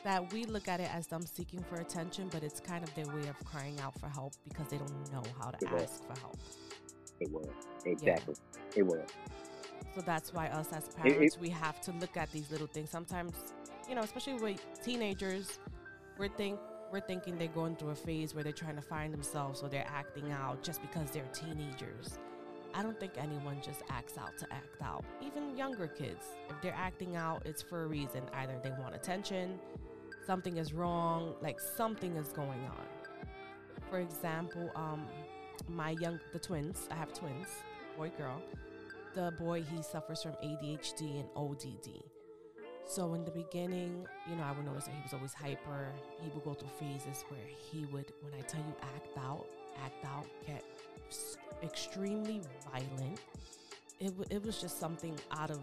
That 0.04 0.32
we 0.32 0.44
look 0.44 0.68
at 0.68 0.80
it 0.80 0.94
as 0.94 1.06
them 1.06 1.22
seeking 1.26 1.62
for 1.68 1.76
attention, 1.76 2.28
but 2.30 2.42
it's 2.42 2.60
kind 2.60 2.82
of 2.84 2.94
their 2.94 3.06
way 3.06 3.26
of 3.28 3.36
crying 3.44 3.78
out 3.80 3.98
for 3.98 4.08
help 4.08 4.34
because 4.44 4.68
they 4.68 4.78
don't 4.78 5.12
know 5.12 5.22
how 5.40 5.50
to 5.50 5.66
It 5.66 5.72
was. 5.72 5.82
ask 5.82 6.06
for 6.06 6.20
help. 6.20 6.36
it 7.20 7.30
was 7.32 7.46
exactly 7.84 8.34
it 8.76 8.82
was. 8.82 9.00
So 9.94 10.02
that's 10.02 10.32
why 10.34 10.48
us 10.48 10.72
as 10.72 10.88
it- 10.88 10.96
parents, 10.96 11.38
we 11.38 11.48
have 11.50 11.80
to 11.82 11.92
look 11.92 12.16
at 12.16 12.30
these 12.30 12.50
little 12.50 12.66
things. 12.66 12.90
Sometimes, 12.90 13.32
you 13.88 13.94
know, 13.94 14.02
especially 14.02 14.34
with 14.34 14.60
teenagers, 14.82 15.58
we're 16.18 16.28
think 16.28 16.58
we're 16.92 17.00
thinking 17.00 17.36
they're 17.36 17.48
going 17.48 17.74
through 17.76 17.90
a 17.90 17.94
phase 17.96 18.34
where 18.34 18.44
they're 18.44 18.52
trying 18.52 18.76
to 18.76 18.82
find 18.82 19.12
themselves 19.12 19.60
or 19.62 19.68
they're 19.68 19.88
acting 19.88 20.30
out 20.30 20.62
just 20.62 20.80
because 20.82 21.10
they're 21.10 21.26
teenagers. 21.32 22.18
I 22.76 22.82
don't 22.82 22.98
think 23.00 23.12
anyone 23.16 23.58
just 23.62 23.80
acts 23.88 24.18
out 24.18 24.36
to 24.38 24.52
act 24.52 24.82
out. 24.82 25.04
Even 25.24 25.56
younger 25.56 25.88
kids, 25.88 26.24
if 26.50 26.60
they're 26.60 26.76
acting 26.76 27.16
out, 27.16 27.42
it's 27.46 27.62
for 27.62 27.84
a 27.84 27.86
reason. 27.86 28.22
Either 28.34 28.54
they 28.62 28.70
want 28.70 28.94
attention, 28.94 29.58
something 30.26 30.58
is 30.58 30.74
wrong, 30.74 31.34
like 31.40 31.58
something 31.58 32.14
is 32.16 32.28
going 32.28 32.60
on. 32.64 32.86
For 33.90 34.00
example, 34.00 34.70
um, 34.76 35.06
my 35.68 35.90
young 35.90 36.20
the 36.32 36.38
twins, 36.38 36.86
I 36.90 36.96
have 36.96 37.12
twins, 37.14 37.48
boy 37.96 38.12
girl 38.18 38.42
the 39.16 39.32
boy 39.38 39.62
he 39.62 39.82
suffers 39.82 40.22
from 40.22 40.32
ADHD 40.44 41.20
and 41.20 41.28
ODD. 41.34 42.02
So 42.86 43.14
in 43.14 43.24
the 43.24 43.30
beginning, 43.30 44.06
you 44.28 44.36
know, 44.36 44.44
I 44.44 44.52
would 44.52 44.64
notice 44.64 44.84
that 44.84 44.94
he 44.94 45.02
was 45.02 45.14
always 45.14 45.32
hyper. 45.32 45.88
He 46.20 46.28
would 46.28 46.44
go 46.44 46.52
through 46.52 46.68
phases 46.78 47.24
where 47.30 47.40
he 47.48 47.86
would, 47.86 48.12
when 48.20 48.34
I 48.34 48.42
tell 48.42 48.60
you 48.60 48.74
act 48.82 49.16
out, 49.18 49.46
act 49.82 50.04
out, 50.04 50.26
get 50.46 50.62
extremely 51.62 52.40
violent. 52.70 53.20
It, 53.98 54.08
w- 54.08 54.26
it 54.30 54.44
was 54.44 54.60
just 54.60 54.78
something 54.78 55.18
out 55.30 55.50
of 55.50 55.60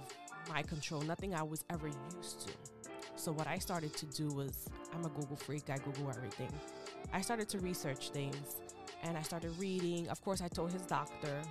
my 0.49 0.61
control, 0.63 1.01
nothing 1.01 1.33
I 1.35 1.43
was 1.43 1.63
ever 1.69 1.87
used 2.15 2.47
to. 2.47 2.53
So 3.15 3.31
what 3.31 3.47
I 3.47 3.57
started 3.59 3.95
to 3.97 4.05
do 4.07 4.27
was, 4.29 4.67
I'm 4.93 5.05
a 5.05 5.09
Google 5.09 5.35
freak. 5.37 5.69
I 5.69 5.77
Google 5.77 6.09
everything. 6.09 6.51
I 7.13 7.21
started 7.21 7.47
to 7.49 7.59
research 7.59 8.09
things, 8.09 8.59
and 9.03 9.17
I 9.17 9.21
started 9.21 9.51
reading. 9.59 10.09
Of 10.09 10.21
course, 10.21 10.41
I 10.41 10.47
told 10.47 10.71
his 10.71 10.81
doctor, 10.81 11.41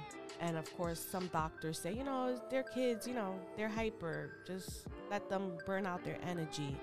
and 0.40 0.56
of 0.56 0.70
course, 0.76 0.98
some 1.00 1.28
doctors 1.28 1.78
say, 1.78 1.94
you 1.94 2.04
know, 2.04 2.36
they're 2.50 2.64
kids, 2.64 3.06
you 3.06 3.14
know, 3.14 3.38
they're 3.56 3.68
hyper. 3.68 4.32
Just 4.46 4.86
let 5.10 5.28
them 5.30 5.56
burn 5.66 5.86
out 5.86 6.04
their 6.04 6.18
energy. 6.26 6.76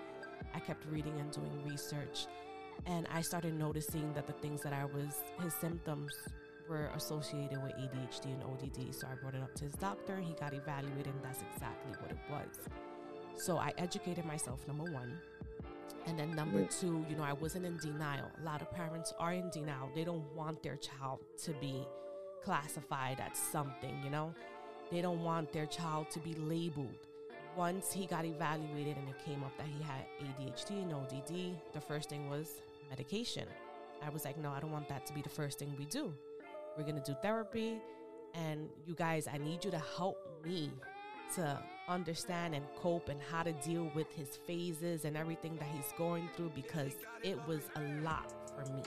I 0.56 0.60
kept 0.60 0.86
reading 0.90 1.20
and 1.20 1.30
doing 1.32 1.52
research, 1.66 2.28
and 2.86 3.08
I 3.14 3.22
started 3.22 3.54
noticing 3.60 4.14
that 4.14 4.26
the 4.26 4.34
things 4.34 4.62
that 4.62 4.74
I 4.74 4.86
was, 4.86 5.22
his 5.44 5.54
symptoms 5.54 6.14
were 6.70 6.90
associated 6.96 7.62
with 7.64 7.74
ADHD 7.74 8.26
and 8.26 8.44
ODD. 8.44 8.94
So 8.94 9.08
I 9.12 9.16
brought 9.16 9.36
it 9.36 9.42
up 9.42 9.54
to 9.56 9.66
his 9.66 9.74
doctor. 9.76 10.18
He 10.18 10.34
got 10.34 10.54
evaluated, 10.54 11.08
and 11.08 11.24
that's 11.24 11.44
exactly 11.54 11.94
what 12.00 12.12
it 12.12 12.18
was. 12.30 12.70
So 13.36 13.58
I 13.58 13.74
educated 13.78 14.26
myself, 14.26 14.66
number 14.68 14.84
one. 14.84 15.18
And 16.06 16.18
then 16.18 16.36
number 16.36 16.60
mm. 16.60 16.80
two, 16.80 17.06
you 17.10 17.16
know, 17.16 17.24
I 17.24 17.34
wasn't 17.34 17.66
in 17.66 17.78
denial. 17.78 18.26
A 18.42 18.46
lot 18.46 18.62
of 18.62 18.72
parents 18.72 19.14
are 19.20 19.34
in 19.34 19.50
denial. 19.50 19.90
They 19.94 20.04
don't 20.04 20.24
want 20.36 20.64
their 20.64 20.78
child 20.78 21.20
to 21.44 21.52
be 21.54 21.86
classified 22.44 23.20
as 23.20 23.38
something, 23.38 24.02
you 24.04 24.10
know? 24.10 24.34
They 24.92 25.02
don't 25.02 25.24
want 25.24 25.52
their 25.52 25.68
child 25.68 26.10
to 26.12 26.20
be 26.20 26.34
labeled. 26.34 27.08
Once 27.56 27.92
he 27.92 28.06
got 28.06 28.26
evaluated 28.26 28.98
and 28.98 29.10
it 29.10 29.16
came 29.26 29.44
up 29.44 29.56
that 29.58 29.68
he 29.68 29.84
had 29.84 30.06
ADHD 30.22 30.84
and 30.84 30.94
ODD, 30.94 31.74
the 31.74 31.82
first 31.82 32.10
thing 32.10 32.30
was 32.30 32.62
medication. 32.90 33.46
I 34.04 34.10
was 34.10 34.26
like, 34.26 34.38
no, 34.38 34.50
I 34.50 34.60
don't 34.60 34.72
want 34.72 34.88
that 34.90 35.06
to 35.08 35.14
be 35.14 35.22
the 35.22 35.30
first 35.30 35.60
thing 35.60 35.76
we 35.78 35.86
do. 35.86 36.14
We're 36.78 36.84
going 36.84 37.02
to 37.02 37.12
do 37.12 37.18
therapy. 37.22 37.78
And 38.34 38.70
you 38.86 38.96
guys, 38.96 39.28
I 39.28 39.38
need 39.38 39.66
you 39.66 39.72
to 39.72 39.82
help 39.98 40.18
me 40.46 40.72
to 41.36 41.60
understand 41.88 42.56
and 42.56 42.66
cope 42.76 43.10
and 43.10 43.20
how 43.32 43.44
to 43.44 43.52
deal 43.54 43.92
with 43.96 44.12
his 44.14 44.38
phases 44.48 45.06
and 45.06 45.18
everything 45.18 45.56
that 45.56 45.68
he's 45.74 45.92
going 45.98 46.30
through 46.36 46.52
because 46.56 46.94
it 47.24 47.38
was 47.48 47.62
a 47.76 47.82
lot 48.02 48.34
for 48.56 48.72
me. 48.74 48.82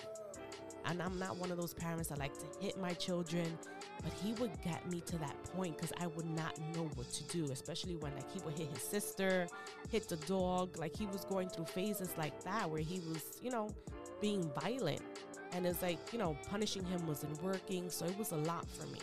And 0.85 1.01
I'm 1.01 1.19
not 1.19 1.37
one 1.37 1.51
of 1.53 1.59
those 1.59 1.75
parents 1.75 2.09
that 2.09 2.19
like 2.19 2.35
to 2.39 2.47
hit 2.61 2.79
my 2.81 2.93
children, 2.95 3.57
but 4.03 4.13
he 4.13 4.33
would 4.35 4.51
get 4.63 4.89
me 4.91 5.01
to 5.03 5.17
that 5.19 5.37
point 5.55 5.77
because 5.77 5.93
I 6.01 6.09
would 6.09 6.29
not 6.29 6.59
know 6.75 6.89
what 6.97 7.11
to 7.13 7.25
do, 7.25 7.51
especially 7.53 7.97
when 7.97 8.15
like 8.17 8.33
he 8.33 8.41
would 8.45 8.59
hit 8.59 8.69
his 8.69 8.83
sister, 8.83 9.47
hit 9.91 10.09
the 10.09 10.17
dog. 10.17 10.77
Like 10.79 10.97
he 10.97 11.07
was 11.07 11.25
going 11.25 11.49
through 11.49 11.67
phases 11.67 12.11
like 12.19 12.43
that 12.45 12.69
where 12.69 12.81
he 12.81 13.01
was, 13.09 13.39
you 13.41 13.51
know, 13.51 13.69
being 14.21 14.51
violent. 14.61 15.03
And 15.53 15.67
it's 15.67 15.83
like, 15.83 15.99
you 16.13 16.19
know, 16.19 16.37
punishing 16.49 16.85
him 16.85 17.07
wasn't 17.07 17.43
working. 17.43 17.91
So 17.91 18.07
it 18.07 18.19
was 18.19 18.33
a 18.33 18.37
lot 18.37 18.67
for 18.71 18.87
me. 18.87 18.99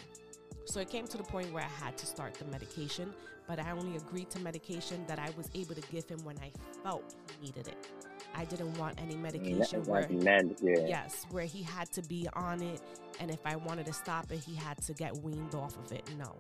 So 0.66 0.80
it 0.80 0.90
came 0.90 1.08
to 1.08 1.18
the 1.18 1.24
point 1.24 1.52
where 1.52 1.64
I 1.64 1.86
had 1.86 1.98
to 1.98 2.06
start 2.06 2.36
the 2.36 2.46
medication, 2.46 3.14
but 3.48 3.60
I 3.60 3.72
only 3.72 3.98
agreed 3.98 4.30
to 4.32 4.40
medication 4.40 5.04
that 5.08 5.18
I 5.18 5.30
was 5.36 5.50
able 5.56 5.76
to 5.76 5.82
give 5.92 6.08
him 6.08 6.20
when 6.24 6.38
I 6.40 6.52
felt 6.84 7.16
he 7.40 7.48
needed 7.48 7.68
it. 7.68 7.88
I 8.36 8.46
didn't 8.46 8.78
want 8.78 9.02
any 9.02 9.16
medication 9.16 9.84
where 9.86 10.08
men, 10.10 10.56
yeah. 10.62 10.86
yes, 10.88 11.26
where 11.32 11.46
he 11.46 11.64
had 11.64 11.92
to 11.94 12.04
be 12.04 12.28
on 12.34 12.62
it 12.62 12.82
and 13.20 13.30
if 13.30 13.40
I 13.46 13.56
wanted 13.58 13.86
to 13.88 13.94
stop 13.94 14.32
it, 14.32 14.40
he 14.40 14.56
had 14.56 14.78
to 14.84 14.94
get 14.94 15.16
weaned 15.18 15.54
off 15.54 15.78
of 15.78 15.92
it. 15.92 16.10
No. 16.18 16.36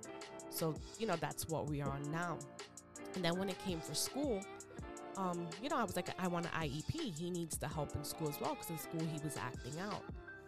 So, 0.50 0.74
you 0.98 1.08
know, 1.08 1.16
that's 1.18 1.48
what 1.50 1.70
we 1.70 1.82
are 1.82 1.90
on 1.90 2.10
now. 2.12 2.38
And 3.16 3.24
then 3.24 3.38
when 3.38 3.50
it 3.50 3.58
came 3.66 3.80
for 3.80 3.94
school, 3.94 4.42
um, 5.18 5.48
you 5.62 5.70
know, 5.70 5.78
I 5.78 5.84
was 5.84 5.96
like, 5.96 6.10
I 6.20 6.28
want 6.28 6.46
an 6.46 6.52
IEP. 6.52 7.18
He 7.18 7.30
needs 7.30 7.58
the 7.58 7.68
help 7.68 7.96
in 7.96 8.04
school 8.04 8.30
as 8.30 8.40
well 8.40 8.56
because 8.56 8.70
in 8.70 8.78
school 8.78 9.02
he 9.02 9.20
was 9.24 9.38
acting 9.38 9.80
out. 9.80 10.04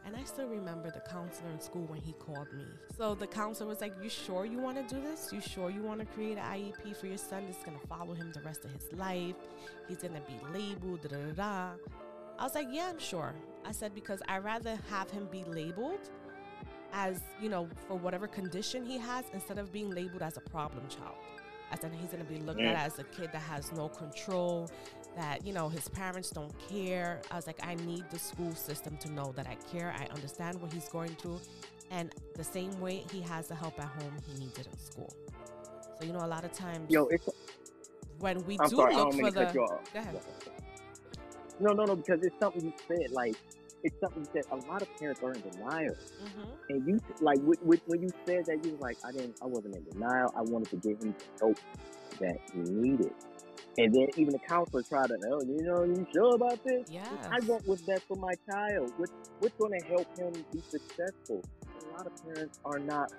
And 0.05 0.15
I 0.15 0.23
still 0.23 0.47
remember 0.47 0.89
the 0.89 0.99
counselor 1.01 1.51
in 1.51 1.59
school 1.59 1.85
when 1.85 2.01
he 2.01 2.13
called 2.13 2.51
me. 2.53 2.65
So 2.97 3.13
the 3.13 3.27
counselor 3.27 3.69
was 3.69 3.81
like, 3.81 3.93
You 4.01 4.09
sure 4.09 4.45
you 4.45 4.57
want 4.57 4.77
to 4.77 4.95
do 4.95 5.01
this? 5.01 5.29
You 5.31 5.41
sure 5.41 5.69
you 5.69 5.83
want 5.83 5.99
to 5.99 6.05
create 6.07 6.37
an 6.37 6.43
IEP 6.43 6.95
for 6.95 7.07
your 7.07 7.17
son 7.17 7.43
that's 7.45 7.63
going 7.63 7.79
to 7.79 7.87
follow 7.87 8.13
him 8.13 8.31
the 8.33 8.41
rest 8.41 8.65
of 8.65 8.71
his 8.71 8.91
life? 8.93 9.35
He's 9.87 9.97
going 9.97 10.15
to 10.15 10.21
be 10.21 10.39
labeled, 10.51 11.01
da 11.01 11.09
da 11.09 11.31
da. 11.33 11.69
I 12.39 12.43
was 12.43 12.55
like, 12.55 12.67
Yeah, 12.71 12.89
I'm 12.89 12.99
sure. 12.99 13.33
I 13.63 13.71
said, 13.71 13.93
Because 13.93 14.21
I'd 14.27 14.43
rather 14.43 14.79
have 14.89 15.11
him 15.11 15.27
be 15.31 15.43
labeled 15.43 16.09
as, 16.93 17.21
you 17.39 17.49
know, 17.49 17.69
for 17.87 17.95
whatever 17.95 18.27
condition 18.27 18.83
he 18.83 18.97
has 18.97 19.25
instead 19.33 19.59
of 19.59 19.71
being 19.71 19.91
labeled 19.91 20.23
as 20.23 20.37
a 20.37 20.41
problem 20.41 20.83
child. 20.89 21.15
I 21.71 21.75
said 21.77 21.91
he's 21.99 22.11
going 22.11 22.25
to 22.25 22.31
be 22.31 22.39
looked 22.39 22.61
at 22.61 22.75
as 22.85 22.99
a 22.99 23.03
kid 23.05 23.29
that 23.31 23.41
has 23.41 23.71
no 23.71 23.87
control, 23.87 24.69
that, 25.15 25.45
you 25.45 25.53
know, 25.53 25.69
his 25.69 25.87
parents 25.87 26.29
don't 26.29 26.53
care. 26.69 27.21
I 27.31 27.35
was 27.35 27.47
like, 27.47 27.65
I 27.65 27.75
need 27.75 28.03
the 28.11 28.19
school 28.19 28.53
system 28.53 28.97
to 28.97 29.11
know 29.11 29.33
that 29.35 29.47
I 29.47 29.55
care. 29.71 29.93
I 29.97 30.05
understand 30.13 30.61
what 30.61 30.71
he's 30.73 30.89
going 30.89 31.15
through. 31.15 31.39
And 31.89 32.13
the 32.35 32.43
same 32.43 32.79
way 32.79 33.03
he 33.11 33.21
has 33.21 33.47
the 33.47 33.55
help 33.55 33.79
at 33.79 33.87
home, 33.87 34.13
he 34.27 34.39
needs 34.39 34.57
it 34.59 34.67
in 34.71 34.77
school. 34.79 35.13
So, 35.99 36.05
you 36.05 36.13
know, 36.13 36.25
a 36.25 36.27
lot 36.27 36.43
of 36.43 36.51
times 36.51 36.89
Yo, 36.89 37.05
it's 37.07 37.27
when 38.19 38.43
we 38.45 38.57
I'm 38.59 38.69
do 38.69 38.75
sorry, 38.75 38.95
look 38.95 39.13
for 39.13 39.31
the. 39.31 39.51
you 39.53 39.61
off. 39.61 39.93
Go 39.93 39.99
ahead. 39.99 40.19
No, 41.59 41.73
no, 41.73 41.85
no, 41.85 41.95
because 41.95 42.23
it's 42.23 42.35
something 42.39 42.65
you 42.65 42.73
said. 42.87 43.11
Like, 43.11 43.35
it's 43.83 43.95
something 43.99 44.27
that. 44.33 44.45
A 44.51 44.55
lot 44.71 44.81
of 44.81 44.87
parents 44.99 45.21
are 45.23 45.33
in 45.33 45.41
denial, 45.41 45.95
hmm 46.19 46.49
and 46.69 46.87
you 46.87 46.99
like 47.21 47.39
when 47.41 48.01
you 48.01 48.09
said 48.25 48.45
that, 48.45 48.63
you 48.63 48.71
was 48.71 48.79
like, 48.79 48.97
I 49.05 49.11
didn't, 49.11 49.35
I 49.41 49.45
wasn't 49.45 49.75
in 49.75 49.83
denial. 49.91 50.33
I 50.37 50.41
wanted 50.41 50.69
to 50.69 50.77
give 50.77 50.99
him 51.01 51.13
the 51.17 51.25
help 51.39 51.57
that 52.19 52.37
he 52.53 52.59
needed. 52.59 53.13
And 53.77 53.93
then 53.93 54.07
even 54.17 54.33
the 54.33 54.39
counselor 54.39 54.83
tried 54.83 55.07
to, 55.07 55.17
oh, 55.31 55.41
you 55.43 55.63
know, 55.63 55.83
you 55.83 56.05
sure 56.13 56.35
about 56.35 56.61
this? 56.63 56.85
Yes. 56.89 57.07
I 57.31 57.39
want 57.45 57.65
what's 57.65 57.81
best 57.83 58.03
for 58.07 58.17
my 58.17 58.33
child. 58.49 58.91
What, 58.97 59.09
what's 59.39 59.55
going 59.57 59.71
to 59.79 59.87
help 59.87 60.07
him 60.17 60.33
be 60.51 60.61
successful? 60.69 61.41
A 61.81 61.97
lot 61.97 62.05
of 62.05 62.13
parents 62.23 62.59
are 62.65 62.79
not. 62.79 63.11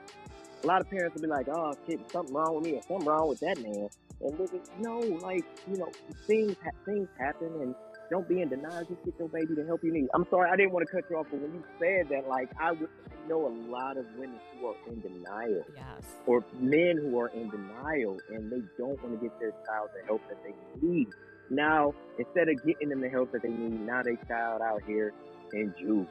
A 0.62 0.66
lot 0.66 0.80
of 0.80 0.88
parents 0.90 1.14
will 1.14 1.22
be 1.22 1.28
like, 1.28 1.48
"Oh, 1.48 1.74
kid, 1.86 2.00
something 2.12 2.34
wrong 2.34 2.54
with 2.54 2.64
me, 2.64 2.72
or 2.74 2.82
something 2.86 3.06
wrong 3.06 3.28
with 3.28 3.40
that 3.40 3.58
man." 3.60 3.88
And 4.20 4.38
look 4.38 4.54
at 4.54 4.60
no, 4.80 4.98
like 5.00 5.44
you 5.68 5.78
know, 5.78 5.90
things 6.26 6.54
ha- 6.62 6.78
things 6.84 7.08
happen, 7.18 7.48
and 7.60 7.74
don't 8.12 8.28
be 8.28 8.42
in 8.42 8.48
denial. 8.48 8.84
Just 8.84 9.02
get 9.04 9.14
your 9.18 9.28
baby 9.28 9.54
the 9.54 9.64
help 9.64 9.82
you 9.82 9.92
need. 9.92 10.08
I'm 10.14 10.26
sorry, 10.30 10.50
I 10.50 10.56
didn't 10.56 10.72
want 10.72 10.86
to 10.86 10.92
cut 10.92 11.08
you 11.10 11.16
off, 11.16 11.26
but 11.30 11.40
when 11.40 11.52
you 11.54 11.64
said 11.80 12.08
that, 12.10 12.28
like 12.28 12.50
I 12.60 12.72
would 12.72 12.88
I 13.08 13.28
know 13.28 13.46
a 13.46 13.54
lot 13.70 13.96
of 13.96 14.04
women 14.18 14.38
who 14.60 14.66
are 14.66 14.74
in 14.88 15.00
denial, 15.00 15.64
Yes. 15.76 16.04
or 16.26 16.44
men 16.60 16.98
who 17.00 17.18
are 17.18 17.28
in 17.28 17.48
denial, 17.50 18.18
and 18.30 18.50
they 18.52 18.60
don't 18.78 19.02
want 19.02 19.18
to 19.18 19.28
get 19.28 19.38
their 19.40 19.52
child 19.66 19.88
the 19.98 20.04
help 20.06 20.20
that 20.28 20.38
they 20.44 20.54
need. 20.86 21.08
Now, 21.50 21.94
instead 22.18 22.48
of 22.48 22.56
getting 22.66 22.88
them 22.90 23.00
the 23.00 23.08
help 23.08 23.32
that 23.32 23.42
they 23.42 23.48
need, 23.48 23.80
now 23.80 24.02
they 24.02 24.16
child 24.28 24.60
out 24.62 24.82
here 24.86 25.12
in 25.52 25.72
juvie. 25.80 26.06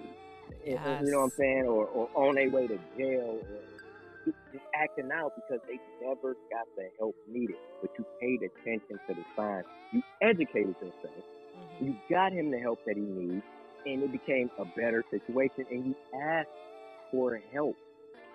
And 0.65 1.05
You 1.05 1.11
know 1.13 1.19
what 1.19 1.23
I'm 1.25 1.29
saying? 1.37 1.65
Or, 1.65 1.85
or 1.85 2.09
on 2.15 2.35
their 2.35 2.49
way 2.49 2.67
to 2.67 2.79
jail, 2.97 3.39
just 4.25 4.65
acting 4.75 5.09
out 5.13 5.33
because 5.35 5.59
they 5.67 5.79
never 6.05 6.33
got 6.51 6.67
the 6.77 6.89
help 6.99 7.15
needed. 7.27 7.55
But 7.81 7.91
you 7.97 8.05
paid 8.19 8.41
attention 8.43 8.99
to 9.07 9.13
the 9.15 9.23
signs. 9.35 9.65
You 9.91 10.01
educated 10.21 10.75
yourself. 10.81 11.25
Mhm. 11.61 11.87
You 11.87 11.95
got 12.09 12.31
him 12.33 12.51
the 12.51 12.59
help 12.59 12.79
that 12.85 12.95
he 12.95 13.03
needs, 13.03 13.43
and 13.85 14.03
it 14.03 14.11
became 14.11 14.49
a 14.57 14.65
better 14.65 15.03
situation. 15.09 15.65
And 15.69 15.85
you 15.87 15.95
asked 16.13 16.49
for 17.11 17.37
help. 17.53 17.75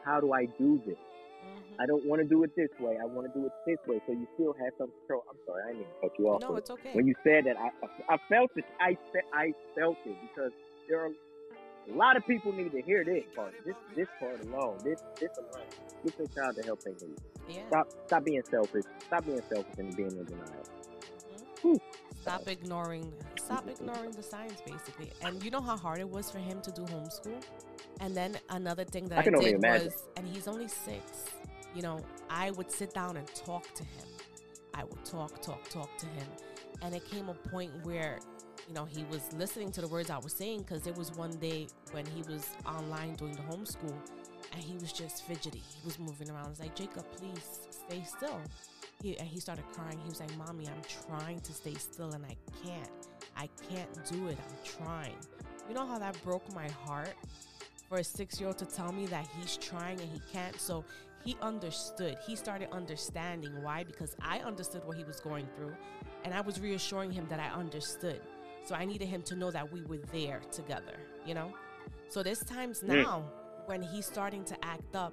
How 0.04 0.20
do 0.20 0.32
I 0.32 0.46
do 0.46 0.78
this? 0.86 0.96
Mhm. 0.96 1.80
I 1.80 1.86
don't 1.86 2.04
want 2.06 2.20
to 2.22 2.28
do 2.28 2.42
it 2.44 2.54
this 2.56 2.70
way. 2.78 2.96
I 2.98 3.04
want 3.04 3.32
to 3.32 3.38
do 3.38 3.46
it 3.46 3.52
this 3.66 3.78
way. 3.86 4.00
So 4.06 4.12
you 4.12 4.26
still 4.34 4.52
have 4.54 4.72
some 4.78 4.90
control. 5.00 5.24
I'm 5.28 5.36
sorry, 5.46 5.62
I 5.62 5.66
didn't 5.68 5.80
mean 5.80 5.88
cut 6.00 6.18
you 6.18 6.28
off. 6.28 6.40
No, 6.42 6.56
it's 6.56 6.70
okay. 6.70 6.92
when 6.92 7.06
you 7.06 7.14
said 7.24 7.44
that, 7.44 7.56
I 7.58 7.70
I 8.08 8.16
felt 8.28 8.50
it. 8.56 8.64
I 8.80 8.96
I 9.32 9.52
felt 9.74 9.98
it 10.06 10.16
because 10.22 10.52
there 10.88 11.00
are 11.00 11.10
a 11.88 11.92
lot 11.92 12.16
of 12.16 12.26
people 12.26 12.52
need 12.52 12.72
to 12.72 12.82
hear 12.82 13.04
this 13.04 13.24
part. 13.34 13.54
This 13.64 13.76
this 13.94 14.08
part 14.18 14.40
alone. 14.44 14.78
This 14.78 15.00
this 15.20 15.36
alone. 15.38 15.66
Get 16.04 16.18
your 16.18 16.28
child 16.28 16.56
the 16.56 16.62
help 16.64 16.80
they 16.80 16.92
need. 16.92 17.16
yeah. 17.48 17.66
Stop 17.68 17.90
stop 18.06 18.24
being 18.24 18.42
selfish. 18.42 18.84
Stop 19.06 19.24
being 19.24 19.42
selfish 19.42 19.78
and 19.78 19.94
being 19.96 20.10
in 20.10 20.24
denial. 20.24 20.64
Stop 22.26 22.48
ignoring 22.48 23.12
stop 23.38 23.68
ignoring 23.68 24.10
the 24.10 24.22
signs 24.22 24.60
basically. 24.66 25.12
And 25.22 25.40
you 25.44 25.52
know 25.52 25.60
how 25.60 25.76
hard 25.76 26.00
it 26.00 26.08
was 26.08 26.28
for 26.28 26.38
him 26.38 26.60
to 26.62 26.72
do 26.72 26.82
homeschool? 26.82 27.40
And 28.00 28.16
then 28.16 28.36
another 28.50 28.82
thing 28.82 29.06
that 29.10 29.18
I 29.18 29.20
I, 29.20 29.42
did 29.42 29.62
was 29.62 30.08
and 30.16 30.26
he's 30.26 30.48
only 30.48 30.66
six. 30.66 31.26
You 31.72 31.82
know, 31.82 32.00
I 32.28 32.50
would 32.50 32.68
sit 32.68 32.92
down 32.92 33.16
and 33.16 33.28
talk 33.32 33.72
to 33.74 33.84
him. 33.84 34.08
I 34.74 34.82
would 34.82 35.04
talk, 35.04 35.40
talk, 35.40 35.68
talk 35.68 35.96
to 35.98 36.06
him. 36.06 36.26
And 36.82 36.96
it 36.96 37.08
came 37.08 37.28
a 37.28 37.34
point 37.34 37.70
where, 37.84 38.18
you 38.66 38.74
know, 38.74 38.86
he 38.86 39.04
was 39.04 39.32
listening 39.34 39.70
to 39.72 39.80
the 39.80 39.88
words 39.88 40.10
I 40.10 40.18
was 40.18 40.32
saying 40.32 40.62
because 40.62 40.82
there 40.82 40.94
was 40.94 41.12
one 41.12 41.36
day 41.36 41.68
when 41.92 42.06
he 42.06 42.22
was 42.22 42.48
online 42.66 43.14
doing 43.14 43.36
the 43.36 43.42
homeschool 43.42 43.94
and 44.52 44.60
he 44.60 44.74
was 44.78 44.92
just 44.92 45.24
fidgety. 45.28 45.62
He 45.64 45.80
was 45.84 46.00
moving 46.00 46.28
around. 46.28 46.46
I 46.46 46.48
was 46.48 46.60
like, 46.60 46.74
Jacob, 46.74 47.04
please 47.16 47.68
stay 47.70 48.02
still. 48.02 48.40
He, 49.02 49.18
and 49.18 49.28
he 49.28 49.40
started 49.40 49.64
crying. 49.72 49.98
He 49.98 50.08
was 50.08 50.20
like, 50.20 50.34
Mommy, 50.36 50.66
I'm 50.68 50.82
trying 51.08 51.40
to 51.40 51.52
stay 51.52 51.74
still 51.74 52.12
and 52.12 52.24
I 52.24 52.36
can't. 52.64 52.90
I 53.36 53.48
can't 53.70 53.88
do 54.10 54.28
it. 54.28 54.38
I'm 54.38 54.84
trying. 54.84 55.16
You 55.68 55.74
know 55.74 55.86
how 55.86 55.98
that 55.98 56.16
broke 56.24 56.52
my 56.54 56.68
heart 56.68 57.14
for 57.88 57.98
a 57.98 58.04
six 58.04 58.40
year 58.40 58.48
old 58.48 58.58
to 58.58 58.64
tell 58.66 58.92
me 58.92 59.06
that 59.06 59.28
he's 59.38 59.56
trying 59.56 60.00
and 60.00 60.08
he 60.10 60.20
can't? 60.32 60.58
So 60.60 60.84
he 61.24 61.36
understood. 61.42 62.16
He 62.26 62.36
started 62.36 62.68
understanding 62.72 63.62
why 63.62 63.84
because 63.84 64.16
I 64.22 64.38
understood 64.38 64.84
what 64.84 64.96
he 64.96 65.04
was 65.04 65.20
going 65.20 65.46
through 65.56 65.74
and 66.24 66.32
I 66.32 66.40
was 66.40 66.60
reassuring 66.60 67.10
him 67.12 67.26
that 67.28 67.38
I 67.40 67.48
understood. 67.48 68.20
So 68.64 68.74
I 68.74 68.84
needed 68.84 69.08
him 69.08 69.22
to 69.22 69.36
know 69.36 69.50
that 69.50 69.70
we 69.72 69.82
were 69.82 69.98
there 70.12 70.40
together, 70.50 70.94
you 71.24 71.34
know? 71.34 71.52
So 72.08 72.22
there's 72.22 72.40
times 72.40 72.80
Mm. 72.80 72.88
now 73.04 73.24
when 73.66 73.82
he's 73.82 74.06
starting 74.06 74.44
to 74.44 74.56
act 74.64 74.94
up 74.96 75.12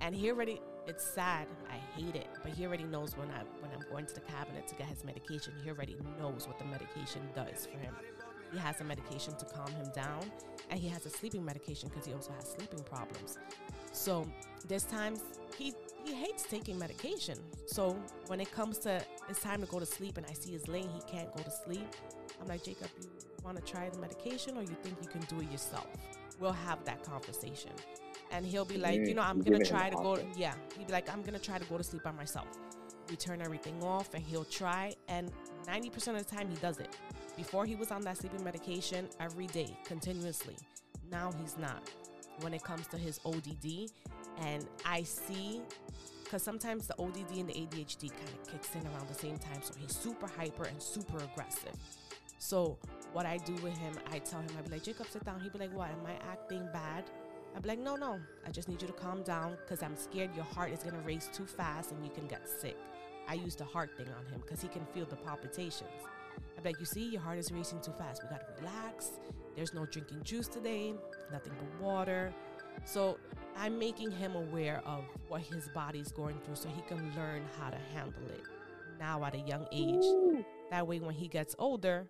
and 0.00 0.14
he 0.14 0.30
already 0.30 0.60
it's 0.86 1.04
sad. 1.04 1.46
I 1.70 1.76
hate 2.00 2.16
it, 2.16 2.26
but 2.42 2.52
he 2.52 2.66
already 2.66 2.84
knows 2.84 3.16
when 3.16 3.28
I 3.30 3.42
when 3.60 3.70
I'm 3.72 3.84
going 3.90 4.06
to 4.06 4.14
the 4.14 4.20
cabinet 4.20 4.66
to 4.68 4.74
get 4.74 4.88
his 4.88 5.04
medication. 5.04 5.52
He 5.62 5.70
already 5.70 5.96
knows 6.18 6.48
what 6.48 6.58
the 6.58 6.64
medication 6.64 7.22
does 7.34 7.66
for 7.66 7.78
him. 7.78 7.94
He 8.52 8.58
has 8.58 8.80
a 8.80 8.84
medication 8.84 9.34
to 9.36 9.44
calm 9.46 9.72
him 9.72 9.90
down, 9.94 10.30
and 10.70 10.78
he 10.78 10.88
has 10.88 11.06
a 11.06 11.10
sleeping 11.10 11.44
medication 11.44 11.88
because 11.88 12.06
he 12.06 12.12
also 12.12 12.32
has 12.32 12.48
sleeping 12.50 12.82
problems. 12.82 13.38
So 13.92 14.26
there's 14.66 14.84
times 14.84 15.20
he 15.56 15.74
he 16.04 16.14
hates 16.14 16.44
taking 16.44 16.78
medication. 16.78 17.38
So 17.66 17.96
when 18.26 18.40
it 18.40 18.50
comes 18.50 18.78
to 18.78 19.02
it's 19.28 19.40
time 19.40 19.60
to 19.60 19.66
go 19.66 19.78
to 19.78 19.86
sleep, 19.86 20.16
and 20.18 20.26
I 20.26 20.32
see 20.32 20.52
he's 20.52 20.68
laying, 20.68 20.90
he 20.90 21.00
can't 21.10 21.32
go 21.34 21.42
to 21.42 21.50
sleep. 21.50 21.86
I'm 22.40 22.48
like, 22.48 22.64
Jacob, 22.64 22.88
you 23.00 23.08
want 23.44 23.64
to 23.64 23.72
try 23.72 23.88
the 23.88 23.98
medication, 23.98 24.56
or 24.56 24.62
you 24.62 24.76
think 24.82 24.96
you 25.00 25.08
can 25.08 25.20
do 25.22 25.40
it 25.40 25.50
yourself? 25.50 25.86
We'll 26.40 26.52
have 26.52 26.84
that 26.84 27.04
conversation 27.04 27.70
and 28.32 28.46
he'll 28.46 28.64
be 28.64 28.78
like, 28.78 29.06
you 29.06 29.14
know, 29.14 29.22
I'm 29.22 29.40
gonna 29.40 29.64
try 29.64 29.90
to 29.90 29.96
go. 29.96 30.18
Yeah, 30.36 30.54
he'd 30.76 30.86
be 30.86 30.92
like, 30.92 31.12
I'm 31.12 31.22
gonna 31.22 31.38
try 31.38 31.58
to 31.58 31.64
go 31.66 31.76
to 31.78 31.84
sleep 31.84 32.02
by 32.02 32.12
myself. 32.12 32.48
We 33.08 33.16
turn 33.16 33.42
everything 33.42 33.82
off, 33.82 34.14
and 34.14 34.24
he'll 34.24 34.44
try. 34.44 34.94
And 35.08 35.30
90% 35.66 36.16
of 36.16 36.26
the 36.26 36.36
time, 36.36 36.48
he 36.48 36.56
does 36.56 36.78
it. 36.78 36.96
Before 37.36 37.66
he 37.66 37.76
was 37.76 37.90
on 37.90 38.02
that 38.02 38.16
sleeping 38.16 38.42
medication 38.42 39.08
every 39.20 39.46
day, 39.48 39.76
continuously. 39.84 40.56
Now 41.10 41.30
he's 41.40 41.56
not. 41.58 41.90
When 42.40 42.54
it 42.54 42.62
comes 42.62 42.86
to 42.88 42.96
his 42.96 43.20
ODD, 43.24 43.90
and 44.38 44.66
I 44.86 45.02
see, 45.02 45.60
because 46.24 46.42
sometimes 46.42 46.86
the 46.86 46.94
ODD 46.98 47.38
and 47.38 47.48
the 47.48 47.54
ADHD 47.54 48.10
kind 48.10 48.28
of 48.28 48.50
kicks 48.50 48.74
in 48.74 48.86
around 48.86 49.08
the 49.08 49.14
same 49.14 49.38
time, 49.38 49.60
so 49.62 49.74
he's 49.78 49.94
super 49.94 50.26
hyper 50.26 50.64
and 50.64 50.82
super 50.82 51.18
aggressive. 51.18 51.74
So 52.38 52.78
what 53.12 53.26
I 53.26 53.36
do 53.38 53.54
with 53.56 53.76
him, 53.76 53.92
I 54.10 54.18
tell 54.18 54.40
him, 54.40 54.48
I 54.58 54.62
be 54.62 54.70
like, 54.70 54.82
Jacob, 54.82 55.06
sit 55.10 55.24
down. 55.24 55.40
He'd 55.40 55.52
be 55.52 55.58
like, 55.58 55.74
What? 55.74 55.90
Am 55.90 56.06
I 56.06 56.14
acting 56.32 56.66
bad? 56.72 57.04
I'd 57.54 57.62
be 57.62 57.68
like, 57.68 57.78
no, 57.78 57.96
no, 57.96 58.18
I 58.46 58.50
just 58.50 58.68
need 58.68 58.80
you 58.80 58.88
to 58.88 58.94
calm 58.94 59.22
down 59.22 59.56
because 59.62 59.82
I'm 59.82 59.96
scared 59.96 60.34
your 60.34 60.44
heart 60.44 60.72
is 60.72 60.82
going 60.82 60.94
to 60.94 61.00
race 61.00 61.28
too 61.32 61.44
fast 61.44 61.92
and 61.92 62.04
you 62.04 62.10
can 62.10 62.26
get 62.26 62.48
sick. 62.48 62.76
I 63.28 63.34
use 63.34 63.54
the 63.54 63.64
heart 63.64 63.90
thing 63.96 64.08
on 64.08 64.26
him 64.32 64.40
because 64.40 64.60
he 64.60 64.68
can 64.68 64.84
feel 64.94 65.04
the 65.04 65.16
palpitations. 65.16 65.90
I'd 66.56 66.62
be 66.62 66.70
like, 66.70 66.80
you 66.80 66.86
see, 66.86 67.08
your 67.10 67.20
heart 67.20 67.38
is 67.38 67.52
racing 67.52 67.80
too 67.80 67.92
fast. 67.98 68.22
We 68.22 68.30
got 68.30 68.40
to 68.40 68.62
relax. 68.62 69.12
There's 69.54 69.74
no 69.74 69.86
drinking 69.86 70.22
juice 70.22 70.48
today, 70.48 70.94
nothing 71.30 71.52
but 71.58 71.84
water. 71.86 72.32
So 72.84 73.18
I'm 73.56 73.78
making 73.78 74.10
him 74.10 74.34
aware 74.34 74.82
of 74.86 75.04
what 75.28 75.42
his 75.42 75.68
body's 75.74 76.10
going 76.10 76.38
through 76.44 76.56
so 76.56 76.68
he 76.70 76.82
can 76.82 77.14
learn 77.14 77.44
how 77.58 77.70
to 77.70 77.78
handle 77.94 78.24
it 78.28 78.42
now 78.98 79.22
at 79.24 79.34
a 79.34 79.40
young 79.40 79.66
age. 79.72 80.44
That 80.70 80.86
way, 80.86 81.00
when 81.00 81.14
he 81.14 81.28
gets 81.28 81.54
older, 81.58 82.06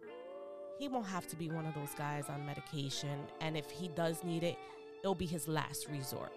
he 0.79 0.89
won't 0.89 1.07
have 1.07 1.27
to 1.29 1.37
be 1.37 1.49
one 1.49 1.67
of 1.67 1.75
those 1.75 1.95
guys 1.97 2.29
on 2.29 2.45
medication. 2.47 3.19
And 3.41 3.57
if 3.57 3.71
he 3.71 3.89
does 3.89 4.23
need 4.23 4.45
it, 4.45 4.57
it'll 5.03 5.15
be 5.15 5.27
his 5.27 5.49
last 5.49 5.89
resort. 5.89 6.33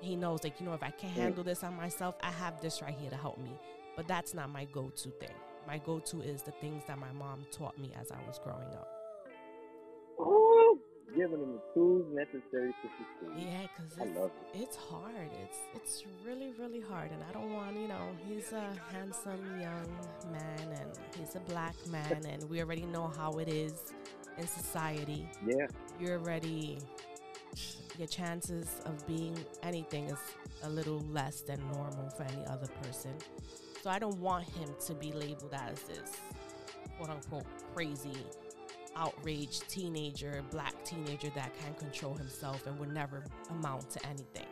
He 0.00 0.16
knows, 0.16 0.44
like, 0.44 0.60
you 0.60 0.66
know, 0.66 0.74
if 0.74 0.82
I 0.82 0.90
can't 0.90 1.12
handle 1.12 1.44
this 1.44 1.62
on 1.62 1.76
myself, 1.76 2.14
I 2.22 2.30
have 2.30 2.60
this 2.60 2.80
right 2.80 2.94
here 2.98 3.10
to 3.10 3.16
help 3.16 3.38
me. 3.38 3.50
But 3.96 4.08
that's 4.08 4.34
not 4.34 4.50
my 4.50 4.64
go 4.66 4.90
to 4.96 5.08
thing. 5.10 5.34
My 5.66 5.78
go 5.78 5.98
to 5.98 6.22
is 6.22 6.42
the 6.42 6.52
things 6.52 6.84
that 6.86 6.98
my 6.98 7.12
mom 7.12 7.44
taught 7.50 7.78
me 7.78 7.92
as 8.00 8.10
I 8.10 8.16
was 8.26 8.38
growing 8.42 8.68
up. 8.68 8.88
Ooh, 10.20 10.78
giving 11.14 11.40
him 11.40 11.52
the 11.52 11.60
tools 11.74 12.06
necessary 12.12 12.72
to 12.82 12.88
succeed. 12.96 13.46
Yeah, 13.46 13.66
because 13.76 14.08
it's, 14.08 14.18
it. 14.18 14.32
it's 14.54 14.76
hard. 14.76 15.14
It's 15.42 15.58
it's 15.74 16.04
really 16.26 16.52
really 16.58 16.80
hard, 16.80 17.10
and 17.10 17.22
I 17.28 17.32
don't 17.32 17.52
want 17.52 17.76
you 17.76 17.88
know 17.88 18.08
he's 18.26 18.52
a 18.52 18.72
handsome 18.92 19.60
young 19.60 19.86
man, 20.32 20.78
and 20.80 20.98
he's 21.18 21.36
a 21.36 21.40
black 21.40 21.74
man, 21.88 22.24
and 22.26 22.48
we 22.48 22.60
already 22.60 22.86
know 22.86 23.08
how 23.16 23.38
it 23.38 23.48
is 23.48 23.92
in 24.38 24.46
society. 24.46 25.28
Yeah. 25.46 25.66
You're 25.98 26.18
already 26.18 26.78
your 27.98 28.08
chances 28.08 28.80
of 28.86 29.06
being 29.06 29.36
anything 29.62 30.04
is 30.06 30.18
a 30.62 30.68
little 30.68 31.00
less 31.10 31.40
than 31.42 31.60
normal 31.72 32.10
for 32.10 32.24
any 32.24 32.46
other 32.46 32.68
person. 32.82 33.12
So 33.82 33.90
I 33.90 33.98
don't 33.98 34.18
want 34.18 34.44
him 34.44 34.68
to 34.86 34.94
be 34.94 35.12
labeled 35.12 35.54
as 35.54 35.80
this 35.82 36.12
quote 36.96 37.10
unquote 37.10 37.46
crazy, 37.74 38.24
outraged 38.96 39.68
teenager, 39.68 40.42
black 40.50 40.84
teenager 40.84 41.30
that 41.34 41.52
can't 41.60 41.78
control 41.78 42.14
himself 42.14 42.66
and 42.66 42.78
would 42.78 42.92
never 42.92 43.24
amount 43.50 43.90
to 43.90 44.06
anything. 44.06 44.46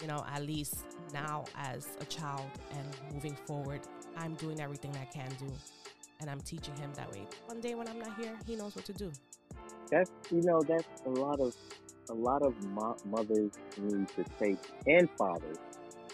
You 0.00 0.08
know, 0.08 0.24
at 0.32 0.42
least 0.42 0.84
now 1.12 1.44
as 1.56 1.88
a 2.00 2.04
child 2.04 2.50
and 2.72 3.14
moving 3.14 3.36
forward, 3.46 3.80
I'm 4.16 4.34
doing 4.34 4.60
everything 4.60 4.92
I 5.00 5.04
can 5.04 5.30
do. 5.38 5.52
And 6.20 6.30
I'm 6.30 6.40
teaching 6.40 6.76
him 6.76 6.90
that 6.94 7.10
way. 7.12 7.26
One 7.46 7.60
day 7.60 7.74
when 7.74 7.88
I'm 7.88 7.98
not 7.98 8.16
here, 8.16 8.36
he 8.46 8.56
knows 8.56 8.74
what 8.74 8.84
to 8.86 8.92
do. 8.92 9.12
That's 9.90 10.10
you 10.30 10.42
know 10.42 10.62
that's 10.62 11.02
a 11.04 11.10
lot 11.10 11.40
of 11.40 11.54
a 12.10 12.14
lot 12.14 12.42
of 12.42 12.54
mo- 12.64 12.96
mothers 13.04 13.52
need 13.78 14.08
to 14.08 14.24
take 14.38 14.58
and 14.86 15.08
fathers 15.18 15.58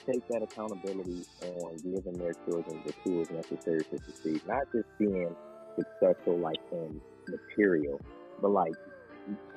take 0.07 0.27
that 0.29 0.43
accountability 0.43 1.25
on 1.43 1.77
giving 1.77 2.19
their 2.19 2.35
children 2.47 2.81
the 2.87 2.93
tools 3.05 3.31
necessary 3.31 3.83
to 3.85 3.99
succeed. 4.05 4.41
Not 4.47 4.65
just 4.73 4.87
being 4.99 5.35
successful 5.77 6.39
like 6.39 6.61
in 6.73 7.01
material, 7.29 8.01
but 8.41 8.51
like 8.51 8.73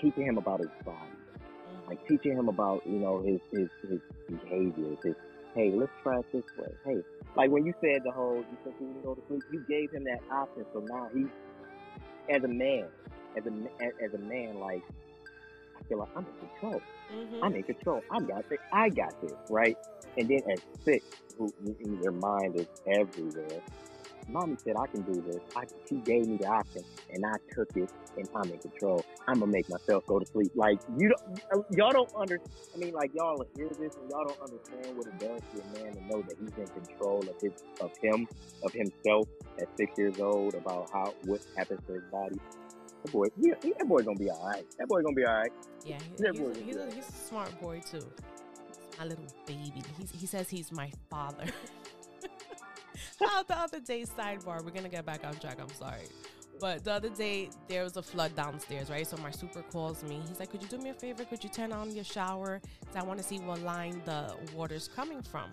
teaching 0.02 0.26
him 0.26 0.38
about 0.38 0.60
his 0.60 0.70
body, 0.86 0.98
like 1.88 2.00
mm-hmm. 2.00 2.14
teaching 2.14 2.38
him 2.38 2.50
about 2.50 2.86
you 2.86 3.00
know 3.00 3.22
his 3.22 3.40
his 3.52 3.70
his 3.90 4.00
behaviors. 4.28 4.98
His 5.04 5.16
hey, 5.56 5.72
let's 5.72 5.92
try 6.02 6.20
it 6.20 6.26
this 6.34 6.44
way. 6.58 6.74
Hey, 6.86 7.02
like 7.36 7.52
when 7.52 7.66
you 7.66 7.74
said 7.82 8.02
the 8.04 8.12
whole 8.12 8.38
you 8.38 8.58
said 8.64 8.74
he 8.80 8.86
didn't 8.86 9.04
go 9.04 9.16
to 9.16 9.22
sleep, 9.28 9.44
you 9.52 9.66
gave 9.68 9.92
him 9.92 10.04
that 10.06 10.20
option. 10.32 10.66
So 10.74 10.80
now 10.80 11.10
he, 11.14 11.26
as 12.34 12.44
a 12.44 12.48
man, 12.48 12.86
as 13.38 13.44
a 13.46 14.04
as- 14.04 14.14
a 14.14 14.18
man, 14.18 14.60
like 14.60 14.84
feel 15.94 16.00
like 16.00 16.10
I'm 16.16 16.26
in 16.26 16.50
control. 16.50 16.82
Mm-hmm. 17.14 17.44
I'm 17.44 17.56
in 17.56 17.64
control. 17.64 18.02
I 18.12 18.20
got 18.20 18.50
this. 18.50 18.60
I 18.72 18.90
got 18.90 19.22
this, 19.22 19.34
right? 19.50 19.78
And 20.18 20.28
then 20.28 20.42
at 20.52 20.60
six, 20.84 21.06
who, 21.38 21.54
their 22.02 22.12
mind 22.12 22.56
is 22.56 22.68
everywhere. 22.88 23.62
Mommy 24.30 24.56
said 24.64 24.76
I 24.78 24.88
can 24.88 25.02
do 25.02 25.22
this. 25.22 25.42
I, 25.56 25.66
she 25.90 25.96
gave 25.96 26.28
me 26.28 26.38
the 26.38 26.48
option, 26.48 26.84
and 27.12 27.26
I 27.26 27.34
took 27.54 27.76
it, 27.76 27.92
and 28.16 28.28
I'm 28.34 28.50
in 28.50 28.58
control. 28.58 29.04
I'm 29.28 29.40
gonna 29.40 29.52
make 29.52 29.70
myself 29.70 30.06
go 30.06 30.18
to 30.18 30.26
sleep. 30.26 30.52
Like 30.56 30.80
you, 30.98 31.10
don't, 31.10 31.66
y'all 31.72 31.92
don't 31.92 32.10
under. 32.16 32.40
I 32.74 32.78
mean, 32.78 32.94
like 32.94 33.12
y'all 33.14 33.46
hear 33.58 33.68
this, 33.68 33.96
and 33.96 34.10
y'all 34.10 34.26
don't 34.26 34.40
understand 34.40 34.98
what 34.98 35.08
it 35.08 35.20
does 35.20 35.42
to 35.54 35.62
a 35.62 35.84
man 35.84 35.94
to 35.96 36.04
know 36.06 36.22
that 36.22 36.38
he's 36.40 36.58
in 36.58 36.68
control 36.68 37.20
of 37.20 37.36
his, 37.42 37.52
of 37.82 37.92
him, 38.02 38.26
of 38.64 38.72
himself 38.72 39.28
at 39.60 39.68
six 39.76 39.92
years 39.98 40.20
old 40.22 40.56
about 40.56 40.90
how 40.94 41.14
what 41.26 41.42
happens 41.58 41.82
to 41.88 41.94
his 41.94 42.04
body. 42.10 42.40
That 43.04 43.12
boy, 43.12 43.28
yeah, 43.38 43.54
that 43.62 43.88
boy 43.88 44.02
gonna 44.04 44.18
be 44.18 44.30
all 44.30 44.48
right. 44.48 44.66
That 44.80 44.88
boy 44.88 45.02
gonna 45.02 45.16
be 45.16 45.26
all 45.26 45.34
right. 45.36 45.52
Yeah, 45.86 45.98
he- 46.00 46.12
he's, 46.12 46.40
a, 46.40 46.64
he's, 46.64 46.76
a, 46.76 46.86
he's 46.96 47.10
a 47.10 47.12
smart 47.12 47.60
boy 47.62 47.82
too. 47.82 48.06
My 48.98 49.06
little 49.06 49.26
baby. 49.46 49.82
He's, 50.00 50.12
he 50.12 50.26
says 50.28 50.50
he's 50.50 50.72
my 50.72 50.92
father. 51.10 51.46
How 53.20 53.44
the 53.44 53.58
other 53.58 53.80
day, 53.80 54.04
sidebar, 54.04 54.64
we're 54.64 54.72
gonna 54.72 54.90
get 54.90 55.06
back 55.06 55.26
on 55.26 55.34
track. 55.40 55.58
I'm 55.62 55.70
sorry. 55.74 56.04
But 56.60 56.84
the 56.84 56.94
other 56.94 57.10
day, 57.10 57.50
there 57.68 57.84
was 57.84 57.98
a 57.98 58.02
flood 58.04 58.36
downstairs, 58.36 58.90
right? 58.90 59.06
So 59.06 59.18
my 59.18 59.32
super 59.32 59.64
calls 59.64 60.04
me. 60.04 60.22
He's 60.28 60.40
like, 60.40 60.52
Could 60.52 60.62
you 60.62 60.68
do 60.70 60.78
me 60.78 60.92
a 60.92 60.94
favor? 60.94 61.26
Could 61.26 61.44
you 61.44 61.50
turn 61.50 61.74
on 61.74 61.92
your 61.92 62.04
shower? 62.04 62.62
Because 62.80 62.96
I 62.96 63.04
want 63.04 63.20
to 63.20 63.24
see 63.26 63.40
what 63.40 63.60
line 63.62 64.02
the 64.06 64.36
water's 64.56 64.88
coming 64.88 65.22
from. 65.22 65.50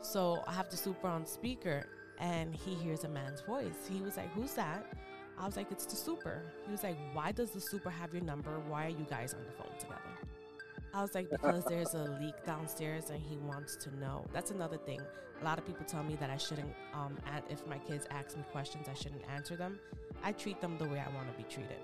So 0.00 0.42
I 0.48 0.52
have 0.54 0.70
the 0.70 0.76
super 0.76 1.08
on 1.08 1.26
speaker, 1.26 1.86
and 2.18 2.54
he 2.54 2.74
hears 2.74 3.04
a 3.04 3.08
man's 3.08 3.42
voice. 3.42 3.88
He 3.90 4.00
was 4.00 4.16
like, 4.16 4.32
Who's 4.32 4.54
that? 4.54 4.86
I 5.40 5.46
was 5.46 5.56
like, 5.56 5.72
It's 5.72 5.86
the 5.86 5.96
super. 5.96 6.42
He 6.66 6.70
was 6.70 6.82
like, 6.82 6.96
Why 7.12 7.32
does 7.32 7.50
the 7.50 7.60
super 7.60 7.90
have 7.90 8.12
your 8.12 8.22
number? 8.22 8.60
Why 8.68 8.86
are 8.86 8.90
you 8.90 9.06
guys 9.08 9.34
on 9.34 9.40
the 9.44 9.52
phone 9.52 9.78
together? 9.78 10.00
I 10.92 11.02
was 11.02 11.14
like, 11.14 11.30
because 11.30 11.64
there's 11.64 11.94
a 11.94 12.18
leak 12.20 12.44
downstairs 12.44 13.10
and 13.10 13.20
he 13.20 13.36
wants 13.36 13.76
to 13.76 13.96
know. 13.98 14.24
That's 14.32 14.50
another 14.50 14.76
thing. 14.76 15.00
A 15.40 15.44
lot 15.44 15.56
of 15.56 15.66
people 15.66 15.86
tell 15.86 16.02
me 16.02 16.16
that 16.16 16.30
I 16.30 16.36
shouldn't, 16.36 16.74
um, 16.92 17.16
if 17.48 17.64
my 17.66 17.78
kids 17.78 18.06
ask 18.10 18.36
me 18.36 18.42
questions, 18.50 18.88
I 18.88 18.94
shouldn't 18.94 19.22
answer 19.32 19.56
them. 19.56 19.78
I 20.22 20.32
treat 20.32 20.60
them 20.60 20.76
the 20.78 20.86
way 20.86 20.98
I 20.98 21.14
want 21.14 21.30
to 21.30 21.36
be 21.42 21.48
treated. 21.48 21.78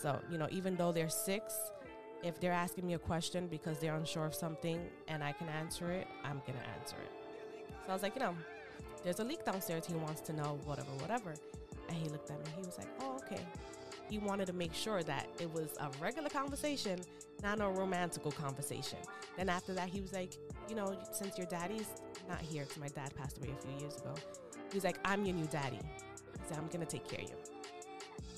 So, 0.00 0.18
you 0.30 0.38
know, 0.38 0.48
even 0.50 0.74
though 0.74 0.90
they're 0.90 1.10
six, 1.10 1.54
if 2.22 2.40
they're 2.40 2.52
asking 2.52 2.86
me 2.86 2.94
a 2.94 2.98
question 2.98 3.46
because 3.46 3.78
they're 3.78 3.94
unsure 3.94 4.24
of 4.24 4.34
something 4.34 4.80
and 5.06 5.22
I 5.22 5.32
can 5.32 5.48
answer 5.48 5.90
it, 5.92 6.06
I'm 6.24 6.40
going 6.46 6.58
to 6.58 6.80
answer 6.80 6.96
it. 6.96 7.12
So 7.84 7.90
I 7.90 7.92
was 7.92 8.02
like, 8.02 8.14
you 8.14 8.22
know, 8.22 8.34
there's 9.04 9.20
a 9.20 9.24
leak 9.24 9.44
downstairs. 9.44 9.86
He 9.86 9.94
wants 9.94 10.22
to 10.22 10.32
know 10.32 10.58
whatever, 10.64 10.90
whatever. 10.98 11.34
And 11.88 11.96
he 11.96 12.08
looked 12.08 12.30
at 12.30 12.38
me. 12.38 12.46
He 12.56 12.66
was 12.66 12.78
like, 12.78 12.88
oh, 13.00 13.16
okay. 13.22 13.42
He 14.08 14.18
wanted 14.18 14.46
to 14.46 14.52
make 14.52 14.72
sure 14.72 15.02
that 15.02 15.26
it 15.40 15.52
was 15.52 15.74
a 15.80 15.90
regular 16.00 16.28
conversation, 16.28 17.00
not 17.42 17.60
a 17.60 17.68
romantical 17.68 18.30
conversation. 18.30 18.98
Then 19.36 19.48
after 19.48 19.74
that, 19.74 19.88
he 19.88 20.00
was 20.00 20.12
like, 20.12 20.36
you 20.68 20.76
know, 20.76 20.96
since 21.12 21.36
your 21.36 21.46
daddy's 21.46 21.88
not 22.28 22.40
here, 22.40 22.64
because 22.64 22.78
my 22.78 22.88
dad 22.88 23.14
passed 23.16 23.38
away 23.38 23.52
a 23.56 23.62
few 23.66 23.78
years 23.80 23.96
ago, 23.96 24.14
he 24.70 24.76
was 24.76 24.84
like, 24.84 24.98
I'm 25.04 25.24
your 25.24 25.34
new 25.34 25.46
daddy. 25.46 25.78
He 25.78 26.48
said, 26.48 26.58
I'm 26.58 26.68
going 26.68 26.80
to 26.80 26.86
take 26.86 27.08
care 27.08 27.24
of 27.24 27.30
you. 27.30 27.36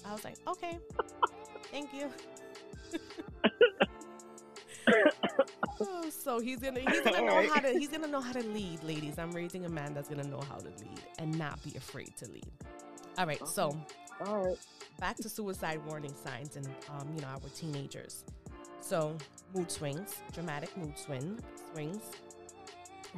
I 0.06 0.12
was 0.12 0.24
like, 0.24 0.36
okay, 0.46 0.78
thank 1.70 1.92
you. 1.92 2.10
Oh, 5.80 6.10
so 6.10 6.40
he's 6.40 6.58
gonna 6.58 6.80
he's 6.80 7.00
gonna 7.02 7.24
know 7.24 7.46
how 7.52 7.60
to 7.60 7.78
he's 7.78 7.88
gonna 7.88 8.08
know 8.08 8.20
how 8.20 8.32
to 8.32 8.42
lead, 8.42 8.82
ladies. 8.82 9.18
I'm 9.18 9.30
raising 9.30 9.64
a 9.64 9.68
man 9.68 9.94
that's 9.94 10.08
gonna 10.08 10.26
know 10.26 10.40
how 10.48 10.56
to 10.56 10.66
lead 10.66 11.00
and 11.18 11.38
not 11.38 11.62
be 11.62 11.76
afraid 11.76 12.16
to 12.16 12.28
lead. 12.30 12.50
All 13.18 13.26
right, 13.26 13.44
so 13.48 13.76
All 14.24 14.44
right. 14.44 14.58
back 15.00 15.16
to 15.16 15.28
suicide 15.28 15.80
warning 15.88 16.14
signs 16.14 16.54
and 16.54 16.68
um, 16.88 17.12
you 17.16 17.20
know 17.20 17.26
our 17.26 17.40
teenagers. 17.52 18.24
So 18.80 19.16
mood 19.52 19.72
swings, 19.72 20.22
dramatic 20.32 20.76
mood 20.76 20.96
swing 20.96 21.36
swings 21.72 22.00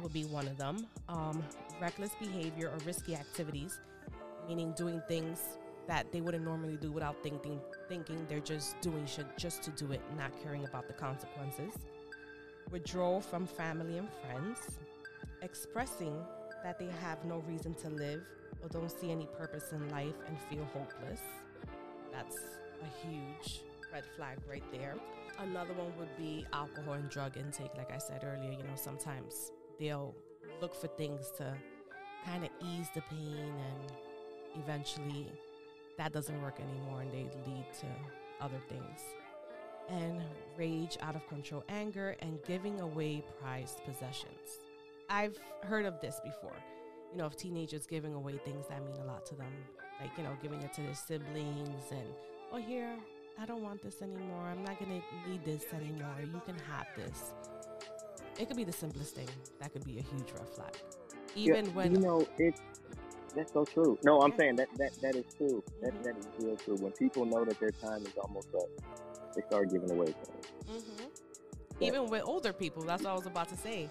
would 0.01 0.11
be 0.11 0.25
one 0.25 0.47
of 0.47 0.57
them. 0.57 0.87
Um, 1.07 1.43
reckless 1.79 2.15
behavior 2.19 2.69
or 2.69 2.77
risky 2.83 3.13
activities, 3.15 3.79
meaning 4.47 4.73
doing 4.75 5.03
things 5.07 5.39
that 5.87 6.11
they 6.11 6.21
wouldn't 6.21 6.43
normally 6.43 6.77
do 6.77 6.91
without 6.91 7.21
thinking 7.21 7.61
thinking 7.87 8.25
they're 8.27 8.39
just 8.39 8.81
doing 8.81 9.05
shit 9.05 9.27
just 9.37 9.61
to 9.63 9.69
do 9.69 9.91
it, 9.91 10.01
not 10.17 10.31
caring 10.41 10.65
about 10.65 10.87
the 10.87 10.93
consequences. 10.93 11.75
Withdrawal 12.71 13.21
from 13.21 13.45
family 13.45 13.99
and 13.99 14.09
friends, 14.25 14.79
expressing 15.43 16.15
that 16.63 16.79
they 16.79 16.89
have 17.01 17.23
no 17.23 17.43
reason 17.47 17.75
to 17.75 17.89
live 17.89 18.23
or 18.61 18.69
don't 18.69 18.89
see 18.91 19.11
any 19.11 19.27
purpose 19.37 19.71
in 19.71 19.89
life 19.89 20.15
and 20.27 20.37
feel 20.49 20.65
hopeless. 20.73 21.21
That's 22.11 22.37
a 22.81 23.07
huge 23.07 23.61
red 23.93 24.03
flag 24.15 24.37
right 24.49 24.63
there. 24.71 24.95
Another 25.39 25.73
one 25.73 25.91
would 25.97 26.15
be 26.17 26.45
alcohol 26.53 26.93
and 26.93 27.09
drug 27.09 27.37
intake. 27.37 27.71
Like 27.77 27.91
I 27.91 27.97
said 27.97 28.23
earlier, 28.23 28.51
you 28.51 28.63
know, 28.63 28.75
sometimes 28.75 29.51
they'll 29.79 30.13
look 30.61 30.75
for 30.75 30.87
things 30.87 31.31
to 31.37 31.53
kind 32.25 32.43
of 32.43 32.49
ease 32.61 32.87
the 32.93 33.01
pain 33.01 33.37
and 33.37 33.91
eventually 34.63 35.31
that 35.97 36.13
doesn't 36.13 36.41
work 36.41 36.59
anymore 36.59 37.01
and 37.01 37.11
they 37.11 37.25
lead 37.47 37.65
to 37.79 37.87
other 38.43 38.61
things. 38.69 39.01
And 39.89 40.21
rage, 40.57 40.97
out 41.01 41.15
of 41.15 41.27
control 41.27 41.63
anger, 41.67 42.15
and 42.19 42.39
giving 42.47 42.79
away 42.79 43.23
prized 43.41 43.83
possessions. 43.83 44.59
I've 45.09 45.37
heard 45.63 45.85
of 45.85 45.99
this 45.99 46.21
before. 46.23 46.55
You 47.11 47.17
know, 47.17 47.25
of 47.25 47.35
teenagers 47.35 47.85
giving 47.85 48.13
away 48.13 48.37
things 48.45 48.67
that 48.69 48.81
mean 48.83 48.95
a 49.03 49.05
lot 49.05 49.25
to 49.27 49.35
them, 49.35 49.51
like, 49.99 50.11
you 50.17 50.23
know, 50.23 50.37
giving 50.41 50.61
it 50.61 50.73
to 50.73 50.81
their 50.81 50.93
siblings 50.95 51.91
and, 51.91 52.07
oh, 52.53 52.57
here, 52.57 52.95
I 53.39 53.45
don't 53.45 53.61
want 53.61 53.81
this 53.81 54.01
anymore. 54.01 54.45
I'm 54.45 54.63
not 54.63 54.79
going 54.79 55.01
to 55.01 55.29
need 55.29 55.43
this 55.43 55.65
anymore. 55.73 56.15
You 56.21 56.41
can 56.45 56.55
have 56.69 56.87
this. 56.95 57.33
It 58.39 58.47
could 58.47 58.55
be 58.57 58.63
the 58.63 58.71
simplest 58.71 59.13
thing. 59.15 59.27
That 59.59 59.73
could 59.73 59.83
be 59.83 59.99
a 59.99 60.01
huge 60.01 60.31
red 60.33 60.47
flag. 60.47 60.73
Even 61.35 61.65
yeah, 61.65 61.71
when 61.71 61.91
you 61.91 61.99
know 61.99 62.25
it's 62.37 62.61
that's 63.35 63.53
so 63.53 63.63
true. 63.65 63.97
No, 64.03 64.21
I'm 64.21 64.31
Yeah. 64.31 64.37
saying 64.37 64.55
that 64.57 64.67
that 64.77 64.91
that 65.01 65.15
is 65.15 65.25
true. 65.37 65.63
That 65.81 65.93
Mhm. 65.93 66.03
that 66.03 66.17
is 66.17 66.27
real 66.39 66.55
true. 66.57 66.75
When 66.75 66.91
people 66.93 67.25
know 67.25 67.45
that 67.45 67.59
their 67.59 67.71
time 67.71 68.05
is 68.05 68.13
almost 68.17 68.47
up, 68.55 68.67
they 69.35 69.41
start 69.43 69.69
giving 69.71 69.91
away 69.91 70.07
things. 70.07 70.45
hmm 70.67 71.03
Yeah. 71.79 71.87
Even 71.87 72.09
with 72.09 72.23
older 72.25 72.53
people, 72.53 72.83
that's 72.83 73.03
what 73.03 73.11
I 73.11 73.15
was 73.15 73.25
about 73.25 73.49
to 73.49 73.57
say. 73.57 73.87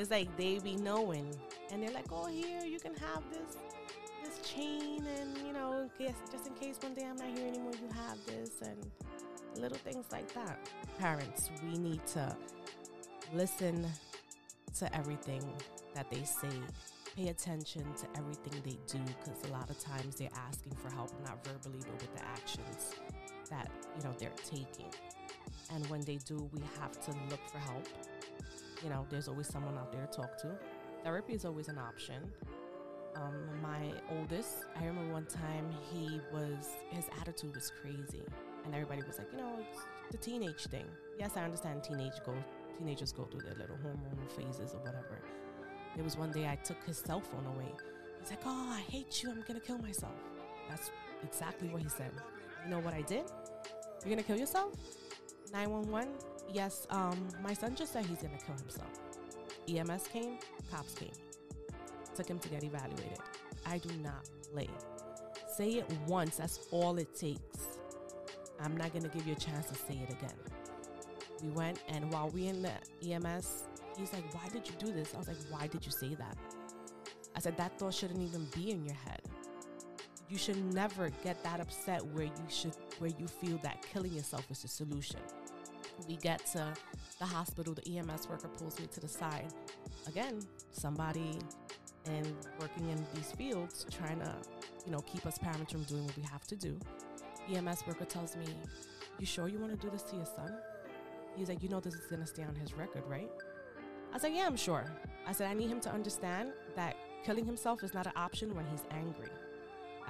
It's 0.00 0.10
like 0.10 0.34
they 0.38 0.58
be 0.58 0.76
knowing, 0.76 1.30
and 1.70 1.82
they're 1.82 1.90
like, 1.90 2.10
"Oh, 2.10 2.26
here 2.26 2.64
you 2.64 2.80
can 2.80 2.94
have 2.94 3.22
this, 3.30 3.58
this 4.24 4.40
chain, 4.50 5.06
and 5.06 5.36
you 5.46 5.52
know, 5.52 5.90
just 5.98 6.46
in 6.46 6.54
case 6.54 6.78
one 6.80 6.94
day 6.94 7.04
I'm 7.04 7.16
not 7.16 7.36
here 7.36 7.46
anymore, 7.46 7.72
you 7.72 7.88
have 7.94 8.16
this, 8.24 8.62
and 8.62 8.90
little 9.56 9.76
things 9.76 10.06
like 10.10 10.32
that." 10.32 10.58
Parents, 10.98 11.50
we 11.62 11.76
need 11.76 12.06
to 12.14 12.34
listen 13.34 13.86
to 14.78 14.96
everything 14.96 15.44
that 15.94 16.08
they 16.08 16.24
say. 16.24 16.48
Pay 17.14 17.28
attention 17.28 17.84
to 17.92 18.06
everything 18.16 18.54
they 18.64 18.78
do, 18.86 19.04
because 19.04 19.50
a 19.50 19.52
lot 19.52 19.68
of 19.68 19.78
times 19.78 20.16
they're 20.16 20.38
asking 20.48 20.72
for 20.76 20.88
help, 20.94 21.12
not 21.26 21.44
verbally, 21.44 21.80
but 21.80 22.00
with 22.00 22.14
the 22.14 22.24
actions 22.24 22.94
that 23.50 23.70
you 23.98 24.04
know 24.04 24.14
they're 24.18 24.30
taking 24.48 24.90
and 25.74 25.86
when 25.88 26.00
they 26.02 26.16
do 26.24 26.48
we 26.52 26.62
have 26.80 26.92
to 27.04 27.10
look 27.28 27.40
for 27.50 27.58
help 27.58 27.86
you 28.82 28.90
know 28.90 29.06
there's 29.10 29.28
always 29.28 29.46
someone 29.46 29.76
out 29.78 29.92
there 29.92 30.06
to 30.06 30.16
talk 30.16 30.36
to. 30.38 30.48
Therapy 31.04 31.34
is 31.34 31.44
always 31.44 31.68
an 31.68 31.78
option. 31.78 32.22
Um, 33.16 33.34
my 33.60 33.90
oldest 34.16 34.58
i 34.76 34.86
remember 34.86 35.12
one 35.12 35.26
time 35.26 35.68
he 35.92 36.20
was 36.32 36.68
his 36.90 37.06
attitude 37.20 37.54
was 37.54 37.72
crazy. 37.82 38.22
And 38.64 38.74
everybody 38.74 39.02
was 39.06 39.18
like 39.18 39.28
you 39.32 39.38
know 39.38 39.58
it's 39.58 39.82
the 40.10 40.18
teenage 40.18 40.66
thing. 40.66 40.86
Yes 41.18 41.32
i 41.36 41.42
understand 41.42 41.82
teenage 41.82 42.14
go 42.24 42.34
teenagers 42.78 43.12
go 43.12 43.24
through 43.24 43.40
their 43.40 43.54
little 43.54 43.76
hormonal 43.84 44.30
phases 44.30 44.74
or 44.74 44.78
whatever. 44.78 45.18
There 45.96 46.04
was 46.04 46.16
one 46.16 46.30
day 46.30 46.46
i 46.46 46.56
took 46.56 46.82
his 46.84 46.98
cell 46.98 47.20
phone 47.20 47.46
away. 47.46 47.72
He's 48.20 48.30
like 48.30 48.42
oh 48.46 48.74
i 48.76 48.80
hate 48.90 49.22
you. 49.22 49.30
I'm 49.30 49.42
gonna 49.46 49.60
kill 49.60 49.78
myself. 49.78 50.14
That's 50.68 50.90
exactly 51.24 51.68
what 51.68 51.82
he 51.82 51.88
said. 51.88 52.12
You 52.64 52.70
know 52.70 52.80
what 52.80 52.94
i 52.94 53.02
did? 53.02 53.24
You're 54.04 54.10
gonna 54.10 54.22
kill 54.22 54.38
yourself? 54.38 54.74
911 55.52 56.08
yes 56.52 56.86
um 56.90 57.28
my 57.42 57.54
son 57.54 57.74
just 57.74 57.92
said 57.92 58.04
he's 58.06 58.18
gonna 58.18 58.38
kill 58.44 58.56
himself. 58.56 58.90
Ems 59.68 60.06
came 60.08 60.38
cops 60.70 60.94
came. 60.94 61.10
Took 62.14 62.28
him 62.28 62.38
to 62.38 62.48
get 62.48 62.64
evaluated. 62.64 63.18
I 63.66 63.78
do 63.78 63.90
not 64.02 64.28
play. 64.52 64.68
Say 65.56 65.74
it 65.74 65.90
once 66.06 66.36
that's 66.36 66.68
all 66.70 66.96
it 66.98 67.14
takes. 67.14 67.78
I'm 68.60 68.76
not 68.76 68.92
gonna 68.92 69.08
give 69.08 69.26
you 69.26 69.32
a 69.32 69.36
chance 69.36 69.66
to 69.66 69.74
say 69.74 69.98
it 70.08 70.10
again. 70.10 70.36
We 71.42 71.48
went 71.50 71.80
and 71.88 72.12
while 72.12 72.28
we 72.28 72.48
in 72.48 72.62
the 72.62 72.72
ems 73.10 73.64
he's 73.96 74.12
like 74.12 74.34
why 74.34 74.48
did 74.48 74.66
you 74.66 74.74
do 74.78 74.92
this? 74.92 75.14
I 75.14 75.18
was 75.18 75.28
like 75.28 75.36
why 75.50 75.66
did 75.66 75.84
you 75.84 75.92
say 75.92 76.14
that? 76.14 76.36
I 77.34 77.40
said 77.40 77.56
that 77.56 77.78
thought 77.78 77.94
shouldn't 77.94 78.22
even 78.22 78.46
be 78.54 78.70
in 78.70 78.84
your 78.84 78.96
head. 79.06 79.22
You 80.28 80.38
should 80.38 80.62
never 80.74 81.10
get 81.24 81.42
that 81.42 81.60
upset 81.60 82.04
where 82.06 82.24
you 82.24 82.46
should 82.48 82.76
where 82.98 83.10
you 83.18 83.26
feel 83.26 83.58
that 83.58 83.82
killing 83.82 84.12
yourself 84.12 84.46
is 84.50 84.62
the 84.62 84.68
solution 84.68 85.20
we 86.08 86.16
get 86.16 86.44
to 86.46 86.72
the 87.18 87.24
hospital 87.24 87.74
the 87.74 87.98
ems 87.98 88.28
worker 88.28 88.48
pulls 88.48 88.78
me 88.80 88.86
to 88.86 89.00
the 89.00 89.08
side. 89.08 89.52
Again 90.06 90.40
somebody 90.72 91.38
and 92.06 92.34
working 92.60 92.88
in 92.88 93.04
these 93.14 93.32
fields 93.32 93.86
trying 93.90 94.20
to 94.20 94.34
you 94.86 94.92
know 94.92 95.00
keep 95.00 95.26
us 95.26 95.38
parents 95.38 95.72
from 95.72 95.82
doing 95.84 96.04
what 96.04 96.16
we 96.16 96.22
have 96.22 96.46
to 96.46 96.56
do. 96.56 96.78
Ems 97.52 97.82
worker 97.86 98.04
tells 98.04 98.36
me 98.36 98.46
you 99.18 99.26
sure 99.26 99.48
you 99.48 99.58
want 99.58 99.78
to 99.78 99.86
do 99.86 99.90
this 99.90 100.02
to 100.04 100.16
your 100.16 100.26
son? 100.26 100.56
He's 101.36 101.48
like 101.48 101.62
you 101.62 101.68
know 101.68 101.80
this 101.80 101.94
is 101.94 102.06
going 102.06 102.20
to 102.20 102.26
stay 102.26 102.42
on 102.42 102.54
his 102.54 102.74
record 102.74 103.02
right? 103.06 103.30
I 104.12 104.18
said 104.18 104.32
yeah 104.34 104.46
i'm 104.46 104.56
sure. 104.56 104.84
I 105.26 105.32
said 105.32 105.48
i 105.48 105.54
need 105.54 105.68
him 105.68 105.80
to 105.80 105.92
understand 105.92 106.52
that 106.76 106.96
killing 107.24 107.44
himself 107.44 107.82
is 107.84 107.94
not 107.94 108.06
an 108.06 108.12
option 108.16 108.54
when 108.54 108.66
he's 108.66 108.84
angry. 108.90 109.30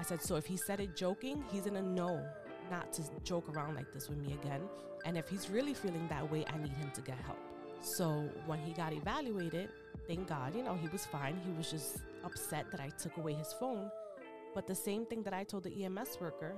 I 0.00 0.02
said, 0.02 0.22
so 0.22 0.36
if 0.36 0.46
he 0.46 0.56
said 0.56 0.80
it 0.80 0.96
joking, 0.96 1.44
he's 1.52 1.62
gonna 1.62 1.82
know 1.82 2.24
not 2.70 2.92
to 2.94 3.02
joke 3.24 3.48
around 3.54 3.74
like 3.74 3.92
this 3.92 4.08
with 4.08 4.18
me 4.18 4.34
again. 4.42 4.62
And 5.04 5.16
if 5.16 5.28
he's 5.28 5.50
really 5.50 5.74
feeling 5.74 6.06
that 6.08 6.30
way, 6.30 6.44
I 6.46 6.58
need 6.58 6.72
him 6.72 6.90
to 6.94 7.00
get 7.00 7.18
help. 7.18 7.38
So 7.82 8.28
when 8.46 8.58
he 8.58 8.72
got 8.72 8.92
evaluated, 8.92 9.70
thank 10.06 10.28
God, 10.28 10.54
you 10.54 10.62
know, 10.62 10.74
he 10.74 10.88
was 10.88 11.06
fine. 11.06 11.40
He 11.44 11.52
was 11.52 11.70
just 11.70 11.98
upset 12.24 12.66
that 12.70 12.80
I 12.80 12.90
took 12.90 13.16
away 13.16 13.32
his 13.32 13.52
phone. 13.54 13.90
But 14.54 14.66
the 14.66 14.74
same 14.74 15.06
thing 15.06 15.22
that 15.22 15.32
I 15.32 15.44
told 15.44 15.62
the 15.64 15.84
EMS 15.84 16.18
worker, 16.20 16.54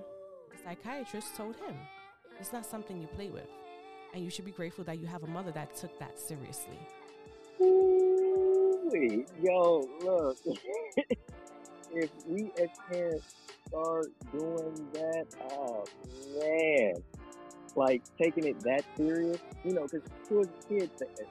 the 0.51 0.59
psychiatrist 0.65 1.37
told 1.37 1.57
him, 1.57 1.77
it's 2.41 2.53
not 2.53 2.67
something 2.67 3.01
you 3.01 3.07
play 3.07 3.29
with. 3.29 3.49
And 4.15 4.25
you 4.25 4.31
should 4.31 4.45
be 4.45 4.51
grateful 4.51 4.85
that 4.85 4.99
you 4.99 5.07
have 5.07 5.23
a 5.23 5.27
mother 5.27 5.53
that 5.53 5.77
took 5.77 5.99
that 5.99 6.19
seriously. 6.19 6.79
Ooh-wee. 7.61 9.25
Yo, 9.41 9.89
look. 10.03 10.37
if 11.95 12.11
we 12.27 12.51
as 12.61 12.69
parents 12.91 13.35
start 13.69 14.07
doing 14.33 14.89
that, 14.93 15.27
oh 15.53 15.85
man, 16.39 16.95
like 17.77 18.03
taking 18.19 18.47
it 18.47 18.61
that 18.61 18.85
serious, 18.97 19.39
you 19.65 19.73
know, 19.73 19.87
because 19.87 20.09
kids, 20.29 20.49
kids, 20.69 21.03
uh, 21.03 21.25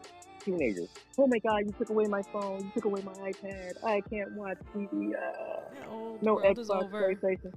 teenagers, 0.44 0.90
oh 1.18 1.28
my 1.28 1.40
God, 1.40 1.60
you 1.66 1.74
took 1.78 1.90
away 1.90 2.06
my 2.06 2.22
phone, 2.34 2.60
you 2.60 2.72
took 2.74 2.86
away 2.86 3.02
my 3.04 3.14
iPad, 3.14 3.84
I 3.84 4.02
can't 4.02 4.32
watch 4.34 4.58
TV, 4.76 5.14
uh, 5.14 5.90
oh, 5.90 6.18
no 6.22 6.38
Xbox, 6.38 6.84
over. 6.84 7.14
PlayStation. 7.14 7.54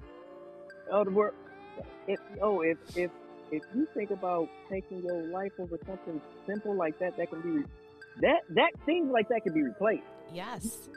Oh, 0.90 1.04
the 1.04 1.10
world. 1.10 1.34
If, 2.06 2.20
oh, 2.42 2.60
if 2.60 2.78
if 2.96 3.10
if 3.50 3.62
you 3.74 3.88
think 3.94 4.10
about 4.10 4.48
taking 4.70 5.02
your 5.02 5.28
life 5.28 5.52
over 5.58 5.78
something 5.86 6.20
simple 6.46 6.74
like 6.76 6.98
that, 6.98 7.16
that 7.16 7.30
can 7.30 7.40
be 7.40 7.48
re- 7.48 7.64
that 8.20 8.40
that 8.50 8.70
seems 8.86 9.10
like 9.10 9.28
that 9.28 9.42
can 9.42 9.54
be 9.54 9.62
replaced. 9.62 10.04
Yes. 10.32 10.88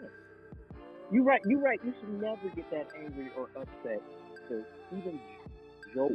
You 1.12 1.24
right. 1.24 1.42
You're 1.46 1.62
right. 1.62 1.80
You 1.84 1.94
should 2.00 2.22
never 2.22 2.48
get 2.56 2.70
that 2.72 2.88
angry 3.02 3.30
or 3.38 3.48
upset 3.56 4.02
to 4.50 4.64
even 4.98 5.20
joke. 5.96 6.12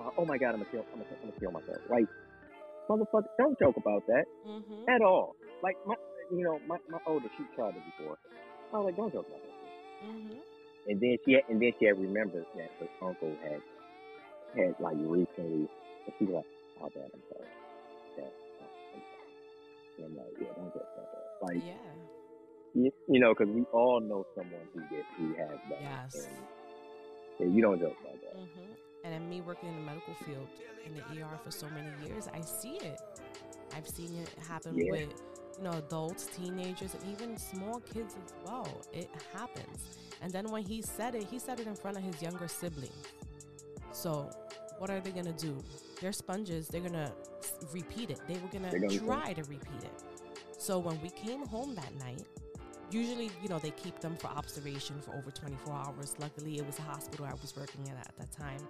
Uh, 0.00 0.10
oh 0.18 0.24
my 0.24 0.38
God, 0.38 0.50
I'm 0.54 0.62
gonna 0.62 0.70
kill. 0.70 0.84
I'm 0.92 1.00
gonna, 1.00 1.10
I'm 1.22 1.28
gonna 1.30 1.40
kill 1.40 1.50
myself. 1.50 1.78
Like, 1.90 2.06
motherfucker, 2.88 3.26
don't 3.38 3.58
joke 3.58 3.76
about 3.76 4.06
that 4.06 4.24
Mm-hmm. 4.46 4.88
at 4.88 5.00
all. 5.02 5.34
Like 5.62 5.76
my, 5.86 5.94
you 6.30 6.42
know, 6.44 6.60
my 6.68 6.76
my 6.88 6.98
older, 7.06 7.28
she 7.36 7.44
tried 7.56 7.74
it 7.74 7.82
before. 7.98 8.16
I 8.72 8.78
was 8.78 8.84
like, 8.86 8.96
don't 8.96 9.12
joke 9.12 9.26
about 9.26 9.40
that. 9.42 10.06
Mm-hmm. 10.06 10.38
And 10.88 11.00
then 11.00 11.16
she 11.24 11.32
had, 11.32 11.42
and 11.48 11.60
then 11.60 11.72
she 11.80 11.86
had 11.86 11.98
remembered 11.98 12.46
that 12.56 12.70
her 12.78 12.88
uncle 13.08 13.34
had 13.42 13.60
had 14.54 14.74
like 14.78 14.96
recently, 15.00 15.66
and 15.66 16.12
she 16.18 16.24
was 16.26 16.44
like, 16.44 16.50
"Oh, 16.82 16.88
dad, 16.94 17.10
I'm 17.12 17.22
sorry." 17.26 17.50
Dad, 18.16 18.30
I'm 18.94 19.02
sorry. 19.02 19.32
And 19.98 20.06
I'm 20.06 20.16
like, 20.16 20.34
"Yeah, 20.38 20.52
don't 20.54 20.70
joke 20.74 20.86
about 20.94 21.08
that." 21.10 21.26
Like, 21.42 21.64
Yeah. 21.66 21.74
You, 22.76 22.90
you 23.08 23.20
know, 23.20 23.34
because 23.34 23.52
we 23.52 23.62
all 23.72 24.00
know 24.00 24.26
someone 24.34 24.60
who 24.74 24.80
did 24.94 25.04
who 25.16 25.34
has 25.34 25.58
that. 25.70 25.80
Yes. 25.80 26.26
And, 26.26 26.36
yeah, 27.50 27.54
you 27.56 27.62
don't 27.62 27.80
joke 27.80 27.96
about 28.00 28.20
that. 28.22 28.34
hmm 28.34 28.72
And 29.04 29.12
then 29.14 29.28
me 29.28 29.40
working 29.40 29.68
in 29.68 29.76
the 29.76 29.82
medical 29.82 30.14
field 30.24 30.48
in 30.84 30.94
the 30.94 31.22
ER 31.22 31.38
for 31.44 31.50
so 31.50 31.66
many 31.70 31.90
years, 32.06 32.28
I 32.32 32.40
see 32.40 32.76
it. 32.76 33.00
I've 33.74 33.88
seen 33.88 34.14
it 34.16 34.28
happen 34.48 34.76
Yeah. 34.78 34.90
with 34.92 35.22
you 35.58 35.64
know 35.64 35.72
adults, 35.72 36.26
teenagers, 36.36 36.94
and 36.94 37.02
even 37.12 37.36
small 37.38 37.80
kids 37.80 38.14
as 38.24 38.32
well. 38.44 38.68
It 38.92 39.08
happens. 39.32 39.98
And 40.22 40.32
then 40.32 40.46
when 40.50 40.62
he 40.62 40.82
said 40.82 41.14
it, 41.14 41.24
he 41.24 41.38
said 41.38 41.60
it 41.60 41.66
in 41.66 41.74
front 41.74 41.96
of 41.96 42.02
his 42.02 42.20
younger 42.22 42.48
sibling. 42.48 42.96
So 43.92 44.30
what 44.78 44.90
are 44.90 45.00
they 45.00 45.10
gonna 45.10 45.32
do? 45.32 45.56
They're 46.00 46.12
sponges. 46.12 46.68
They're 46.68 46.82
gonna 46.82 47.12
repeat 47.72 48.10
it. 48.10 48.20
They 48.28 48.34
were 48.34 48.48
gonna, 48.52 48.70
gonna 48.70 48.98
try 48.98 49.32
to 49.32 49.42
repeat 49.44 49.82
it. 49.82 50.02
So 50.58 50.78
when 50.78 51.00
we 51.00 51.10
came 51.10 51.46
home 51.46 51.74
that 51.74 51.94
night, 51.96 52.24
usually, 52.90 53.30
you 53.42 53.48
know, 53.48 53.58
they 53.58 53.70
keep 53.72 54.00
them 54.00 54.16
for 54.16 54.28
observation 54.28 55.00
for 55.00 55.14
over 55.14 55.30
24 55.30 55.72
hours. 55.74 56.14
Luckily, 56.18 56.58
it 56.58 56.66
was 56.66 56.78
a 56.78 56.82
hospital 56.82 57.26
I 57.26 57.32
was 57.32 57.54
working 57.56 57.88
at 57.88 57.96
at 58.06 58.16
that 58.18 58.32
time. 58.32 58.60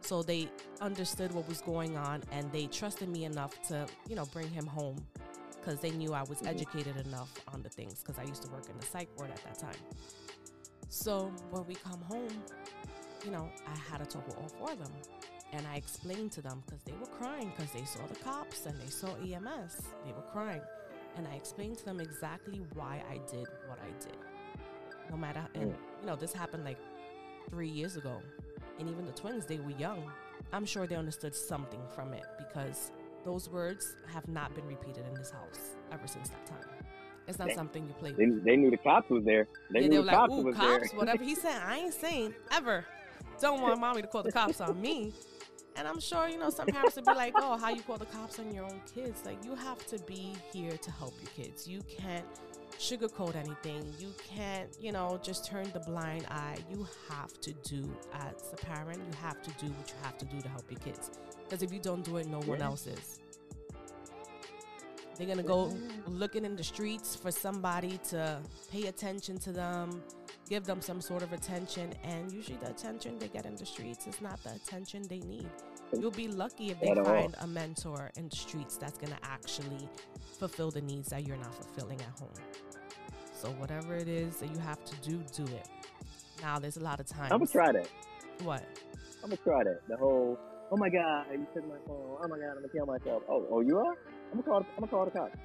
So 0.00 0.22
they 0.22 0.48
understood 0.80 1.32
what 1.32 1.48
was 1.48 1.60
going 1.60 1.96
on 1.96 2.22
and 2.32 2.50
they 2.52 2.66
trusted 2.66 3.08
me 3.08 3.24
enough 3.24 3.60
to, 3.68 3.86
you 4.08 4.14
know, 4.16 4.24
bring 4.26 4.48
him 4.48 4.66
home 4.66 5.04
because 5.58 5.80
they 5.80 5.90
knew 5.90 6.12
I 6.12 6.22
was 6.22 6.38
Mhm. 6.40 6.48
educated 6.48 6.96
enough 7.06 7.32
on 7.48 7.62
the 7.62 7.68
things 7.68 8.00
because 8.02 8.18
I 8.18 8.22
used 8.24 8.42
to 8.42 8.48
work 8.50 8.68
in 8.68 8.78
the 8.78 8.86
psych 8.86 9.08
ward 9.16 9.30
at 9.30 9.42
that 9.44 9.58
time. 9.58 9.80
So 10.88 11.32
when 11.50 11.66
we 11.66 11.74
come 11.74 12.00
home, 12.02 12.42
you 13.24 13.30
know, 13.32 13.50
I 13.66 13.76
had 13.90 13.98
to 13.98 14.06
talk 14.06 14.26
with 14.26 14.36
all 14.36 14.48
four 14.48 14.72
of 14.72 14.78
them. 14.78 14.92
And 15.52 15.66
I 15.66 15.76
explained 15.76 16.32
to 16.32 16.42
them 16.42 16.62
because 16.66 16.82
they 16.84 16.92
were 16.92 17.06
crying 17.06 17.50
because 17.56 17.72
they 17.72 17.84
saw 17.84 18.06
the 18.06 18.16
cops 18.16 18.66
and 18.66 18.80
they 18.80 18.88
saw 18.88 19.14
EMS. 19.16 19.76
They 20.04 20.12
were 20.12 20.22
crying. 20.32 20.62
And 21.16 21.26
I 21.26 21.34
explained 21.34 21.78
to 21.78 21.84
them 21.84 22.00
exactly 22.00 22.60
why 22.74 23.02
I 23.10 23.14
did 23.30 23.46
what 23.68 23.78
I 23.80 23.90
did. 24.04 24.16
No 25.10 25.16
matter, 25.16 25.46
and 25.54 25.72
Mm. 25.72 25.76
you 26.00 26.06
know, 26.06 26.16
this 26.16 26.32
happened 26.32 26.64
like 26.64 26.78
three 27.50 27.68
years 27.68 27.96
ago. 27.96 28.20
And 28.78 28.88
even 28.90 29.06
the 29.06 29.12
twins, 29.12 29.46
they 29.46 29.58
were 29.58 29.70
young. 29.70 30.10
I'm 30.52 30.66
sure 30.66 30.86
they 30.86 30.96
understood 30.96 31.34
something 31.34 31.80
from 31.94 32.12
it 32.12 32.24
because 32.38 32.92
those 33.24 33.48
words 33.48 33.96
have 34.12 34.28
not 34.28 34.54
been 34.54 34.66
repeated 34.66 35.04
in 35.06 35.14
this 35.14 35.30
house 35.30 35.76
ever 35.90 36.06
since 36.06 36.28
that 36.28 36.44
time. 36.46 36.68
It's 37.26 37.38
not 37.38 37.48
Damn. 37.48 37.56
something 37.56 37.86
you 37.86 37.92
play 37.94 38.12
They, 38.12 38.26
with. 38.26 38.44
they 38.44 38.56
knew 38.56 38.70
the 38.70 38.76
cops 38.76 39.08
was 39.10 39.24
there. 39.24 39.48
They 39.70 39.80
yeah, 39.80 39.86
knew 39.88 39.90
they 39.90 39.96
the 39.96 40.02
like, 40.02 40.16
cops 40.16 40.56
cops, 40.56 40.90
there. 40.90 40.98
whatever 40.98 41.24
he 41.24 41.34
said. 41.34 41.60
I 41.62 41.78
ain't 41.78 41.94
saying 41.94 42.34
ever. 42.52 42.84
Don't 43.40 43.60
want 43.62 43.80
mommy 43.80 44.02
to 44.02 44.08
call 44.08 44.22
the 44.22 44.30
cops 44.32 44.60
on 44.60 44.80
me. 44.80 45.12
And 45.78 45.86
I'm 45.86 46.00
sure, 46.00 46.28
you 46.28 46.38
know, 46.38 46.48
some 46.50 46.66
parents 46.68 46.96
would 46.96 47.04
be 47.04 47.12
like, 47.12 47.34
oh, 47.36 47.58
how 47.58 47.68
you 47.68 47.82
call 47.82 47.98
the 47.98 48.06
cops 48.06 48.38
on 48.38 48.52
your 48.52 48.64
own 48.64 48.80
kids? 48.94 49.22
Like, 49.26 49.44
you 49.44 49.54
have 49.54 49.84
to 49.88 49.98
be 50.00 50.32
here 50.52 50.76
to 50.76 50.90
help 50.90 51.14
your 51.20 51.30
kids. 51.46 51.68
You 51.68 51.82
can't 51.82 52.24
sugarcoat 52.78 53.36
anything. 53.36 53.92
You 53.98 54.12
can't, 54.26 54.70
you 54.80 54.92
know, 54.92 55.20
just 55.22 55.44
turn 55.46 55.70
the 55.72 55.80
blind 55.80 56.26
eye. 56.30 56.56
You 56.70 56.86
have 57.10 57.38
to 57.40 57.52
do, 57.62 57.88
as 58.14 58.52
a 58.52 58.56
parent, 58.56 58.98
you 58.98 59.18
have 59.20 59.42
to 59.42 59.50
do 59.64 59.70
what 59.72 59.88
you 59.90 59.94
have 60.02 60.16
to 60.18 60.24
do 60.24 60.40
to 60.40 60.48
help 60.48 60.64
your 60.70 60.80
kids. 60.80 61.10
Because 61.44 61.62
if 61.62 61.72
you 61.72 61.78
don't 61.78 62.04
do 62.04 62.16
it, 62.16 62.26
no 62.26 62.40
one 62.40 62.58
Yeah. 62.58 62.66
else 62.66 62.86
is. 62.86 63.20
They're 65.16 65.26
going 65.26 65.38
to 65.38 65.44
go 65.44 65.72
looking 66.06 66.44
in 66.44 66.56
the 66.56 66.64
streets 66.64 67.16
for 67.16 67.30
somebody 67.30 67.98
to 68.10 68.38
pay 68.70 68.86
attention 68.86 69.38
to 69.40 69.52
them, 69.52 70.02
give 70.48 70.64
them 70.64 70.80
some 70.80 71.00
sort 71.00 71.22
of 71.22 71.32
attention. 71.32 71.92
And 72.04 72.30
usually, 72.32 72.58
the 72.58 72.70
attention 72.70 73.18
they 73.18 73.28
get 73.28 73.46
in 73.46 73.56
the 73.56 73.66
streets 73.66 74.06
is 74.06 74.20
not 74.20 74.42
the 74.42 74.50
attention 74.54 75.02
they 75.08 75.20
need. 75.20 75.48
You'll 75.98 76.10
be 76.10 76.28
lucky 76.28 76.70
if 76.70 76.80
they 76.80 76.90
At 76.90 76.98
all. 76.98 77.04
find 77.04 77.34
a 77.40 77.46
mentor 77.46 78.10
in 78.16 78.28
the 78.28 78.36
streets 78.36 78.76
that's 78.76 78.98
going 78.98 79.12
to 79.12 79.18
actually 79.24 79.88
fulfill 80.38 80.70
the 80.70 80.80
needs 80.80 81.08
that 81.10 81.26
you're 81.26 81.36
not 81.36 81.54
fulfilling 81.54 82.00
at 82.00 82.18
home. 82.18 82.30
So, 83.32 83.48
whatever 83.52 83.94
it 83.94 84.08
is 84.08 84.36
that 84.38 84.50
you 84.50 84.58
have 84.60 84.82
to 84.84 84.96
do, 85.08 85.22
do 85.34 85.44
it. 85.54 85.68
Now, 86.42 86.58
there's 86.58 86.76
a 86.76 86.82
lot 86.82 87.00
of 87.00 87.06
times. 87.06 87.30
I'm 87.32 87.38
gonna 87.38 87.46
try 87.50 87.72
that. 87.72 87.88
What? 88.42 88.64
I'm 89.22 89.30
gonna 89.30 89.36
try 89.42 89.64
that. 89.64 89.80
The 89.88 89.96
whole, 89.96 90.38
oh 90.70 90.76
my 90.76 90.88
god, 90.88 91.26
you 91.32 91.46
took 91.54 91.66
my 91.68 91.76
phone. 91.86 92.18
Oh 92.22 92.28
my 92.28 92.38
god, 92.38 92.48
I'm 92.50 92.54
gonna 92.56 92.68
kill 92.68 92.86
myself. 92.86 93.22
Oh, 93.28 93.46
oh, 93.50 93.60
you 93.60 93.78
are? 93.78 93.92
I'm 94.32 94.40
gonna 94.40 94.42
call. 94.42 94.56
I'm 94.58 94.66
gonna 94.80 94.86
call 94.88 95.04
the 95.06 95.10
cops. 95.10 95.36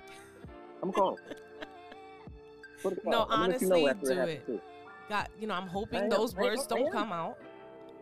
I'm 0.82 0.92
gonna 0.92 0.94
call. 0.94 1.18
'em. 1.30 1.36
Put 2.84 2.94
a 2.94 3.02
call. 3.02 3.12
No, 3.12 3.26
I'm 3.30 3.52
gonna 3.52 3.58
you 3.62 3.70
know 3.70 3.88
honestly, 3.88 4.16
do 4.16 4.22
it. 4.54 4.62
You 5.40 5.48
know 5.48 5.54
i'm 5.54 5.68
hoping 5.68 6.10
those 6.10 6.36
words 6.36 6.66
don't 6.68 6.92
come 6.92 7.12
out. 7.12 7.38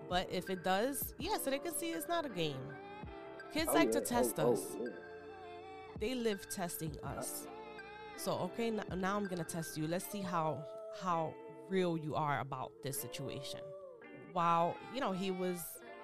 But 0.10 0.28
if 0.32 0.50
it 0.50 0.64
does 0.64 1.14
yeah 1.20 1.38
so 1.38 1.50
they 1.52 1.60
can 1.60 1.74
see 1.74 1.90
it's 1.92 2.08
not 2.08 2.26
a 2.26 2.30
game. 2.30 2.64
Kids 3.54 3.70
Oh, 3.72 3.74
like 3.80 3.90
yeah. 3.94 4.00
to 4.00 4.02
test 4.02 4.36
oh, 4.40 4.54
us. 4.54 4.62
Oh, 4.80 4.84
yeah. 4.86 4.90
they 6.00 6.14
live 6.16 6.48
testing 6.50 6.94
us. 7.04 7.48
So 8.18 8.32
okay 8.48 8.68
n- 8.68 8.84
now 8.98 9.16
i'm 9.18 9.28
gonna 9.28 9.44
test 9.44 9.78
you. 9.78 9.88
Let's 9.88 10.08
see 10.14 10.22
how 10.22 10.64
how 11.02 11.34
real 11.70 11.98
you 11.98 12.16
are 12.16 12.40
about 12.42 12.72
this 12.84 13.00
situation. 13.00 13.62
While 14.34 14.76
you 14.94 15.00
know 15.02 15.12
he 15.12 15.30
was 15.32 15.60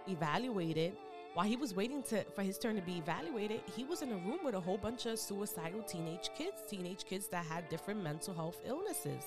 evaluated 0.07 0.93
while 1.33 1.45
he 1.53 1.57
was 1.57 1.73
waiting 1.75 2.01
to 2.03 2.23
for 2.35 2.43
his 2.43 2.57
turn 2.57 2.75
to 2.75 2.81
be 2.81 2.97
evaluated 2.97 3.59
he 3.75 3.83
was 3.83 4.01
in 4.03 4.11
a 4.11 4.15
room 4.27 4.39
with 4.45 4.53
a 4.55 4.59
whole 4.59 4.77
bunch 4.77 5.05
of 5.07 5.17
suicidal 5.17 5.81
teenage 5.81 6.29
kids 6.37 6.59
teenage 6.69 7.03
kids 7.05 7.27
that 7.27 7.43
had 7.45 7.67
different 7.69 8.01
mental 8.03 8.33
health 8.33 8.59
illnesses 8.65 9.23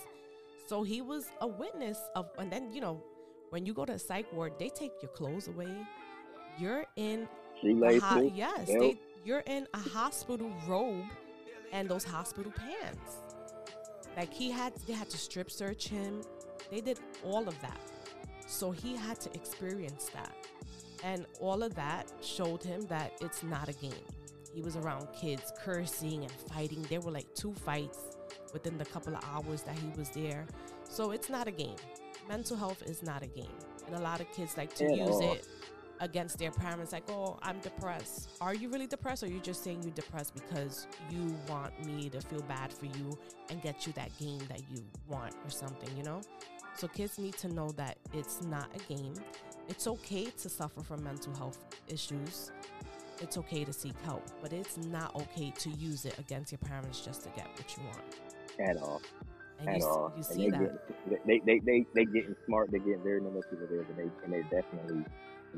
so 0.69 0.83
he 0.83 1.01
was 1.01 1.27
a 1.41 1.47
witness 1.47 1.99
of 2.15 2.29
and 2.39 2.51
then 2.53 2.73
you 2.73 2.81
know 2.81 3.03
when 3.51 3.65
you 3.67 3.73
go 3.73 3.85
to 3.85 3.93
a 3.95 3.99
psych 3.99 4.31
ward 4.33 4.53
they 4.59 4.69
take 4.69 4.93
your 5.03 5.11
clothes 5.13 5.49
away 5.49 5.75
you're 6.59 6.85
in 6.97 7.27
Shoelaces. 7.63 8.03
ho- 8.03 8.33
yes, 8.35 8.69
Yep. 8.69 8.81
they, 8.81 8.99
you're 9.25 9.45
in 9.47 9.67
a 9.75 9.79
hospital 9.79 10.51
robe 10.69 11.05
and 11.73 11.89
those 11.89 12.05
hospital 12.05 12.53
pants. 12.53 13.17
Like 14.17 14.33
he 14.33 14.51
had, 14.51 14.73
they 14.87 14.93
had 14.93 15.09
to 15.11 15.19
strip 15.19 15.51
search 15.51 15.89
him. 15.89 16.23
They 16.71 16.81
did 16.81 16.99
all 17.25 17.47
of 17.49 17.61
that, 17.63 17.81
so 18.47 18.71
he 18.71 18.97
had 18.97 19.21
to 19.21 19.35
experience 19.35 20.11
that, 20.15 20.35
and 21.05 21.27
all 21.41 21.63
of 21.63 21.75
that 21.77 22.13
showed 22.21 22.63
him 22.63 22.83
that 22.89 23.13
it's 23.21 23.43
not 23.43 23.69
a 23.69 23.73
game. 23.75 24.05
He 24.55 24.61
was 24.63 24.77
around 24.77 25.07
kids 25.13 25.53
cursing 25.65 26.23
and 26.23 26.33
fighting. 26.53 26.83
There 26.89 27.01
were 27.01 27.13
like 27.13 27.33
two 27.35 27.53
fights 27.55 28.17
within 28.53 28.79
the 28.79 28.85
couple 28.85 29.15
of 29.15 29.25
hours 29.33 29.63
that 29.63 29.79
he 29.79 29.89
was 29.99 30.11
there, 30.11 30.47
so 30.85 31.11
it's 31.11 31.29
not 31.29 31.49
a 31.49 31.53
game. 31.53 31.77
Mental 32.29 32.57
health 32.57 32.83
is 32.83 33.03
not 33.03 33.23
a 33.23 33.27
game, 33.27 33.59
and 33.87 33.97
a 33.97 34.01
lot 34.01 34.21
of 34.21 34.31
kids 34.33 34.57
like 34.57 34.75
to 34.75 34.85
At 34.85 34.97
use 34.97 35.21
it 35.21 35.47
against 36.01 36.39
their 36.39 36.51
parents 36.51 36.93
like 36.93 37.05
oh 37.11 37.39
i'm 37.43 37.59
depressed. 37.61 38.31
Are 38.41 38.55
you 38.55 38.69
really 38.69 38.87
depressed 38.87 39.23
or 39.23 39.27
are 39.27 39.31
you 39.31 39.41
just 39.41 39.65
saying 39.65 39.83
you're 39.83 39.93
depressed 39.93 40.35
because 40.35 40.87
you 41.11 41.35
want 41.49 41.73
me 41.85 42.09
to 42.11 42.21
feel 42.21 42.43
bad 42.43 42.73
for 42.73 42.87
you 42.87 43.19
and 43.51 43.61
get 43.63 43.87
you 43.87 43.93
that 43.95 44.17
game 44.19 44.41
that 44.49 44.61
you 44.71 44.83
want 45.09 45.35
or 45.45 45.51
something 45.51 45.89
you 45.97 46.03
know? 46.03 46.21
So 46.75 46.87
kids 46.89 47.19
need 47.19 47.37
to 47.39 47.49
know 47.49 47.71
that 47.73 47.99
it's 48.13 48.43
not 48.43 48.69
a 48.75 48.95
game. 48.95 49.15
It's 49.69 49.87
okay 49.89 50.27
to 50.27 50.49
suffer 50.49 50.83
from 50.83 51.03
mental 51.03 51.35
health 51.35 51.59
issues. 51.89 52.53
It's 53.21 53.37
okay 53.37 53.65
to 53.65 53.73
seek 53.73 53.95
help 54.05 54.25
but 54.41 54.53
it's 54.53 54.77
not 54.77 55.15
okay 55.17 55.53
to 55.59 55.71
use 55.71 56.05
it 56.05 56.19
against 56.19 56.53
your 56.53 56.61
parents 56.61 57.01
just 57.01 57.23
to 57.25 57.31
get 57.31 57.49
what 57.57 57.77
you 57.77 57.83
want 57.85 58.28
At 58.61 58.77
all. 58.79 59.01
and 59.61 59.69
At 59.69 59.79
you, 59.79 59.87
all. 59.87 60.07
and 60.07 60.17
you 60.17 60.23
see 60.23 60.51
they 60.51 60.59
that 60.59 60.89
Get, 61.11 61.27
they, 61.27 61.39
they, 61.45 61.59
they, 61.61 61.87
they 61.95 62.05
getting 62.05 62.37
smart. 62.47 62.71
They're 62.71 62.81
getting 62.81 63.03
very 63.03 63.21
manipulative, 63.21 63.87
and 63.89 63.99
they, 63.99 64.11
and 64.25 64.33
they're 64.33 64.43
definitely 64.63 65.05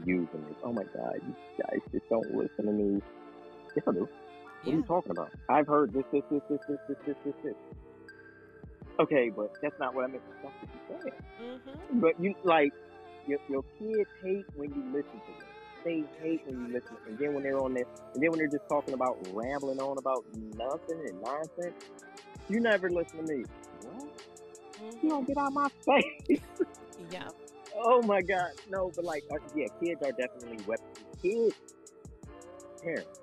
using 0.05 0.45
it. 0.51 0.57
Oh 0.65 0.73
my 0.73 0.85
God, 0.95 1.15
you 1.27 1.35
guys 1.63 1.81
just 1.93 2.09
don't 2.09 2.35
listen 2.35 2.67
to 2.67 2.73
me. 2.73 3.03
Yes, 3.77 3.85
I 3.89 3.93
do. 3.93 4.09
What 4.63 4.73
are 4.75 4.77
you 4.77 4.83
talking 4.83 5.13
about? 5.13 5.31
I've 5.49 5.67
heard 5.67 5.93
this, 5.93 6.05
this, 6.13 6.23
this, 6.31 6.43
this, 6.49 6.61
this, 6.69 6.79
this, 6.89 6.97
this, 7.07 7.17
this, 7.25 7.35
this. 7.45 7.55
Okay, 9.01 9.31
but 9.31 9.53
that's 9.63 9.79
not 9.81 9.95
what 9.95 10.05
I 10.05 10.09
meant. 10.09 10.23
That's 10.43 10.55
what 10.61 10.71
you're 10.91 11.01
saying. 11.01 11.23
mm-hmm. 11.43 12.01
But 12.01 12.21
you 12.21 12.35
like 12.45 12.73
your, 13.27 13.39
your 13.49 13.65
kids 13.79 14.11
hate 14.23 14.45
when 14.57 14.69
you 14.75 14.85
listen 14.93 15.13
to 15.13 15.33
them. 15.39 15.49
They 15.85 16.05
hate 16.23 16.43
when 16.47 16.67
you 16.67 16.73
listen, 16.75 16.97
and 17.09 17.19
then 17.19 17.33
when 17.33 17.43
they're 17.43 17.59
on 17.59 17.73
there, 17.73 17.87
and 18.15 18.23
then 18.23 18.31
when 18.31 18.39
they're 18.39 18.49
just 18.49 18.69
talking 18.69 18.93
about 18.93 19.17
rambling 19.33 19.81
on 19.81 19.97
about 19.97 20.25
nothing 20.55 21.01
and 21.09 21.23
nonsense, 21.23 21.75
you 22.51 22.61
never 22.61 22.91
listen 22.91 23.27
to 23.27 23.35
me. 23.35 23.45
What? 23.83 24.11
You 25.03 25.09
don't 25.09 25.27
get 25.27 25.37
out 25.39 25.49
of 25.49 25.53
my 25.55 25.69
face. 25.87 26.41
yeah 27.11 27.29
Oh 27.77 28.03
my 28.03 28.21
God, 28.23 28.51
no! 28.69 28.91
But 28.95 29.05
like, 29.05 29.23
uh, 29.33 29.37
yeah, 29.55 29.67
kids 29.83 30.03
are 30.03 30.13
definitely 30.13 30.59
weapons. 30.67 30.99
Kids, 31.23 31.57
parents. 32.83 33.21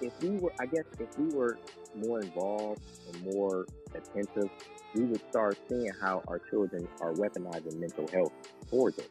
If 0.00 0.12
we 0.20 0.38
were, 0.38 0.52
I 0.60 0.66
guess, 0.66 0.84
if 1.00 1.08
we 1.18 1.34
were 1.34 1.58
more 1.96 2.20
involved 2.20 2.82
and 3.12 3.34
more 3.34 3.66
attentive, 3.94 4.50
we 4.94 5.04
would 5.04 5.22
start 5.30 5.58
seeing 5.68 5.90
how 6.00 6.22
our 6.28 6.40
children 6.50 6.86
are 7.00 7.12
weaponizing 7.14 7.78
mental 7.78 8.06
health 8.12 8.32
towards 8.70 8.98
us. 8.98 9.08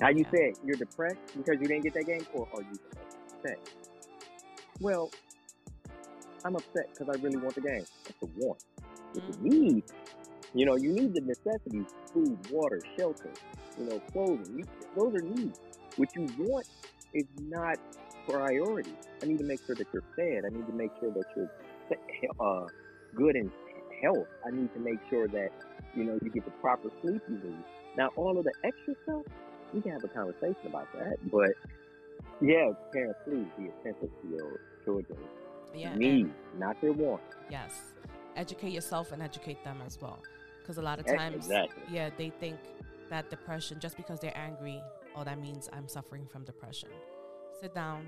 How 0.00 0.08
you 0.08 0.24
Yeah. 0.24 0.30
said 0.30 0.54
you're 0.64 0.76
depressed 0.76 1.20
because 1.36 1.60
you 1.60 1.68
didn't 1.68 1.84
get 1.84 1.94
that 1.94 2.06
game, 2.06 2.26
or 2.34 2.48
are 2.54 2.62
you 2.62 2.78
upset? 3.44 3.58
Well, 4.80 5.10
I'm 6.46 6.54
upset 6.54 6.88
because 6.92 7.08
I 7.08 7.20
really 7.20 7.38
want 7.38 7.56
the 7.56 7.60
game. 7.60 7.84
That's 8.04 8.22
a 8.22 8.26
want. 8.36 8.62
What 9.12 9.24
you 9.42 9.50
need, 9.50 9.82
you 10.54 10.64
know, 10.64 10.76
you 10.76 10.92
need 10.92 11.12
the 11.12 11.20
necessities: 11.22 11.86
food, 12.14 12.38
water, 12.52 12.80
shelter, 12.96 13.32
you 13.76 13.86
know, 13.86 13.98
clothing. 14.12 14.58
You, 14.58 14.64
those 14.96 15.14
are 15.16 15.22
needs. 15.22 15.58
What 15.96 16.14
you 16.14 16.28
want 16.38 16.68
is 17.14 17.24
not 17.40 17.78
priority. 18.28 18.94
I 19.22 19.26
need 19.26 19.38
to 19.38 19.44
make 19.44 19.58
sure 19.66 19.74
that 19.74 19.88
you're 19.92 20.04
fed. 20.14 20.44
I 20.46 20.56
need 20.56 20.68
to 20.68 20.72
make 20.72 20.92
sure 21.00 21.10
that 21.10 21.24
you're 21.34 21.50
uh, 22.38 22.66
good 23.16 23.34
in 23.34 23.50
health. 24.00 24.28
I 24.46 24.50
need 24.54 24.72
to 24.74 24.78
make 24.78 25.00
sure 25.10 25.26
that 25.26 25.50
you 25.96 26.04
know 26.04 26.16
you 26.22 26.30
get 26.30 26.44
the 26.44 26.52
proper 26.62 26.90
sleep 27.02 27.22
you 27.28 27.40
need. 27.42 27.64
Now, 27.96 28.10
all 28.14 28.38
of 28.38 28.44
the 28.44 28.52
extra 28.62 28.94
stuff, 29.02 29.22
we 29.74 29.80
can 29.80 29.90
have 29.90 30.04
a 30.04 30.08
conversation 30.08 30.66
about 30.66 30.86
that. 30.92 31.16
But 31.28 31.50
yeah, 32.40 32.70
parents, 32.92 33.18
please 33.24 33.46
be 33.58 33.66
attentive 33.66 34.10
to 34.22 34.28
your 34.28 34.60
children's 34.84 35.18
yeah 35.76 35.94
needs, 35.96 36.30
not 36.58 36.80
their 36.80 36.92
wants. 36.92 37.36
Yes. 37.50 37.92
Educate 38.36 38.72
yourself 38.72 39.12
and 39.12 39.22
educate 39.22 39.62
them 39.64 39.78
as 39.86 39.98
well. 40.00 40.22
Because 40.60 40.78
a 40.78 40.82
lot 40.82 40.98
of 40.98 41.06
times, 41.06 41.46
exactly. 41.46 41.82
yeah, 41.90 42.10
they 42.18 42.30
think 42.30 42.58
that 43.08 43.30
depression, 43.30 43.78
just 43.80 43.96
because 43.96 44.18
they're 44.20 44.36
angry, 44.36 44.82
oh, 45.14 45.24
that 45.24 45.40
means 45.40 45.70
I'm 45.72 45.88
suffering 45.88 46.26
from 46.26 46.44
depression. 46.44 46.88
Sit 47.60 47.74
down. 47.74 48.06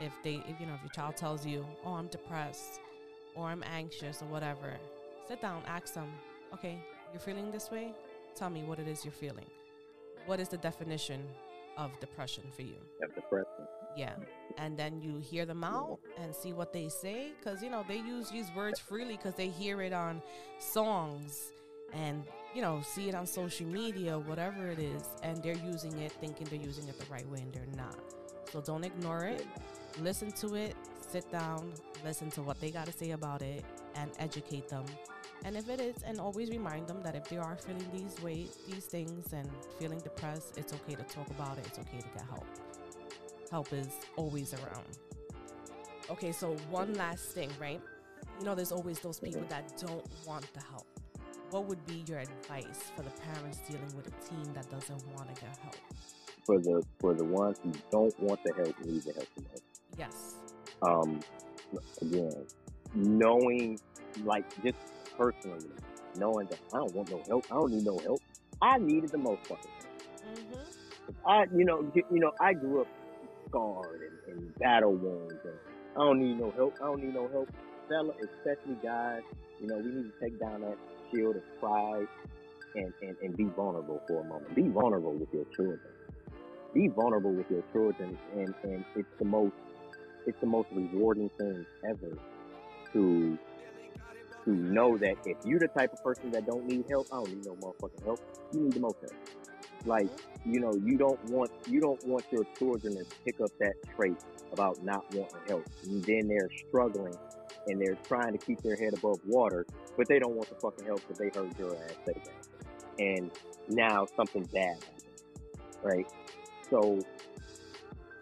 If 0.00 0.12
they, 0.22 0.34
if 0.48 0.60
you 0.60 0.66
know, 0.66 0.74
if 0.74 0.82
your 0.82 0.92
child 0.94 1.16
tells 1.16 1.44
you, 1.44 1.66
oh, 1.84 1.94
I'm 1.94 2.06
depressed 2.06 2.80
or 3.34 3.46
I'm 3.46 3.64
anxious 3.64 4.22
or 4.22 4.26
whatever, 4.26 4.76
sit 5.26 5.42
down, 5.42 5.62
ask 5.66 5.92
them, 5.94 6.12
okay, 6.54 6.78
you're 7.12 7.20
feeling 7.20 7.50
this 7.50 7.70
way. 7.70 7.92
Tell 8.36 8.48
me 8.48 8.62
what 8.62 8.78
it 8.78 8.86
is 8.86 9.04
you're 9.04 9.10
feeling. 9.10 9.46
What 10.26 10.38
is 10.38 10.48
the 10.48 10.58
definition 10.58 11.24
of 11.76 11.90
depression 11.98 12.44
for 12.54 12.62
you? 12.62 12.76
That's 13.00 13.14
depressing. 13.14 13.47
Yeah. 13.96 14.14
And 14.56 14.78
then 14.78 15.00
you 15.00 15.18
hear 15.18 15.44
them 15.46 15.64
out 15.64 15.98
and 16.20 16.34
see 16.34 16.52
what 16.52 16.72
they 16.72 16.88
say. 16.88 17.32
Because, 17.38 17.62
you 17.62 17.70
know, 17.70 17.84
they 17.86 17.98
use 17.98 18.30
these 18.30 18.50
words 18.54 18.78
freely 18.78 19.16
because 19.16 19.34
they 19.34 19.48
hear 19.48 19.82
it 19.82 19.92
on 19.92 20.22
songs 20.58 21.52
and, 21.92 22.24
you 22.54 22.62
know, 22.62 22.80
see 22.82 23.08
it 23.08 23.14
on 23.14 23.26
social 23.26 23.66
media, 23.66 24.18
whatever 24.18 24.68
it 24.68 24.78
is. 24.78 25.02
And 25.22 25.42
they're 25.42 25.54
using 25.54 25.98
it 25.98 26.12
thinking 26.12 26.46
they're 26.50 26.66
using 26.66 26.88
it 26.88 26.98
the 26.98 27.06
right 27.10 27.28
way 27.28 27.40
and 27.40 27.52
they're 27.52 27.76
not. 27.76 27.98
So 28.52 28.60
don't 28.60 28.84
ignore 28.84 29.24
it. 29.24 29.46
Listen 30.00 30.32
to 30.32 30.54
it. 30.54 30.74
Sit 31.00 31.30
down. 31.30 31.72
Listen 32.04 32.30
to 32.32 32.42
what 32.42 32.60
they 32.60 32.70
got 32.70 32.86
to 32.86 32.92
say 32.92 33.12
about 33.12 33.42
it 33.42 33.64
and 33.94 34.10
educate 34.18 34.68
them. 34.68 34.84
And 35.44 35.56
if 35.56 35.68
it 35.68 35.80
is, 35.80 36.02
and 36.04 36.18
always 36.18 36.50
remind 36.50 36.88
them 36.88 37.00
that 37.02 37.14
if 37.14 37.28
they 37.28 37.36
are 37.36 37.56
feeling 37.56 37.86
these 37.92 38.20
ways, 38.22 38.58
these 38.68 38.86
things, 38.86 39.32
and 39.32 39.48
feeling 39.78 40.00
depressed, 40.00 40.58
it's 40.58 40.72
okay 40.72 40.96
to 40.96 41.04
talk 41.04 41.30
about 41.30 41.58
it. 41.58 41.66
It's 41.66 41.78
okay 41.78 41.98
to 41.98 42.08
get 42.08 42.24
help 42.28 42.46
help 43.50 43.72
is 43.72 43.88
always 44.16 44.54
around. 44.54 44.98
Okay, 46.10 46.32
so 46.32 46.56
one 46.70 46.94
last 46.94 47.32
thing, 47.32 47.50
right? 47.60 47.80
You 48.38 48.46
know, 48.46 48.54
there's 48.54 48.72
always 48.72 48.98
those 49.00 49.18
people 49.20 49.44
that 49.48 49.76
don't 49.78 50.04
want 50.26 50.52
the 50.54 50.60
help. 50.60 50.86
What 51.50 51.66
would 51.66 51.84
be 51.86 52.04
your 52.06 52.18
advice 52.18 52.90
for 52.94 53.02
the 53.02 53.10
parents 53.10 53.60
dealing 53.68 53.90
with 53.96 54.06
a 54.08 54.28
teen 54.28 54.52
that 54.54 54.70
doesn't 54.70 55.02
want 55.14 55.34
to 55.34 55.40
get 55.40 55.56
help? 55.58 55.76
For 56.44 56.58
the 56.58 56.82
for 56.98 57.14
the 57.14 57.24
ones 57.24 57.58
who 57.62 57.72
don't 57.90 58.18
want 58.20 58.40
the 58.44 58.52
help, 58.54 58.78
need 58.84 59.02
the 59.02 59.12
help 59.12 59.28
the 59.34 59.42
most. 59.42 59.62
Yes. 59.98 60.34
Um, 60.82 61.20
again, 62.00 62.46
knowing, 62.94 63.78
like, 64.24 64.44
just 64.62 64.78
personally, 65.16 65.70
knowing 66.16 66.46
that 66.46 66.58
I 66.72 66.78
don't 66.78 66.94
want 66.94 67.10
no 67.10 67.22
help, 67.26 67.46
I 67.50 67.54
don't 67.54 67.72
need 67.72 67.84
no 67.84 67.98
help. 67.98 68.20
I 68.62 68.78
needed 68.78 69.10
the 69.10 69.18
most 69.18 69.46
fucking 69.46 69.70
help. 69.78 70.38
Mm-hmm. 70.38 71.28
I, 71.28 71.44
you 71.54 71.64
know, 71.64 71.90
you, 71.94 72.02
you 72.10 72.20
know, 72.20 72.32
I 72.40 72.52
grew 72.54 72.82
up 72.82 72.88
scarred 73.48 74.00
and, 74.28 74.36
and 74.36 74.54
battle 74.58 74.94
wounds, 74.94 75.34
and 75.44 75.54
I 75.96 76.00
don't 76.00 76.20
need 76.20 76.38
no 76.38 76.50
help. 76.50 76.74
I 76.80 76.86
don't 76.86 77.02
need 77.02 77.14
no 77.14 77.28
help. 77.28 77.48
Fella, 77.88 78.12
especially 78.20 78.76
guys, 78.82 79.22
you 79.60 79.66
know, 79.66 79.78
we 79.78 79.90
need 79.90 80.12
to 80.12 80.20
take 80.20 80.38
down 80.38 80.60
that 80.60 80.76
shield 81.10 81.36
of 81.36 81.42
pride 81.60 82.06
and, 82.74 82.92
and, 83.02 83.16
and 83.22 83.36
be 83.36 83.44
vulnerable 83.44 84.02
for 84.06 84.20
a 84.20 84.24
moment. 84.24 84.54
Be 84.54 84.68
vulnerable 84.68 85.14
with 85.14 85.28
your 85.32 85.44
children. 85.56 85.80
Be 86.74 86.88
vulnerable 86.88 87.32
with 87.32 87.50
your 87.50 87.62
children, 87.72 88.18
and, 88.34 88.54
and 88.62 88.84
it's 88.94 89.08
the 89.18 89.24
most 89.24 89.54
it's 90.26 90.38
the 90.40 90.46
most 90.46 90.68
rewarding 90.72 91.30
thing 91.38 91.64
ever 91.88 92.18
to 92.92 93.38
to 94.44 94.50
know 94.50 94.96
that 94.98 95.16
if 95.24 95.36
you're 95.44 95.58
the 95.58 95.68
type 95.68 95.92
of 95.92 96.02
person 96.02 96.30
that 96.30 96.46
don't 96.46 96.66
need 96.66 96.84
help, 96.88 97.06
I 97.12 97.16
don't 97.16 97.28
need 97.28 97.46
no 97.46 97.54
motherfucking 97.54 98.04
help. 98.04 98.20
You 98.52 98.60
need 98.60 98.72
the 98.72 98.80
most 98.80 98.96
help. 99.00 99.37
Like, 99.86 100.08
you 100.44 100.60
know, 100.60 100.74
you 100.74 100.96
don't 100.96 101.22
want 101.26 101.50
you 101.68 101.80
don't 101.80 102.04
want 102.06 102.24
your 102.30 102.44
children 102.58 102.96
to 102.96 103.04
pick 103.24 103.40
up 103.40 103.50
that 103.60 103.74
trait 103.96 104.16
about 104.52 104.82
not 104.82 105.04
wanting 105.14 105.40
help. 105.46 105.64
And 105.84 106.02
then 106.04 106.28
they're 106.28 106.50
struggling 106.68 107.14
and 107.66 107.80
they're 107.80 107.98
trying 108.06 108.32
to 108.32 108.38
keep 108.38 108.60
their 108.62 108.76
head 108.76 108.94
above 108.94 109.18
water, 109.26 109.66
but 109.96 110.08
they 110.08 110.18
don't 110.18 110.34
want 110.34 110.48
the 110.48 110.56
fucking 110.56 110.84
help 110.84 111.00
because 111.06 111.18
they 111.18 111.30
heard 111.38 111.56
your 111.58 111.74
ass 111.76 111.94
say 112.06 112.14
that. 112.24 112.98
And 112.98 113.30
now 113.68 114.06
something 114.16 114.44
bad 114.52 114.82
happens. 114.82 115.24
Right? 115.82 116.06
So 116.70 117.00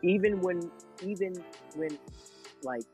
even 0.03 0.41
when 0.41 0.70
even 1.03 1.43
when 1.74 1.99
like 2.62 2.85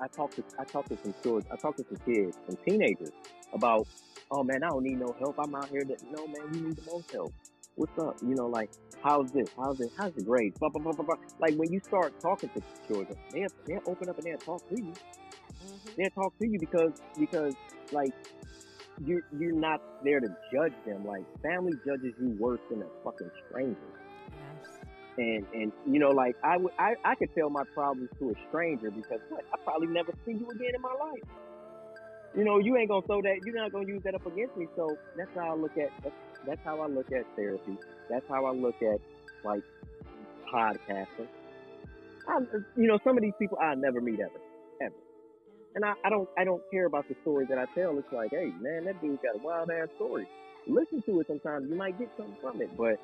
I 0.00 0.08
talk 0.08 0.34
to 0.36 0.44
I 0.58 0.64
talk 0.64 0.88
to 0.88 0.98
some 1.02 1.14
children, 1.22 1.46
I 1.52 1.56
talk 1.56 1.76
to 1.76 1.84
some 1.84 1.98
kids, 2.04 2.36
some 2.46 2.56
teenagers 2.66 3.12
about, 3.52 3.86
oh 4.32 4.42
man, 4.42 4.64
I 4.64 4.68
don't 4.68 4.82
need 4.82 4.98
no 4.98 5.14
help. 5.18 5.36
I'm 5.38 5.54
out 5.54 5.68
here 5.68 5.84
that 5.84 6.02
no 6.10 6.26
man, 6.26 6.50
we 6.50 6.60
need 6.60 6.76
the 6.76 6.90
most 6.90 7.10
help. 7.12 7.32
What's 7.76 7.96
up? 7.98 8.16
You 8.22 8.34
know, 8.34 8.46
like 8.46 8.70
how's 9.02 9.30
this? 9.30 9.48
How's 9.56 9.78
this? 9.78 9.90
How's 9.96 10.12
the 10.14 10.22
grades? 10.22 10.58
Blah, 10.58 10.70
blah, 10.70 10.92
blah. 10.92 11.14
Like 11.38 11.54
when 11.54 11.72
you 11.72 11.80
start 11.80 12.18
talking 12.20 12.50
to 12.50 12.62
children, 12.88 13.16
they 13.30 13.46
they'll 13.66 13.82
open 13.86 14.08
up 14.08 14.16
and 14.18 14.26
they'll 14.26 14.38
talk 14.38 14.68
to 14.68 14.76
you. 14.76 14.92
Mm-hmm. 14.92 15.90
They'll 15.96 16.10
talk 16.10 16.38
to 16.38 16.48
you 16.48 16.58
because 16.58 17.00
because 17.18 17.54
like 17.92 18.12
you're 19.04 19.22
you're 19.38 19.54
not 19.54 19.80
there 20.02 20.20
to 20.20 20.28
judge 20.52 20.74
them. 20.86 21.06
Like 21.06 21.24
family 21.42 21.72
judges 21.86 22.14
you 22.20 22.36
worse 22.38 22.60
than 22.70 22.82
a 22.82 22.86
fucking 23.04 23.30
stranger. 23.48 23.78
Yes. 24.30 24.78
And 25.18 25.46
and 25.54 25.72
you 25.86 25.98
know, 25.98 26.10
like 26.10 26.36
I 26.42 26.56
would 26.56 26.72
I, 26.78 26.94
I 27.04 27.14
could 27.14 27.34
tell 27.34 27.50
my 27.50 27.64
problems 27.74 28.10
to 28.18 28.30
a 28.30 28.34
stranger 28.48 28.90
because 28.90 29.20
what 29.28 29.44
I 29.52 29.58
probably 29.64 29.88
never 29.88 30.12
see 30.24 30.32
you 30.32 30.48
again 30.50 30.72
in 30.74 30.82
my 30.82 30.92
life. 30.92 31.51
You 32.34 32.44
know, 32.44 32.58
you 32.58 32.76
ain't 32.76 32.88
gonna 32.88 33.06
throw 33.06 33.20
that. 33.22 33.40
You're 33.44 33.54
not 33.54 33.72
gonna 33.72 33.86
use 33.86 34.02
that 34.04 34.14
up 34.14 34.24
against 34.26 34.56
me. 34.56 34.66
So 34.76 34.96
that's 35.16 35.30
how 35.34 35.52
I 35.52 35.54
look 35.54 35.76
at. 35.76 35.90
That's, 36.02 36.14
that's 36.46 36.60
how 36.64 36.80
I 36.80 36.86
look 36.86 37.12
at 37.12 37.24
therapy. 37.36 37.76
That's 38.08 38.24
how 38.28 38.46
I 38.46 38.52
look 38.52 38.76
at 38.82 39.00
like 39.44 39.62
podcasting. 40.52 41.28
I, 42.28 42.38
you 42.76 42.86
know, 42.86 42.98
some 43.04 43.16
of 43.16 43.22
these 43.22 43.34
people 43.38 43.58
I 43.60 43.74
never 43.74 44.00
meet 44.00 44.20
ever, 44.20 44.30
ever. 44.80 44.94
And 45.74 45.84
I, 45.84 45.94
I 46.04 46.10
don't 46.10 46.28
I 46.38 46.44
don't 46.44 46.62
care 46.70 46.86
about 46.86 47.08
the 47.08 47.16
story 47.22 47.46
that 47.46 47.58
I 47.58 47.66
tell. 47.74 47.98
It's 47.98 48.12
like, 48.12 48.30
hey 48.30 48.52
man, 48.60 48.84
that 48.84 49.00
dude's 49.02 49.22
got 49.22 49.36
a 49.36 49.44
wild 49.44 49.70
ass 49.70 49.88
story. 49.96 50.26
Listen 50.66 51.02
to 51.02 51.20
it 51.20 51.26
sometimes. 51.26 51.68
You 51.68 51.76
might 51.76 51.98
get 51.98 52.10
something 52.16 52.36
from 52.40 52.62
it. 52.62 52.70
But 52.76 53.00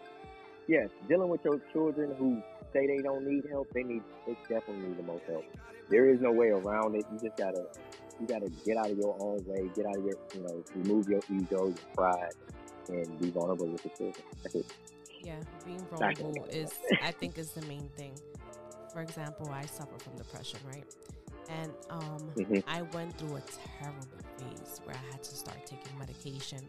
yes, 0.69 0.89
dealing 1.09 1.29
with 1.29 1.45
your 1.45 1.61
children 1.73 2.15
who 2.19 2.43
say 2.73 2.87
they 2.87 3.03
don't 3.03 3.27
need 3.27 3.45
help, 3.51 3.69
they 3.75 3.83
need 3.83 4.03
they 4.27 4.37
definitely 4.49 4.89
need 4.89 4.99
the 4.99 5.03
most 5.03 5.25
help. 5.29 5.45
There 5.91 6.09
is 6.09 6.21
no 6.21 6.33
way 6.33 6.49
around 6.49 6.95
it. 6.95 7.05
You 7.13 7.19
just 7.19 7.37
gotta 7.37 7.67
you 8.21 8.27
gotta 8.27 8.51
get 8.65 8.77
out 8.77 8.91
of 8.91 8.99
your 8.99 9.17
own 9.21 9.45
way, 9.47 9.69
get 9.75 9.87
out 9.87 9.97
of 9.97 10.05
your 10.05 10.17
you 10.35 10.43
know, 10.43 10.65
remove 10.75 11.09
your 11.09 11.21
ego, 11.31 11.67
your 11.67 11.75
pride, 11.95 12.33
and 12.89 13.19
be 13.19 13.31
vulnerable 13.31 13.67
with 13.67 13.85
your 13.85 13.95
children. 13.97 14.25
That's 14.43 14.55
it. 14.57 14.67
Yeah, 15.23 15.41
being 15.65 15.85
vulnerable 15.91 16.47
is, 16.51 16.73
I 17.03 17.11
think, 17.11 17.39
is 17.39 17.51
the 17.51 17.63
main 17.63 17.89
thing. 17.97 18.13
For 18.93 19.03
example, 19.03 19.51
I 19.51 19.67
suffer 19.67 19.99
from 19.99 20.17
depression, 20.17 20.61
right? 20.67 20.85
And 21.49 21.73
um, 21.91 22.31
Mhm. 22.37 22.63
I 22.67 22.83
went 22.83 23.17
through 23.19 23.37
a 23.37 23.43
terrible 23.79 24.07
phase 24.39 24.81
where 24.85 24.95
I 24.95 25.13
had 25.13 25.23
to 25.23 25.35
start 25.35 25.67
taking 25.67 25.99
medication. 25.99 26.61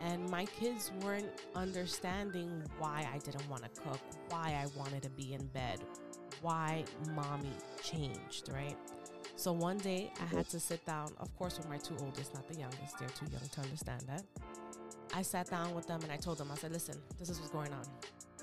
And 0.00 0.28
my 0.30 0.44
kids 0.46 0.92
weren't 1.02 1.28
understanding 1.54 2.62
why 2.78 3.08
I 3.12 3.18
didn't 3.18 3.48
want 3.48 3.62
to 3.64 3.80
cook, 3.80 4.00
why 4.28 4.56
I 4.62 4.66
wanted 4.78 5.02
to 5.02 5.10
be 5.10 5.34
in 5.34 5.44
bed, 5.48 5.80
why 6.40 6.84
mommy 7.14 7.52
changed, 7.82 8.48
right? 8.52 8.76
So 9.38 9.52
one 9.52 9.78
day 9.78 10.10
I 10.20 10.34
had 10.34 10.48
to 10.48 10.58
sit 10.58 10.84
down, 10.84 11.12
of 11.20 11.32
course, 11.38 11.58
with 11.58 11.68
my 11.68 11.78
two 11.78 11.94
oldest, 12.00 12.34
not 12.34 12.48
the 12.48 12.58
youngest, 12.58 12.98
they're 12.98 13.08
too 13.08 13.26
young 13.30 13.48
to 13.52 13.60
understand 13.60 14.02
that. 14.08 14.24
I 15.14 15.22
sat 15.22 15.48
down 15.48 15.76
with 15.76 15.86
them 15.86 16.00
and 16.02 16.10
I 16.10 16.16
told 16.16 16.38
them, 16.38 16.50
I 16.50 16.56
said, 16.56 16.72
listen, 16.72 16.96
this 17.20 17.28
is 17.28 17.38
what's 17.38 17.52
going 17.52 17.72
on. 17.72 17.84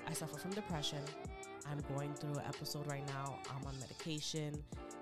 I 0.06 0.14
suffer 0.14 0.38
from 0.38 0.52
depression. 0.52 1.00
I'm 1.70 1.82
going 1.94 2.14
through 2.14 2.36
an 2.36 2.44
episode 2.48 2.86
right 2.86 3.06
now. 3.08 3.38
I'm 3.50 3.66
on 3.66 3.78
medication. 3.78 4.54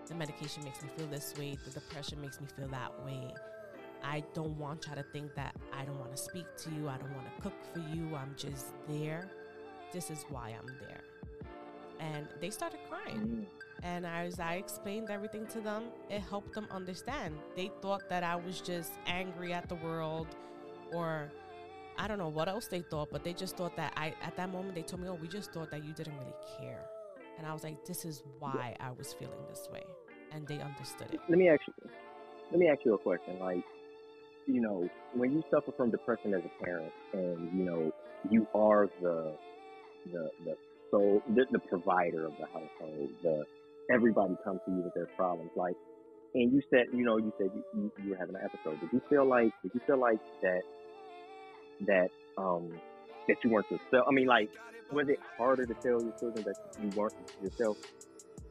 The 0.08 0.16
medication 0.16 0.64
makes 0.64 0.82
me 0.82 0.88
feel 0.96 1.06
this 1.06 1.32
way. 1.38 1.56
The 1.64 1.70
depression 1.70 2.20
makes 2.20 2.40
me 2.40 2.48
feel 2.56 2.66
that 2.68 2.90
way. 3.04 3.32
I 4.02 4.24
don't 4.34 4.58
want 4.58 4.86
y'all 4.86 4.96
to 4.96 5.04
think 5.12 5.36
that 5.36 5.54
I 5.72 5.84
don't 5.84 6.00
want 6.00 6.10
to 6.10 6.20
speak 6.20 6.46
to 6.56 6.70
you. 6.70 6.88
I 6.88 6.96
don't 6.96 7.14
want 7.14 7.36
to 7.36 7.40
cook 7.40 7.54
for 7.72 7.78
you. 7.78 8.16
I'm 8.16 8.34
just 8.36 8.66
there. 8.88 9.30
This 9.92 10.10
is 10.10 10.24
why 10.28 10.56
I'm 10.58 10.74
there. 10.80 11.02
And 12.00 12.26
they 12.40 12.50
started 12.50 12.80
crying. 12.90 13.46
Mm. 13.46 13.63
And 13.84 14.06
as 14.06 14.40
I 14.40 14.54
explained 14.54 15.10
everything 15.10 15.46
to 15.48 15.60
them, 15.60 15.84
it 16.08 16.20
helped 16.20 16.54
them 16.54 16.66
understand. 16.70 17.36
They 17.54 17.70
thought 17.82 18.08
that 18.08 18.24
I 18.24 18.34
was 18.34 18.62
just 18.62 18.92
angry 19.06 19.52
at 19.52 19.68
the 19.68 19.74
world 19.76 20.26
or 20.92 21.30
I 21.98 22.08
don't 22.08 22.18
know 22.18 22.30
what 22.30 22.48
else 22.48 22.66
they 22.66 22.80
thought, 22.80 23.10
but 23.12 23.22
they 23.22 23.34
just 23.34 23.56
thought 23.58 23.76
that 23.76 23.92
I, 23.96 24.14
at 24.22 24.36
that 24.38 24.50
moment, 24.50 24.74
they 24.74 24.82
told 24.82 25.02
me, 25.02 25.08
oh, 25.08 25.14
we 25.20 25.28
just 25.28 25.52
thought 25.52 25.70
that 25.70 25.84
you 25.84 25.92
didn't 25.92 26.16
really 26.18 26.34
care. 26.58 26.80
And 27.36 27.46
I 27.46 27.52
was 27.52 27.62
like, 27.62 27.84
this 27.84 28.04
is 28.06 28.22
why 28.38 28.74
I 28.80 28.90
was 28.92 29.12
feeling 29.12 29.44
this 29.50 29.68
way. 29.70 29.82
And 30.32 30.48
they 30.48 30.60
understood 30.60 31.08
it. 31.12 31.20
let 31.28 31.38
me 31.38 31.48
ask 31.48 31.60
you 31.68 31.90
let 32.50 32.58
me 32.58 32.68
ask 32.68 32.80
you 32.84 32.94
a 32.94 32.98
question 32.98 33.38
like 33.38 33.62
you 34.46 34.60
know 34.60 34.88
when 35.14 35.32
you 35.32 35.42
suffer 35.50 35.70
from 35.76 35.90
depression 35.90 36.34
as 36.34 36.42
a 36.44 36.64
parent 36.64 36.92
and 37.12 37.56
you 37.56 37.64
know 37.64 37.92
you 38.30 38.46
are 38.54 38.88
the 39.00 39.32
the 40.12 40.30
the 40.44 40.56
sole 40.90 41.22
the, 41.34 41.46
the 41.52 41.58
provider 41.60 42.26
of 42.26 42.32
the 42.40 42.46
household 42.46 43.10
the 43.22 43.44
everybody 43.90 44.36
comes 44.44 44.60
to 44.66 44.72
you 44.72 44.82
with 44.82 44.94
their 44.94 45.08
problems 45.16 45.50
like 45.56 45.76
and 46.34 46.52
you 46.52 46.62
said 46.70 46.86
you 46.92 47.04
know 47.04 47.16
you 47.18 47.32
said 47.38 47.50
you, 47.54 47.64
you, 47.74 47.92
you 48.04 48.10
were 48.10 48.16
having 48.16 48.34
an 48.34 48.42
episode 48.44 48.80
did 48.80 48.90
you 48.92 49.02
feel 49.08 49.24
like 49.24 49.52
did 49.62 49.72
you 49.74 49.80
feel 49.86 49.98
like 49.98 50.18
that 50.42 50.62
that 51.86 52.10
um 52.38 52.72
that 53.28 53.36
you 53.44 53.50
weren't 53.50 53.70
yourself 53.70 54.06
i 54.08 54.12
mean 54.12 54.26
like 54.26 54.50
was 54.92 55.08
it 55.08 55.18
harder 55.36 55.66
to 55.66 55.74
tell 55.74 56.02
your 56.02 56.12
children 56.18 56.44
that 56.44 56.56
you 56.82 56.90
weren't 56.96 57.14
yourself 57.42 57.76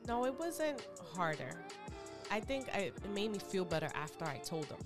No, 0.07 0.25
it 0.25 0.37
wasn't 0.37 0.85
harder. 1.15 1.51
I 2.29 2.39
think 2.39 2.67
I, 2.73 2.91
it 2.91 3.09
made 3.13 3.31
me 3.31 3.39
feel 3.39 3.65
better 3.65 3.89
after 3.95 4.25
I 4.25 4.37
told 4.37 4.65
them. 4.65 4.79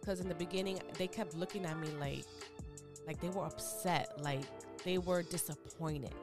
Because 0.00 0.20
in 0.20 0.28
the 0.28 0.34
beginning, 0.34 0.80
they 0.98 1.06
kept 1.06 1.34
looking 1.34 1.64
at 1.64 1.78
me 1.78 1.88
like, 2.00 2.24
like 3.06 3.20
they 3.20 3.28
were 3.28 3.44
upset, 3.44 4.20
like 4.20 4.42
they 4.84 4.98
were 4.98 5.22
disappointed 5.22 6.14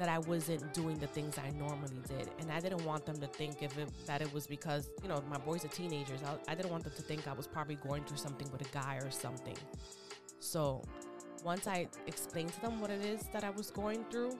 that 0.00 0.08
I 0.08 0.18
wasn't 0.18 0.72
doing 0.72 0.98
the 0.98 1.06
things 1.06 1.36
I 1.36 1.50
normally 1.58 2.00
did. 2.08 2.30
And 2.38 2.50
I 2.50 2.58
didn't 2.58 2.82
want 2.86 3.04
them 3.04 3.20
to 3.20 3.26
think 3.26 3.62
if 3.62 3.76
it, 3.76 3.90
that 4.06 4.22
it 4.22 4.32
was 4.32 4.46
because, 4.46 4.88
you 5.02 5.10
know, 5.10 5.22
my 5.28 5.36
boys 5.36 5.62
are 5.62 5.68
teenagers. 5.68 6.20
I, 6.24 6.52
I 6.52 6.54
didn't 6.54 6.70
want 6.70 6.84
them 6.84 6.94
to 6.96 7.02
think 7.02 7.28
I 7.28 7.34
was 7.34 7.46
probably 7.46 7.74
going 7.74 8.04
through 8.04 8.16
something 8.16 8.50
with 8.50 8.62
a 8.62 8.72
guy 8.72 8.96
or 9.02 9.10
something. 9.10 9.56
So 10.38 10.82
once 11.44 11.66
I 11.66 11.86
explained 12.06 12.50
to 12.54 12.60
them 12.62 12.80
what 12.80 12.90
it 12.90 13.04
is 13.04 13.24
that 13.34 13.44
I 13.44 13.50
was 13.50 13.70
going 13.70 14.06
through, 14.10 14.38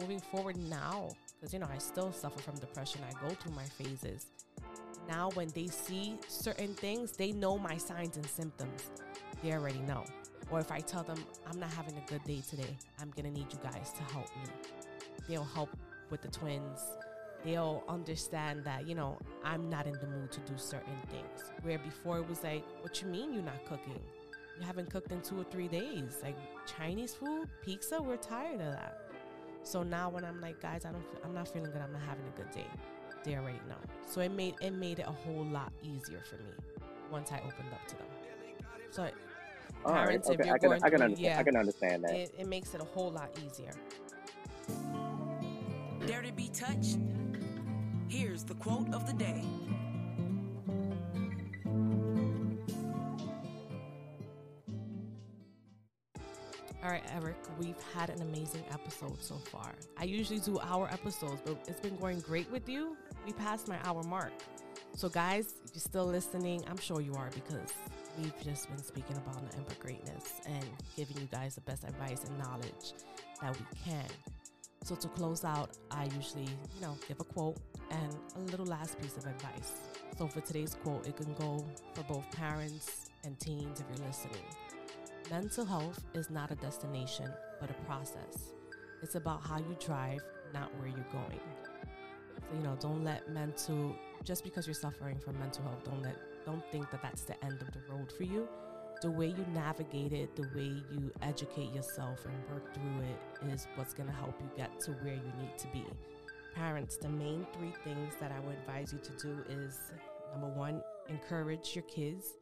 moving 0.00 0.18
forward 0.18 0.56
now, 0.56 1.10
because, 1.38 1.52
you 1.52 1.58
know, 1.58 1.68
I 1.70 1.76
still 1.76 2.10
suffer 2.10 2.40
from 2.40 2.54
depression, 2.54 3.02
I 3.06 3.28
go 3.28 3.34
through 3.34 3.52
my 3.52 3.64
phases. 3.64 4.28
Now, 5.06 5.28
when 5.34 5.48
they 5.48 5.66
see 5.66 6.16
certain 6.26 6.72
things, 6.72 7.12
they 7.12 7.32
know 7.32 7.58
my 7.58 7.76
signs 7.76 8.16
and 8.16 8.24
symptoms. 8.24 8.84
They 9.42 9.52
already 9.52 9.80
know. 9.80 10.04
Or 10.50 10.60
if 10.60 10.70
I 10.70 10.80
tell 10.80 11.02
them 11.02 11.18
I'm 11.46 11.58
not 11.58 11.70
having 11.72 11.96
a 11.96 12.10
good 12.10 12.22
day 12.24 12.40
today, 12.48 12.78
I'm 13.00 13.10
gonna 13.10 13.30
need 13.30 13.52
you 13.52 13.58
guys 13.62 13.92
to 13.92 14.14
help 14.14 14.28
me. 14.36 14.85
They'll 15.28 15.44
help 15.44 15.70
with 16.10 16.22
the 16.22 16.28
twins. 16.28 16.80
They'll 17.44 17.84
understand 17.88 18.64
that, 18.64 18.86
you 18.88 18.94
know, 18.94 19.18
I'm 19.44 19.68
not 19.70 19.86
in 19.86 19.92
the 19.92 20.06
mood 20.06 20.32
to 20.32 20.40
do 20.40 20.54
certain 20.56 20.96
things. 21.10 21.50
Where 21.62 21.78
before 21.78 22.18
it 22.18 22.28
was 22.28 22.42
like, 22.42 22.64
what 22.82 23.00
you 23.00 23.08
mean 23.08 23.32
you're 23.32 23.42
not 23.42 23.64
cooking? 23.66 24.00
You 24.58 24.66
haven't 24.66 24.90
cooked 24.90 25.12
in 25.12 25.20
two 25.20 25.38
or 25.40 25.44
three 25.44 25.68
days. 25.68 26.18
Like 26.22 26.36
Chinese 26.66 27.14
food, 27.14 27.48
pizza, 27.62 28.00
we're 28.02 28.16
tired 28.16 28.60
of 28.60 28.72
that. 28.72 28.98
So 29.62 29.82
now 29.82 30.08
when 30.08 30.24
I'm 30.24 30.40
like, 30.40 30.60
guys, 30.60 30.84
I 30.84 30.92
don't, 30.92 31.04
I'm 31.24 31.34
not 31.34 31.48
feeling 31.48 31.70
good. 31.70 31.82
I'm 31.82 31.92
not 31.92 32.02
having 32.02 32.24
a 32.26 32.36
good 32.36 32.50
day. 32.50 32.66
They 33.24 33.34
already 33.36 33.58
know. 33.68 33.76
So 34.06 34.20
it 34.20 34.30
made 34.30 34.54
it 34.60 34.70
made 34.72 35.00
it 35.00 35.06
a 35.08 35.12
whole 35.12 35.44
lot 35.44 35.72
easier 35.82 36.20
for 36.28 36.36
me 36.36 36.50
once 37.10 37.32
I 37.32 37.38
opened 37.38 37.72
up 37.72 37.86
to 37.88 37.96
them. 37.96 38.06
So 38.90 39.08
All 39.84 39.92
right, 39.92 40.06
parents, 40.06 40.28
okay, 40.30 40.36
if 40.40 40.46
you're 40.46 40.54
I 40.54 40.58
can, 40.58 40.68
going 40.70 40.80
I 40.84 40.90
can 40.90 40.98
through, 40.98 41.04
understand. 41.06 41.34
yeah, 41.34 41.38
I 41.40 41.42
can 41.42 41.56
understand 41.56 42.04
that. 42.04 42.14
it, 42.14 42.34
it 42.38 42.46
makes 42.48 42.74
it 42.74 42.80
a 42.80 42.84
whole 42.84 43.10
lot 43.10 43.36
easier. 43.44 43.72
Dare 46.06 46.22
to 46.22 46.32
be 46.32 46.48
touched? 46.50 46.98
Here's 48.08 48.44
the 48.44 48.54
quote 48.54 48.94
of 48.94 49.08
the 49.08 49.12
day. 49.12 49.42
All 56.84 56.92
right, 56.92 57.02
Eric, 57.12 57.34
we've 57.58 57.74
had 57.92 58.10
an 58.10 58.22
amazing 58.22 58.62
episode 58.70 59.20
so 59.20 59.34
far. 59.34 59.74
I 59.96 60.04
usually 60.04 60.38
do 60.38 60.60
hour 60.60 60.88
episodes, 60.92 61.42
but 61.44 61.58
it's 61.66 61.80
been 61.80 61.96
going 61.96 62.20
great 62.20 62.48
with 62.52 62.68
you. 62.68 62.96
We 63.26 63.32
passed 63.32 63.66
my 63.66 63.78
hour 63.82 64.04
mark. 64.04 64.30
So, 64.94 65.08
guys, 65.08 65.54
if 65.64 65.74
you're 65.74 65.80
still 65.80 66.06
listening, 66.06 66.62
I'm 66.68 66.78
sure 66.78 67.00
you 67.00 67.14
are 67.14 67.30
because 67.34 67.72
we've 68.16 68.40
just 68.44 68.68
been 68.68 68.78
speaking 68.78 69.16
about 69.16 69.42
Ember 69.56 69.74
greatness 69.80 70.40
and 70.46 70.64
giving 70.96 71.16
you 71.16 71.26
guys 71.32 71.56
the 71.56 71.62
best 71.62 71.82
advice 71.82 72.22
and 72.22 72.38
knowledge 72.38 72.92
that 73.42 73.58
we 73.58 73.66
can. 73.84 74.06
So, 74.86 74.94
to 74.94 75.08
close 75.08 75.44
out, 75.44 75.70
I 75.90 76.04
usually, 76.14 76.44
you 76.44 76.80
know, 76.80 76.96
give 77.08 77.18
a 77.18 77.24
quote 77.24 77.56
and 77.90 78.16
a 78.36 78.38
little 78.52 78.66
last 78.66 79.00
piece 79.00 79.16
of 79.16 79.26
advice. 79.26 79.72
So, 80.16 80.28
for 80.28 80.40
today's 80.40 80.76
quote, 80.80 81.08
it 81.08 81.16
can 81.16 81.34
go 81.34 81.66
for 81.92 82.04
both 82.04 82.30
parents 82.30 83.10
and 83.24 83.36
teens 83.40 83.80
if 83.80 83.86
you're 83.98 84.06
listening. 84.06 84.44
Mental 85.28 85.64
health 85.64 86.04
is 86.14 86.30
not 86.30 86.52
a 86.52 86.54
destination, 86.54 87.28
but 87.60 87.68
a 87.68 87.74
process. 87.84 88.52
It's 89.02 89.16
about 89.16 89.44
how 89.44 89.58
you 89.58 89.76
drive, 89.84 90.20
not 90.54 90.72
where 90.78 90.86
you're 90.86 91.10
going. 91.10 91.40
So, 92.36 92.56
you 92.56 92.62
know, 92.62 92.76
don't 92.78 93.02
let 93.02 93.28
mental, 93.28 93.96
just 94.22 94.44
because 94.44 94.68
you're 94.68 94.74
suffering 94.74 95.18
from 95.18 95.36
mental 95.40 95.64
health, 95.64 95.82
don't 95.82 96.00
let, 96.00 96.16
don't 96.44 96.62
think 96.70 96.92
that 96.92 97.02
that's 97.02 97.22
the 97.22 97.34
end 97.44 97.60
of 97.60 97.72
the 97.72 97.80
road 97.90 98.12
for 98.12 98.22
you. 98.22 98.46
The 99.06 99.12
way 99.12 99.28
you 99.28 99.46
navigate 99.54 100.12
it, 100.12 100.34
the 100.34 100.48
way 100.52 100.82
you 100.90 101.12
educate 101.22 101.72
yourself 101.72 102.24
and 102.24 102.34
work 102.52 102.74
through 102.74 103.04
it 103.04 103.52
is 103.52 103.68
what's 103.76 103.94
going 103.94 104.08
to 104.08 104.12
help 104.12 104.34
you 104.40 104.50
get 104.56 104.80
to 104.80 104.90
where 104.94 105.14
you 105.14 105.32
need 105.40 105.56
to 105.58 105.68
be. 105.68 105.84
Parents, 106.56 106.96
the 106.96 107.08
main 107.08 107.46
three 107.56 107.72
things 107.84 108.14
that 108.18 108.32
I 108.32 108.40
would 108.40 108.56
advise 108.56 108.92
you 108.92 108.98
to 108.98 109.12
do 109.22 109.44
is 109.48 109.78
number 110.32 110.48
one, 110.48 110.82
encourage 111.08 111.76
your 111.76 111.84
kids 111.84 112.34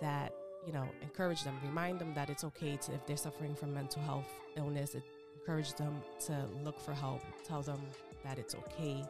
that 0.00 0.32
you 0.64 0.72
know, 0.72 0.86
encourage 1.02 1.42
them, 1.42 1.58
remind 1.64 1.98
them 1.98 2.14
that 2.14 2.30
it's 2.30 2.44
okay 2.44 2.76
to, 2.76 2.94
if 2.94 3.04
they're 3.06 3.16
suffering 3.16 3.56
from 3.56 3.74
mental 3.74 4.00
health 4.02 4.28
illness, 4.56 4.94
it, 4.94 5.02
encourage 5.40 5.72
them 5.74 6.00
to 6.26 6.46
look 6.62 6.78
for 6.78 6.92
help, 6.92 7.22
tell 7.42 7.62
them 7.62 7.80
that 8.24 8.38
it's 8.38 8.54
okay 8.54 9.02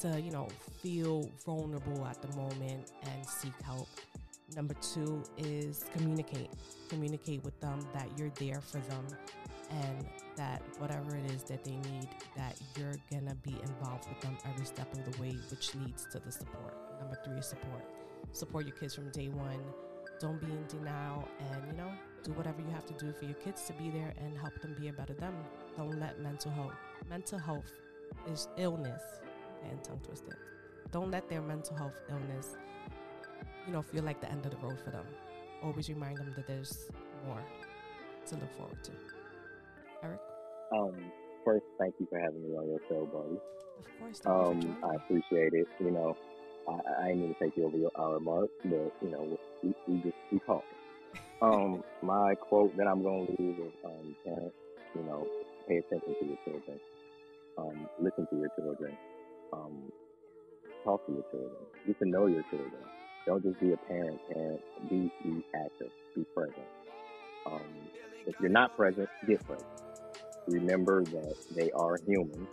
to, 0.00 0.18
you 0.18 0.30
know, 0.30 0.48
feel 0.80 1.30
vulnerable 1.44 2.06
at 2.06 2.22
the 2.22 2.34
moment 2.34 2.92
and 3.02 3.26
seek 3.26 3.52
help. 3.62 3.88
Number 4.56 4.74
two 4.74 5.22
is 5.36 5.84
communicate. 5.92 6.50
Communicate 6.88 7.44
with 7.44 7.58
them 7.60 7.80
that 7.92 8.08
you're 8.16 8.32
there 8.38 8.60
for 8.60 8.78
them 8.78 9.06
and 9.70 10.06
that 10.36 10.62
whatever 10.78 11.16
it 11.16 11.30
is 11.30 11.42
that 11.44 11.64
they 11.64 11.76
need, 11.76 12.08
that 12.36 12.56
you're 12.76 12.96
gonna 13.10 13.34
be 13.36 13.56
involved 13.62 14.08
with 14.08 14.20
them 14.20 14.36
every 14.50 14.64
step 14.64 14.90
of 14.92 15.04
the 15.04 15.20
way, 15.20 15.36
which 15.50 15.74
leads 15.74 16.06
to 16.12 16.18
the 16.18 16.32
support. 16.32 16.74
Number 17.00 17.18
three 17.24 17.38
is 17.38 17.46
support. 17.46 17.84
Support 18.32 18.66
your 18.66 18.76
kids 18.76 18.94
from 18.94 19.10
day 19.10 19.28
one 19.28 19.60
don't 20.20 20.40
be 20.40 20.46
in 20.46 20.64
denial 20.66 21.28
and 21.52 21.62
you 21.66 21.76
know 21.76 21.90
do 22.24 22.32
whatever 22.32 22.60
you 22.60 22.70
have 22.70 22.84
to 22.84 22.94
do 22.94 23.12
for 23.12 23.24
your 23.24 23.34
kids 23.34 23.62
to 23.64 23.72
be 23.74 23.88
there 23.90 24.12
and 24.20 24.36
help 24.36 24.60
them 24.60 24.74
be 24.78 24.88
a 24.88 24.92
better 24.92 25.14
them 25.14 25.34
don't 25.76 25.98
let 26.00 26.20
mental 26.20 26.50
health 26.50 26.74
mental 27.08 27.38
health 27.38 27.70
is 28.30 28.48
illness 28.56 29.02
and 29.68 29.82
tongue 29.84 30.00
twisted 30.04 30.34
don't 30.90 31.10
let 31.10 31.28
their 31.28 31.42
mental 31.42 31.76
health 31.76 32.00
illness 32.10 32.56
you 33.68 33.74
know 33.74 33.82
feel 33.82 34.02
like 34.02 34.20
the 34.20 34.30
end 34.30 34.44
of 34.46 34.50
the 34.50 34.56
road 34.66 34.78
for 34.84 34.90
them 34.90 35.04
always 35.62 35.88
remind 35.90 36.16
them 36.18 36.32
that 36.34 36.46
there's 36.46 36.88
more 37.26 37.42
to 38.26 38.34
look 38.36 38.52
forward 38.56 38.82
to 38.82 38.92
eric 40.02 40.20
Um, 40.72 40.94
first, 41.44 41.64
thank 41.78 41.94
you 42.00 42.06
for 42.10 42.18
having 42.20 42.42
me 42.42 42.56
on 42.56 42.66
your 42.68 42.80
show, 42.88 43.06
buddy. 43.06 43.38
of 43.80 43.86
course 43.98 44.20
thank 44.20 44.36
you 44.36 44.72
for 44.72 44.84
Um, 44.84 44.90
I 44.90 44.94
appreciate 44.96 45.52
it. 45.54 45.68
You 45.80 45.90
know, 45.92 46.16
I, 46.68 47.04
I 47.04 47.08
ain't 47.08 47.20
mean 47.20 47.34
to 47.34 47.38
take 47.42 47.56
you 47.56 47.64
over 47.66 47.76
your 47.78 47.90
hour 47.98 48.20
mark, 48.20 48.50
but 48.64 48.92
you 49.02 49.10
know, 49.12 49.38
we, 49.62 49.74
we 49.86 49.94
just 50.02 50.16
we 50.32 50.38
talking. 50.40 50.76
Um, 51.40 51.84
my 52.02 52.34
quote 52.34 52.76
that 52.78 52.88
I'm 52.88 53.02
going 53.04 53.26
to 53.28 53.34
leave 53.40 53.58
is, 53.60 53.72
um, 53.84 54.16
parents, 54.24 54.56
you 54.96 55.04
know, 55.04 55.24
pay 55.68 55.76
attention 55.76 56.14
to 56.20 56.26
your 56.26 56.38
children. 56.44 56.80
Um, 57.56 57.88
listen 58.00 58.26
to 58.30 58.36
your 58.36 58.50
children. 58.58 58.96
Um, 59.52 59.92
talk 60.84 61.06
to 61.06 61.12
your 61.12 61.22
children. 61.30 61.62
Get 61.86 61.98
to 62.00 62.08
know 62.08 62.26
your 62.26 62.42
children. 62.50 62.82
Don't 63.28 63.42
just 63.42 63.60
be 63.60 63.74
a 63.74 63.76
parent. 63.76 64.18
Parent, 64.32 64.60
be 64.88 65.12
be 65.22 65.44
active. 65.54 65.90
Be 66.16 66.24
present. 66.34 66.56
Um, 67.44 67.60
if 68.26 68.34
you're 68.40 68.48
not 68.48 68.74
present, 68.74 69.06
get 69.26 69.44
present. 69.46 69.68
Remember 70.46 71.04
that 71.04 71.34
they 71.54 71.70
are 71.72 71.98
humans 72.06 72.48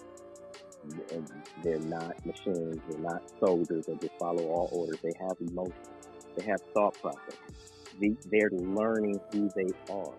and 1.14 1.32
they're 1.64 1.80
not 1.80 2.14
machines, 2.26 2.78
they're 2.90 3.00
not 3.00 3.22
soldiers 3.40 3.86
that 3.86 4.02
just 4.02 4.12
follow 4.20 4.48
all 4.48 4.68
orders. 4.74 5.00
They 5.02 5.14
have 5.18 5.38
emotions, 5.40 6.10
they 6.36 6.44
have 6.44 6.60
thought 6.74 6.94
processes. 7.02 7.40
They, 8.02 8.14
they're 8.30 8.50
learning 8.52 9.22
who 9.32 9.50
they 9.56 9.72
are. 9.94 10.14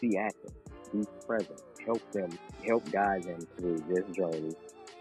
Be 0.00 0.16
active, 0.18 0.52
be 0.92 1.04
present, 1.26 1.60
help 1.84 2.12
them, 2.12 2.30
help 2.64 2.88
guide 2.92 3.24
them 3.24 3.40
through 3.58 3.78
this 3.88 4.04
journey 4.16 4.54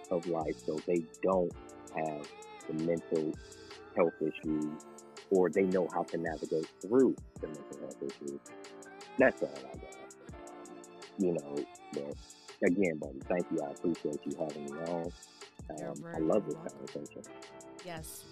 of 0.10 0.26
life 0.26 0.56
so 0.66 0.80
they 0.88 1.04
don't 1.22 1.52
have 1.96 2.28
the 2.68 2.74
mental 2.86 3.32
health 3.96 4.14
issues 4.22 4.86
or 5.32 5.50
they 5.50 5.64
know 5.64 5.88
how 5.94 6.04
to 6.04 6.18
navigate 6.18 6.68
through 6.82 7.16
the 7.42 7.48
mental 7.48 7.80
health 7.82 7.98
issues. 8.02 8.40
That's 9.18 9.42
all 9.42 9.52
I 9.58 9.78
got. 9.78 9.96
You 11.18 11.34
know, 11.34 11.56
but 11.94 12.16
again, 12.66 12.98
buddy, 13.00 13.20
thank 13.30 13.46
you. 13.52 13.60
I 13.66 13.72
appreciate 13.72 14.20
you 14.26 14.36
having 14.40 14.66
me 14.66 14.72
on. 14.88 15.12
Um, 15.72 15.94
I 16.16 16.20
love 16.20 16.46
this 16.46 16.56
welcome. 16.56 16.88
conversation. 16.88 17.24
yes 17.86 18.26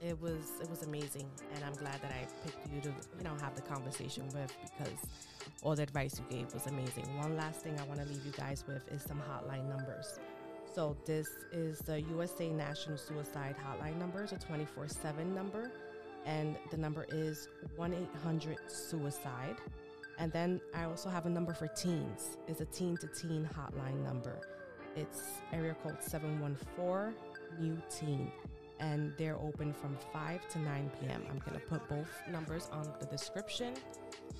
it 0.00 0.18
was 0.20 0.52
it 0.60 0.68
was 0.70 0.82
amazing 0.82 1.28
and 1.54 1.64
i'm 1.64 1.74
glad 1.74 2.00
that 2.02 2.10
i 2.12 2.26
picked 2.44 2.66
you 2.72 2.80
to 2.80 2.88
you 3.18 3.24
know 3.24 3.36
have 3.40 3.54
the 3.54 3.62
conversation 3.62 4.24
with 4.34 4.52
because 4.62 4.98
all 5.62 5.76
the 5.76 5.82
advice 5.82 6.18
you 6.18 6.36
gave 6.36 6.52
was 6.54 6.66
amazing 6.66 7.04
one 7.18 7.36
last 7.36 7.60
thing 7.60 7.78
i 7.78 7.82
want 7.84 8.00
to 8.00 8.06
leave 8.06 8.24
you 8.24 8.32
guys 8.32 8.64
with 8.66 8.82
is 8.92 9.02
some 9.02 9.18
hotline 9.20 9.68
numbers 9.68 10.18
so 10.74 10.96
this 11.04 11.28
is 11.52 11.78
the 11.80 12.00
usa 12.00 12.50
national 12.50 12.96
suicide 12.96 13.56
hotline 13.58 13.98
number. 13.98 14.22
It's 14.22 14.32
a 14.32 14.36
24-7 14.36 15.26
number. 15.34 15.70
And 16.26 16.56
the 16.70 16.76
number 16.76 17.06
is 17.10 17.48
1-800-suicide 17.78 19.56
and 20.20 20.30
then 20.32 20.60
i 20.74 20.84
also 20.84 21.08
have 21.08 21.24
a 21.26 21.30
number 21.30 21.54
for 21.54 21.66
teens. 21.66 22.36
It's 22.46 22.60
a 22.60 22.66
teen 22.66 22.96
to 22.98 23.08
teen 23.08 23.48
hotline 23.56 24.04
number. 24.04 24.38
It's 24.94 25.22
area 25.52 25.74
code 25.82 25.96
714 26.00 27.14
new 27.58 27.80
teen. 27.88 28.30
And 28.80 29.12
they're 29.18 29.36
open 29.36 29.72
from 29.72 29.96
5 30.12 30.48
to 30.48 30.58
9 30.58 30.90
p.m. 31.00 31.22
I'm 31.30 31.38
going 31.38 31.58
to 31.58 31.66
put 31.66 31.86
both 31.88 32.08
numbers 32.30 32.68
on 32.72 32.86
the 32.98 33.06
description 33.06 33.74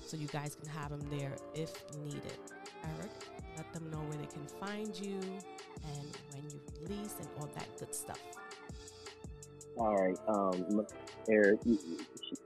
so 0.05 0.17
you 0.17 0.27
guys 0.27 0.55
can 0.55 0.67
have 0.69 0.89
them 0.89 1.01
there 1.11 1.35
if 1.53 1.83
needed. 2.03 2.39
Eric, 2.83 3.11
let 3.57 3.71
them 3.73 3.89
know 3.91 3.99
where 3.99 4.17
they 4.17 4.25
can 4.25 4.45
find 4.59 4.99
you 4.99 5.19
and 5.85 6.17
when 6.31 6.43
you 6.51 6.59
release 6.81 7.15
and 7.19 7.27
all 7.39 7.49
that 7.55 7.67
good 7.79 7.93
stuff. 7.93 8.19
All 9.77 9.95
right, 9.95 10.17
um, 10.27 10.85
Eric, 11.29 11.61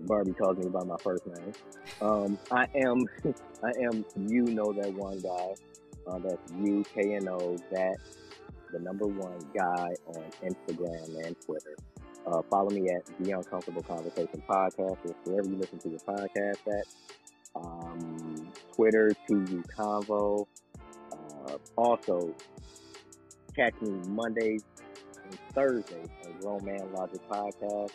Barbie 0.02 0.34
calls 0.34 0.58
me 0.58 0.70
by 0.70 0.84
my 0.84 0.98
first 0.98 1.26
name. 1.26 1.54
Um, 2.02 2.38
I 2.52 2.68
am, 2.76 3.06
I 3.64 3.72
am. 3.84 4.06
You 4.28 4.44
know 4.44 4.72
that 4.74 4.94
one 4.94 5.20
guy. 5.20 5.56
Uh, 6.08 6.20
that's 6.20 6.52
U 6.60 6.84
K 6.94 7.16
N 7.16 7.28
O 7.28 7.58
that 7.72 7.98
the 8.72 8.80
number 8.80 9.08
one 9.08 9.40
guy 9.56 9.96
on 10.08 10.24
Instagram 10.44 11.26
and 11.26 11.36
Twitter. 11.42 11.76
Uh, 12.28 12.42
follow 12.50 12.70
me 12.70 12.90
at 12.90 13.06
the 13.20 13.32
Uncomfortable 13.32 13.84
Conversation 13.84 14.42
Podcast, 14.48 14.98
or 15.06 15.16
wherever 15.26 15.50
you 15.50 15.58
listen 15.58 15.80
to 15.80 15.90
your 15.90 16.00
podcast 16.00 16.60
at. 16.68 16.86
Um, 17.56 18.52
Twitter, 18.76 19.14
TU 19.28 19.64
Convo. 19.78 20.46
Uh, 21.12 21.58
also, 21.78 22.36
catch 23.56 23.74
me 23.82 23.90
Mondays 24.10 24.64
and 25.24 25.40
Thursdays 25.54 26.08
on 26.26 26.40
Grown 26.40 26.66
Man 26.66 26.92
Logic 26.94 27.22
Podcast. 27.30 27.92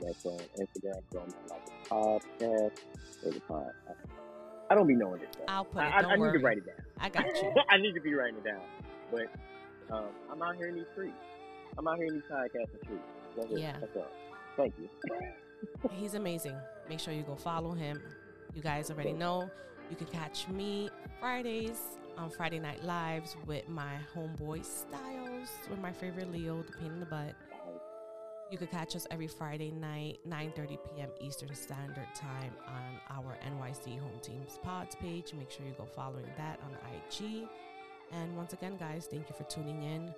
That's 0.00 0.26
on 0.26 0.38
Instagram, 0.58 1.00
Grown 1.10 1.26
Man 1.26 1.48
Logic 1.50 1.72
Podcast. 1.88 2.72
There's 3.22 3.36
a 3.36 3.40
pod. 3.40 3.70
I 4.70 4.74
don't 4.74 4.86
be 4.86 4.94
knowing 4.94 5.20
this 5.20 5.28
stuff. 5.32 5.44
I'll 5.48 5.64
put 5.64 5.82
it. 5.82 5.92
I, 5.94 6.02
Don't 6.02 6.10
I, 6.10 6.14
I 6.14 6.16
need 6.32 6.38
to 6.38 6.44
write 6.44 6.58
it 6.58 6.66
down. 6.66 6.76
I 6.98 7.08
got 7.08 7.26
you. 7.26 7.52
I 7.70 7.76
need 7.76 7.94
to 7.94 8.00
be 8.00 8.14
writing 8.14 8.36
it 8.36 8.44
down. 8.44 8.62
But 9.12 9.94
um, 9.94 10.06
I'm 10.30 10.42
out 10.42 10.56
here 10.56 10.68
in 10.68 10.74
these 10.74 10.86
streets. 10.92 11.14
I'm 11.76 11.86
out 11.86 11.96
here 11.96 12.06
in 12.06 12.14
these 12.14 12.22
podcasting 12.30 12.82
streets. 12.84 13.02
That's 13.36 13.52
it. 13.52 13.58
Yeah. 13.58 13.76
That's 13.80 13.96
all. 13.96 14.06
Thank 14.56 14.74
you. 14.78 14.88
He's 15.90 16.14
amazing. 16.14 16.56
Make 16.88 17.00
sure 17.00 17.12
you 17.12 17.22
go 17.22 17.36
follow 17.36 17.72
him. 17.72 18.00
You 18.54 18.62
guys 18.62 18.90
already 18.90 19.12
know. 19.12 19.50
You 19.90 19.96
can 19.96 20.06
catch 20.06 20.48
me 20.48 20.88
Fridays 21.20 21.80
on 22.16 22.30
Friday 22.30 22.58
Night 22.58 22.82
Lives 22.84 23.36
with 23.46 23.68
my 23.68 23.96
homeboy 24.14 24.64
Styles, 24.64 25.48
with 25.68 25.80
my 25.80 25.92
favorite 25.92 26.30
Leo, 26.32 26.62
the 26.62 26.72
pain 26.72 26.92
in 26.92 27.00
the 27.00 27.06
butt. 27.06 27.34
You 28.50 28.58
could 28.58 28.70
catch 28.70 28.94
us 28.94 29.06
every 29.10 29.26
Friday 29.26 29.70
night, 29.70 30.18
9:30 30.28 30.68
p.m. 30.68 31.08
Eastern 31.20 31.54
Standard 31.54 32.06
Time 32.14 32.52
on 32.66 33.18
our 33.18 33.36
NYC 33.46 33.98
Home 33.98 34.20
Teams 34.22 34.58
Pods 34.62 34.94
page. 34.96 35.32
Make 35.34 35.50
sure 35.50 35.66
you 35.66 35.74
go 35.76 35.84
following 35.84 36.26
that 36.36 36.60
on 36.64 36.76
IG. 36.94 37.48
And 38.12 38.36
once 38.36 38.52
again, 38.52 38.76
guys, 38.78 39.06
thank 39.10 39.28
you 39.28 39.34
for 39.34 39.44
tuning 39.44 39.82
in. 39.82 40.14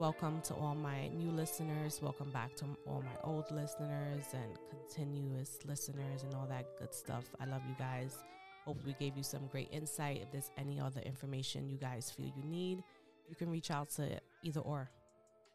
Welcome 0.00 0.40
to 0.42 0.54
all 0.54 0.74
my 0.74 1.08
new 1.08 1.30
listeners. 1.30 2.00
Welcome 2.02 2.30
back 2.30 2.56
to 2.56 2.64
all 2.86 3.02
my 3.02 3.30
old 3.30 3.50
listeners 3.52 4.24
and 4.32 4.58
continuous 4.70 5.58
listeners 5.66 6.24
and 6.24 6.34
all 6.34 6.46
that 6.48 6.66
good 6.78 6.92
stuff. 6.92 7.24
I 7.40 7.44
love 7.44 7.62
you 7.68 7.76
guys. 7.78 8.16
Hope 8.64 8.78
we 8.86 8.94
gave 8.94 9.16
you 9.16 9.22
some 9.22 9.46
great 9.48 9.68
insight. 9.70 10.22
If 10.22 10.32
there's 10.32 10.50
any 10.56 10.80
other 10.80 11.00
information 11.00 11.68
you 11.68 11.76
guys 11.76 12.10
feel 12.10 12.26
you 12.26 12.44
need, 12.44 12.82
you 13.28 13.36
can 13.36 13.50
reach 13.50 13.70
out 13.70 13.90
to 13.90 14.18
either 14.42 14.60
or. 14.60 14.90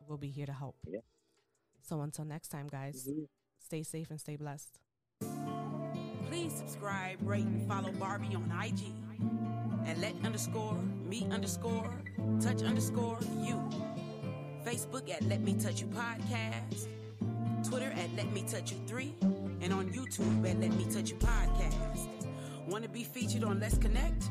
We'll 0.08 0.18
be 0.18 0.30
here 0.30 0.46
to 0.46 0.54
help. 0.54 0.76
Yeah. 0.88 1.00
So 1.82 2.02
until 2.02 2.26
next 2.26 2.50
time, 2.50 2.68
guys, 2.68 3.08
mm-hmm. 3.10 3.24
stay 3.64 3.84
safe 3.84 4.10
and 4.10 4.20
stay 4.20 4.36
blessed. 4.36 4.80
Please 6.28 6.54
subscribe, 6.54 7.18
rate, 7.22 7.46
and 7.46 7.68
follow 7.68 7.92
Barbie 7.94 8.36
on 8.36 8.52
IG 8.64 8.94
at 9.88 9.98
let 10.00 10.14
underscore 10.24 10.78
me 11.04 11.28
underscore 11.32 11.92
touch 12.40 12.62
underscore 12.62 13.18
you. 13.42 13.60
Facebook 14.66 15.10
at 15.10 15.24
Let 15.24 15.42
Me 15.42 15.54
Touch 15.54 15.82
You 15.82 15.88
Podcast. 15.88 16.88
Twitter 17.68 17.92
at 17.92 18.14
Let 18.16 18.32
Me 18.32 18.44
Touch 18.44 18.72
You 18.72 18.78
3. 18.88 19.16
And 19.62 19.74
on 19.74 19.90
YouTube 19.90 20.50
at 20.50 20.60
Let 20.60 20.72
Me 20.74 20.86
Touch 20.86 21.10
You 21.10 21.16
Podcast. 21.16 21.89
Want 22.70 22.84
to 22.84 22.90
be 22.90 23.04
featured 23.04 23.44
on 23.44 23.60
Let's 23.60 23.80
Connect? 23.80 24.30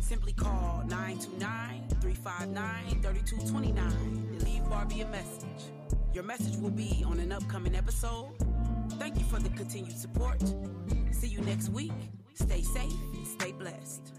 Simply 0.00 0.34
call 0.34 0.84
929 0.88 1.88
359 2.02 3.02
3229 3.02 4.38
to 4.38 4.44
leave 4.44 4.68
Barbie 4.68 5.00
a 5.00 5.08
message. 5.08 5.72
Your 6.12 6.22
message 6.22 6.56
will 6.58 6.70
be 6.70 7.02
on 7.06 7.18
an 7.18 7.32
upcoming 7.32 7.74
episode. 7.74 8.34
Thank 8.98 9.18
you 9.18 9.24
for 9.24 9.38
the 9.40 9.48
continued 9.50 9.96
support. 9.98 10.42
See 11.12 11.28
you 11.28 11.40
next 11.40 11.70
week. 11.70 11.92
Stay 12.34 12.60
safe, 12.60 12.92
stay 13.24 13.52
blessed. 13.52 14.12